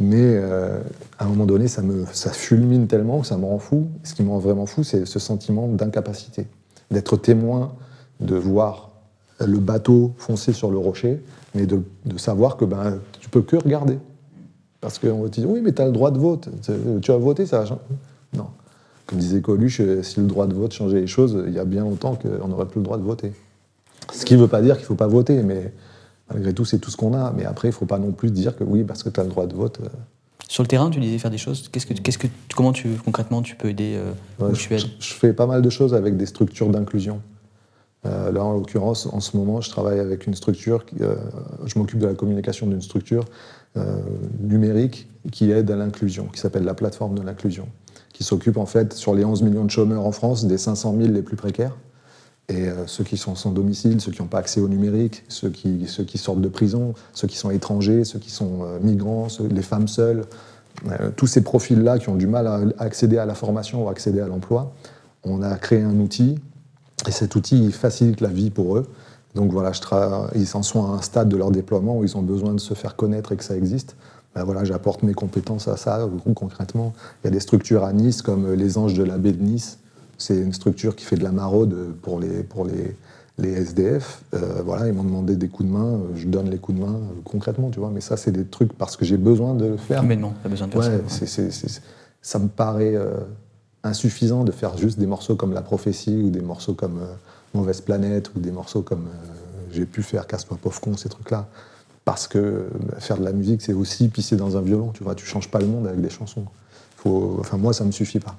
Mais 0.00 0.22
euh, 0.22 0.80
à 1.18 1.24
un 1.24 1.28
moment 1.28 1.46
donné, 1.46 1.66
ça 1.66 1.82
me 1.82 2.04
ça 2.12 2.30
fulmine 2.30 2.86
tellement 2.86 3.20
que 3.20 3.26
ça 3.26 3.36
me 3.36 3.44
rend 3.44 3.58
fou. 3.58 3.88
Ce 4.04 4.14
qui 4.14 4.22
me 4.22 4.30
rend 4.30 4.38
vraiment 4.38 4.66
fou, 4.66 4.84
c'est 4.84 5.06
ce 5.06 5.18
sentiment 5.18 5.66
d'incapacité, 5.66 6.46
d'être 6.90 7.16
témoin, 7.16 7.72
de 8.20 8.34
voir 8.34 8.90
le 9.40 9.58
bateau 9.58 10.12
foncer 10.18 10.52
sur 10.52 10.70
le 10.70 10.78
rocher, 10.78 11.22
mais 11.54 11.66
de, 11.66 11.82
savoir 12.16 12.56
que 12.56 12.64
ben, 12.64 12.98
tu 13.20 13.28
peux 13.28 13.42
que 13.42 13.56
regarder. 13.56 13.98
Parce 14.80 14.98
qu'on 14.98 15.28
te 15.28 15.40
dire, 15.40 15.50
oui, 15.50 15.60
mais 15.62 15.72
tu 15.72 15.82
as 15.82 15.86
le 15.86 15.92
droit 15.92 16.10
de 16.10 16.18
vote. 16.18 16.48
Tu 17.02 17.10
as 17.10 17.16
voté, 17.16 17.46
ça 17.46 17.64
Non. 18.32 18.46
Comme 19.06 19.18
disait 19.18 19.40
Coluche, 19.40 19.80
euh, 19.80 20.02
si 20.02 20.20
le 20.20 20.26
droit 20.26 20.46
de 20.46 20.54
vote 20.54 20.72
changeait 20.72 21.00
les 21.00 21.06
choses, 21.06 21.42
il 21.46 21.54
y 21.54 21.58
a 21.58 21.64
bien 21.64 21.82
longtemps 21.82 22.14
qu'on 22.14 22.46
n'aurait 22.46 22.66
plus 22.66 22.80
le 22.80 22.84
droit 22.84 22.98
de 22.98 23.02
voter. 23.02 23.32
Ce 24.12 24.24
qui 24.24 24.34
ne 24.34 24.40
veut 24.40 24.48
pas 24.48 24.60
dire 24.60 24.74
qu'il 24.74 24.82
ne 24.82 24.88
faut 24.88 24.94
pas 24.94 25.06
voter, 25.06 25.42
mais 25.42 25.72
malgré 26.30 26.52
tout, 26.52 26.64
c'est 26.64 26.78
tout 26.78 26.90
ce 26.90 26.96
qu'on 26.96 27.14
a. 27.14 27.32
Mais 27.32 27.44
après, 27.44 27.68
il 27.68 27.70
ne 27.70 27.76
faut 27.76 27.86
pas 27.86 27.98
non 27.98 28.12
plus 28.12 28.30
dire 28.30 28.56
que 28.56 28.64
oui, 28.64 28.84
parce 28.84 29.02
que 29.02 29.08
tu 29.08 29.18
as 29.18 29.24
le 29.24 29.30
droit 29.30 29.46
de 29.46 29.54
vote. 29.54 29.80
Euh. 30.48 30.52
Sur 30.52 30.62
le 30.62 30.68
terrain, 30.68 30.90
tu 30.90 31.00
disais 31.00 31.18
faire 31.18 31.30
des 31.30 31.38
choses. 31.38 31.68
Qu'est-ce 31.70 31.86
que, 31.86 31.94
qu'est-ce 31.94 32.18
que, 32.18 32.26
comment 32.56 32.72
tu, 32.72 32.88
concrètement 33.04 33.42
tu 33.42 33.54
peux 33.54 33.68
aider 33.68 33.96
euh, 33.96 34.52
je, 34.54 34.76
je, 34.98 35.14
fais 35.14 35.32
pas 35.32 35.46
mal 35.46 35.62
de 35.62 35.70
choses 35.70 35.94
avec 35.94 36.16
des 36.16 36.26
structures 36.26 36.68
d'inclusion. 36.68 37.20
là, 38.04 38.42
en 38.42 38.54
l'occurrence, 38.54 39.06
en 39.06 39.20
ce 39.20 39.36
moment, 39.36 39.60
je 39.60 39.68
travaille 39.68 40.00
avec 40.00 40.26
une 40.26 40.34
structure, 40.34 40.84
je 40.98 41.78
m'occupe 41.78 41.98
de 41.98 42.06
la 42.06 42.14
communication 42.14 42.66
d'une 42.66 42.80
structure 42.80 43.24
euh, 43.76 44.00
numérique 44.40 45.08
qui 45.30 45.50
aide 45.50 45.70
à 45.70 45.76
l'inclusion, 45.76 46.24
qui 46.32 46.40
s'appelle 46.40 46.64
la 46.64 46.72
plateforme 46.72 47.14
de 47.14 47.22
l'inclusion, 47.22 47.68
qui 48.14 48.24
s'occupe 48.24 48.56
en 48.56 48.64
fait 48.64 48.94
sur 48.94 49.14
les 49.14 49.26
11 49.26 49.42
millions 49.42 49.64
de 49.64 49.70
chômeurs 49.70 50.06
en 50.06 50.10
France 50.10 50.46
des 50.46 50.56
500 50.56 50.96
000 50.98 51.12
les 51.12 51.22
plus 51.22 51.36
précaires. 51.36 51.76
Et 52.48 52.68
euh, 52.68 52.86
ceux 52.86 53.04
qui 53.04 53.16
sont 53.16 53.34
sans 53.34 53.50
domicile, 53.50 54.00
ceux 54.00 54.10
qui 54.10 54.22
n'ont 54.22 54.28
pas 54.28 54.38
accès 54.38 54.60
au 54.60 54.68
numérique, 54.68 55.24
ceux 55.28 55.50
qui, 55.50 55.86
sortent 55.86 56.40
de 56.40 56.48
prison, 56.48 56.94
ceux 57.12 57.28
qui 57.28 57.36
sont 57.36 57.50
étrangers, 57.50 58.04
ceux 58.04 58.18
qui 58.18 58.30
sont 58.30 58.60
euh, 58.62 58.78
migrants, 58.80 59.28
les 59.50 59.62
femmes 59.62 59.88
seules, 59.88 60.24
tous 61.16 61.26
ces 61.26 61.42
profils-là 61.42 61.98
qui 61.98 62.08
ont 62.08 62.14
du 62.14 62.28
mal 62.28 62.46
à 62.46 62.60
accéder 62.78 63.18
à 63.18 63.26
la 63.26 63.34
formation 63.34 63.84
ou 63.84 63.88
accéder 63.88 64.20
à 64.20 64.28
l'emploi, 64.28 64.72
on 65.24 65.42
a 65.42 65.56
créé 65.56 65.82
un 65.82 65.98
outil, 65.98 66.38
et 67.06 67.10
cet 67.10 67.34
outil 67.34 67.72
facilite 67.72 68.20
la 68.20 68.28
vie 68.28 68.50
pour 68.50 68.76
eux. 68.76 68.86
Donc 69.34 69.52
voilà, 69.52 69.72
ils 70.34 70.56
en 70.56 70.62
sont 70.62 70.86
à 70.86 70.96
un 70.96 71.02
stade 71.02 71.28
de 71.28 71.36
leur 71.36 71.50
déploiement 71.50 71.98
où 71.98 72.04
ils 72.04 72.16
ont 72.16 72.22
besoin 72.22 72.54
de 72.54 72.60
se 72.60 72.74
faire 72.74 72.96
connaître 72.96 73.32
et 73.32 73.36
que 73.36 73.44
ça 73.44 73.56
existe. 73.56 73.96
Ben 74.34 74.44
voilà, 74.44 74.64
j'apporte 74.64 75.02
mes 75.02 75.14
compétences 75.14 75.68
à 75.68 75.76
ça. 75.76 76.08
Concrètement, 76.34 76.92
il 77.22 77.26
y 77.26 77.28
a 77.28 77.30
des 77.30 77.40
structures 77.40 77.84
à 77.84 77.92
Nice 77.92 78.22
comme 78.22 78.52
les 78.52 78.78
Anges 78.78 78.94
de 78.94 79.04
la 79.04 79.18
baie 79.18 79.32
de 79.32 79.42
Nice. 79.42 79.78
C'est 80.18 80.36
une 80.36 80.52
structure 80.52 80.96
qui 80.96 81.04
fait 81.04 81.16
de 81.16 81.24
la 81.24 81.32
maraude 81.32 81.94
pour 82.02 82.20
les, 82.20 82.42
pour 82.42 82.64
les, 82.64 82.96
les 83.38 83.52
SDF. 83.52 84.22
Euh, 84.34 84.62
voilà, 84.64 84.88
ils 84.88 84.92
m'ont 84.92 85.04
demandé 85.04 85.36
des 85.36 85.48
coups 85.48 85.68
de 85.68 85.74
main. 85.74 86.00
Je 86.14 86.26
donne 86.26 86.50
les 86.50 86.58
coups 86.58 86.78
de 86.78 86.84
main 86.84 86.94
euh, 86.94 87.20
concrètement, 87.24 87.70
tu 87.70 87.78
vois. 87.78 87.90
Mais 87.90 88.00
ça, 88.00 88.16
c'est 88.16 88.32
des 88.32 88.44
trucs 88.44 88.72
parce 88.72 88.96
que 88.96 89.04
j'ai 89.04 89.16
besoin 89.16 89.54
de 89.54 89.66
le 89.66 89.76
faire. 89.76 90.02
Mais 90.02 90.16
non, 90.16 90.34
besoin 90.44 90.66
de 90.66 90.72
faire 90.72 91.00
ça. 91.08 91.26
ça 92.20 92.38
me 92.38 92.48
paraît 92.48 92.96
euh, 92.96 93.14
insuffisant 93.84 94.44
de 94.44 94.52
faire 94.52 94.76
juste 94.76 94.98
des 94.98 95.06
morceaux 95.06 95.36
comme 95.36 95.52
La 95.52 95.62
Prophétie 95.62 96.16
ou 96.16 96.30
des 96.30 96.40
morceaux 96.40 96.74
comme 96.74 97.00
Mauvaise 97.54 97.80
Planète 97.80 98.30
ou 98.34 98.40
des 98.40 98.50
morceaux 98.50 98.82
comme 98.82 99.06
euh, 99.06 99.72
j'ai 99.72 99.86
pu 99.86 100.02
faire 100.02 100.26
Casse-toi 100.26 100.58
pauvre 100.60 100.80
con, 100.80 100.96
ces 100.96 101.08
trucs-là. 101.08 101.46
Parce 102.04 102.26
que 102.26 102.68
bah, 102.80 102.96
faire 102.98 103.18
de 103.18 103.24
la 103.24 103.32
musique, 103.32 103.62
c'est 103.62 103.72
aussi 103.72 104.08
pisser 104.08 104.36
dans 104.36 104.56
un 104.56 104.62
violon, 104.62 104.90
tu 104.92 105.04
vois. 105.04 105.14
Tu 105.14 105.26
changes 105.26 105.50
pas 105.50 105.60
le 105.60 105.66
monde 105.66 105.86
avec 105.86 106.00
des 106.00 106.10
chansons. 106.10 106.44
Faut, 106.96 107.36
enfin, 107.38 107.56
moi, 107.56 107.72
ça 107.72 107.84
me 107.84 107.92
suffit 107.92 108.18
pas. 108.18 108.34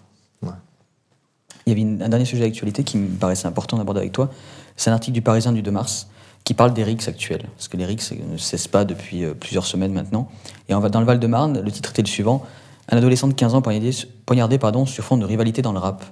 Il 1.70 1.78
y 1.78 1.82
avait 1.84 2.04
un 2.04 2.10
dernier 2.10 2.26
sujet 2.26 2.44
d'actualité 2.44 2.84
qui 2.84 2.98
me 2.98 3.08
paraissait 3.18 3.48
important 3.48 3.78
d'aborder 3.78 4.00
avec 4.00 4.12
toi. 4.12 4.32
C'est 4.76 4.90
un 4.90 4.94
article 4.94 5.14
du 5.14 5.22
Parisien 5.22 5.52
du 5.52 5.62
2 5.62 5.70
mars 5.70 6.08
qui 6.44 6.56
parle 6.56 6.74
des 6.74 6.84
RICS 6.84 7.08
actuels. 7.08 7.44
Parce 7.56 7.68
que 7.68 7.78
les 7.78 7.86
RICS 7.86 8.14
ne 8.28 8.38
cessent 8.38 8.68
pas 8.68 8.86
depuis 8.86 9.24
euh, 9.24 9.36
plusieurs 9.36 9.66
semaines 9.66 9.94
maintenant. 9.94 10.30
Et 10.68 10.74
on 10.74 10.80
va 10.80 10.90
dans 10.90 11.00
le 11.00 11.06
Val-de-Marne, 11.06 11.62
le 11.62 11.72
titre 11.72 11.92
était 11.92 12.02
le 12.02 12.08
suivant 12.08 12.44
Un 12.90 12.98
adolescent 12.98 13.28
de 13.28 13.34
15 13.34 13.54
ans 13.54 13.62
poignardé, 13.62 13.92
poignardé 14.26 14.58
pardon, 14.58 14.88
sur 14.88 15.04
fond 15.04 15.18
de 15.18 15.26
rivalité 15.26 15.62
dans 15.62 15.74
le 15.74 15.80
rap. 15.80 16.04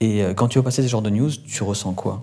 Et 0.00 0.22
euh, 0.22 0.34
quand 0.34 0.48
tu 0.48 0.58
vois 0.58 0.64
passer 0.64 0.82
ce 0.82 0.88
genre 0.88 1.02
de 1.02 1.08
news, 1.08 1.30
tu 1.30 1.62
ressens 1.62 1.94
quoi? 1.94 2.22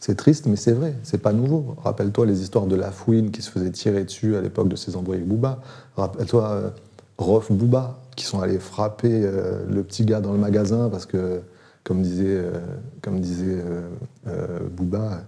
C'est 0.00 0.16
triste, 0.16 0.46
mais 0.46 0.56
c'est 0.56 0.72
vrai, 0.72 0.96
c'est 1.04 1.22
pas 1.22 1.32
nouveau. 1.32 1.76
Rappelle-toi 1.82 2.26
les 2.26 2.42
histoires 2.42 2.66
de 2.66 2.74
La 2.74 2.90
Fouine 2.90 3.30
qui 3.30 3.40
se 3.40 3.50
faisait 3.50 3.70
tirer 3.70 4.04
dessus 4.04 4.36
à 4.36 4.40
l'époque 4.40 4.68
de 4.68 4.76
ses 4.76 4.96
embrouilles 4.96 5.18
avec 5.18 5.28
Booba. 5.28 5.60
Rappelle-toi 5.96 6.50
euh, 6.50 6.70
Rof 7.18 7.52
Booba 7.52 8.00
qui 8.16 8.24
sont 8.24 8.40
allés 8.40 8.58
frapper 8.58 9.22
euh, 9.24 9.64
le 9.68 9.82
petit 9.82 10.04
gars 10.04 10.20
dans 10.20 10.32
le 10.32 10.38
magasin 10.38 10.88
parce 10.90 11.06
que, 11.06 11.40
comme 11.82 12.02
disait, 12.02 12.42
comme 13.02 13.20
disait 13.20 13.62
Booba, 14.70 15.22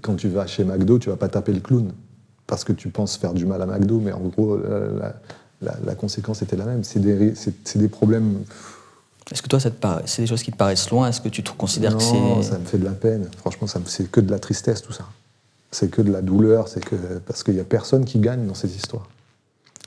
quand 0.00 0.14
tu 0.14 0.28
vas 0.28 0.46
chez 0.46 0.62
McDo, 0.62 1.00
tu 1.00 1.10
vas 1.10 1.16
pas 1.16 1.28
taper 1.28 1.52
le 1.52 1.58
clown 1.58 1.90
parce 2.46 2.62
que 2.62 2.72
tu 2.72 2.88
penses 2.88 3.16
faire 3.16 3.34
du 3.34 3.46
mal 3.46 3.60
à 3.62 3.66
McDo, 3.66 3.98
mais 3.98 4.12
en 4.12 4.20
gros, 4.20 4.60
la, 5.60 5.94
conséquence 5.96 6.40
était 6.42 6.54
la 6.54 6.66
même. 6.66 6.84
C'est 6.84 7.00
des, 7.00 7.34
des 7.74 7.88
problèmes 7.88 8.44
est-ce 9.30 9.40
que 9.40 9.48
toi, 9.48 9.60
c'est 9.60 10.22
des 10.22 10.26
choses 10.26 10.42
qui 10.42 10.50
te 10.50 10.56
paraissent 10.56 10.90
loin? 10.90 11.08
Est-ce 11.08 11.20
que 11.20 11.28
tu 11.28 11.42
te 11.42 11.50
considères 11.52 11.96
que 11.96 12.02
c'est. 12.02 12.12
Non, 12.12 12.42
ça 12.42 12.58
me 12.58 12.64
fait 12.64 12.78
de 12.78 12.84
la 12.84 12.92
peine. 12.92 13.28
Franchement, 13.38 13.66
c'est 13.86 14.10
que 14.10 14.20
de 14.20 14.30
la 14.30 14.38
tristesse, 14.38 14.82
tout 14.82 14.92
ça. 14.92 15.06
C'est 15.70 15.90
que 15.90 16.02
de 16.02 16.12
la 16.12 16.22
douleur, 16.22 16.68
c'est 16.68 16.84
que. 16.84 16.96
Parce 17.26 17.42
qu'il 17.42 17.54
n'y 17.54 17.60
a 17.60 17.64
personne 17.64 18.04
qui 18.04 18.18
gagne 18.18 18.46
dans 18.46 18.54
ces 18.54 18.74
histoires. 18.76 19.08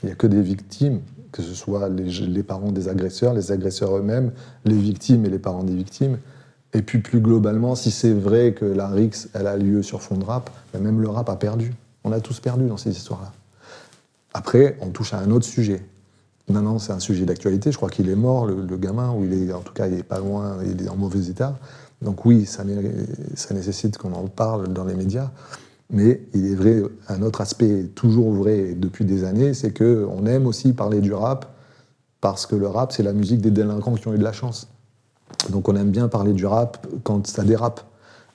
Il 0.02 0.06
n'y 0.06 0.12
a 0.12 0.14
que 0.14 0.26
des 0.26 0.42
victimes, 0.42 1.00
que 1.36 1.42
ce 1.42 1.54
soit 1.54 1.88
les, 1.88 2.42
parents 2.42 2.72
des 2.72 2.88
agresseurs, 2.88 3.34
les 3.34 3.52
agresseurs 3.52 3.96
eux-mêmes, 3.96 4.32
les 4.64 4.76
victimes 4.76 5.26
et 5.26 5.30
les 5.30 5.38
parents 5.38 5.64
des 5.64 5.74
victimes. 5.74 6.18
Et 6.72 6.82
puis 6.82 6.98
plus 6.98 7.20
globalement, 7.20 7.74
si 7.74 7.90
c'est 7.90 8.12
vrai 8.12 8.52
que 8.52 8.64
la 8.64 8.88
RIX, 8.88 9.28
elle 9.34 9.46
a 9.46 9.56
lieu 9.56 9.82
sur 9.82 10.02
fond 10.02 10.16
de 10.16 10.24
rap, 10.24 10.50
ben 10.72 10.82
même 10.82 11.00
le 11.00 11.08
rap 11.08 11.28
a 11.28 11.36
perdu. 11.36 11.72
On 12.04 12.12
a 12.12 12.20
tous 12.20 12.40
perdu 12.40 12.66
dans 12.66 12.76
ces 12.76 12.90
histoires-là. 12.90 13.32
Après, 14.34 14.76
on 14.80 14.90
touche 14.90 15.14
à 15.14 15.18
un 15.18 15.30
autre 15.30 15.46
sujet, 15.46 15.82
non, 16.48 16.78
c'est 16.78 16.92
un 16.92 17.00
sujet 17.00 17.24
d'actualité. 17.24 17.72
Je 17.72 17.76
crois 17.76 17.90
qu'il 17.90 18.08
est 18.08 18.16
mort, 18.16 18.46
le, 18.46 18.76
gamin, 18.76 19.12
ou 19.12 19.24
il 19.24 19.48
est, 19.48 19.52
en 19.52 19.60
tout 19.60 19.72
cas, 19.72 19.88
il 19.88 19.94
est 19.94 20.02
pas 20.02 20.20
loin, 20.20 20.58
il 20.64 20.84
est 20.84 20.88
en 20.88 20.96
mauvais 20.96 21.26
état. 21.26 21.58
Donc 22.02 22.24
oui, 22.24 22.46
ça 22.46 22.64
nécessite 22.64 23.98
qu'on 23.98 24.12
en 24.12 24.28
parle 24.28 24.68
dans 24.68 24.84
les 24.84 24.94
médias. 24.94 25.30
Mais 25.90 26.20
il 26.34 26.46
est 26.46 26.54
vrai, 26.54 26.82
un 27.08 27.22
autre 27.22 27.40
aspect 27.40 27.84
toujours 27.94 28.32
vrai 28.32 28.74
depuis 28.74 29.04
des 29.04 29.24
années, 29.24 29.54
c'est 29.54 29.76
qu'on 29.76 30.26
aime 30.26 30.46
aussi 30.46 30.72
parler 30.72 31.00
du 31.00 31.12
rap, 31.12 31.54
parce 32.20 32.46
que 32.46 32.56
le 32.56 32.66
rap, 32.66 32.92
c'est 32.92 33.02
la 33.02 33.12
musique 33.12 33.40
des 33.40 33.52
délinquants 33.52 33.94
qui 33.94 34.08
ont 34.08 34.14
eu 34.14 34.18
de 34.18 34.24
la 34.24 34.32
chance. 34.32 34.68
Donc 35.50 35.68
on 35.68 35.76
aime 35.76 35.90
bien 35.90 36.08
parler 36.08 36.32
du 36.32 36.46
rap 36.46 36.86
quand 37.04 37.26
ça 37.26 37.44
dérape. 37.44 37.82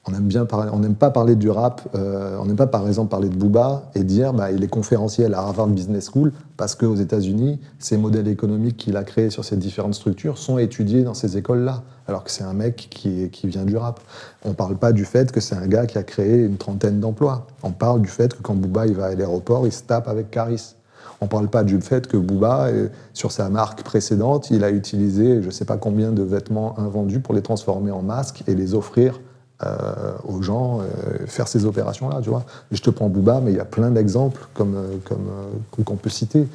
On 0.08 0.16
aime 0.16 0.28
bien 0.28 0.47
on 0.74 0.80
n'aime 0.80 0.95
pas 0.95 1.12
parler 1.12 1.36
du 1.36 1.52
rap, 1.52 1.88
euh, 1.93 2.36
on 2.41 2.45
n'aime 2.45 2.56
pas 2.56 2.66
par 2.66 2.88
exemple 2.88 3.10
parler 3.10 3.30
de 3.30 3.36
Booba 3.36 3.84
et 3.93 4.04
dire 4.04 4.34
bah, 4.34 4.52
il 4.52 4.64
est 4.64 4.68
conférenciel 4.68 5.36
à 5.36 5.41
Harvard 5.41 5.68
Business 5.68 6.10
School 6.12 6.34
parce 6.58 6.74
qu'aux 6.74 6.95
États-Unis, 6.95 7.60
ces 7.78 7.97
modèles 7.97 8.28
économiques 8.28 8.78
qu'il 8.78 8.97
a 8.97 9.04
créés 9.04 9.30
sur 9.30 9.45
ces 9.45 9.58
différentes 9.58 9.93
structures 9.93 10.39
sont 10.39 10.58
étudiés 10.58 11.04
dans 11.04 11.14
ces 11.14 11.38
écoles-là, 11.38 11.84
alors 12.08 12.24
que 12.24 12.32
c'est 12.32 12.43
un 12.43 12.54
mec 12.54 12.88
qui, 12.89 13.30
qui 13.30 13.47
vient 13.47 13.64
du 13.64 13.78
rap. 13.78 13.99
On 14.43 14.49
ne 14.49 14.54
parle 14.56 14.76
pas 14.76 14.91
du 14.91 15.06
fait 15.06 15.32
que 15.32 15.39
c'est 15.39 15.56
un 15.56 15.68
gars 15.68 15.86
qui 15.86 15.99
a 15.99 16.04
créé 16.04 16.45
une 16.45 16.58
trentaine 16.58 16.99
d'emplois. 16.99 17.45
On 17.62 17.72
parle 17.72 18.02
du 18.02 18.10
fait 18.10 18.34
que 18.34 18.41
quand 18.41 18.56
Booba 18.56 18.88
il 18.88 18.95
va 18.95 19.06
à 19.06 19.14
l'aéroport, 19.14 19.68
il 19.68 19.72
se 19.72 19.84
tape 19.84 20.08
avec 20.08 20.32
Caris. 20.32 20.76
On 21.22 21.26
ne 21.26 21.30
parle 21.30 21.47
pas 21.47 21.64
du 21.64 21.80
fait 21.80 22.08
que 22.08 22.18
Booba, 22.18 22.70
sur 23.14 23.32
sa 23.32 23.49
marque 23.49 23.84
précédente, 23.84 24.49
il 24.49 24.64
a 24.64 24.72
utilisé 24.72 25.43
je 25.43 25.45
ne 25.45 25.52
sais 25.52 25.66
pas 25.66 25.78
combien 25.78 26.12
de 26.12 26.24
vêtements 26.24 26.80
invendus 26.80 27.20
pour 27.20 27.36
les 27.36 27.43
transformer 27.43 27.91
en 27.91 28.02
masques 28.02 28.43
et 28.47 28.56
les 28.56 28.74
offrir 28.74 29.20
euh, 29.64 30.14
aux 30.28 30.41
gens, 30.41 30.80
euh, 30.80 31.28
faire 31.28 31.47
ces 31.47 31.66
opérations-là, 31.66 32.20
tu 32.24 32.30
vois. 32.30 32.45
Je 32.72 32.82
te 32.82 32.89
prends 32.89 33.09
Booba, 33.09 33.41
mais 33.43 33.51
il 33.51 33.57
y 33.57 33.59
a 33.59 33.66
plein 33.66 33.91
d'exemples 33.91 34.47
comme, 34.55 34.76
euh, 34.76 34.97
comme, 35.03 35.86
qu'on 35.86 35.95
peut 35.97 36.09
citer. 36.09 36.47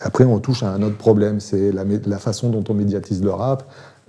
Après, 0.00 0.24
on 0.24 0.38
touche 0.38 0.62
à 0.62 0.70
un 0.70 0.80
autre 0.82 0.96
problème, 0.96 1.40
c'est 1.40 1.70
la, 1.72 2.18
façon 2.18 2.48
dont 2.48 2.64
on 2.68 2.74
médiatise 2.74 3.22
le 3.22 3.30
rap, 3.30 3.64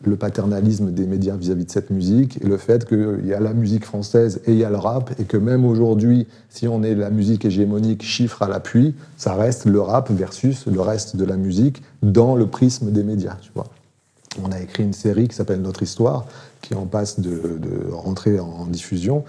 le 0.06 0.16
paternalisme 0.16 0.92
des 0.92 1.08
médias 1.08 1.36
vis-à-vis 1.36 1.66
de 1.66 1.72
cette 1.72 1.90
musique, 1.90 2.42
et 2.42 2.46
le 2.46 2.58
fait 2.58 2.86
qu'il 2.86 3.26
y 3.26 3.34
a 3.34 3.40
la 3.40 3.54
musique 3.54 3.84
française 3.84 4.40
et 4.46 4.54
il 4.54 4.58
y 4.58 4.64
a 4.64 4.70
le 4.70 4.78
rap, 4.78 5.12
et 5.20 5.26
que 5.26 5.38
même 5.38 5.66
aujourd'hui, 5.66 6.28
si 6.50 6.68
on 6.68 6.84
est 6.84 6.96
la 6.96 7.10
musique 7.10 7.44
hégémonique, 7.44 8.04
chiffre 8.04 8.44
à 8.44 8.48
l'appui, 8.48 8.96
ça 9.18 9.34
reste 9.34 9.66
le 9.66 9.82
rap 9.82 10.10
versus 10.12 10.68
le 10.68 10.80
reste 10.80 11.18
de 11.18 11.26
la 11.26 11.36
musique 11.36 11.82
dans 12.02 12.36
le 12.36 12.48
prisme 12.48 12.92
des 12.92 13.04
médias, 13.04 13.38
tu 13.42 13.52
vois. 13.54 13.68
On 14.42 14.52
a 14.52 14.60
écrit 14.60 14.84
une 14.84 14.94
série 14.94 15.28
qui 15.28 15.36
s'appelle 15.36 15.62
Notre 15.62 15.84
Histoire, 15.84 16.26
qui 16.68 16.76
en 16.76 16.86
passe 16.86 17.20
de, 17.20 17.60
rentrer 17.92 18.40
en 18.40 18.66
diffusion 18.66 19.24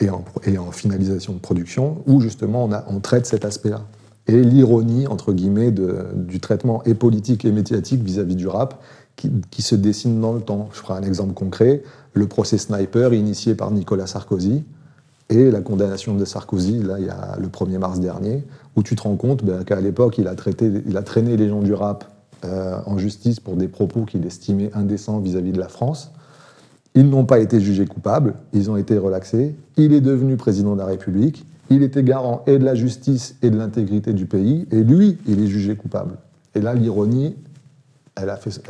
et 0.00 0.58
en, 0.58 0.70
finalisation 0.72 1.32
de 1.32 1.38
production, 1.38 2.02
où 2.06 2.20
justement 2.20 2.68
on, 2.88 3.00
traite 3.00 3.26
cet 3.26 3.44
aspect-là. 3.44 3.82
Et 4.26 4.40
l'ironie, 4.42 5.06
entre 5.06 5.32
guillemets, 5.32 5.72
du 5.72 6.40
traitement 6.40 6.82
et 6.84 6.94
politique 6.94 7.44
et 7.44 7.52
médiatique 7.52 8.02
vis-à-vis 8.02 8.36
du 8.36 8.48
rap, 8.48 8.82
qui, 9.16 9.62
se 9.62 9.74
dessine 9.74 10.20
dans 10.20 10.32
le 10.32 10.40
temps. 10.40 10.68
Je 10.72 10.78
ferai 10.78 10.94
un 10.94 11.02
exemple 11.02 11.34
concret, 11.34 11.82
le 12.14 12.26
procès 12.26 12.58
Sniper 12.58 13.12
initié 13.12 13.54
par 13.54 13.70
Nicolas 13.70 14.06
Sarkozy, 14.06 14.64
et 15.28 15.50
la 15.50 15.60
condamnation 15.60 16.14
de 16.14 16.24
Sarkozy, 16.24 16.82
là, 16.82 16.96
il 16.98 17.06
y 17.06 17.10
a 17.10 17.36
le 17.40 17.48
1er 17.48 17.78
mars 17.78 18.00
dernier, 18.00 18.44
où 18.76 18.82
tu 18.82 18.96
te 18.96 19.02
rends 19.02 19.16
compte 19.16 19.44
ben, 19.44 19.64
qu'à 19.64 19.80
l'époque, 19.80 20.18
il, 20.18 20.26
a 20.26 20.34
il 20.86 20.96
a 20.96 21.02
traîné 21.02 21.36
les 21.36 21.48
gens 21.48 21.62
du 21.62 21.72
rap 21.72 22.04
euh, 22.44 22.78
en 22.86 22.98
justice 22.98 23.38
pour 23.38 23.56
des 23.56 23.68
propos 23.68 24.04
qu'il 24.04 24.26
estimait 24.26 24.70
indécents 24.74 25.20
vis-à-vis 25.20 25.52
de 25.52 25.60
la 25.60 25.68
France. 25.68 26.10
Ils 26.94 27.08
n'ont 27.08 27.24
pas 27.24 27.38
été 27.38 27.60
jugés 27.60 27.86
coupables, 27.86 28.34
ils 28.52 28.70
ont 28.70 28.76
été 28.76 28.98
relaxés. 28.98 29.54
Il 29.76 29.92
est 29.92 30.00
devenu 30.00 30.36
président 30.36 30.74
de 30.74 30.78
la 30.78 30.86
République. 30.86 31.46
Il 31.70 31.82
était 31.82 32.02
garant 32.02 32.42
et 32.46 32.58
de 32.58 32.64
la 32.64 32.74
justice 32.74 33.36
et 33.40 33.48
de 33.48 33.56
l'intégrité 33.56 34.12
du 34.12 34.26
pays. 34.26 34.66
Et 34.70 34.82
lui, 34.82 35.16
il 35.26 35.42
est 35.42 35.46
jugé 35.46 35.74
coupable. 35.74 36.16
Et 36.54 36.60
là, 36.60 36.74
l'ironie, 36.74 37.34
elle 38.14 38.28
a 38.28 38.36
fait. 38.36 38.60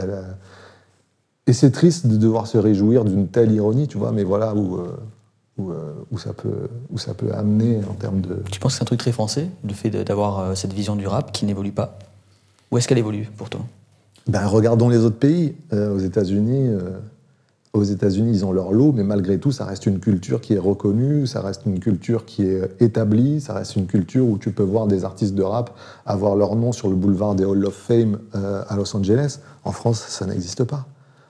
Et 1.49 1.53
c'est 1.53 1.73
triste 1.73 2.07
de 2.07 2.16
devoir 2.16 2.47
se 2.47 2.59
réjouir 2.59 3.05
d'une 3.05 3.27
telle 3.27 3.51
ironie, 3.51 3.89
tu 3.89 3.99
vois, 3.99 4.12
mais 4.12 4.23
voilà 4.23 4.55
où, 4.55 4.77
euh, 4.77 4.97
où, 5.59 5.70
euh, 5.73 5.93
où, 6.12 6.18
ça 6.18 6.33
peut, 6.33 6.68
où 6.91 6.99
ça 6.99 7.14
peut 7.14 7.33
amener 7.35 7.81
en 7.91 7.95
termes 7.95 8.20
de. 8.20 8.41
Tu 8.53 8.61
penses 8.61 8.75
que 8.75 8.79
c'est 8.79 8.85
un 8.85 8.87
truc 8.87 9.01
très 9.01 9.11
français, 9.11 9.49
le 9.66 9.75
fait 9.75 9.91
d'avoir 9.91 10.57
cette 10.57 10.73
vision 10.73 10.95
du 10.95 11.09
rap 11.09 11.33
qui 11.33 11.45
n'évolue 11.45 11.73
pas? 11.73 11.99
Où 12.70 12.79
est-ce 12.79 12.87
qu'elle 12.87 12.99
évolue 12.99 13.29
pour 13.37 13.51
toi? 13.51 13.62
Ben, 14.29 14.47
Regardons 14.47 14.89
les 14.89 14.99
autres 14.99 15.18
pays. 15.18 15.57
aux 15.73 15.99
États-Unis, 15.99 16.70
aux 17.73 17.85
États-Unis, 17.85 18.31
ils 18.33 18.45
ont 18.45 18.53
leur 18.53 18.73
lot, 18.73 18.93
mais 18.93 19.03
malgré 19.03 19.39
tout, 19.39 19.51
ça 19.51 19.64
reste 19.64 19.87
une 19.87 19.99
culture 19.99 20.43
qui 20.43 20.53
est 20.53 20.59
reconnue, 20.59 21.27
ça 21.27 21.41
reste 21.41 21.62
une 21.64 21.81
culture 21.81 22.27
qui 22.27 22.43
est 22.43 22.70
établie, 22.81 23.41
ça 23.41 23.55
reste 23.55 23.77
une 23.77 23.87
culture 23.87 24.27
où 24.27 24.37
tu 24.37 24.53
peux 24.53 24.62
voir 24.62 24.87
des 24.87 25.05
artistes 25.05 25.35
de 25.35 25.43
rap 25.43 25.75
avoir 26.05 26.37
leur 26.37 26.55
nom 26.55 26.73
sur 26.73 26.89
le 26.89 26.97
boulevard 26.97 27.35
des 27.35 27.47
Hall 27.47 27.64
of 27.64 27.75
Fame 27.75 28.18
euh, 28.35 28.62
à 28.68 28.77
Los 28.77 28.95
Angeles. 28.95 29.39
En 29.64 29.73
France, 29.73 30.05
ça 30.07 30.27
n'existe 30.27 30.64
pas. 30.64 30.87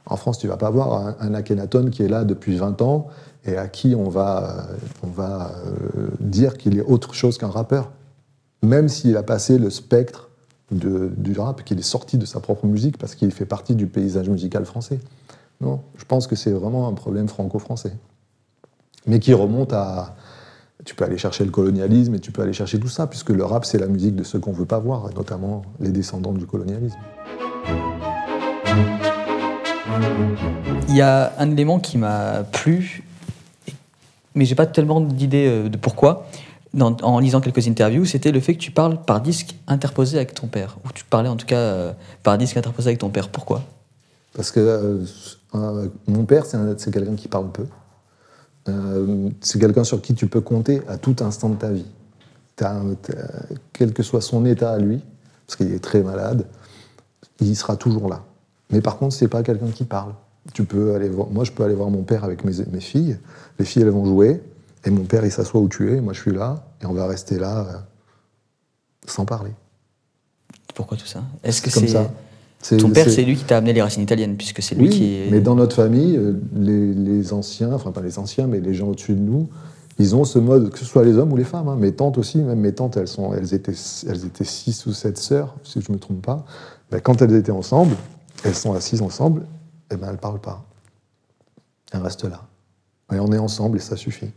En 0.06 0.16
France, 0.16 0.38
tu 0.38 0.48
vas 0.48 0.56
pas 0.56 0.70
voir 0.70 1.14
un, 1.20 1.34
Akhenaton 1.34 1.90
qui 1.90 2.02
est 2.02 2.08
là 2.08 2.24
depuis 2.24 2.56
20 2.56 2.82
ans 2.82 3.06
et 3.44 3.56
à 3.56 3.68
qui 3.68 3.94
on 3.94 4.08
va, 4.08 4.66
on 5.04 5.08
va 5.08 5.52
euh, 5.64 6.08
dire 6.18 6.58
qu'il 6.58 6.76
est 6.76 6.82
autre 6.82 7.14
chose 7.14 7.38
qu'un 7.38 7.48
rappeur. 7.48 7.92
Même 8.64 8.88
s'il 8.88 9.16
a 9.16 9.22
passé 9.22 9.58
le 9.58 9.70
spectre 9.70 10.28
du 10.72 11.38
rap, 11.38 11.64
qu'il 11.64 11.78
est 11.78 11.82
sorti 11.82 12.18
de 12.18 12.24
sa 12.24 12.40
propre 12.40 12.66
musique 12.66 12.98
parce 12.98 13.14
qu'il 13.14 13.30
fait 13.30 13.44
partie 13.44 13.74
du 13.74 13.86
paysage 13.86 14.28
musical 14.28 14.64
français. 14.64 14.98
Non, 15.62 15.80
je 15.96 16.04
pense 16.04 16.26
que 16.26 16.34
c'est 16.34 16.50
vraiment 16.50 16.88
un 16.88 16.92
problème 16.92 17.28
franco-français. 17.28 17.92
Mais 19.06 19.20
qui 19.20 19.32
remonte 19.32 19.72
à. 19.72 20.16
Tu 20.84 20.96
peux 20.96 21.04
aller 21.04 21.18
chercher 21.18 21.44
le 21.44 21.52
colonialisme 21.52 22.16
et 22.16 22.18
tu 22.18 22.32
peux 22.32 22.42
aller 22.42 22.52
chercher 22.52 22.80
tout 22.80 22.88
ça, 22.88 23.06
puisque 23.06 23.30
le 23.30 23.44
rap, 23.44 23.64
c'est 23.64 23.78
la 23.78 23.86
musique 23.86 24.16
de 24.16 24.24
ceux 24.24 24.40
qu'on 24.40 24.50
ne 24.50 24.56
veut 24.56 24.66
pas 24.66 24.80
voir, 24.80 25.08
notamment 25.14 25.62
les 25.78 25.90
descendants 25.90 26.32
du 26.32 26.44
colonialisme. 26.44 26.98
Il 30.88 30.96
y 30.96 31.00
a 31.00 31.32
un 31.38 31.50
élément 31.52 31.78
qui 31.78 31.96
m'a 31.98 32.42
plu, 32.42 33.04
mais 34.34 34.44
j'ai 34.44 34.56
pas 34.56 34.66
tellement 34.66 35.00
d'idée 35.00 35.46
euh, 35.46 35.68
de 35.68 35.76
pourquoi. 35.76 36.26
en 36.80 37.18
lisant 37.20 37.40
quelques 37.40 37.68
interviews, 37.68 38.04
c'était 38.04 38.32
le 38.32 38.40
fait 38.40 38.54
que 38.54 38.60
tu 38.60 38.72
parles 38.72 39.00
par 39.00 39.20
disque 39.20 39.54
interposé 39.68 40.16
avec 40.16 40.34
ton 40.34 40.48
père, 40.48 40.78
ou 40.84 40.88
tu 40.92 41.04
parlais 41.04 41.28
en 41.28 41.36
tout 41.36 41.46
cas 41.46 41.56
euh, 41.56 41.92
par 42.24 42.36
disque 42.36 42.56
interposé 42.56 42.88
avec 42.88 42.98
ton 42.98 43.10
père. 43.10 43.28
Pourquoi? 43.28 43.62
Parce 44.34 44.50
que 44.50 44.60
euh, 44.60 45.04
euh, 45.54 45.88
mon 46.06 46.24
père, 46.24 46.46
c'est 46.46 46.90
quelqu'un 46.90 47.14
qui 47.14 47.28
parle 47.28 47.50
peu. 47.50 47.66
Euh, 48.68 49.28
c'est 49.40 49.58
quelqu'un 49.60 49.84
sur 49.84 50.00
qui 50.00 50.14
tu 50.14 50.28
peux 50.28 50.40
compter 50.40 50.82
à 50.88 50.96
tout 50.96 51.16
instant 51.20 51.48
de 51.48 51.56
ta 51.56 51.70
vie. 51.70 51.86
quel 53.72 53.92
que 53.92 54.02
soit 54.02 54.20
son 54.20 54.44
état 54.46 54.72
à 54.72 54.78
lui, 54.78 55.02
parce 55.46 55.56
qu'il 55.56 55.72
est 55.72 55.82
très 55.82 56.02
malade, 56.02 56.46
il 57.40 57.56
sera 57.56 57.76
toujours 57.76 58.08
là. 58.08 58.22
Mais 58.70 58.80
par 58.80 58.98
contre, 58.98 59.14
c'est 59.14 59.28
pas 59.28 59.42
quelqu'un 59.42 59.70
qui 59.70 59.84
parle. 59.84 60.14
Tu 60.54 60.64
peux 60.64 60.94
aller 60.94 61.08
voir, 61.08 61.28
moi, 61.28 61.44
je 61.44 61.52
peux 61.52 61.64
aller 61.64 61.74
voir 61.74 61.90
mon 61.90 62.02
père 62.02 62.24
avec 62.24 62.44
mes, 62.44 62.64
mes, 62.70 62.80
filles. 62.80 63.18
Les 63.58 63.64
filles, 63.64 63.82
elles 63.82 63.90
vont 63.90 64.04
jouer, 64.04 64.42
et 64.84 64.90
mon 64.90 65.04
père, 65.04 65.24
il 65.24 65.30
s'assoit 65.30 65.60
où 65.60 65.68
tu 65.68 65.92
es. 65.92 66.00
Moi, 66.00 66.12
je 66.12 66.20
suis 66.20 66.32
là, 66.32 66.64
et 66.80 66.86
on 66.86 66.92
va 66.92 67.06
rester 67.06 67.38
là 67.38 67.60
euh, 67.60 67.78
sans 69.06 69.24
parler. 69.24 69.52
Pourquoi 70.74 70.96
tout 70.96 71.06
ça? 71.06 71.22
Est-ce 71.42 71.62
que 71.62 71.70
c'est 71.70 71.88
ça 71.88 72.10
ton 72.62 72.90
père, 72.90 73.10
c'est 73.10 73.24
lui 73.24 73.36
qui 73.36 73.44
t'a 73.44 73.56
amené 73.58 73.72
les 73.72 73.82
racines 73.82 74.02
italiennes, 74.02 74.36
puisque 74.36 74.62
c'est 74.62 74.74
lui 74.74 74.88
qui 74.88 75.14
est. 75.14 75.30
Mais 75.30 75.40
dans 75.40 75.54
notre 75.54 75.76
famille, 75.76 76.16
euh, 76.16 76.34
les, 76.54 77.32
anciens, 77.32 77.72
enfin 77.72 77.90
pas 77.90 78.02
les 78.02 78.18
anciens, 78.18 78.46
mais 78.46 78.60
les 78.60 78.74
gens 78.74 78.88
au-dessus 78.88 79.14
de 79.14 79.20
nous, 79.20 79.48
ils 79.98 80.14
ont 80.14 80.24
ce 80.24 80.38
mode, 80.38 80.70
que 80.70 80.78
ce 80.78 80.84
soit 80.84 81.04
les 81.04 81.16
hommes 81.16 81.32
ou 81.32 81.36
les 81.36 81.44
femmes. 81.44 81.68
Hein. 81.68 81.76
Mes 81.76 81.92
tantes 81.92 82.18
aussi, 82.18 82.38
même 82.38 82.60
mes 82.60 82.72
tantes, 82.72 82.96
elles, 82.96 83.08
sont, 83.08 83.34
elles, 83.34 83.52
étaient, 83.52 83.74
elles 84.08 84.24
étaient 84.24 84.44
six 84.44 84.86
ou 84.86 84.92
sept 84.92 85.18
sœurs, 85.18 85.54
si 85.64 85.80
je 85.80 85.90
ne 85.90 85.96
me 85.96 86.00
trompe 86.00 86.22
pas. 86.22 86.44
Ben, 86.90 87.00
quand 87.00 87.20
elles 87.20 87.34
étaient 87.34 87.52
ensemble, 87.52 87.96
elles 88.44 88.54
sont 88.54 88.72
assises 88.74 89.02
ensemble, 89.02 89.42
et 89.90 89.94
eh 89.94 89.96
ben 89.96 90.06
elles 90.08 90.14
ne 90.14 90.18
parlent 90.18 90.40
pas. 90.40 90.64
Elles 91.92 92.00
restent 92.00 92.24
là. 92.24 92.42
Et 93.12 93.20
on 93.20 93.30
est 93.32 93.38
ensemble 93.38 93.76
et 93.76 93.80
ça 93.80 93.96
suffit. 93.96 94.30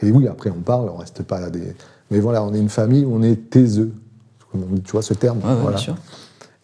Et 0.00 0.10
oui, 0.10 0.28
après 0.28 0.50
on 0.50 0.60
parle, 0.60 0.88
on 0.88 0.96
reste 0.96 1.22
pas 1.22 1.40
là 1.40 1.50
des. 1.50 1.74
Mais 2.10 2.20
voilà, 2.20 2.42
on 2.42 2.54
est 2.54 2.58
une 2.58 2.68
famille 2.68 3.04
où 3.04 3.14
on 3.14 3.22
est 3.22 3.50
taiseux. 3.50 3.92
Tu 4.84 4.92
vois 4.92 5.02
ce 5.02 5.12
terme 5.12 5.40
voilà. 5.42 5.70
bien 5.70 5.76
sûr. 5.76 5.96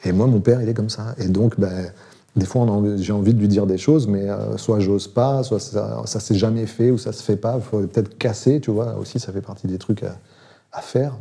Et 0.04 0.12
moi, 0.12 0.26
mon 0.26 0.40
père, 0.40 0.60
il 0.60 0.68
est 0.68 0.74
comme 0.74 0.90
ça. 0.90 1.14
Et 1.18 1.28
donc, 1.28 1.58
ben, 1.58 1.90
des 2.36 2.46
fois, 2.46 2.66
j'ai 2.96 3.12
envie 3.12 3.32
de 3.32 3.38
lui 3.38 3.48
dire 3.48 3.66
des 3.66 3.78
choses, 3.78 4.08
mais 4.08 4.28
euh, 4.28 4.56
soit 4.56 4.80
j'ose 4.80 5.06
pas, 5.06 5.44
soit 5.44 5.60
ça, 5.60 6.02
ça 6.04 6.18
s'est 6.18 6.34
jamais 6.34 6.66
fait, 6.66 6.90
ou 6.90 6.98
ça 6.98 7.12
se 7.12 7.22
fait 7.22 7.36
pas. 7.36 7.54
Il 7.56 7.62
faut 7.62 7.80
peut-être 7.80 8.18
casser, 8.18 8.60
tu 8.60 8.72
vois. 8.72 8.96
Aussi, 8.96 9.20
ça 9.20 9.32
fait 9.32 9.40
partie 9.40 9.68
des 9.68 9.78
trucs 9.78 10.02
à, 10.02 10.80
faire. 10.80 11.14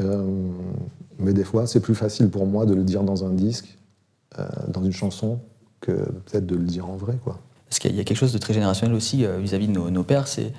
Euh, 0.00 0.22
mais 1.18 1.32
des 1.32 1.44
fois, 1.44 1.66
c'est 1.66 1.80
plus 1.80 1.94
facile 1.94 2.28
pour 2.28 2.46
moi 2.46 2.66
de 2.66 2.74
le 2.74 2.84
dire 2.84 3.02
dans 3.02 3.24
un 3.24 3.30
disque, 3.30 3.78
euh, 4.38 4.46
dans 4.68 4.84
une 4.84 4.92
chanson, 4.92 5.40
que 5.80 5.92
peut-être 5.92 6.46
de 6.46 6.56
le 6.56 6.64
dire 6.64 6.88
en 6.88 6.96
vrai, 6.96 7.16
quoi. 7.24 7.38
Parce 7.68 7.78
qu'il 7.78 7.96
y 7.96 8.00
a 8.00 8.04
quelque 8.04 8.16
chose 8.16 8.32
de 8.32 8.38
très 8.38 8.54
générationnel 8.54 8.96
aussi 8.96 9.26
vis-à-vis 9.40 9.68
de 9.68 9.72
nos, 9.72 10.02
pères, 10.02 10.26
c'est 10.26 10.52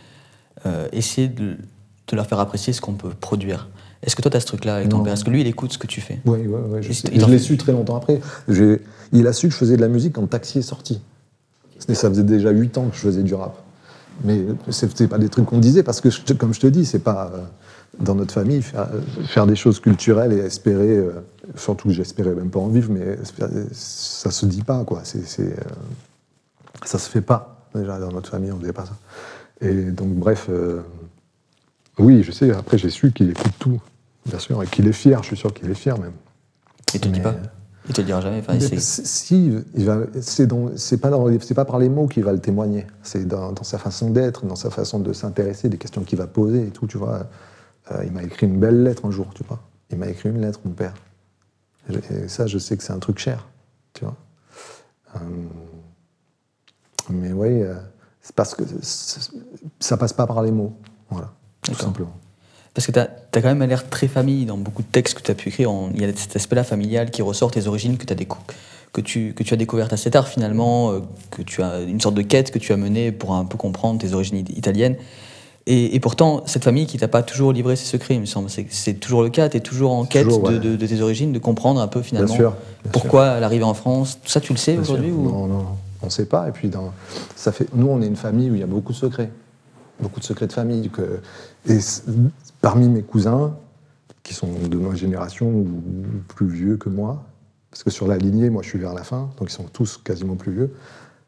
essayer 0.91 1.27
de, 1.27 1.57
leur 2.11 2.27
faire 2.27 2.39
apprécier 2.39 2.71
ce 2.71 2.81
qu'on 2.81 2.93
peut 2.93 3.09
produire. 3.09 3.67
Est-ce 4.01 4.15
que 4.15 4.21
toi, 4.21 4.31
tu 4.31 4.37
as 4.37 4.39
ce 4.39 4.45
truc-là 4.45 4.75
avec 4.77 4.89
ton 4.89 5.03
père? 5.03 5.13
Est-ce 5.13 5.25
que 5.25 5.29
lui, 5.29 5.41
il 5.41 5.47
écoute 5.47 5.73
ce 5.73 5.77
que 5.77 5.87
tu 5.87 5.99
fais? 5.99 6.19
Oui, 6.25 6.39
oui, 6.45 6.59
oui. 6.69 6.79
Je, 6.81 6.93
je 6.93 7.25
l'ai 7.25 7.39
su 7.39 7.57
très 7.57 7.73
longtemps 7.73 7.97
après. 7.97 8.21
Il 9.11 9.27
a 9.27 9.33
su 9.33 9.47
que 9.47 9.53
je 9.53 9.57
faisais 9.57 9.75
de 9.75 9.81
la 9.81 9.87
musique 9.87 10.13
quand 10.13 10.27
Taxi 10.27 10.59
est 10.59 10.63
sorti. 10.63 11.01
Ça 11.79 12.09
faisait 12.09 12.23
déjà 12.23 12.51
8 12.51 12.77
ans 12.77 12.87
que 12.89 12.95
je 12.95 13.01
faisais 13.01 13.23
du 13.23 13.33
rap. 13.33 13.57
Mais 14.23 14.41
ce 14.69 14.85
n'était 14.85 15.07
pas 15.07 15.17
des 15.17 15.29
trucs 15.29 15.45
qu'on 15.45 15.59
disait, 15.59 15.83
parce 15.83 16.01
que, 16.01 16.33
comme 16.33 16.53
je 16.53 16.59
te 16.59 16.67
dis, 16.67 16.85
c'est 16.85 16.99
pas 16.99 17.31
euh, 17.33 17.37
dans 17.99 18.15
notre 18.15 18.33
famille 18.33 18.61
faire, 18.61 19.47
des 19.47 19.55
choses 19.55 19.79
culturelles 19.79 20.33
et 20.33 20.39
espérer, 20.39 20.97
euh, 20.97 21.11
surtout 21.55 21.87
que 21.87 21.93
j'espérais 21.93 22.33
même 22.33 22.49
pas 22.49 22.59
en 22.59 22.67
vivre, 22.67 22.91
mais 22.91 23.17
ça 23.71 24.31
se 24.31 24.45
dit 24.45 24.61
pas, 24.61 24.83
quoi. 24.83 25.01
C'est, 25.03 25.39
euh, 25.39 25.53
ça 26.85 26.99
se 26.99 27.09
fait 27.09 27.21
pas. 27.21 27.65
Déjà, 27.73 27.97
dans 27.99 28.11
notre 28.11 28.29
famille, 28.29 28.51
on 28.51 28.55
ne 28.55 28.61
faisait 28.61 28.73
pas 28.73 28.85
ça. 28.85 28.97
Et 29.61 29.73
donc, 29.73 30.09
bref, 30.09 30.49
oui, 31.99 32.23
je 32.23 32.31
sais. 32.31 32.51
Après, 32.51 32.77
j'ai 32.77 32.89
su 32.89 33.11
qu'il 33.11 33.29
écoute 33.29 33.51
tout, 33.59 33.79
bien 34.25 34.39
sûr, 34.39 34.63
et 34.63 34.67
qu'il 34.67 34.87
est 34.87 34.93
fier. 34.93 35.21
Je 35.21 35.27
suis 35.27 35.37
sûr 35.37 35.53
qu'il 35.53 35.69
est 35.69 35.75
fier 35.75 35.97
même. 35.99 36.13
Il 36.93 36.99
te 36.99 37.07
le 37.07 37.13
dit 37.13 37.19
pas 37.19 37.35
Il 37.87 37.93
te 37.93 38.01
le 38.01 38.07
dira 38.07 38.21
jamais. 38.21 38.41
si, 38.79 39.53
il 39.75 39.85
va. 39.85 39.99
C'est 40.21 40.47
pas 40.47 41.11
c'est 41.37 41.53
pas 41.53 41.65
par 41.65 41.79
les 41.79 41.89
mots 41.89 42.07
qu'il 42.07 42.23
va 42.23 42.31
le 42.31 42.39
témoigner. 42.39 42.87
C'est 43.03 43.27
dans, 43.27 43.53
sa 43.63 43.77
façon 43.77 44.09
d'être, 44.09 44.45
dans 44.45 44.55
sa 44.55 44.69
façon 44.69 44.99
de 44.99 45.11
s'intéresser, 45.13 45.69
des 45.69 45.77
questions 45.77 46.03
qu'il 46.03 46.17
va 46.17 46.27
poser 46.27 46.67
et 46.67 46.71
tout. 46.71 46.87
Tu 46.87 46.97
vois. 46.97 47.27
Euh, 47.91 48.03
il 48.05 48.11
m'a 48.11 48.23
écrit 48.23 48.47
une 48.47 48.59
belle 48.59 48.83
lettre 48.83 49.05
un 49.05 49.11
jour, 49.11 49.27
tu 49.35 49.43
vois. 49.43 49.59
Il 49.91 49.97
m'a 49.97 50.07
écrit 50.07 50.29
une 50.29 50.41
lettre, 50.41 50.61
mon 50.63 50.71
père. 50.71 50.93
Et 52.11 52.27
ça, 52.27 52.45
je 52.45 52.59
sais 52.59 52.77
que 52.77 52.83
c'est 52.83 52.93
un 52.93 52.99
truc 52.99 53.17
cher, 53.17 53.47
tu 53.93 54.05
vois. 54.05 54.15
Euh, 55.15 55.19
mais 57.09 57.33
oui, 57.33 57.63
euh, 57.63 57.73
c'est 58.21 58.35
parce 58.35 58.53
que 58.53 58.63
ça 59.79 59.97
passe 59.97 60.13
pas 60.13 60.27
par 60.27 60.43
les 60.43 60.51
mots, 60.51 60.77
voilà 61.09 61.33
tout 61.61 61.75
simplement. 61.75 62.13
Parce 62.73 62.87
que 62.87 62.91
tu 62.91 62.99
as, 62.99 63.07
quand 63.41 63.53
même 63.55 63.63
l'air 63.63 63.89
très 63.89 64.07
famille 64.07 64.45
dans 64.45 64.57
beaucoup 64.57 64.83
de 64.83 64.87
textes 64.87 65.17
que 65.17 65.23
tu 65.23 65.31
as 65.31 65.35
pu 65.35 65.49
écrire. 65.49 65.71
Il 65.95 66.01
y 66.01 66.05
a 66.05 66.15
cet 66.15 66.35
aspect-là 66.35 66.63
familial 66.63 67.11
qui 67.11 67.21
ressort, 67.21 67.51
tes 67.51 67.67
origines 67.67 67.97
que, 67.97 68.11
as 68.13 68.15
que, 68.93 69.01
tu, 69.01 69.33
que 69.33 69.43
tu 69.43 69.53
as 69.53 69.57
découvertes 69.57 69.91
assez 69.91 70.11
tard 70.11 70.27
finalement, 70.27 70.91
euh, 70.91 70.99
que 71.31 71.41
tu 71.41 71.61
as 71.61 71.81
une 71.81 71.99
sorte 71.99 72.15
de 72.15 72.21
quête 72.21 72.51
que 72.51 72.59
tu 72.59 72.71
as 72.71 72.77
menée 72.77 73.11
pour 73.11 73.33
un 73.33 73.45
peu 73.45 73.57
comprendre 73.57 73.99
tes 73.99 74.13
origines 74.13 74.45
italiennes. 74.55 74.95
Et, 75.71 75.99
pourtant, 75.99 76.41
cette 76.47 76.63
famille 76.63 76.87
qui 76.87 76.97
t'a 76.97 77.07
pas 77.07 77.21
toujours 77.21 77.53
livré 77.53 77.75
ses 77.75 77.85
secrets, 77.85 78.15
il 78.15 78.21
me 78.21 78.25
semble, 78.25 78.49
c'est 78.49 78.93
toujours 78.95 79.21
le 79.21 79.29
cas. 79.29 79.49
Tu 79.49 79.57
es 79.57 79.59
toujours 79.59 79.91
en 79.91 80.03
quête 80.03 80.25
de, 80.25 80.75
tes 80.75 81.01
origines, 81.01 81.31
de 81.31 81.37
comprendre 81.37 81.79
un 81.79 81.87
peu 81.87 82.01
finalement 82.01 82.35
pourquoi 82.91 83.35
elle 83.37 83.43
arrive 83.43 83.63
en 83.63 83.75
France. 83.75 84.17
Tout 84.23 84.29
ça, 84.29 84.41
tu 84.41 84.51
le 84.51 84.57
sais 84.57 84.79
aujourd'hui 84.79 85.11
Non, 85.11 85.45
non, 85.45 85.65
on 86.01 86.07
ne 86.07 86.11
sait 86.11 86.25
pas. 86.25 86.47
Et 86.47 86.51
puis, 86.51 86.69
dans, 86.69 86.91
ça 87.35 87.51
fait, 87.51 87.67
nous, 87.75 87.87
on 87.87 88.01
est 88.01 88.07
une 88.07 88.15
famille 88.15 88.49
où 88.49 88.55
il 88.55 88.61
y 88.61 88.63
a 88.63 88.67
beaucoup 88.67 88.93
de 88.93 88.97
secrets. 88.97 89.29
Beaucoup 89.99 90.19
de 90.19 90.25
secrets 90.25 90.47
de 90.47 90.53
famille. 90.53 90.89
Et 91.67 91.79
parmi 92.61 92.87
mes 92.89 93.03
cousins, 93.03 93.55
qui 94.23 94.33
sont 94.33 94.51
de 94.69 94.77
ma 94.77 94.95
génération 94.95 95.49
ou 95.49 95.81
plus 96.27 96.47
vieux 96.47 96.77
que 96.77 96.89
moi, 96.89 97.25
parce 97.71 97.83
que 97.83 97.89
sur 97.89 98.07
la 98.07 98.17
lignée, 98.17 98.49
moi, 98.49 98.61
je 98.63 98.69
suis 98.69 98.79
vers 98.79 98.93
la 98.93 99.03
fin, 99.03 99.29
donc 99.37 99.49
ils 99.49 99.53
sont 99.53 99.63
tous 99.63 99.97
quasiment 99.97 100.35
plus 100.35 100.51
vieux, 100.51 100.73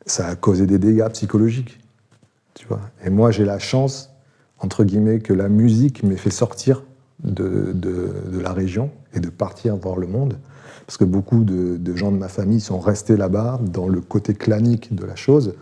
ça 0.05 0.28
a 0.28 0.36
causé 0.36 0.65
des 0.65 0.80
dégâts 0.80 1.07
psychologiques. 1.09 1.80
Tu 2.53 2.67
vois 2.67 2.82
et 3.03 3.09
moi, 3.09 3.32
j'ai 3.32 3.45
la 3.45 3.59
chance 3.59 4.11
entre 4.61 4.84
guillemets, 4.84 5.19
que 5.19 5.34
la 5.34 5.49
musique 5.49 6.03
m'ait 6.03 6.17
fait 6.17 6.32
sortir 6.32 6.84
de, 7.24 7.76
la 8.39 8.53
région 8.53 8.91
et 9.13 9.19
de 9.19 9.30
partir 9.30 9.76
voir 9.76 9.97
le 9.97 10.07
monde. 10.07 10.38
Parce 10.86 10.97
que 10.97 11.03
beaucoup 11.03 11.43
de, 11.43 11.95
gens 11.95 12.11
de 12.11 12.17
ma 12.17 12.28
famille 12.28 12.61
sont 12.61 12.80
restés 12.80 13.17
là-bas, 13.17 13.59
dans 13.61 13.88
le 13.88 14.01
côté 14.01 14.34
clanique 14.34 14.93
de 14.95 15.05
la 15.05 15.15
chose. 15.15 15.55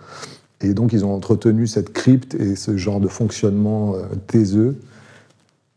Et 0.61 0.73
donc, 0.73 0.93
ils 0.93 1.05
ont 1.05 1.13
entretenu 1.13 1.67
cette 1.67 1.93
crypte 1.93 2.35
et 2.35 2.55
ce 2.55 2.75
genre 2.77 2.99
de 2.99 3.07
fonctionnement 3.07 3.95
euh, 3.95 4.03
taiseux. 4.27 4.77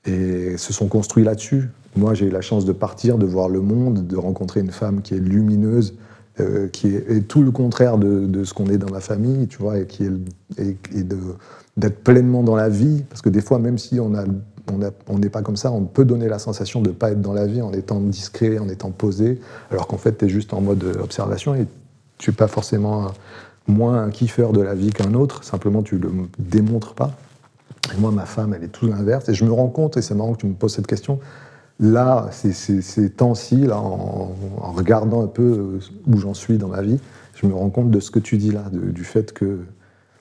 Et 0.04 0.56
se 0.56 0.72
sont 0.72 0.88
construits 0.88 1.22
là-dessus. 1.22 1.68
Moi, 1.94 2.14
j'ai 2.14 2.26
eu 2.26 2.30
la 2.30 2.40
chance 2.40 2.64
de 2.64 2.72
partir, 2.72 3.18
de 3.18 3.26
voir 3.26 3.48
le 3.48 3.60
monde, 3.60 4.06
de 4.06 4.16
rencontrer 4.16 4.60
une 4.60 4.72
femme 4.72 5.02
qui 5.02 5.14
est 5.14 5.20
lumineuse, 5.20 5.94
euh, 6.40 6.66
qui 6.68 6.88
est, 6.88 7.28
tout 7.28 7.42
le 7.42 7.50
contraire 7.50 7.98
de, 7.98 8.42
ce 8.42 8.54
qu'on 8.54 8.66
est 8.66 8.78
dans 8.78 8.90
ma 8.90 9.00
famille, 9.00 9.46
tu 9.46 9.58
vois, 9.58 9.78
et 9.78 9.86
qui 9.86 10.04
est, 10.04 10.10
et 10.58 10.76
d'être 11.76 12.02
pleinement 12.02 12.42
dans 12.42 12.56
la 12.56 12.70
vie, 12.70 13.04
parce 13.10 13.20
que 13.20 13.28
des 13.28 13.42
fois, 13.42 13.58
même 13.58 13.76
si 13.76 14.00
on 14.00 14.08
n'est 14.08 14.24
on 15.08 15.20
pas 15.20 15.42
comme 15.42 15.56
ça, 15.56 15.70
on 15.70 15.84
peut 15.84 16.06
donner 16.06 16.28
la 16.28 16.38
sensation 16.38 16.80
de 16.80 16.88
ne 16.88 16.94
pas 16.94 17.10
être 17.10 17.20
dans 17.20 17.34
la 17.34 17.46
vie 17.46 17.60
en 17.60 17.72
étant 17.72 18.00
discret, 18.00 18.58
en 18.58 18.68
étant 18.70 18.90
posé, 18.90 19.40
alors 19.70 19.86
qu'en 19.86 19.98
fait, 19.98 20.16
tu 20.16 20.24
es 20.24 20.28
juste 20.28 20.54
en 20.54 20.62
mode 20.62 20.82
observation 21.02 21.54
et 21.54 21.66
tu 22.16 22.30
n'es 22.30 22.36
pas 22.36 22.48
forcément 22.48 23.12
moins 23.68 24.02
un 24.02 24.10
kiffeur 24.10 24.52
de 24.52 24.60
la 24.60 24.74
vie 24.74 24.90
qu'un 24.90 25.14
autre, 25.14 25.44
simplement 25.44 25.82
tu 25.82 25.96
ne 25.96 26.00
le 26.00 26.10
démontres 26.38 26.94
pas. 26.94 27.12
Et 27.92 28.00
moi, 28.00 28.10
ma 28.10 28.26
femme, 28.26 28.54
elle 28.54 28.64
est 28.64 28.68
tout 28.68 28.86
l'inverse. 28.86 29.28
Et 29.28 29.34
je 29.34 29.44
me 29.44 29.52
rends 29.52 29.68
compte, 29.68 29.96
et 29.96 30.02
c'est 30.02 30.14
marrant 30.14 30.34
que 30.34 30.40
tu 30.40 30.46
me 30.46 30.54
poses 30.54 30.74
cette 30.74 30.86
question, 30.86 31.18
là, 31.80 32.28
ces, 32.30 33.10
temps-ci, 33.10 33.56
là, 33.56 33.78
en, 33.78 34.32
regardant 34.72 35.22
un 35.22 35.26
peu 35.26 35.78
où 36.06 36.16
j'en 36.16 36.34
suis 36.34 36.58
dans 36.58 36.68
ma 36.68 36.82
vie, 36.82 36.98
je 37.34 37.46
me 37.46 37.54
rends 37.54 37.70
compte 37.70 37.90
de 37.90 38.00
ce 38.00 38.10
que 38.10 38.18
tu 38.18 38.38
dis 38.38 38.52
là, 38.52 38.64
du 38.72 39.04
fait 39.04 39.32
que 39.32 39.60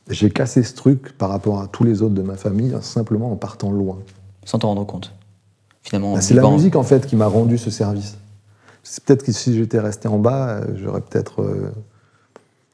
j'ai 0.10 0.30
cassé 0.30 0.64
ce 0.64 0.74
truc 0.74 1.18
par 1.18 1.30
rapport 1.30 1.62
à 1.62 1.68
tous 1.68 1.84
les 1.84 2.02
autres 2.02 2.16
de 2.16 2.22
ma 2.22 2.36
famille 2.36 2.76
simplement 2.82 3.32
en 3.32 3.36
partant 3.36 3.72
loin. 3.72 4.00
Sans 4.44 4.60
t'en 4.60 4.70
rendre 4.70 4.86
compte 4.86 5.14
Finalement, 5.84 6.16
bah, 6.16 6.22
c'est 6.22 6.34
la 6.34 6.50
musique 6.50 6.76
en 6.76 6.84
fait 6.84 7.08
qui 7.08 7.16
m'a 7.16 7.28
rendu 7.28 7.58
ce 7.58 7.70
service. 7.70 8.18
C'est 8.84 9.04
peut-être 9.04 9.24
que 9.24 9.32
si 9.32 9.56
j'étais 9.56 9.80
resté 9.80 10.08
en 10.08 10.18
bas, 10.18 10.50
euh, 10.50 10.66
j'aurais 10.76 11.02
peut-être. 11.02 11.42
Euh, 11.42 11.72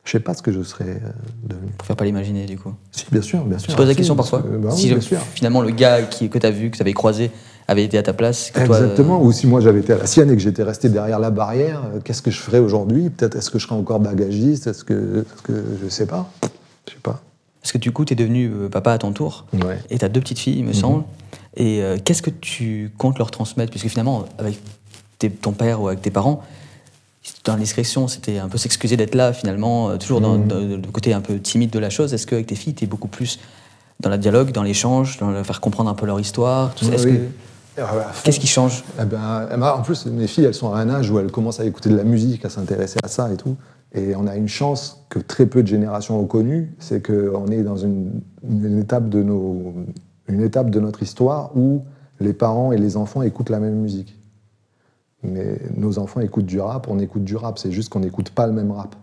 je 0.08 0.14
sais 0.14 0.20
pas 0.22 0.34
ce 0.34 0.41
que 0.41 0.53
je 0.53 0.64
serais 0.64 0.86
euh, 0.86 1.10
devenu. 1.43 1.68
Pour 1.78 1.86
faire 1.86 1.97
pas 1.97 2.05
l'imaginer 2.05 2.45
du 2.45 2.58
coup. 2.58 2.74
Si, 2.91 3.05
bien 3.12 3.22
sûr, 3.22 3.43
bien 3.43 3.58
sûr. 3.58 3.68
Tu 3.68 3.74
te 3.74 3.78
poses 3.78 3.89
la 3.89 3.95
question 3.95 4.16
parfois 4.16 4.41
bah 4.41 4.72
Si 4.72 4.95
finalement 5.36 5.62
le 5.62 5.72
gars 5.72 6.03
qui, 6.03 6.30
que 6.30 6.39
tu 6.39 6.45
as 6.45 6.51
vu, 6.51 6.72
que 6.72 6.78
tu 6.78 6.82
avais 6.82 6.93
croisé, 6.93 7.30
avait 7.68 7.84
été 7.84 7.97
à 7.97 8.03
ta 8.03 8.14
place 8.14 8.53
Exactement. 8.55 9.22
Ou 9.22 9.34
si 9.34 9.47
moi 9.47 9.60
j'avais 9.60 9.82
été 9.82 9.91
à 9.91 9.97
la 9.97 10.08
sienne 10.08 10.32
et 10.32 10.36
que 10.36 10.41
j'étais 10.41 10.64
resté 10.64 10.88
derrière 10.88 11.20
la 11.20 11.30
barrière, 11.30 11.84
qu'est-ce 12.05 12.22
que 12.22 12.32
je 12.32 12.39
ferais 12.39 12.60
aujourd'hui? 12.60 13.10
Peut-être 13.10 13.36
est-ce 13.36 13.49
que 13.49 13.60
je 13.60 13.66
serais 13.66 13.76
encore 13.76 13.99
bagagiste? 13.99 14.68
Est-ce 14.68 14.86
que, 14.86 15.26
est 15.26 15.41
que 15.43 15.62
je 15.84 15.89
sais 15.89 16.05
pas 16.05 16.32
Je 16.88 16.93
sais 16.93 16.99
pas. 17.03 17.22
Parce 17.62 17.74
que 17.74 17.78
du 17.78 17.91
coup, 17.91 18.05
tu 18.05 18.14
es 18.14 18.16
devenu 18.16 18.49
euh, 18.49 18.70
papa 18.70 18.93
à 18.93 18.97
ton 18.97 19.12
tour. 19.12 19.45
Et 19.89 19.97
tu 19.97 20.05
as 20.05 20.08
deux 20.08 20.22
petites 20.22 20.39
filles, 20.39 20.60
il 20.60 20.64
me 20.64 20.70
mhm. 20.70 20.74
semble. 20.74 21.03
Et 21.58 21.82
euh, 21.82 21.97
qu'est-ce 22.01 22.22
que 22.22 22.30
tu 22.30 22.93
comptes 22.97 23.18
leur 23.18 23.30
transmettre? 23.30 23.72
Puisque 23.72 23.88
finalement, 23.88 24.24
avec 24.38 24.62
ton 25.41 25.51
père 25.51 25.82
ou 25.82 25.89
avec 25.89 26.01
tes 26.01 26.12
parents, 26.12 26.43
dans 27.43 27.53
l'indiscrétion, 27.53 28.07
c'était 28.07 28.39
un 28.39 28.49
peu 28.49 28.57
s'excuser 28.57 28.97
d'être 28.97 29.15
là, 29.15 29.34
finalement, 29.34 29.89
euh, 29.89 29.97
toujours 29.97 30.21
dans, 30.21 30.36
le 30.36 30.91
côté 30.91 31.13
un 31.13 31.21
peu 31.21 31.39
timide 31.39 31.69
de 31.69 31.80
la 31.80 31.89
chose. 31.89 32.13
Est-ce 32.13 32.28
qu'avec 32.28 32.47
tes 32.47 32.55
filles, 32.55 32.73
tu 32.73 32.84
es 32.84 32.88
beaucoup 32.88 33.07
plus 33.07 33.39
dans 33.99 34.09
le 34.09 34.17
dialogue, 34.17 34.51
dans 34.51 34.63
l'échange, 34.63 35.17
dans 35.17 35.32
le 35.32 35.43
faire 35.43 35.61
comprendre 35.61 35.89
un 35.89 35.95
peu 35.95 36.05
leur 36.05 36.19
histoire 36.19 36.73
Qu'est-ce 38.23 38.39
qui 38.39 38.47
change? 38.47 38.84
Eh 38.99 39.05
ben, 39.05 39.47
En 39.61 39.82
plus, 39.82 40.05
mes 40.07 40.28
filles, 40.28 40.45
elles 40.45 40.53
sont 40.53 40.73
à 40.73 40.80
un 40.80 40.89
âge 40.89 41.09
où 41.11 41.19
elles 41.19 41.32
commencent 41.32 41.59
à 41.59 41.65
écouter 41.65 41.89
de 41.89 41.95
la 41.95 42.03
musique, 42.03 42.43
à 42.45 42.49
s'intéresser 42.49 42.99
à 43.03 43.07
ça 43.07 43.32
et 43.32 43.38
tout. 43.38 43.55
Et 43.93 44.15
on 44.15 44.28
a 44.28 44.36
une 44.36 44.47
chance 44.47 45.05
que 45.09 45.19
très 45.19 45.45
peu 45.45 45.63
de 45.63 45.67
générations 45.67 46.19
ont 46.19 46.25
connue, 46.25 46.75
c'est 46.80 47.05
qu'on 47.05 47.47
est 47.47 47.63
dans 47.63 47.78
une, 47.78 48.21
étape 48.80 49.09
de 49.09 49.23
nos, 49.23 49.73
une 50.28 50.41
étape 50.41 50.69
de 50.69 50.80
notre 50.80 51.03
histoire 51.03 51.55
où 51.55 51.84
les 52.19 52.34
parents 52.34 52.71
et 52.71 52.78
les 52.78 52.97
enfants 52.97 53.21
écoutent 53.21 53.49
la 53.49 53.59
même 53.59 53.75
musique. 53.75 54.16
Nos 55.75 55.99
enfants 55.99 56.21
écoutent 56.21 56.45
du 56.45 56.59
rap, 56.59 56.88
on 56.89 56.99
écoute 56.99 57.23
du 57.23 57.36
rap, 57.36 57.59
c'est 57.59 57.71
juste 57.71 57.89
qu'on 57.89 57.99
n'écoute 57.99 58.30
pas 58.30 58.47
le 58.47 58.53
même 58.53 58.71
rap. 58.71 58.95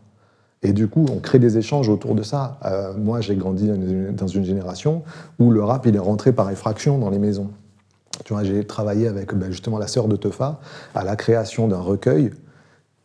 Et 0.62 0.72
du 0.72 0.88
coup, 0.88 1.04
on 1.10 1.20
crée 1.20 1.38
des 1.38 1.58
échanges 1.58 1.90
autour 1.90 2.14
de 2.14 2.22
ça. 2.22 2.58
Euh, 2.64 2.94
moi, 2.96 3.20
j'ai 3.20 3.36
grandi 3.36 3.68
dans 4.12 4.26
une 4.26 4.44
génération 4.44 5.02
où 5.38 5.50
le 5.50 5.62
rap, 5.62 5.84
il 5.86 5.94
est 5.94 6.00
rentré 6.00 6.32
par 6.32 6.50
effraction 6.50 6.98
dans 6.98 7.10
les 7.10 7.18
maisons. 7.18 7.50
Tu 8.24 8.32
vois, 8.32 8.44
j'ai 8.44 8.64
travaillé 8.66 9.06
avec 9.08 9.34
ben, 9.34 9.50
justement 9.50 9.78
la 9.78 9.88
sœur 9.88 10.08
de 10.08 10.16
Tefa 10.16 10.60
à 10.94 11.04
la 11.04 11.16
création 11.16 11.68
d'un 11.68 11.80
recueil 11.80 12.30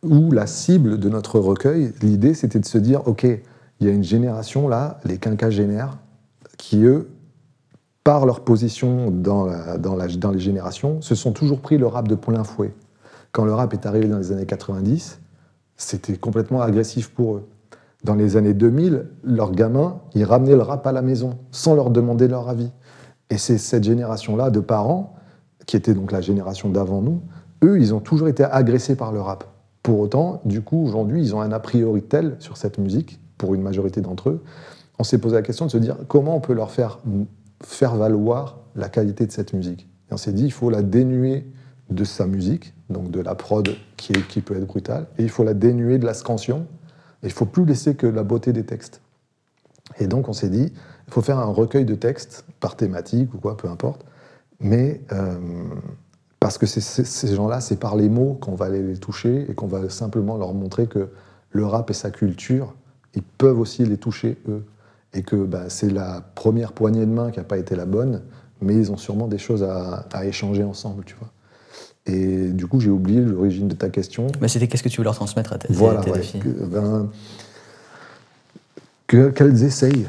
où 0.02 0.30
la 0.30 0.46
cible 0.46 0.98
de 0.98 1.08
notre 1.10 1.38
recueil, 1.38 1.92
l'idée 2.00 2.32
c'était 2.32 2.60
de 2.60 2.64
se 2.64 2.78
dire, 2.78 3.06
ok, 3.06 3.24
il 3.24 3.86
y 3.86 3.90
a 3.90 3.92
une 3.92 4.04
génération 4.04 4.68
là, 4.68 4.98
les 5.04 5.18
quinquagénaires, 5.18 5.98
qui 6.56 6.84
eux, 6.84 7.10
par 8.04 8.24
leur 8.24 8.40
position 8.40 9.10
dans, 9.10 9.48
dans, 9.78 9.96
dans, 9.96 10.30
les 10.30 10.38
générations, 10.38 11.02
se 11.02 11.14
sont 11.14 11.32
toujours 11.32 11.60
pris 11.60 11.76
le 11.76 11.86
rap 11.86 12.08
de 12.08 12.14
plein 12.14 12.44
fouet. 12.44 12.72
Quand 13.32 13.44
le 13.44 13.52
rap 13.52 13.72
est 13.72 13.86
arrivé 13.86 14.08
dans 14.08 14.18
les 14.18 14.32
années 14.32 14.46
90, 14.46 15.20
c'était 15.76 16.16
complètement 16.16 16.62
agressif 16.62 17.10
pour 17.10 17.36
eux. 17.36 17.48
Dans 18.02 18.14
les 18.14 18.36
années 18.36 18.54
2000, 18.54 19.06
leurs 19.24 19.52
gamins, 19.52 20.00
ils 20.14 20.24
ramenaient 20.24 20.56
le 20.56 20.62
rap 20.62 20.86
à 20.86 20.92
la 20.92 21.02
maison, 21.02 21.38
sans 21.50 21.74
leur 21.74 21.90
demander 21.90 22.28
leur 22.28 22.48
avis. 22.48 22.70
Et 23.28 23.38
c'est 23.38 23.58
cette 23.58 23.84
génération-là 23.84 24.50
de 24.50 24.60
parents, 24.60 25.14
qui 25.66 25.76
était 25.76 25.94
donc 25.94 26.10
la 26.10 26.20
génération 26.20 26.70
d'avant 26.70 27.02
nous, 27.02 27.22
eux, 27.62 27.78
ils 27.78 27.94
ont 27.94 28.00
toujours 28.00 28.28
été 28.28 28.42
agressés 28.42 28.96
par 28.96 29.12
le 29.12 29.20
rap. 29.20 29.44
Pour 29.82 30.00
autant, 30.00 30.40
du 30.44 30.62
coup, 30.62 30.82
aujourd'hui, 30.82 31.22
ils 31.22 31.34
ont 31.34 31.40
un 31.40 31.52
a 31.52 31.60
priori 31.60 32.02
tel 32.02 32.36
sur 32.38 32.56
cette 32.56 32.78
musique, 32.78 33.20
pour 33.38 33.54
une 33.54 33.62
majorité 33.62 34.00
d'entre 34.00 34.30
eux. 34.30 34.42
On 34.98 35.04
s'est 35.04 35.18
posé 35.18 35.34
la 35.34 35.42
question 35.42 35.66
de 35.66 35.70
se 35.70 35.78
dire 35.78 35.96
comment 36.08 36.36
on 36.36 36.40
peut 36.40 36.52
leur 36.52 36.70
faire 36.70 36.98
faire 37.62 37.94
valoir 37.94 38.58
la 38.74 38.88
qualité 38.88 39.26
de 39.26 39.32
cette 39.32 39.52
musique. 39.52 39.88
Et 40.10 40.14
on 40.14 40.16
s'est 40.16 40.32
dit, 40.32 40.44
il 40.44 40.52
faut 40.52 40.70
la 40.70 40.82
dénuer 40.82 41.46
de 41.90 42.04
sa 42.04 42.26
musique, 42.26 42.74
donc 42.88 43.10
de 43.10 43.20
la 43.20 43.34
prod 43.34 43.68
qui, 43.96 44.12
qui 44.28 44.40
peut 44.40 44.56
être 44.56 44.66
brutale, 44.66 45.06
et 45.18 45.22
il 45.22 45.28
faut 45.28 45.44
la 45.44 45.54
dénuer 45.54 45.98
de 45.98 46.06
la 46.06 46.14
scansion, 46.14 46.66
et 47.22 47.26
il 47.26 47.32
faut 47.32 47.46
plus 47.46 47.64
laisser 47.64 47.94
que 47.94 48.06
la 48.06 48.22
beauté 48.22 48.52
des 48.52 48.64
textes. 48.64 49.00
Et 49.98 50.06
donc 50.06 50.28
on 50.28 50.32
s'est 50.32 50.48
dit, 50.48 50.72
il 51.06 51.12
faut 51.12 51.22
faire 51.22 51.38
un 51.38 51.52
recueil 51.52 51.84
de 51.84 51.94
textes 51.94 52.44
par 52.60 52.76
thématique 52.76 53.34
ou 53.34 53.38
quoi, 53.38 53.56
peu 53.56 53.68
importe, 53.68 54.04
mais 54.60 55.00
euh, 55.12 55.38
parce 56.38 56.56
que 56.56 56.66
ces 56.66 57.34
gens-là, 57.34 57.60
c'est 57.60 57.78
par 57.78 57.96
les 57.96 58.08
mots 58.08 58.34
qu'on 58.40 58.54
va 58.54 58.66
aller 58.66 58.82
les 58.82 58.96
toucher 58.96 59.50
et 59.50 59.54
qu'on 59.54 59.66
va 59.66 59.90
simplement 59.90 60.38
leur 60.38 60.54
montrer 60.54 60.86
que 60.86 61.10
le 61.50 61.66
rap 61.66 61.90
et 61.90 61.94
sa 61.94 62.10
culture, 62.10 62.74
ils 63.14 63.22
peuvent 63.22 63.58
aussi 63.58 63.84
les 63.84 63.98
toucher 63.98 64.38
eux. 64.48 64.64
Et 65.12 65.22
que 65.22 65.36
bah, 65.36 65.68
c'est 65.68 65.90
la 65.90 66.22
première 66.36 66.72
poignée 66.72 67.04
de 67.04 67.10
main 67.10 67.30
qui 67.32 67.38
n'a 67.38 67.44
pas 67.44 67.58
été 67.58 67.74
la 67.74 67.84
bonne, 67.84 68.22
mais 68.62 68.74
ils 68.74 68.92
ont 68.92 68.96
sûrement 68.96 69.26
des 69.26 69.38
choses 69.38 69.64
à, 69.64 70.24
échanger 70.24 70.62
ensemble, 70.62 71.04
tu 71.04 71.16
vois. 71.16 71.28
Et 72.10 72.48
du 72.48 72.66
coup, 72.66 72.80
j'ai 72.80 72.90
oublié 72.90 73.20
l'origine 73.20 73.68
de 73.68 73.74
ta 73.74 73.88
question. 73.88 74.26
Mais 74.40 74.48
c'était 74.48 74.68
qu'est-ce 74.68 74.82
que 74.82 74.88
tu 74.88 74.98
veux 74.98 75.04
leur 75.04 75.14
transmettre 75.14 75.52
à 75.52 75.58
tes, 75.58 75.72
voilà, 75.72 76.02
filles 76.02 76.42
ben, 76.44 77.08
Qu'elles 79.06 79.64
essayent, 79.64 80.08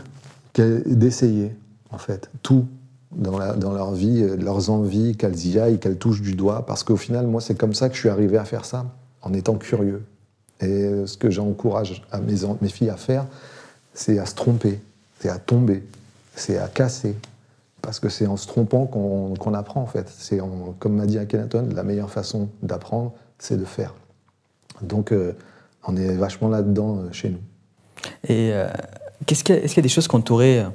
d'essayer, 0.55 1.55
en 1.91 1.97
fait, 1.97 2.29
tout 2.43 2.65
dans, 3.11 3.37
leur 3.73 3.91
vie, 3.93 4.25
leurs 4.37 4.69
envies, 4.69 5.15
qu'elles 5.15 5.45
y 5.47 5.59
aillent, 5.59 5.79
qu'elles 5.79 5.97
touchent 5.97 6.21
du 6.21 6.35
doigt. 6.35 6.65
Parce 6.65 6.83
qu'au 6.83 6.97
final, 6.97 7.27
moi, 7.27 7.41
c'est 7.41 7.55
comme 7.55 7.73
ça 7.73 7.89
que 7.89 7.95
je 7.95 7.99
suis 7.99 8.09
arrivé 8.09 8.37
à 8.37 8.45
faire 8.45 8.65
ça, 8.65 8.85
en 9.21 9.33
étant 9.33 9.55
curieux. 9.55 10.03
Et 10.61 11.05
ce 11.05 11.17
que 11.17 11.29
j'encourage 11.29 12.03
à 12.11 12.19
mes, 12.19 12.35
mes 12.61 12.69
filles 12.69 12.89
à 12.89 12.97
faire, 12.97 13.25
c'est 13.93 14.19
à 14.19 14.25
se 14.25 14.35
tromper, 14.35 14.79
c'est 15.19 15.29
à 15.29 15.37
tomber, 15.37 15.83
c'est 16.35 16.57
à 16.57 16.67
casser. 16.67 17.15
Parce 17.81 17.99
que 17.99 18.09
c'est 18.09 18.27
en 18.27 18.37
se 18.37 18.47
trompant 18.47 18.85
qu'on 18.85 19.53
apprend, 19.53 19.81
en 19.81 19.87
fait. 19.87 20.07
C'est 20.07 20.39
comme 20.79 20.95
m'a 20.95 21.05
dit 21.05 21.17
Akhenaton, 21.17 21.69
la 21.73 21.83
meilleure 21.83 22.11
façon 22.11 22.49
d'apprendre, 22.61 23.13
c'est 23.39 23.57
de 23.57 23.65
faire. 23.65 23.95
Donc, 24.81 25.11
euh, 25.11 25.35
on 25.87 25.95
est 25.97 26.13
vachement 26.15 26.49
là-dedans 26.49 26.99
chez 27.11 27.29
nous. 27.29 27.39
Et 28.27 28.49
est-ce 29.27 29.43
qu'il 29.43 29.55
y, 29.55 29.79
a 29.79 29.81
des 29.81 29.89
choses 29.89 30.07
qu'on 30.07 30.21
t'aurait 30.21 30.65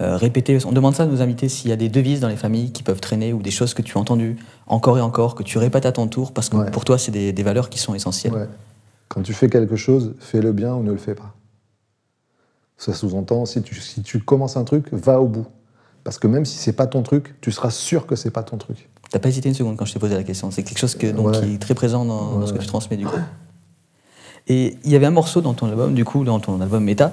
euh, 0.00 0.16
répéter. 0.16 0.56
On 0.64 0.72
demande 0.72 0.94
ça 0.94 1.02
à 1.02 1.06
nos 1.06 1.20
invités 1.20 1.50
s'il 1.50 1.68
y 1.68 1.74
a 1.74 1.76
des 1.76 1.90
devises 1.90 2.20
dans 2.20 2.28
les 2.28 2.36
familles 2.36 2.72
qui 2.72 2.82
peuvent 2.82 3.00
traîner 3.00 3.34
ou 3.34 3.42
des 3.42 3.50
choses 3.50 3.74
que 3.74 3.82
tu 3.82 3.98
as 3.98 4.00
entendues 4.00 4.36
encore 4.66 4.96
et 4.96 5.02
encore, 5.02 5.34
que 5.34 5.42
tu 5.42 5.58
répètes 5.58 5.84
à 5.84 5.92
ton 5.92 6.08
tour 6.08 6.32
parce 6.32 6.48
que 6.48 6.70
pour 6.70 6.86
toi, 6.86 6.96
c'est 6.96 7.12
des, 7.12 7.42
valeurs 7.42 7.68
qui 7.68 7.78
sont 7.78 7.94
essentielles. 7.94 8.48
Quand 9.08 9.20
tu 9.20 9.34
fais 9.34 9.50
quelque 9.50 9.76
chose, 9.76 10.14
fais-le 10.18 10.52
bien 10.52 10.74
ou 10.74 10.82
ne 10.82 10.92
le 10.92 10.96
fais 10.96 11.14
pas. 11.14 11.34
Ça 12.78 12.94
sous-entend, 12.94 13.44
si 13.44 13.60
tu, 13.60 13.74
si 13.74 14.02
tu 14.02 14.20
commences 14.20 14.56
un 14.56 14.64
truc, 14.64 14.90
va 14.90 15.20
au 15.20 15.26
bout. 15.26 15.46
Parce 16.04 16.18
que 16.18 16.26
même 16.26 16.44
si 16.44 16.58
c'est 16.58 16.72
pas 16.72 16.86
ton 16.86 17.02
truc, 17.02 17.34
tu 17.40 17.52
seras 17.52 17.70
sûr 17.70 18.06
que 18.06 18.16
c'est 18.16 18.30
pas 18.30 18.42
ton 18.42 18.56
truc. 18.56 18.88
T'as 19.10 19.18
pas 19.18 19.28
hésité 19.28 19.48
une 19.48 19.54
seconde 19.54 19.76
quand 19.76 19.84
je 19.84 19.92
t'ai 19.92 19.98
posé 19.98 20.14
la 20.14 20.22
question. 20.22 20.50
C'est 20.50 20.62
quelque 20.62 20.78
chose 20.78 20.94
que, 20.94 21.08
donc, 21.08 21.32
qui 21.32 21.54
est 21.54 21.58
très 21.58 21.74
présent 21.74 22.04
dans, 22.04 22.46
ce 22.46 22.52
que 22.52 22.58
tu 22.58 22.66
transmets 22.66 22.96
du 22.96 23.06
coup. 23.06 23.18
Et 24.46 24.78
il 24.84 24.90
y 24.90 24.96
avait 24.96 25.06
un 25.06 25.12
morceau 25.12 25.40
dans 25.40 25.54
ton 25.54 25.68
album, 25.68 25.94
du 25.94 26.04
coup, 26.04 26.24
dans 26.24 26.40
ton 26.40 26.60
album 26.60 26.82
Méta, 26.84 27.12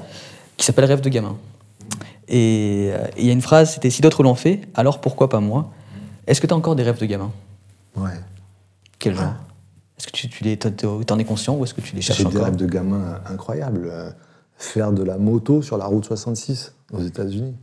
qui 0.55 0.65
s'appelle 0.65 0.85
Rêve 0.85 1.01
de 1.01 1.09
gamin. 1.09 1.35
Et 2.27 2.89
euh, 2.91 3.07
il 3.17 3.25
y 3.25 3.29
a 3.29 3.33
une 3.33 3.41
phrase, 3.41 3.73
c'était 3.73 3.89
si 3.89 4.01
d'autres 4.01 4.23
l'ont 4.23 4.35
fait, 4.35 4.61
alors 4.75 4.99
pourquoi 4.99 5.29
pas 5.29 5.39
moi? 5.39 5.71
Est-ce 6.25 6.41
que 6.41 6.47
tu 6.47 6.53
as 6.53 6.57
encore 6.57 6.75
des 6.75 6.83
rêves 6.83 6.99
de 6.99 7.05
gamin? 7.05 7.31
Ouais. 7.95 8.19
Quel 8.99 9.15
genre? 9.15 9.33
Est-ce 9.97 10.07
que 10.07 10.11
tu, 10.11 10.29
tu 10.29 10.43
les, 10.43 10.59
en 11.09 11.19
es 11.19 11.23
conscient 11.23 11.55
ou 11.55 11.63
est-ce 11.63 11.73
que 11.73 11.81
tu 11.81 11.95
les 11.95 12.01
cherches 12.01 12.19
J'ai 12.19 12.25
des 12.25 12.39
rêves 12.39 12.57
de 12.57 12.65
gamin 12.65 13.21
incroyables. 13.29 13.87
Euh, 13.89 14.11
faire 14.57 14.91
de 14.91 15.03
la 15.03 15.17
moto 15.17 15.61
sur 15.61 15.77
la 15.77 15.85
route 15.85 16.05
66 16.05 16.73
aux 16.91 17.01
États-Unis. 17.01 17.55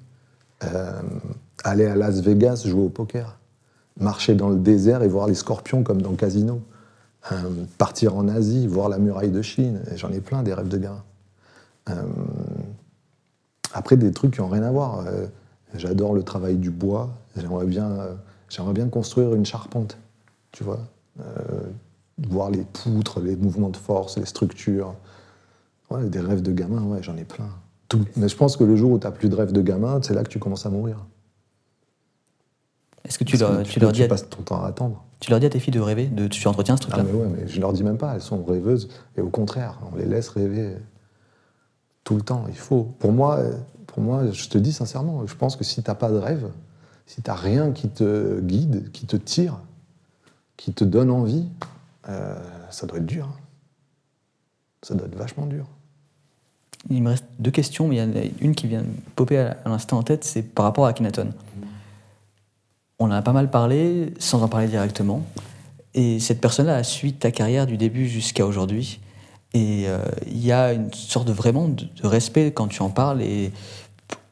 Euh, 0.64 1.00
aller 1.64 1.86
à 1.86 1.96
Las 1.96 2.20
Vegas 2.20 2.64
jouer 2.66 2.84
au 2.84 2.88
poker. 2.88 3.38
Marcher 3.98 4.34
dans 4.34 4.48
le 4.48 4.58
désert 4.58 5.02
et 5.02 5.08
voir 5.08 5.26
les 5.26 5.34
scorpions 5.34 5.82
comme 5.82 6.02
dans 6.02 6.10
le 6.10 6.16
casino. 6.16 6.60
partir 7.78 8.16
en 8.16 8.28
Asie, 8.28 8.66
voir 8.66 8.88
la 8.88 8.98
muraille 8.98 9.30
de 9.30 9.42
Chine. 9.42 9.80
J'en 9.96 10.10
ai 10.10 10.20
plein 10.20 10.42
des 10.42 10.52
rêves 10.52 10.68
de 10.68 10.78
gamin. 10.78 11.02
Après, 13.74 13.96
des 13.96 14.12
trucs 14.12 14.34
qui 14.34 14.40
n'ont 14.40 14.48
rien 14.48 14.62
à 14.62 14.70
voir. 14.70 15.00
Euh, 15.00 15.26
j'adore 15.74 16.14
le 16.14 16.22
travail 16.22 16.56
du 16.56 16.70
bois. 16.70 17.10
J'aimerais 17.36 17.66
bien, 17.66 17.90
euh, 17.90 18.72
bien 18.72 18.88
construire 18.88 19.34
une 19.34 19.44
charpente, 19.44 19.98
tu 20.52 20.62
vois. 20.62 20.78
Euh, 21.20 21.24
voir 22.28 22.50
les 22.50 22.62
poutres, 22.62 23.20
les 23.20 23.34
mouvements 23.34 23.70
de 23.70 23.76
force, 23.76 24.16
les 24.16 24.26
structures. 24.26 24.94
Ouais, 25.90 26.04
des 26.04 26.20
rêves 26.20 26.42
de 26.42 26.52
gamin, 26.52 26.82
ouais, 26.84 27.02
j'en 27.02 27.16
ai 27.16 27.24
plein. 27.24 27.48
Tout. 27.94 28.04
Mais 28.16 28.28
je 28.28 28.36
pense 28.36 28.56
que 28.56 28.64
le 28.64 28.76
jour 28.76 28.90
où 28.90 28.98
tu 28.98 29.06
n'as 29.06 29.12
plus 29.12 29.28
de 29.28 29.36
rêves 29.36 29.52
de 29.52 29.62
gamin, 29.62 30.00
c'est 30.02 30.14
là 30.14 30.22
que 30.22 30.28
tu 30.28 30.38
commences 30.38 30.66
à 30.66 30.70
mourir. 30.70 31.04
Est-ce 33.04 33.18
que 33.18 33.24
tu, 33.24 33.36
leur, 33.36 33.62
tu, 33.62 33.80
leur 33.80 33.92
dis. 33.92 34.02
Tu 34.02 34.08
passes 34.08 34.28
ton 34.28 34.42
temps 34.42 34.64
à 34.64 34.68
attendre. 34.68 35.04
Tu 35.20 35.30
leur 35.30 35.38
dis 35.38 35.46
à 35.46 35.50
tes 35.50 35.60
filles 35.60 35.74
de 35.74 35.80
rêver 35.80 36.06
de, 36.06 36.26
Tu 36.26 36.46
entretiens 36.48 36.76
ce 36.76 36.82
truc-là 36.82 37.02
ah, 37.02 37.10
mais 37.10 37.18
ouais, 37.18 37.28
mais 37.28 37.48
je 37.48 37.60
leur 37.60 37.72
dis 37.72 37.84
même 37.84 37.98
pas, 37.98 38.14
elles 38.14 38.22
sont 38.22 38.42
rêveuses. 38.42 38.88
Et 39.16 39.20
au 39.20 39.28
contraire, 39.28 39.78
on 39.92 39.96
les 39.96 40.06
laisse 40.06 40.28
rêver 40.30 40.76
tout 42.02 42.16
le 42.16 42.22
temps. 42.22 42.46
Il 42.48 42.56
faut. 42.56 42.84
Pour 42.98 43.12
moi, 43.12 43.40
pour 43.86 44.02
moi, 44.02 44.30
je 44.32 44.48
te 44.48 44.58
dis 44.58 44.72
sincèrement, 44.72 45.26
je 45.26 45.34
pense 45.34 45.56
que 45.56 45.64
si 45.64 45.82
tu 45.82 45.88
n'as 45.88 45.94
pas 45.94 46.10
de 46.10 46.16
rêve, 46.16 46.48
si 47.06 47.22
tu 47.22 47.30
n'as 47.30 47.36
rien 47.36 47.72
qui 47.72 47.88
te 47.88 48.40
guide, 48.40 48.90
qui 48.92 49.06
te 49.06 49.16
tire, 49.16 49.60
qui 50.56 50.72
te 50.72 50.84
donne 50.84 51.10
envie, 51.10 51.46
euh, 52.08 52.34
ça 52.70 52.86
doit 52.86 52.98
être 52.98 53.06
dur. 53.06 53.26
Hein. 53.26 53.40
Ça 54.82 54.94
doit 54.94 55.06
être 55.06 55.16
vachement 55.16 55.46
dur. 55.46 55.66
Il 56.90 57.02
me 57.02 57.10
reste 57.10 57.24
deux 57.38 57.50
questions, 57.50 57.88
mais 57.88 57.96
il 57.96 57.98
y 57.98 58.02
en 58.02 58.10
a 58.10 58.24
une 58.40 58.54
qui 58.54 58.66
vient 58.66 58.82
de 58.82 58.88
popper 59.16 59.38
à 59.38 59.56
l'instant 59.66 59.98
en 59.98 60.02
tête, 60.02 60.24
c'est 60.24 60.42
par 60.42 60.64
rapport 60.64 60.86
à 60.86 60.90
Akhenaton. 60.90 61.30
On 62.98 63.06
en 63.06 63.10
a 63.10 63.22
pas 63.22 63.32
mal 63.32 63.50
parlé, 63.50 64.12
sans 64.18 64.42
en 64.42 64.48
parler 64.48 64.68
directement. 64.68 65.22
Et 65.94 66.18
cette 66.20 66.40
personne-là 66.40 66.76
a 66.76 66.82
suivi 66.82 67.14
ta 67.14 67.30
carrière 67.30 67.66
du 67.66 67.76
début 67.76 68.08
jusqu'à 68.08 68.46
aujourd'hui. 68.46 69.00
Et 69.54 69.84
euh, 69.86 69.98
il 70.26 70.44
y 70.44 70.52
a 70.52 70.72
une 70.72 70.92
sorte 70.92 71.28
de 71.28 71.32
vraiment 71.32 71.68
de, 71.68 71.86
respect 72.02 72.50
quand 72.52 72.66
tu 72.66 72.82
en 72.82 72.90
parles. 72.90 73.22
Et 73.22 73.52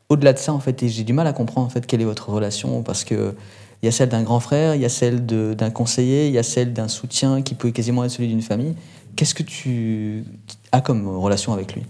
au-delà 0.08 0.32
de 0.32 0.38
ça, 0.38 0.52
en 0.52 0.60
fait, 0.60 0.86
j'ai 0.86 1.04
du 1.04 1.12
mal 1.12 1.26
à 1.26 1.32
comprendre 1.32 1.66
en 1.66 1.70
fait 1.70 1.86
quelle 1.86 2.00
est 2.00 2.06
votre 2.06 2.28
relation 2.28 2.82
parce 2.82 3.04
que 3.04 3.34
il 3.82 3.86
y 3.86 3.88
a 3.88 3.92
celle 3.92 4.10
d'un 4.10 4.22
grand 4.22 4.38
frère, 4.38 4.76
il 4.76 4.80
y 4.80 4.84
a 4.84 4.88
celle 4.88 5.26
d'un 5.26 5.70
conseiller, 5.70 6.28
il 6.28 6.32
y 6.32 6.38
a 6.38 6.44
celle 6.44 6.72
d'un 6.72 6.86
soutien 6.86 7.42
qui 7.42 7.54
peut 7.54 7.72
quasiment 7.72 8.04
être 8.04 8.12
celui 8.12 8.28
d'une 8.28 8.42
famille. 8.42 8.74
Qu'est-ce 9.16 9.34
que 9.34 9.42
tu 9.42 10.24
as 10.70 10.80
comme 10.80 11.08
relation 11.08 11.52
avec 11.52 11.74
lui? 11.74 11.82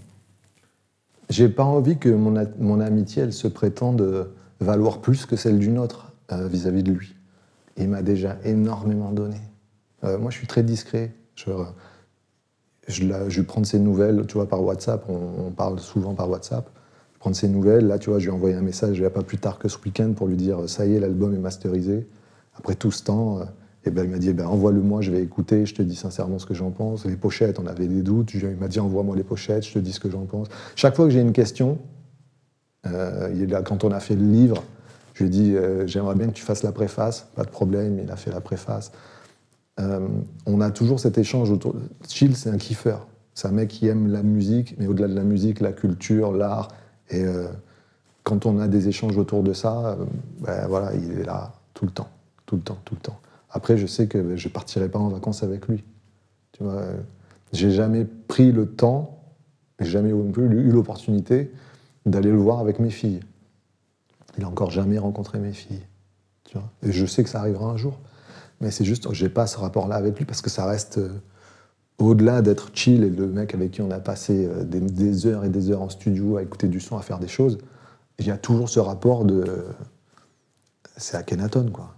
J'ai 1.29 1.49
pas 1.49 1.63
envie 1.63 1.97
que 1.97 2.09
mon, 2.09 2.45
mon, 2.59 2.79
amitié 2.79 3.23
elle 3.23 3.33
se 3.33 3.47
prétende 3.47 4.27
valoir 4.59 4.99
plus 4.99 5.25
que 5.25 5.35
celle 5.35 5.59
d'une 5.59 5.77
autre 5.77 6.13
euh, 6.31 6.47
vis-à-vis 6.47 6.83
de 6.83 6.91
lui. 6.91 7.15
Il 7.77 7.89
m'a 7.89 8.01
déjà 8.01 8.37
énormément 8.43 9.11
donné. 9.11 9.37
Euh, 10.03 10.17
moi, 10.17 10.31
je 10.31 10.37
suis 10.37 10.47
très 10.47 10.63
discret. 10.63 11.11
Je, 11.35 11.51
je, 12.87 13.03
je 13.27 13.41
prendre 13.41 13.65
ses 13.65 13.79
nouvelles, 13.79 14.25
tu 14.27 14.35
vois, 14.35 14.47
par 14.47 14.63
WhatsApp, 14.63 15.05
on, 15.09 15.51
parle 15.51 15.79
souvent 15.79 16.13
par 16.13 16.29
WhatsApp. 16.29 16.69
Je 17.25 17.33
ses 17.33 17.47
nouvelles, 17.47 17.87
là, 17.87 17.99
tu 17.99 18.09
vois, 18.09 18.19
je 18.19 18.25
lui 18.25 18.31
ai 18.31 18.35
envoyé 18.35 18.55
un 18.55 18.61
message 18.61 18.97
il 18.97 18.99
n'y 18.99 19.07
a 19.07 19.09
pas 19.09 19.23
plus 19.23 19.37
tard 19.37 19.57
que 19.57 19.69
ce 19.69 19.77
week-end 19.85 20.11
pour 20.13 20.27
lui 20.27 20.35
dire 20.35 20.67
ça 20.67 20.85
y 20.85 20.95
est, 20.95 20.99
l'album 20.99 21.33
est 21.33 21.39
masterisé. 21.39 22.05
Après 22.57 22.75
tout 22.75 22.91
ce 22.91 23.03
temps, 23.03 23.39
et 23.85 23.91
ben, 23.91 24.05
il 24.05 24.11
m'a 24.11 24.17
dit 24.17 24.29
eh 24.29 24.33
ben, 24.33 24.45
envoie-le-moi, 24.45 25.01
je 25.01 25.11
vais 25.11 25.21
écouter, 25.21 25.65
je 25.65 25.75
te 25.75 25.81
dis 25.81 25.95
sincèrement 25.95 26.39
ce 26.39 26.45
que 26.45 26.53
j'en 26.53 26.71
pense. 26.71 27.05
Les 27.05 27.17
pochettes, 27.17 27.59
on 27.59 27.67
avait 27.67 27.87
des 27.87 28.01
doutes, 28.01 28.33
il 28.33 28.47
m'a 28.57 28.67
dit 28.67 28.79
envoie-moi 28.79 29.15
les 29.15 29.23
pochettes, 29.23 29.65
je 29.65 29.73
te 29.73 29.79
dis 29.79 29.91
ce 29.91 29.99
que 29.99 30.09
j'en 30.09 30.25
pense. 30.25 30.47
Chaque 30.75 30.95
fois 30.95 31.05
que 31.05 31.11
j'ai 31.11 31.19
une 31.19 31.33
question, 31.33 31.77
euh, 32.85 33.47
là, 33.47 33.61
quand 33.61 33.83
on 33.83 33.91
a 33.91 33.99
fait 33.99 34.15
le 34.15 34.25
livre, 34.25 34.63
je 35.13 35.23
lui 35.23 35.27
ai 35.27 35.29
dit 35.29 35.55
euh, 35.55 35.85
j'aimerais 35.85 36.15
bien 36.15 36.27
que 36.27 36.33
tu 36.33 36.43
fasses 36.43 36.63
la 36.63 36.71
préface, 36.71 37.27
pas 37.35 37.43
de 37.43 37.49
problème, 37.49 37.99
il 37.99 38.09
a 38.09 38.15
fait 38.15 38.31
la 38.31 38.41
préface. 38.41 38.91
Euh, 39.79 40.07
on 40.45 40.61
a 40.61 40.71
toujours 40.71 40.99
cet 40.99 41.17
échange 41.17 41.51
autour. 41.51 41.75
Chill, 42.07 42.35
c'est 42.35 42.49
un 42.49 42.57
kiffeur. 42.57 43.07
C'est 43.33 43.47
un 43.47 43.51
mec 43.51 43.69
qui 43.69 43.87
aime 43.87 44.07
la 44.07 44.21
musique, 44.21 44.75
mais 44.77 44.87
au-delà 44.87 45.07
de 45.07 45.15
la 45.15 45.23
musique, 45.23 45.59
la 45.59 45.71
culture, 45.71 46.31
l'art. 46.31 46.69
Et 47.09 47.23
euh, 47.23 47.47
quand 48.23 48.45
on 48.45 48.59
a 48.59 48.67
des 48.67 48.87
échanges 48.87 49.17
autour 49.17 49.43
de 49.43 49.53
ça, 49.53 49.97
ben 50.39 50.67
voilà, 50.67 50.93
il 50.93 51.19
est 51.19 51.23
là 51.23 51.51
tout 51.73 51.85
le 51.85 51.91
temps, 51.91 52.09
tout 52.45 52.55
le 52.55 52.61
temps, 52.61 52.77
tout 52.85 52.95
le 52.95 53.01
temps. 53.01 53.19
Après, 53.53 53.77
je 53.77 53.87
sais 53.87 54.07
que 54.07 54.35
je 54.35 54.49
partirai 54.49 54.89
pas 54.89 54.99
en 54.99 55.07
vacances 55.07 55.43
avec 55.43 55.67
lui. 55.67 55.83
Tu 56.51 56.63
vois, 56.63 56.83
j'ai 57.53 57.71
jamais 57.71 58.03
pris 58.03 58.51
le 58.51 58.67
temps, 58.67 59.19
jamais 59.79 60.09
eu 60.09 60.71
l'opportunité 60.71 61.51
d'aller 62.05 62.31
le 62.31 62.37
voir 62.37 62.59
avec 62.59 62.79
mes 62.79 62.89
filles. 62.89 63.21
Il 64.37 64.43
a 64.43 64.47
encore 64.47 64.71
jamais 64.71 64.97
rencontré 64.97 65.39
mes 65.39 65.53
filles. 65.53 65.85
Tu 66.43 66.57
vois 66.57 66.67
et 66.81 66.91
je 66.91 67.05
sais 67.05 67.23
que 67.23 67.29
ça 67.29 67.39
arrivera 67.39 67.67
un 67.67 67.77
jour. 67.77 67.99
Mais 68.59 68.71
c'est 68.71 68.85
juste, 68.85 69.11
j'ai 69.13 69.29
pas 69.29 69.45
ce 69.47 69.57
rapport-là 69.57 69.95
avec 69.95 70.17
lui 70.17 70.25
parce 70.25 70.41
que 70.41 70.49
ça 70.49 70.65
reste 70.65 70.97
euh, 70.97 71.09
au-delà 71.99 72.41
d'être 72.41 72.69
chill 72.73 73.03
et 73.03 73.09
le 73.09 73.27
mec 73.27 73.53
avec 73.53 73.71
qui 73.71 73.81
on 73.81 73.91
a 73.91 73.99
passé 73.99 74.45
euh, 74.45 74.63
des, 74.63 75.27
heures 75.27 75.45
et 75.45 75.49
des 75.49 75.69
heures 75.69 75.81
en 75.81 75.89
studio 75.89 76.37
à 76.37 76.43
écouter 76.43 76.67
du 76.67 76.79
son, 76.79 76.97
à 76.97 77.01
faire 77.01 77.19
des 77.19 77.27
choses. 77.27 77.59
Il 78.19 78.27
y 78.27 78.31
a 78.31 78.37
toujours 78.37 78.69
ce 78.69 78.79
rapport 78.79 79.25
de. 79.25 79.65
C'est 80.97 81.17
Akhenaton, 81.17 81.71
quoi. 81.71 81.95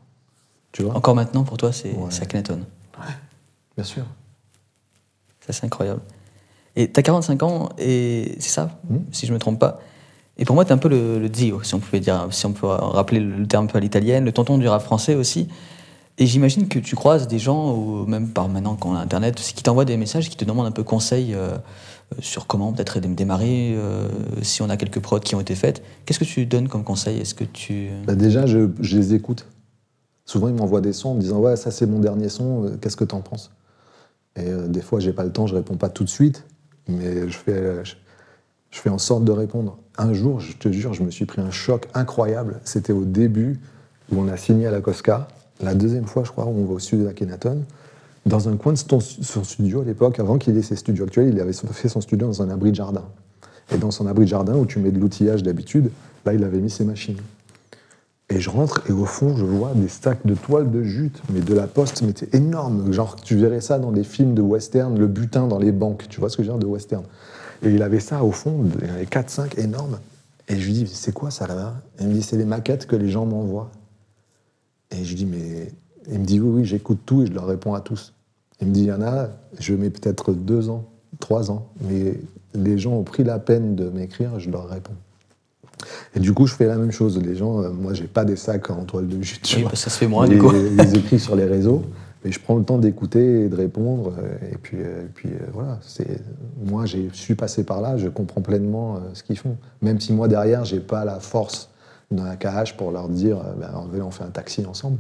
Tu 0.76 0.84
vois 0.84 0.94
Encore 0.94 1.16
maintenant, 1.16 1.46
pour 1.46 1.56
toi, 1.56 1.72
c'est 1.72 1.96
Akhenaton. 2.22 2.60
Ouais, 3.00 3.14
bien 3.78 3.86
sûr. 3.86 4.04
Ça, 5.40 5.54
c'est 5.54 5.66
incroyable. 5.66 6.02
Et 6.76 6.92
tu 6.92 7.00
as 7.00 7.04
45 7.04 7.44
ans, 7.44 7.70
et 7.78 8.36
c'est 8.40 8.50
ça, 8.50 8.78
hmm 8.90 8.98
si 9.14 9.26
je 9.26 9.32
me 9.32 9.40
trompe 9.40 9.58
pas. 9.58 9.80
Et 10.38 10.44
pour 10.44 10.54
moi, 10.54 10.66
tu 10.66 10.72
es 10.72 10.74
un 10.74 10.78
peu 10.78 10.90
le, 10.90 11.18
le 11.18 11.30
Dio, 11.30 11.64
si 11.64 11.74
on 11.76 11.80
pouvait 11.80 12.02
dire, 12.02 12.28
si 12.32 12.46
on 12.46 12.52
peut 12.52 12.68
rappeler 12.68 13.22
le 13.22 13.48
terme 13.48 13.64
un 13.64 13.68
peu 13.68 13.78
à 13.78 13.82
l'italienne, 13.82 14.26
le 14.26 14.34
tonton 14.34 14.58
du 14.58 14.68
rap 14.68 14.82
français 14.82 15.16
aussi. 15.16 15.48
Et 16.18 16.26
j'imagine 16.26 16.68
que 16.68 16.80
tu 16.80 16.98
croises 16.98 17.30
des 17.30 17.40
gens, 17.40 17.74
ou 17.74 18.06
même 18.06 18.28
par 18.30 18.50
maintenant 18.50 18.76
qu'on 18.76 18.96
a 18.96 19.00
Internet, 19.00 19.36
qui 19.36 19.64
t'envoient 19.64 19.86
des 19.86 19.96
messages, 19.96 20.30
qui 20.30 20.36
te 20.36 20.44
demandent 20.44 20.68
un 20.68 20.72
peu 20.72 20.84
conseil 20.84 21.34
euh, 21.34 21.56
sur 22.20 22.48
comment 22.48 22.74
peut-être 22.74 23.00
démarrer, 23.00 23.74
euh, 23.76 24.10
si 24.42 24.62
on 24.62 24.70
a 24.70 24.76
quelques 24.76 25.00
prods 25.00 25.22
qui 25.22 25.36
ont 25.36 25.42
été 25.42 25.56
faites. 25.56 25.82
Qu'est-ce 26.06 26.20
que 26.20 26.26
tu 26.26 26.46
donnes 26.46 26.68
comme 26.68 26.84
conseil? 26.84 27.22
Est-ce 27.22 27.34
que 27.34 27.46
tu... 27.46 27.92
Bah 28.06 28.16
déjà, 28.16 28.46
je, 28.46 28.68
les 28.82 29.14
écoute. 29.14 29.46
Souvent, 30.26 30.48
ils 30.48 30.56
m'envoient 30.56 30.82
des 30.82 30.94
sons 30.94 31.10
en 31.10 31.14
me 31.16 31.22
disant 31.22 31.40
«Ouais, 31.40 31.56
ça 31.56 31.72
c'est 31.72 31.86
mon 31.86 32.00
dernier 32.00 32.30
son, 32.30 32.66
euh, 32.66 32.78
qu'est-ce 32.82 32.98
que 32.98 33.04
t'en 33.04 33.22
penses?» 33.22 33.52
Et 34.36 34.52
des 34.68 34.82
fois, 34.82 35.00
j'ai 35.00 35.14
pas 35.14 35.24
le 35.24 35.32
temps, 35.32 35.48
je 35.48 35.56
réponds 35.56 35.78
pas 35.78 35.88
tout 35.88 36.04
de 36.04 36.10
suite, 36.10 36.44
mais 36.90 37.30
je 37.30 37.38
fais, 37.38 37.86
je, 37.86 37.96
je 38.70 38.80
fais 38.80 38.90
en 38.90 38.98
sorte 38.98 39.24
de 39.24 39.32
répondre. 39.32 39.78
Un 39.98 40.12
jour, 40.12 40.42
je 40.42 40.58
te 40.58 40.70
jure, 40.70 40.94
je 40.94 41.04
me 41.04 41.10
suis 41.10 41.26
pris 41.26 41.42
un 41.42 41.52
choc 41.52 41.88
incroyable. 41.94 42.60
C'était 42.66 42.92
au 42.92 43.06
début 43.06 43.62
où 44.12 44.20
on 44.20 44.28
a 44.28 44.36
signé 44.36 44.68
à 44.68 44.72
la 44.72 44.82
Cosca 44.82 45.30
la 45.62 45.74
deuxième 45.74 46.06
fois, 46.06 46.24
je 46.26 46.32
crois, 46.32 46.46
où 46.46 46.50
on 46.50 46.66
va 46.66 46.74
au 46.74 46.80
studio 46.80 47.06
d'Akhenaton, 47.06 47.64
dans 48.26 48.50
un 48.50 48.58
coin 48.58 48.74
de 48.74 48.78
son 48.78 49.44
studio 49.44 49.82
à 49.82 49.86
l'époque, 49.86 50.20
avant 50.20 50.38
qu'il 50.38 50.58
ait 50.58 50.62
ses 50.62 50.76
studios 50.76 51.06
actuels, 51.06 51.30
il 51.30 51.40
avait 51.40 51.54
fait 51.54 51.88
son 51.90 52.02
studio 52.02 52.28
dans 52.28 52.42
un 52.42 52.50
abri 52.50 52.72
de 52.72 52.76
jardin. 52.76 53.06
Et 53.72 53.78
dans 53.78 53.92
son 53.92 54.08
abri 54.08 54.26
de 54.26 54.30
jardin, 54.30 54.56
où 54.56 54.66
tu 54.66 54.80
mets 54.80 54.92
de 54.92 55.00
l'outillage 55.00 55.44
d'habitude, 55.44 55.92
là, 56.26 56.34
il 56.34 56.44
avait 56.44 56.60
mis 56.60 56.70
ses 56.70 56.84
machines. 56.84 57.18
Et 58.30 58.40
je 58.40 58.50
rentre, 58.50 58.82
et 58.90 58.92
au 58.92 59.06
fond, 59.06 59.36
je 59.38 59.46
vois 59.46 59.74
des 59.76 59.88
stacks 59.88 60.26
de 60.26 60.34
toiles 60.34 60.72
de 60.72 60.82
jute, 60.82 61.22
mais 61.32 61.42
de 61.42 61.54
la 61.54 61.68
poste, 61.68 62.02
mais 62.02 62.14
c'était 62.16 62.38
énorme. 62.38 62.92
Genre, 62.92 63.16
tu 63.16 63.36
verrais 63.36 63.62
ça 63.62 63.78
dans 63.78 63.92
des 63.92 64.04
films 64.04 64.34
de 64.34 64.42
western, 64.42 64.98
le 64.98 65.08
butin 65.08 65.48
dans 65.48 65.60
les 65.60 65.72
banques, 65.72 66.08
tu 66.10 66.20
vois 66.20 66.30
ce 66.30 66.38
que 66.38 66.44
je 66.44 66.52
veux 66.52 66.58
dire, 66.58 66.68
de 66.68 66.72
western. 66.72 67.04
Et 67.64 67.70
il 67.70 67.84
avait 67.84 68.00
ça 68.00 68.24
au 68.24 68.32
fond, 68.32 68.66
il 68.82 68.88
y 68.88 68.92
en 68.92 68.96
avait 68.96 69.06
4-5 69.06 69.60
énormes. 69.60 70.00
Et 70.48 70.60
je 70.60 70.66
lui 70.66 70.74
dis, 70.74 70.88
c'est 70.88 71.14
quoi 71.14 71.30
ça 71.32 71.46
là-bas? 71.46 71.76
Il 72.00 72.08
me 72.08 72.14
dit, 72.14 72.24
c'est 72.24 72.38
les 72.38 72.46
maquettes 72.46 72.88
que 72.88 72.96
les 72.96 73.10
gens 73.10 73.26
m'envoient. 73.26 73.72
Et 74.92 75.04
je 75.04 75.16
dis, 75.16 75.26
mais. 75.26 75.72
Il 76.08 76.20
me 76.20 76.26
dit, 76.26 76.40
oui, 76.40 76.60
oui, 76.62 76.66
j'écoute 76.66 77.00
tout 77.06 77.24
et 77.24 77.26
je 77.26 77.34
leur 77.34 77.48
réponds 77.48 77.74
à 77.74 77.82
tous. 77.82 78.14
Il 78.62 78.68
me 78.68 78.74
dit, 78.74 78.82
il 78.82 78.88
y 78.88 78.92
en 78.92 79.02
a, 79.02 79.30
je 79.60 79.74
mets 79.74 79.90
peut-être 79.90 80.34
deux 80.34 80.70
ans, 80.70 80.86
trois 81.20 81.50
ans, 81.50 81.68
mais 81.82 82.20
les 82.54 82.78
gens 82.78 82.94
ont 82.94 83.04
pris 83.04 83.24
la 83.24 83.40
peine 83.40 83.76
de 83.76 83.90
m'écrire, 83.90 84.40
je 84.40 84.52
leur 84.52 84.70
réponds. 84.70 84.94
Et 86.16 86.20
du 86.20 86.34
coup, 86.34 86.48
je 86.48 86.54
fais 86.56 86.66
la 86.66 86.78
même 86.78 86.92
chose. 86.92 87.20
Les 87.22 87.36
gens, 87.36 87.62
euh, 87.62 87.70
moi, 87.70 87.94
j'ai 87.94 88.06
pas 88.08 88.26
des 88.26 88.36
sacs 88.36 88.70
en 88.70 88.84
toile 88.86 89.08
de 89.08 89.22
jute. 89.22 89.54
Oui, 89.58 89.66
que 89.66 89.76
ça 89.76 89.90
se 89.90 89.98
fait 89.98 90.08
moins, 90.08 90.26
les, 90.28 90.36
du 90.36 90.42
coup. 90.42 90.52
les 90.52 90.96
écrits 90.96 91.20
sur 91.20 91.36
les 91.36 91.46
réseaux. 91.46 91.84
Mais 92.24 92.32
je 92.32 92.40
prends 92.40 92.56
le 92.56 92.64
temps 92.64 92.80
d'écouter 92.80 93.44
et 93.44 93.50
de 93.50 93.56
répondre. 93.56 94.14
euh, 94.18 94.52
Et 94.54 94.58
puis, 94.58 94.78
euh, 94.80 95.04
et 95.04 95.10
puis 95.14 95.30
euh, 95.30 95.46
voilà. 95.54 95.78
C'est 95.82 96.08
moi, 96.66 96.86
j'ai- 96.86 97.10
je 97.14 97.18
suis 97.18 97.36
passé 97.36 97.64
par 97.64 97.82
là. 97.82 97.98
Je 97.98 98.08
comprends 98.08 98.42
pleinement 98.42 98.96
euh, 98.96 99.00
ce 99.14 99.22
qu'ils 99.24 99.38
font. 99.38 99.58
Même 99.82 100.00
si 100.00 100.12
moi 100.12 100.28
derrière, 100.28 100.66
j'ai 100.66 100.80
pas 100.80 101.06
la 101.06 101.20
force 101.20 101.70
d'un 102.12 102.36
KH 102.36 102.74
pour 102.78 102.92
leur 102.92 103.10
dire, 103.10 103.38
euh, 103.38 103.54
ben, 103.60 104.02
on 104.04 104.12
fait 104.12 104.24
un 104.24 104.30
taxi 104.30 104.66
ensemble. 104.66 104.98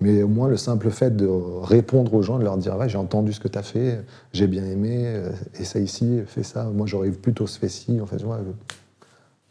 Mais 0.00 0.22
au 0.22 0.28
moins 0.28 0.48
le 0.48 0.56
simple 0.58 0.90
fait 0.90 1.14
de 1.16 1.26
répondre 1.62 2.12
aux 2.14 2.22
gens, 2.22 2.38
de 2.38 2.44
leur 2.44 2.56
dire, 2.58 2.76
ouais, 2.76 2.88
j'ai 2.88 2.98
entendu 2.98 3.32
ce 3.32 3.40
que 3.40 3.48
tu 3.48 3.58
as 3.58 3.62
fait, 3.62 4.00
j'ai 4.32 4.46
bien 4.46 4.64
aimé, 4.64 5.02
euh, 5.04 5.30
essaie 5.58 5.82
ici, 5.82 6.20
fais 6.26 6.42
ça. 6.42 6.64
Moi, 6.64 6.86
j'aurais 6.86 7.10
plutôt 7.10 7.46
fait 7.46 7.68
ci. 7.70 7.98
En 8.00 8.06
fait, 8.06 8.22
ouais, 8.22 8.36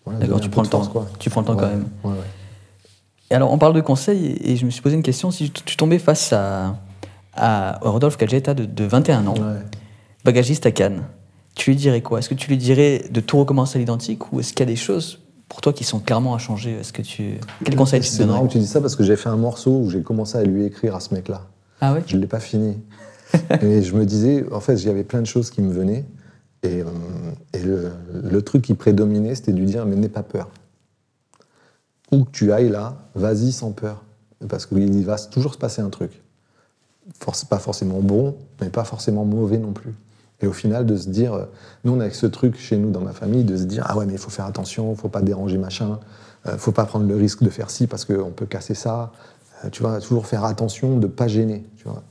voilà, 0.05 0.19
D'accord, 0.19 0.39
tu 0.39 0.49
prends 0.49 0.61
le 0.61 0.67
force, 0.67 0.87
temps. 0.87 0.91
quoi. 0.93 1.07
Tu 1.19 1.29
prends 1.29 1.41
le 1.41 1.47
temps 1.47 1.55
quand 1.55 1.67
même. 1.67 1.85
ouais, 2.03 2.11
ouais. 2.11 2.17
Et 3.31 3.35
alors, 3.35 3.51
on 3.51 3.57
parle 3.57 3.73
de 3.73 3.81
conseils, 3.81 4.37
et 4.43 4.55
je 4.55 4.65
me 4.65 4.69
suis 4.69 4.81
posé 4.81 4.95
une 4.95 5.01
question. 5.03 5.31
Si 5.31 5.49
tu 5.49 5.77
tombais 5.77 5.97
face 5.97 6.31
à, 6.31 6.77
à 7.33 7.79
Rodolphe 7.81 8.17
Cagetta 8.17 8.53
de, 8.53 8.65
de 8.65 8.83
21 8.85 9.25
ans, 9.27 9.33
bagagiste 10.23 10.65
à 10.67 10.71
Cannes, 10.71 11.03
tu 11.55 11.71
lui 11.71 11.77
dirais 11.77 12.01
quoi? 12.01 12.19
Est-ce 12.19 12.29
que 12.29 12.35
tu 12.35 12.49
lui 12.49 12.57
dirais 12.57 13.05
de 13.09 13.19
tout 13.21 13.37
recommencer 13.39 13.77
à 13.77 13.79
l'identique 13.79 14.31
ou 14.31 14.39
est-ce 14.41 14.49
qu'il 14.53 14.59
y 14.59 14.63
a 14.63 14.65
des 14.67 14.75
choses 14.75 15.19
pour 15.49 15.61
toi 15.61 15.73
qui 15.73 15.83
sont 15.83 15.99
clairement 15.99 16.35
à 16.35 16.37
changer? 16.37 16.73
Est-ce 16.73 16.91
que 16.93 17.01
tu 17.01 17.39
quel 17.63 17.75
conseil 17.75 18.01
tu 18.01 18.09
te 18.09 18.13
C'est 18.13 18.25
marrant 18.25 18.39
donnerais? 18.39 18.47
que 18.49 18.53
tu 18.53 18.59
dis 18.59 18.67
ça 18.67 18.81
parce 18.81 18.95
que 18.95 19.03
j'ai 19.03 19.15
fait 19.15 19.29
un 19.29 19.37
morceau 19.37 19.71
où 19.71 19.89
j'ai 19.89 20.01
commencé 20.03 20.37
à 20.37 20.43
lui 20.43 20.65
écrire 20.65 20.95
à 20.95 20.99
ce 20.99 21.13
mec-là. 21.13 21.43
Ah 21.81 21.93
ouais? 21.93 22.03
Je 22.07 22.15
ne 22.15 22.21
l'ai 22.21 22.27
pas 22.27 22.39
fini. 22.39 22.77
et 23.61 23.81
je 23.81 23.95
me 23.95 24.05
disais, 24.05 24.45
en 24.51 24.59
fait, 24.59 24.75
il 24.75 24.85
y 24.85 24.89
avait 24.89 25.03
plein 25.03 25.21
de 25.21 25.27
choses 25.27 25.49
qui 25.49 25.61
me 25.61 25.71
venaient. 25.73 26.05
Et, 26.65 26.83
euh, 27.65 27.89
le, 28.11 28.41
truc 28.41 28.63
qui 28.63 28.73
prédominait, 28.73 29.35
c'était 29.35 29.53
de 29.53 29.59
lui 29.59 29.65
dire, 29.65 29.85
mais 29.85 29.95
n'aie 29.95 30.09
pas 30.09 30.23
peur. 30.23 30.49
Où 32.11 32.23
que 32.23 32.31
tu 32.31 32.51
ailles 32.51 32.69
là, 32.69 32.97
vas-y 33.15 33.51
sans 33.51 33.71
peur. 33.71 34.03
Parce 34.49 34.65
qu'il 34.65 35.05
va 35.05 35.17
toujours 35.17 35.53
se 35.53 35.57
passer 35.57 35.81
un 35.81 35.89
truc. 35.89 36.21
Pas 37.49 37.59
forcément 37.59 37.99
bon, 37.99 38.35
mais 38.61 38.69
pas 38.69 38.83
forcément 38.83 39.25
mauvais 39.25 39.57
non 39.57 39.73
plus. 39.73 39.93
Et 40.41 40.47
au 40.47 40.53
final, 40.53 40.85
de 40.85 40.95
se 40.97 41.09
dire, 41.09 41.33
euh, 41.33 41.45
nous 41.83 41.93
on 41.93 41.99
a 41.99 42.09
ce 42.09 42.25
truc 42.25 42.57
chez 42.57 42.77
nous 42.77 42.91
dans 42.91 43.01
ma 43.01 43.13
famille, 43.13 43.43
de 43.43 43.55
se 43.55 43.63
dire, 43.63 43.85
ah 43.87 43.97
ouais, 43.97 44.05
mais 44.05 44.13
il 44.13 44.19
faut 44.19 44.29
faire 44.29 44.45
attention, 44.45 44.91
il 44.91 44.97
faut 44.97 45.09
pas 45.09 45.21
déranger 45.21 45.57
machin, 45.57 45.99
euh, 46.47 46.57
faut 46.57 46.71
pas 46.71 46.85
prendre 46.85 47.07
le 47.07 47.15
risque 47.15 47.41
de 47.41 47.49
faire 47.49 47.69
ci 47.69 47.87
parce 47.87 48.05
qu'on 48.05 48.31
peut 48.31 48.45
casser 48.45 48.75
ça. 48.75 49.11
Euh, 49.63 49.69
tu 49.69 49.81
vois, 49.81 49.99
toujours 50.01 50.27
faire 50.27 50.43
attention 50.43 50.97
de 50.97 51.07
pas 51.07 51.27
gêner. 51.27 51.65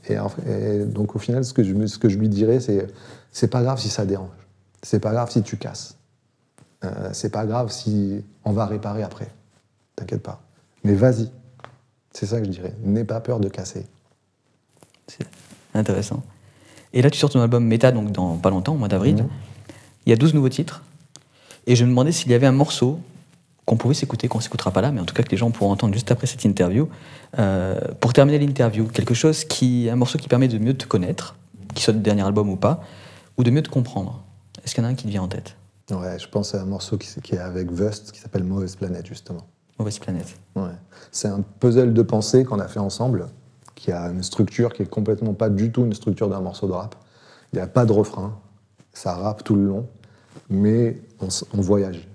Et, 0.09 0.79
donc 0.85 1.15
au 1.15 1.19
final, 1.19 1.43
ce 1.43 1.53
que 1.53 1.63
je, 1.63 1.85
ce 1.85 1.97
que 1.99 2.09
je 2.09 2.17
lui 2.17 2.29
dirais, 2.29 2.59
c'est, 2.59 2.87
c'est 3.31 3.47
pas 3.47 3.61
grave 3.61 3.79
si 3.79 3.89
ça 3.89 4.05
dérange, 4.05 4.44
c'est 4.85 4.99
pas 4.99 5.11
grave 5.11 5.31
si 5.31 5.41
tu 5.41 5.57
casses, 5.57 5.97
Euh, 6.83 7.09
c'est 7.13 7.31
pas 7.31 7.47
grave 7.47 7.71
si 7.71 8.23
on 8.43 8.51
va 8.51 8.67
réparer 8.67 9.01
après. 9.01 9.29
T'inquiète 9.95 10.21
pas. 10.21 10.41
Mais 10.83 10.93
vas-y. 10.93 11.31
C'est 12.11 12.27
ça 12.27 12.39
que 12.39 12.45
je 12.45 12.51
dirais. 12.51 12.75
N'aie 12.83 13.05
pas 13.05 13.19
peur 13.21 13.39
de 13.39 13.49
casser. 13.49 13.87
C'est 15.07 15.25
intéressant. 15.73 16.21
Et 16.93 17.01
là, 17.01 17.09
tu 17.09 17.17
sors 17.17 17.31
ton 17.31 17.41
album 17.41 17.65
Méta, 17.65 17.91
donc 17.91 18.11
dans 18.11 18.37
pas 18.37 18.51
longtemps, 18.51 18.73
au 18.73 18.77
mois 18.77 18.87
d'avril. 18.87 19.15
Mhm. 19.15 19.29
Il 20.05 20.09
y 20.11 20.13
a 20.13 20.15
12 20.15 20.35
nouveaux 20.35 20.49
titres. 20.49 20.83
Et 21.65 21.75
je 21.75 21.85
me 21.85 21.89
demandais 21.89 22.11
s'il 22.11 22.29
y 22.29 22.35
avait 22.35 22.45
un 22.45 22.51
morceau 22.51 22.99
qu'on 23.65 23.77
pouvait 23.77 23.95
s'écouter, 23.95 24.27
qu'on 24.27 24.41
s'écoutera 24.41 24.69
pas 24.69 24.81
là, 24.81 24.91
mais 24.91 25.01
en 25.01 25.05
tout 25.05 25.15
cas 25.15 25.23
que 25.23 25.31
les 25.31 25.37
gens 25.37 25.49
pourront 25.49 25.71
entendre 25.71 25.93
juste 25.93 26.11
après 26.11 26.27
cette 26.27 26.45
interview. 26.45 26.87
Euh, 27.39 27.79
pour 27.99 28.13
terminer 28.13 28.37
l'interview, 28.37 28.85
quelque 28.85 29.15
chose 29.15 29.45
qui, 29.45 29.89
un 29.89 29.95
morceau 29.95 30.19
qui 30.19 30.27
permet 30.27 30.49
de 30.49 30.59
mieux 30.59 30.75
te 30.75 30.85
connaître, 30.85 31.35
qui 31.73 31.81
soit 31.81 31.93
le 31.93 32.01
dernier 32.01 32.21
album 32.21 32.49
ou 32.49 32.57
pas, 32.57 32.83
ou 33.37 33.43
de 33.43 33.49
mieux 33.49 33.63
te 33.63 33.69
comprendre. 33.69 34.24
Est-ce 34.65 34.73
qu'il 34.73 34.83
y 34.83 34.85
en 34.85 34.89
a 34.89 34.91
un 34.91 34.95
qui 34.95 35.05
te 35.05 35.09
vient 35.09 35.21
en 35.21 35.27
tête? 35.27 35.55
Ouais, 35.91 36.17
je 36.17 36.27
pense 36.27 36.55
à 36.55 36.61
un 36.61 36.65
morceau 36.65 36.97
qui, 36.97 37.07
qui 37.21 37.35
est 37.35 37.39
avec 37.39 37.71
Vust, 37.71 38.11
qui 38.11 38.19
s'appelle 38.19 38.43
Mauvaise 38.43 38.75
Planète, 38.75 39.05
justement. 39.05 39.45
Mauvaise 39.77 39.99
planète. 39.99 40.39
Ouais. 40.55 40.71
C'est 41.11 41.27
un 41.27 41.41
puzzle 41.41 41.93
de 41.93 42.01
pensée 42.01 42.45
qu'on 42.45 42.59
a 42.59 42.67
fait 42.67 42.79
ensemble, 42.79 43.27
qui 43.75 43.91
a 43.91 44.09
une 44.09 44.23
structure 44.23 44.73
qui 44.73 44.81
est 44.81 44.89
complètement 44.89 45.33
pas 45.33 45.49
du 45.49 45.71
tout 45.71 45.85
une 45.85 45.93
structure 45.93 46.29
d'un 46.29 46.39
morceau 46.41 46.65
de 46.67 46.71
rap. 46.71 46.95
Il 47.53 47.57
n'y 47.57 47.61
a 47.61 47.67
pas 47.67 47.85
de 47.85 47.91
refrain, 47.91 48.39
ça 48.93 49.13
rappe 49.13 49.43
tout 49.43 49.55
le 49.55 49.65
long, 49.65 49.87
mais 50.49 50.99
on, 51.19 51.27
on 51.53 51.61
voyage. 51.61 52.07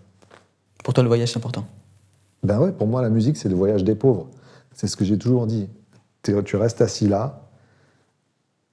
Pour 0.83 0.95
toi, 0.95 1.03
le 1.03 1.09
voyage, 1.09 1.31
c'est 1.33 1.39
important? 1.39 1.67
Ben 2.43 2.59
ouais, 2.59 2.73
pour 2.73 2.87
moi, 2.87 3.03
la 3.03 3.11
musique, 3.11 3.37
c'est 3.37 3.51
le 3.51 3.55
voyage 3.55 3.85
des 3.85 3.95
pauvres. 3.95 4.29
C'est 4.73 4.89
ce 4.89 4.97
que 4.97 5.05
j'ai 5.05 5.19
toujours 5.19 5.47
dit. 5.47 5.69
Tu 6.23 6.57
restes 6.57 6.81
assis 6.81 7.07
là. 7.07 7.49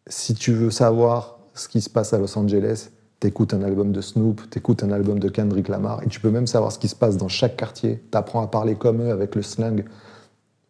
Si 0.07 0.33
tu 0.33 0.53
veux 0.53 0.71
savoir 0.71 1.39
ce 1.53 1.67
qui 1.67 1.81
se 1.81 1.89
passe 1.89 2.13
à 2.13 2.17
Los 2.17 2.37
Angeles, 2.37 2.89
t'écoutes 3.19 3.53
un 3.53 3.63
album 3.63 3.91
de 3.91 4.01
Snoop, 4.01 4.41
t'écoutes 4.49 4.83
un 4.83 4.91
album 4.91 5.19
de 5.19 5.29
Kendrick 5.29 5.67
Lamar, 5.67 6.03
et 6.03 6.07
tu 6.07 6.19
peux 6.19 6.29
même 6.29 6.47
savoir 6.47 6.71
ce 6.71 6.79
qui 6.79 6.87
se 6.87 6.95
passe 6.95 7.17
dans 7.17 7.27
chaque 7.27 7.57
quartier. 7.57 8.01
T'apprends 8.11 8.41
à 8.41 8.47
parler 8.47 8.75
comme 8.75 9.01
eux 9.01 9.11
avec 9.11 9.35
le 9.35 9.41
slang. 9.41 9.85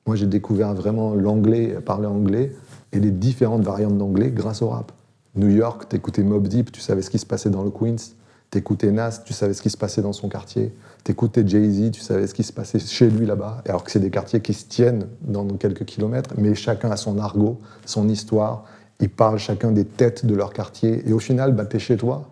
Moi, 0.06 0.15
j'ai 0.15 0.28
découvert 0.28 0.74
vraiment 0.74 1.14
l'anglais, 1.14 1.78
parler 1.86 2.07
anglais, 2.07 2.56
et 2.94 2.99
les 2.99 3.11
différentes 3.11 3.64
variantes 3.64 3.98
d'anglais 3.98 4.32
grâce 4.32 4.61
au 4.61 4.69
rap. 4.69 4.91
New 5.36 5.49
York, 5.49 5.90
t'écoutais 5.90 6.24
Mob 6.24 6.48
Deep, 6.48 6.72
tu 6.72 6.82
savais 6.82 7.02
ce 7.02 7.10
qui 7.10 7.19
se 7.19 7.26
passait 7.26 7.49
dans 7.49 7.64
le 7.64 7.69
Queens. 7.69 8.14
T'écoutais 8.49 8.91
Nas, 8.91 9.22
tu 9.26 9.34
savais 9.34 9.53
ce 9.53 9.61
qui 9.61 9.69
se 9.69 9.76
passait 9.76 10.02
dans 10.02 10.14
son 10.14 10.30
quartier. 10.30 10.74
T'écoutais 11.03 11.45
Jay-Z, 11.45 11.91
tu 11.91 11.99
savais 11.99 12.28
ce 12.28 12.34
qui 12.34 12.44
se 12.44 12.53
passait 12.53 12.80
chez 12.80 13.10
lui 13.10 13.26
là-bas. 13.26 13.61
Alors 13.68 13.84
que 13.84 13.91
c'est 13.91 13.99
des 13.99 14.10
quartiers 14.10 14.40
qui 14.40 14.53
se 14.53 14.65
tiennent 14.65 15.07
dans 15.22 15.45
quelques 15.57 15.84
kilomètres, 15.84 16.34
mais 16.38 16.56
chacun 16.56 16.90
a 16.90 16.95
son 16.95 17.19
argot, 17.19 17.60
son 17.86 18.07
histoire. 18.07 18.64
Ils 19.02 19.10
parlent 19.10 19.38
chacun 19.38 19.72
des 19.72 19.84
têtes 19.84 20.26
de 20.26 20.34
leur 20.34 20.53
quartier. 20.53 21.07
Et 21.07 21.11
au 21.11 21.19
final, 21.19 21.53
bah, 21.53 21.65
t'es 21.65 21.78
chez 21.78 21.98
toi 21.98 22.30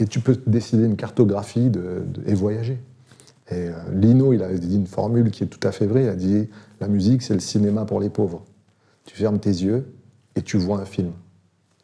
et 0.00 0.06
tu 0.06 0.20
peux 0.20 0.36
décider 0.46 0.84
une 0.84 0.96
cartographie 0.96 1.70
de- 1.70 2.04
de- 2.06 2.22
et 2.26 2.34
voyager. 2.34 2.78
Et 3.50 3.54
euh, 3.68 3.72
Lino, 3.92 4.32
il 4.32 4.42
a 4.42 4.52
dit 4.54 4.76
une 4.76 4.86
formule 4.86 5.30
qui 5.30 5.44
est 5.44 5.46
tout 5.48 5.66
à 5.66 5.72
fait 5.72 5.86
vraie. 5.86 6.04
Il 6.04 6.08
a 6.08 6.14
dit 6.14 6.48
la 6.80 6.88
musique, 6.88 7.22
c'est 7.22 7.34
le 7.34 7.40
cinéma 7.40 7.84
pour 7.84 8.00
les 8.00 8.08
pauvres. 8.10 8.42
Tu 9.06 9.16
fermes 9.16 9.38
tes 9.40 9.50
yeux 9.50 9.92
et 10.36 10.42
tu 10.42 10.56
vois 10.56 10.78
un 10.78 10.84
film. 10.84 11.10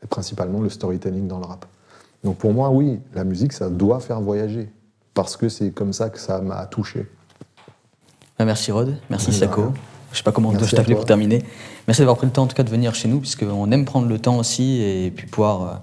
Et 0.02 0.06
principalement 0.06 0.60
le 0.60 0.68
storytelling 0.70 1.26
dans 1.26 1.38
le 1.40 1.47
rap. 1.47 1.66
Donc 2.24 2.36
pour 2.38 2.52
moi, 2.52 2.70
oui, 2.70 3.01
la 3.14 3.24
musique, 3.24 3.52
ça 3.52 3.68
doit 3.68 4.01
faire 4.01 4.20
voyager. 4.20 4.68
Parce 5.14 5.36
que 5.36 5.48
c'est 5.48 5.70
comme 5.70 5.93
ça 5.93 6.09
que 6.10 6.18
ça 6.18 6.40
m'a 6.40 6.66
touché. 6.66 7.06
Bah, 8.38 8.44
merci 8.44 8.70
Rod, 8.70 8.94
merci 9.10 9.32
Sako. 9.32 9.72
Je 10.12 10.18
sais 10.18 10.22
pas 10.22 10.32
comment 10.32 10.52
Merci 10.52 10.74
à 10.74 10.78
t'appeler 10.78 10.94
pour 10.94 11.05
terminer. 11.05 11.43
Merci 11.88 12.01
d'avoir 12.02 12.16
pris 12.16 12.26
le 12.26 12.32
temps 12.32 12.44
en 12.44 12.47
tout 12.47 12.55
cas 12.55 12.62
de 12.62 12.70
venir 12.70 12.94
chez 12.94 13.09
nous, 13.09 13.18
puisqu'on 13.20 13.70
aime 13.72 13.84
prendre 13.84 14.09
le 14.09 14.18
temps 14.18 14.38
aussi 14.38 14.80
et 14.80 15.10
puis 15.14 15.26
pouvoir 15.26 15.62
euh, 15.62 15.74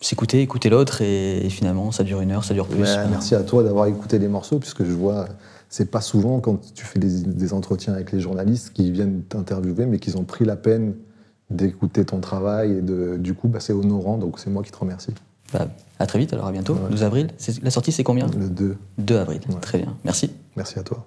s'écouter, 0.00 0.40
écouter 0.40 0.70
l'autre 0.70 1.02
et, 1.02 1.44
et 1.44 1.50
finalement 1.50 1.92
ça 1.92 2.02
dure 2.04 2.20
une 2.20 2.30
heure, 2.32 2.44
ça 2.44 2.54
dure 2.54 2.66
plus. 2.66 2.82
Ouais, 2.82 3.08
merci 3.10 3.34
à 3.34 3.42
toi 3.42 3.62
d'avoir 3.62 3.86
écouté 3.86 4.18
les 4.18 4.28
morceaux, 4.28 4.58
puisque 4.58 4.84
je 4.84 4.92
vois, 4.92 5.26
c'est 5.68 5.90
pas 5.90 6.00
souvent 6.00 6.40
quand 6.40 6.58
tu 6.74 6.84
fais 6.84 6.98
des, 6.98 7.22
des 7.22 7.52
entretiens 7.52 7.92
avec 7.92 8.10
les 8.12 8.20
journalistes 8.20 8.72
qui 8.72 8.90
viennent 8.90 9.22
t'interviewer, 9.22 9.86
mais 9.86 9.98
qu'ils 9.98 10.16
ont 10.16 10.24
pris 10.24 10.44
la 10.44 10.56
peine 10.56 10.94
d'écouter 11.50 12.04
ton 12.04 12.20
travail 12.20 12.78
et 12.78 12.80
de, 12.80 13.16
du 13.16 13.34
coup, 13.34 13.48
bah, 13.48 13.58
c'est 13.60 13.72
honorant, 13.72 14.18
donc 14.18 14.38
c'est 14.38 14.50
moi 14.50 14.62
qui 14.62 14.70
te 14.70 14.78
remercie. 14.78 15.12
bah, 15.52 15.66
à 15.98 16.06
très 16.06 16.18
vite, 16.18 16.32
alors 16.32 16.46
à 16.46 16.52
bientôt. 16.52 16.74
Ouais. 16.74 16.90
12 16.90 17.02
avril. 17.02 17.28
La 17.62 17.70
sortie 17.70 17.92
c'est 17.92 18.04
combien? 18.04 18.26
Le 18.28 18.48
2, 18.48 18.76
2 18.98 19.16
avril. 19.16 19.40
Ouais. 19.48 19.60
Très 19.60 19.78
bien. 19.78 19.96
Merci. 20.04 20.30
merci 20.56 20.78
à 20.78 20.82
toi. 20.82 21.06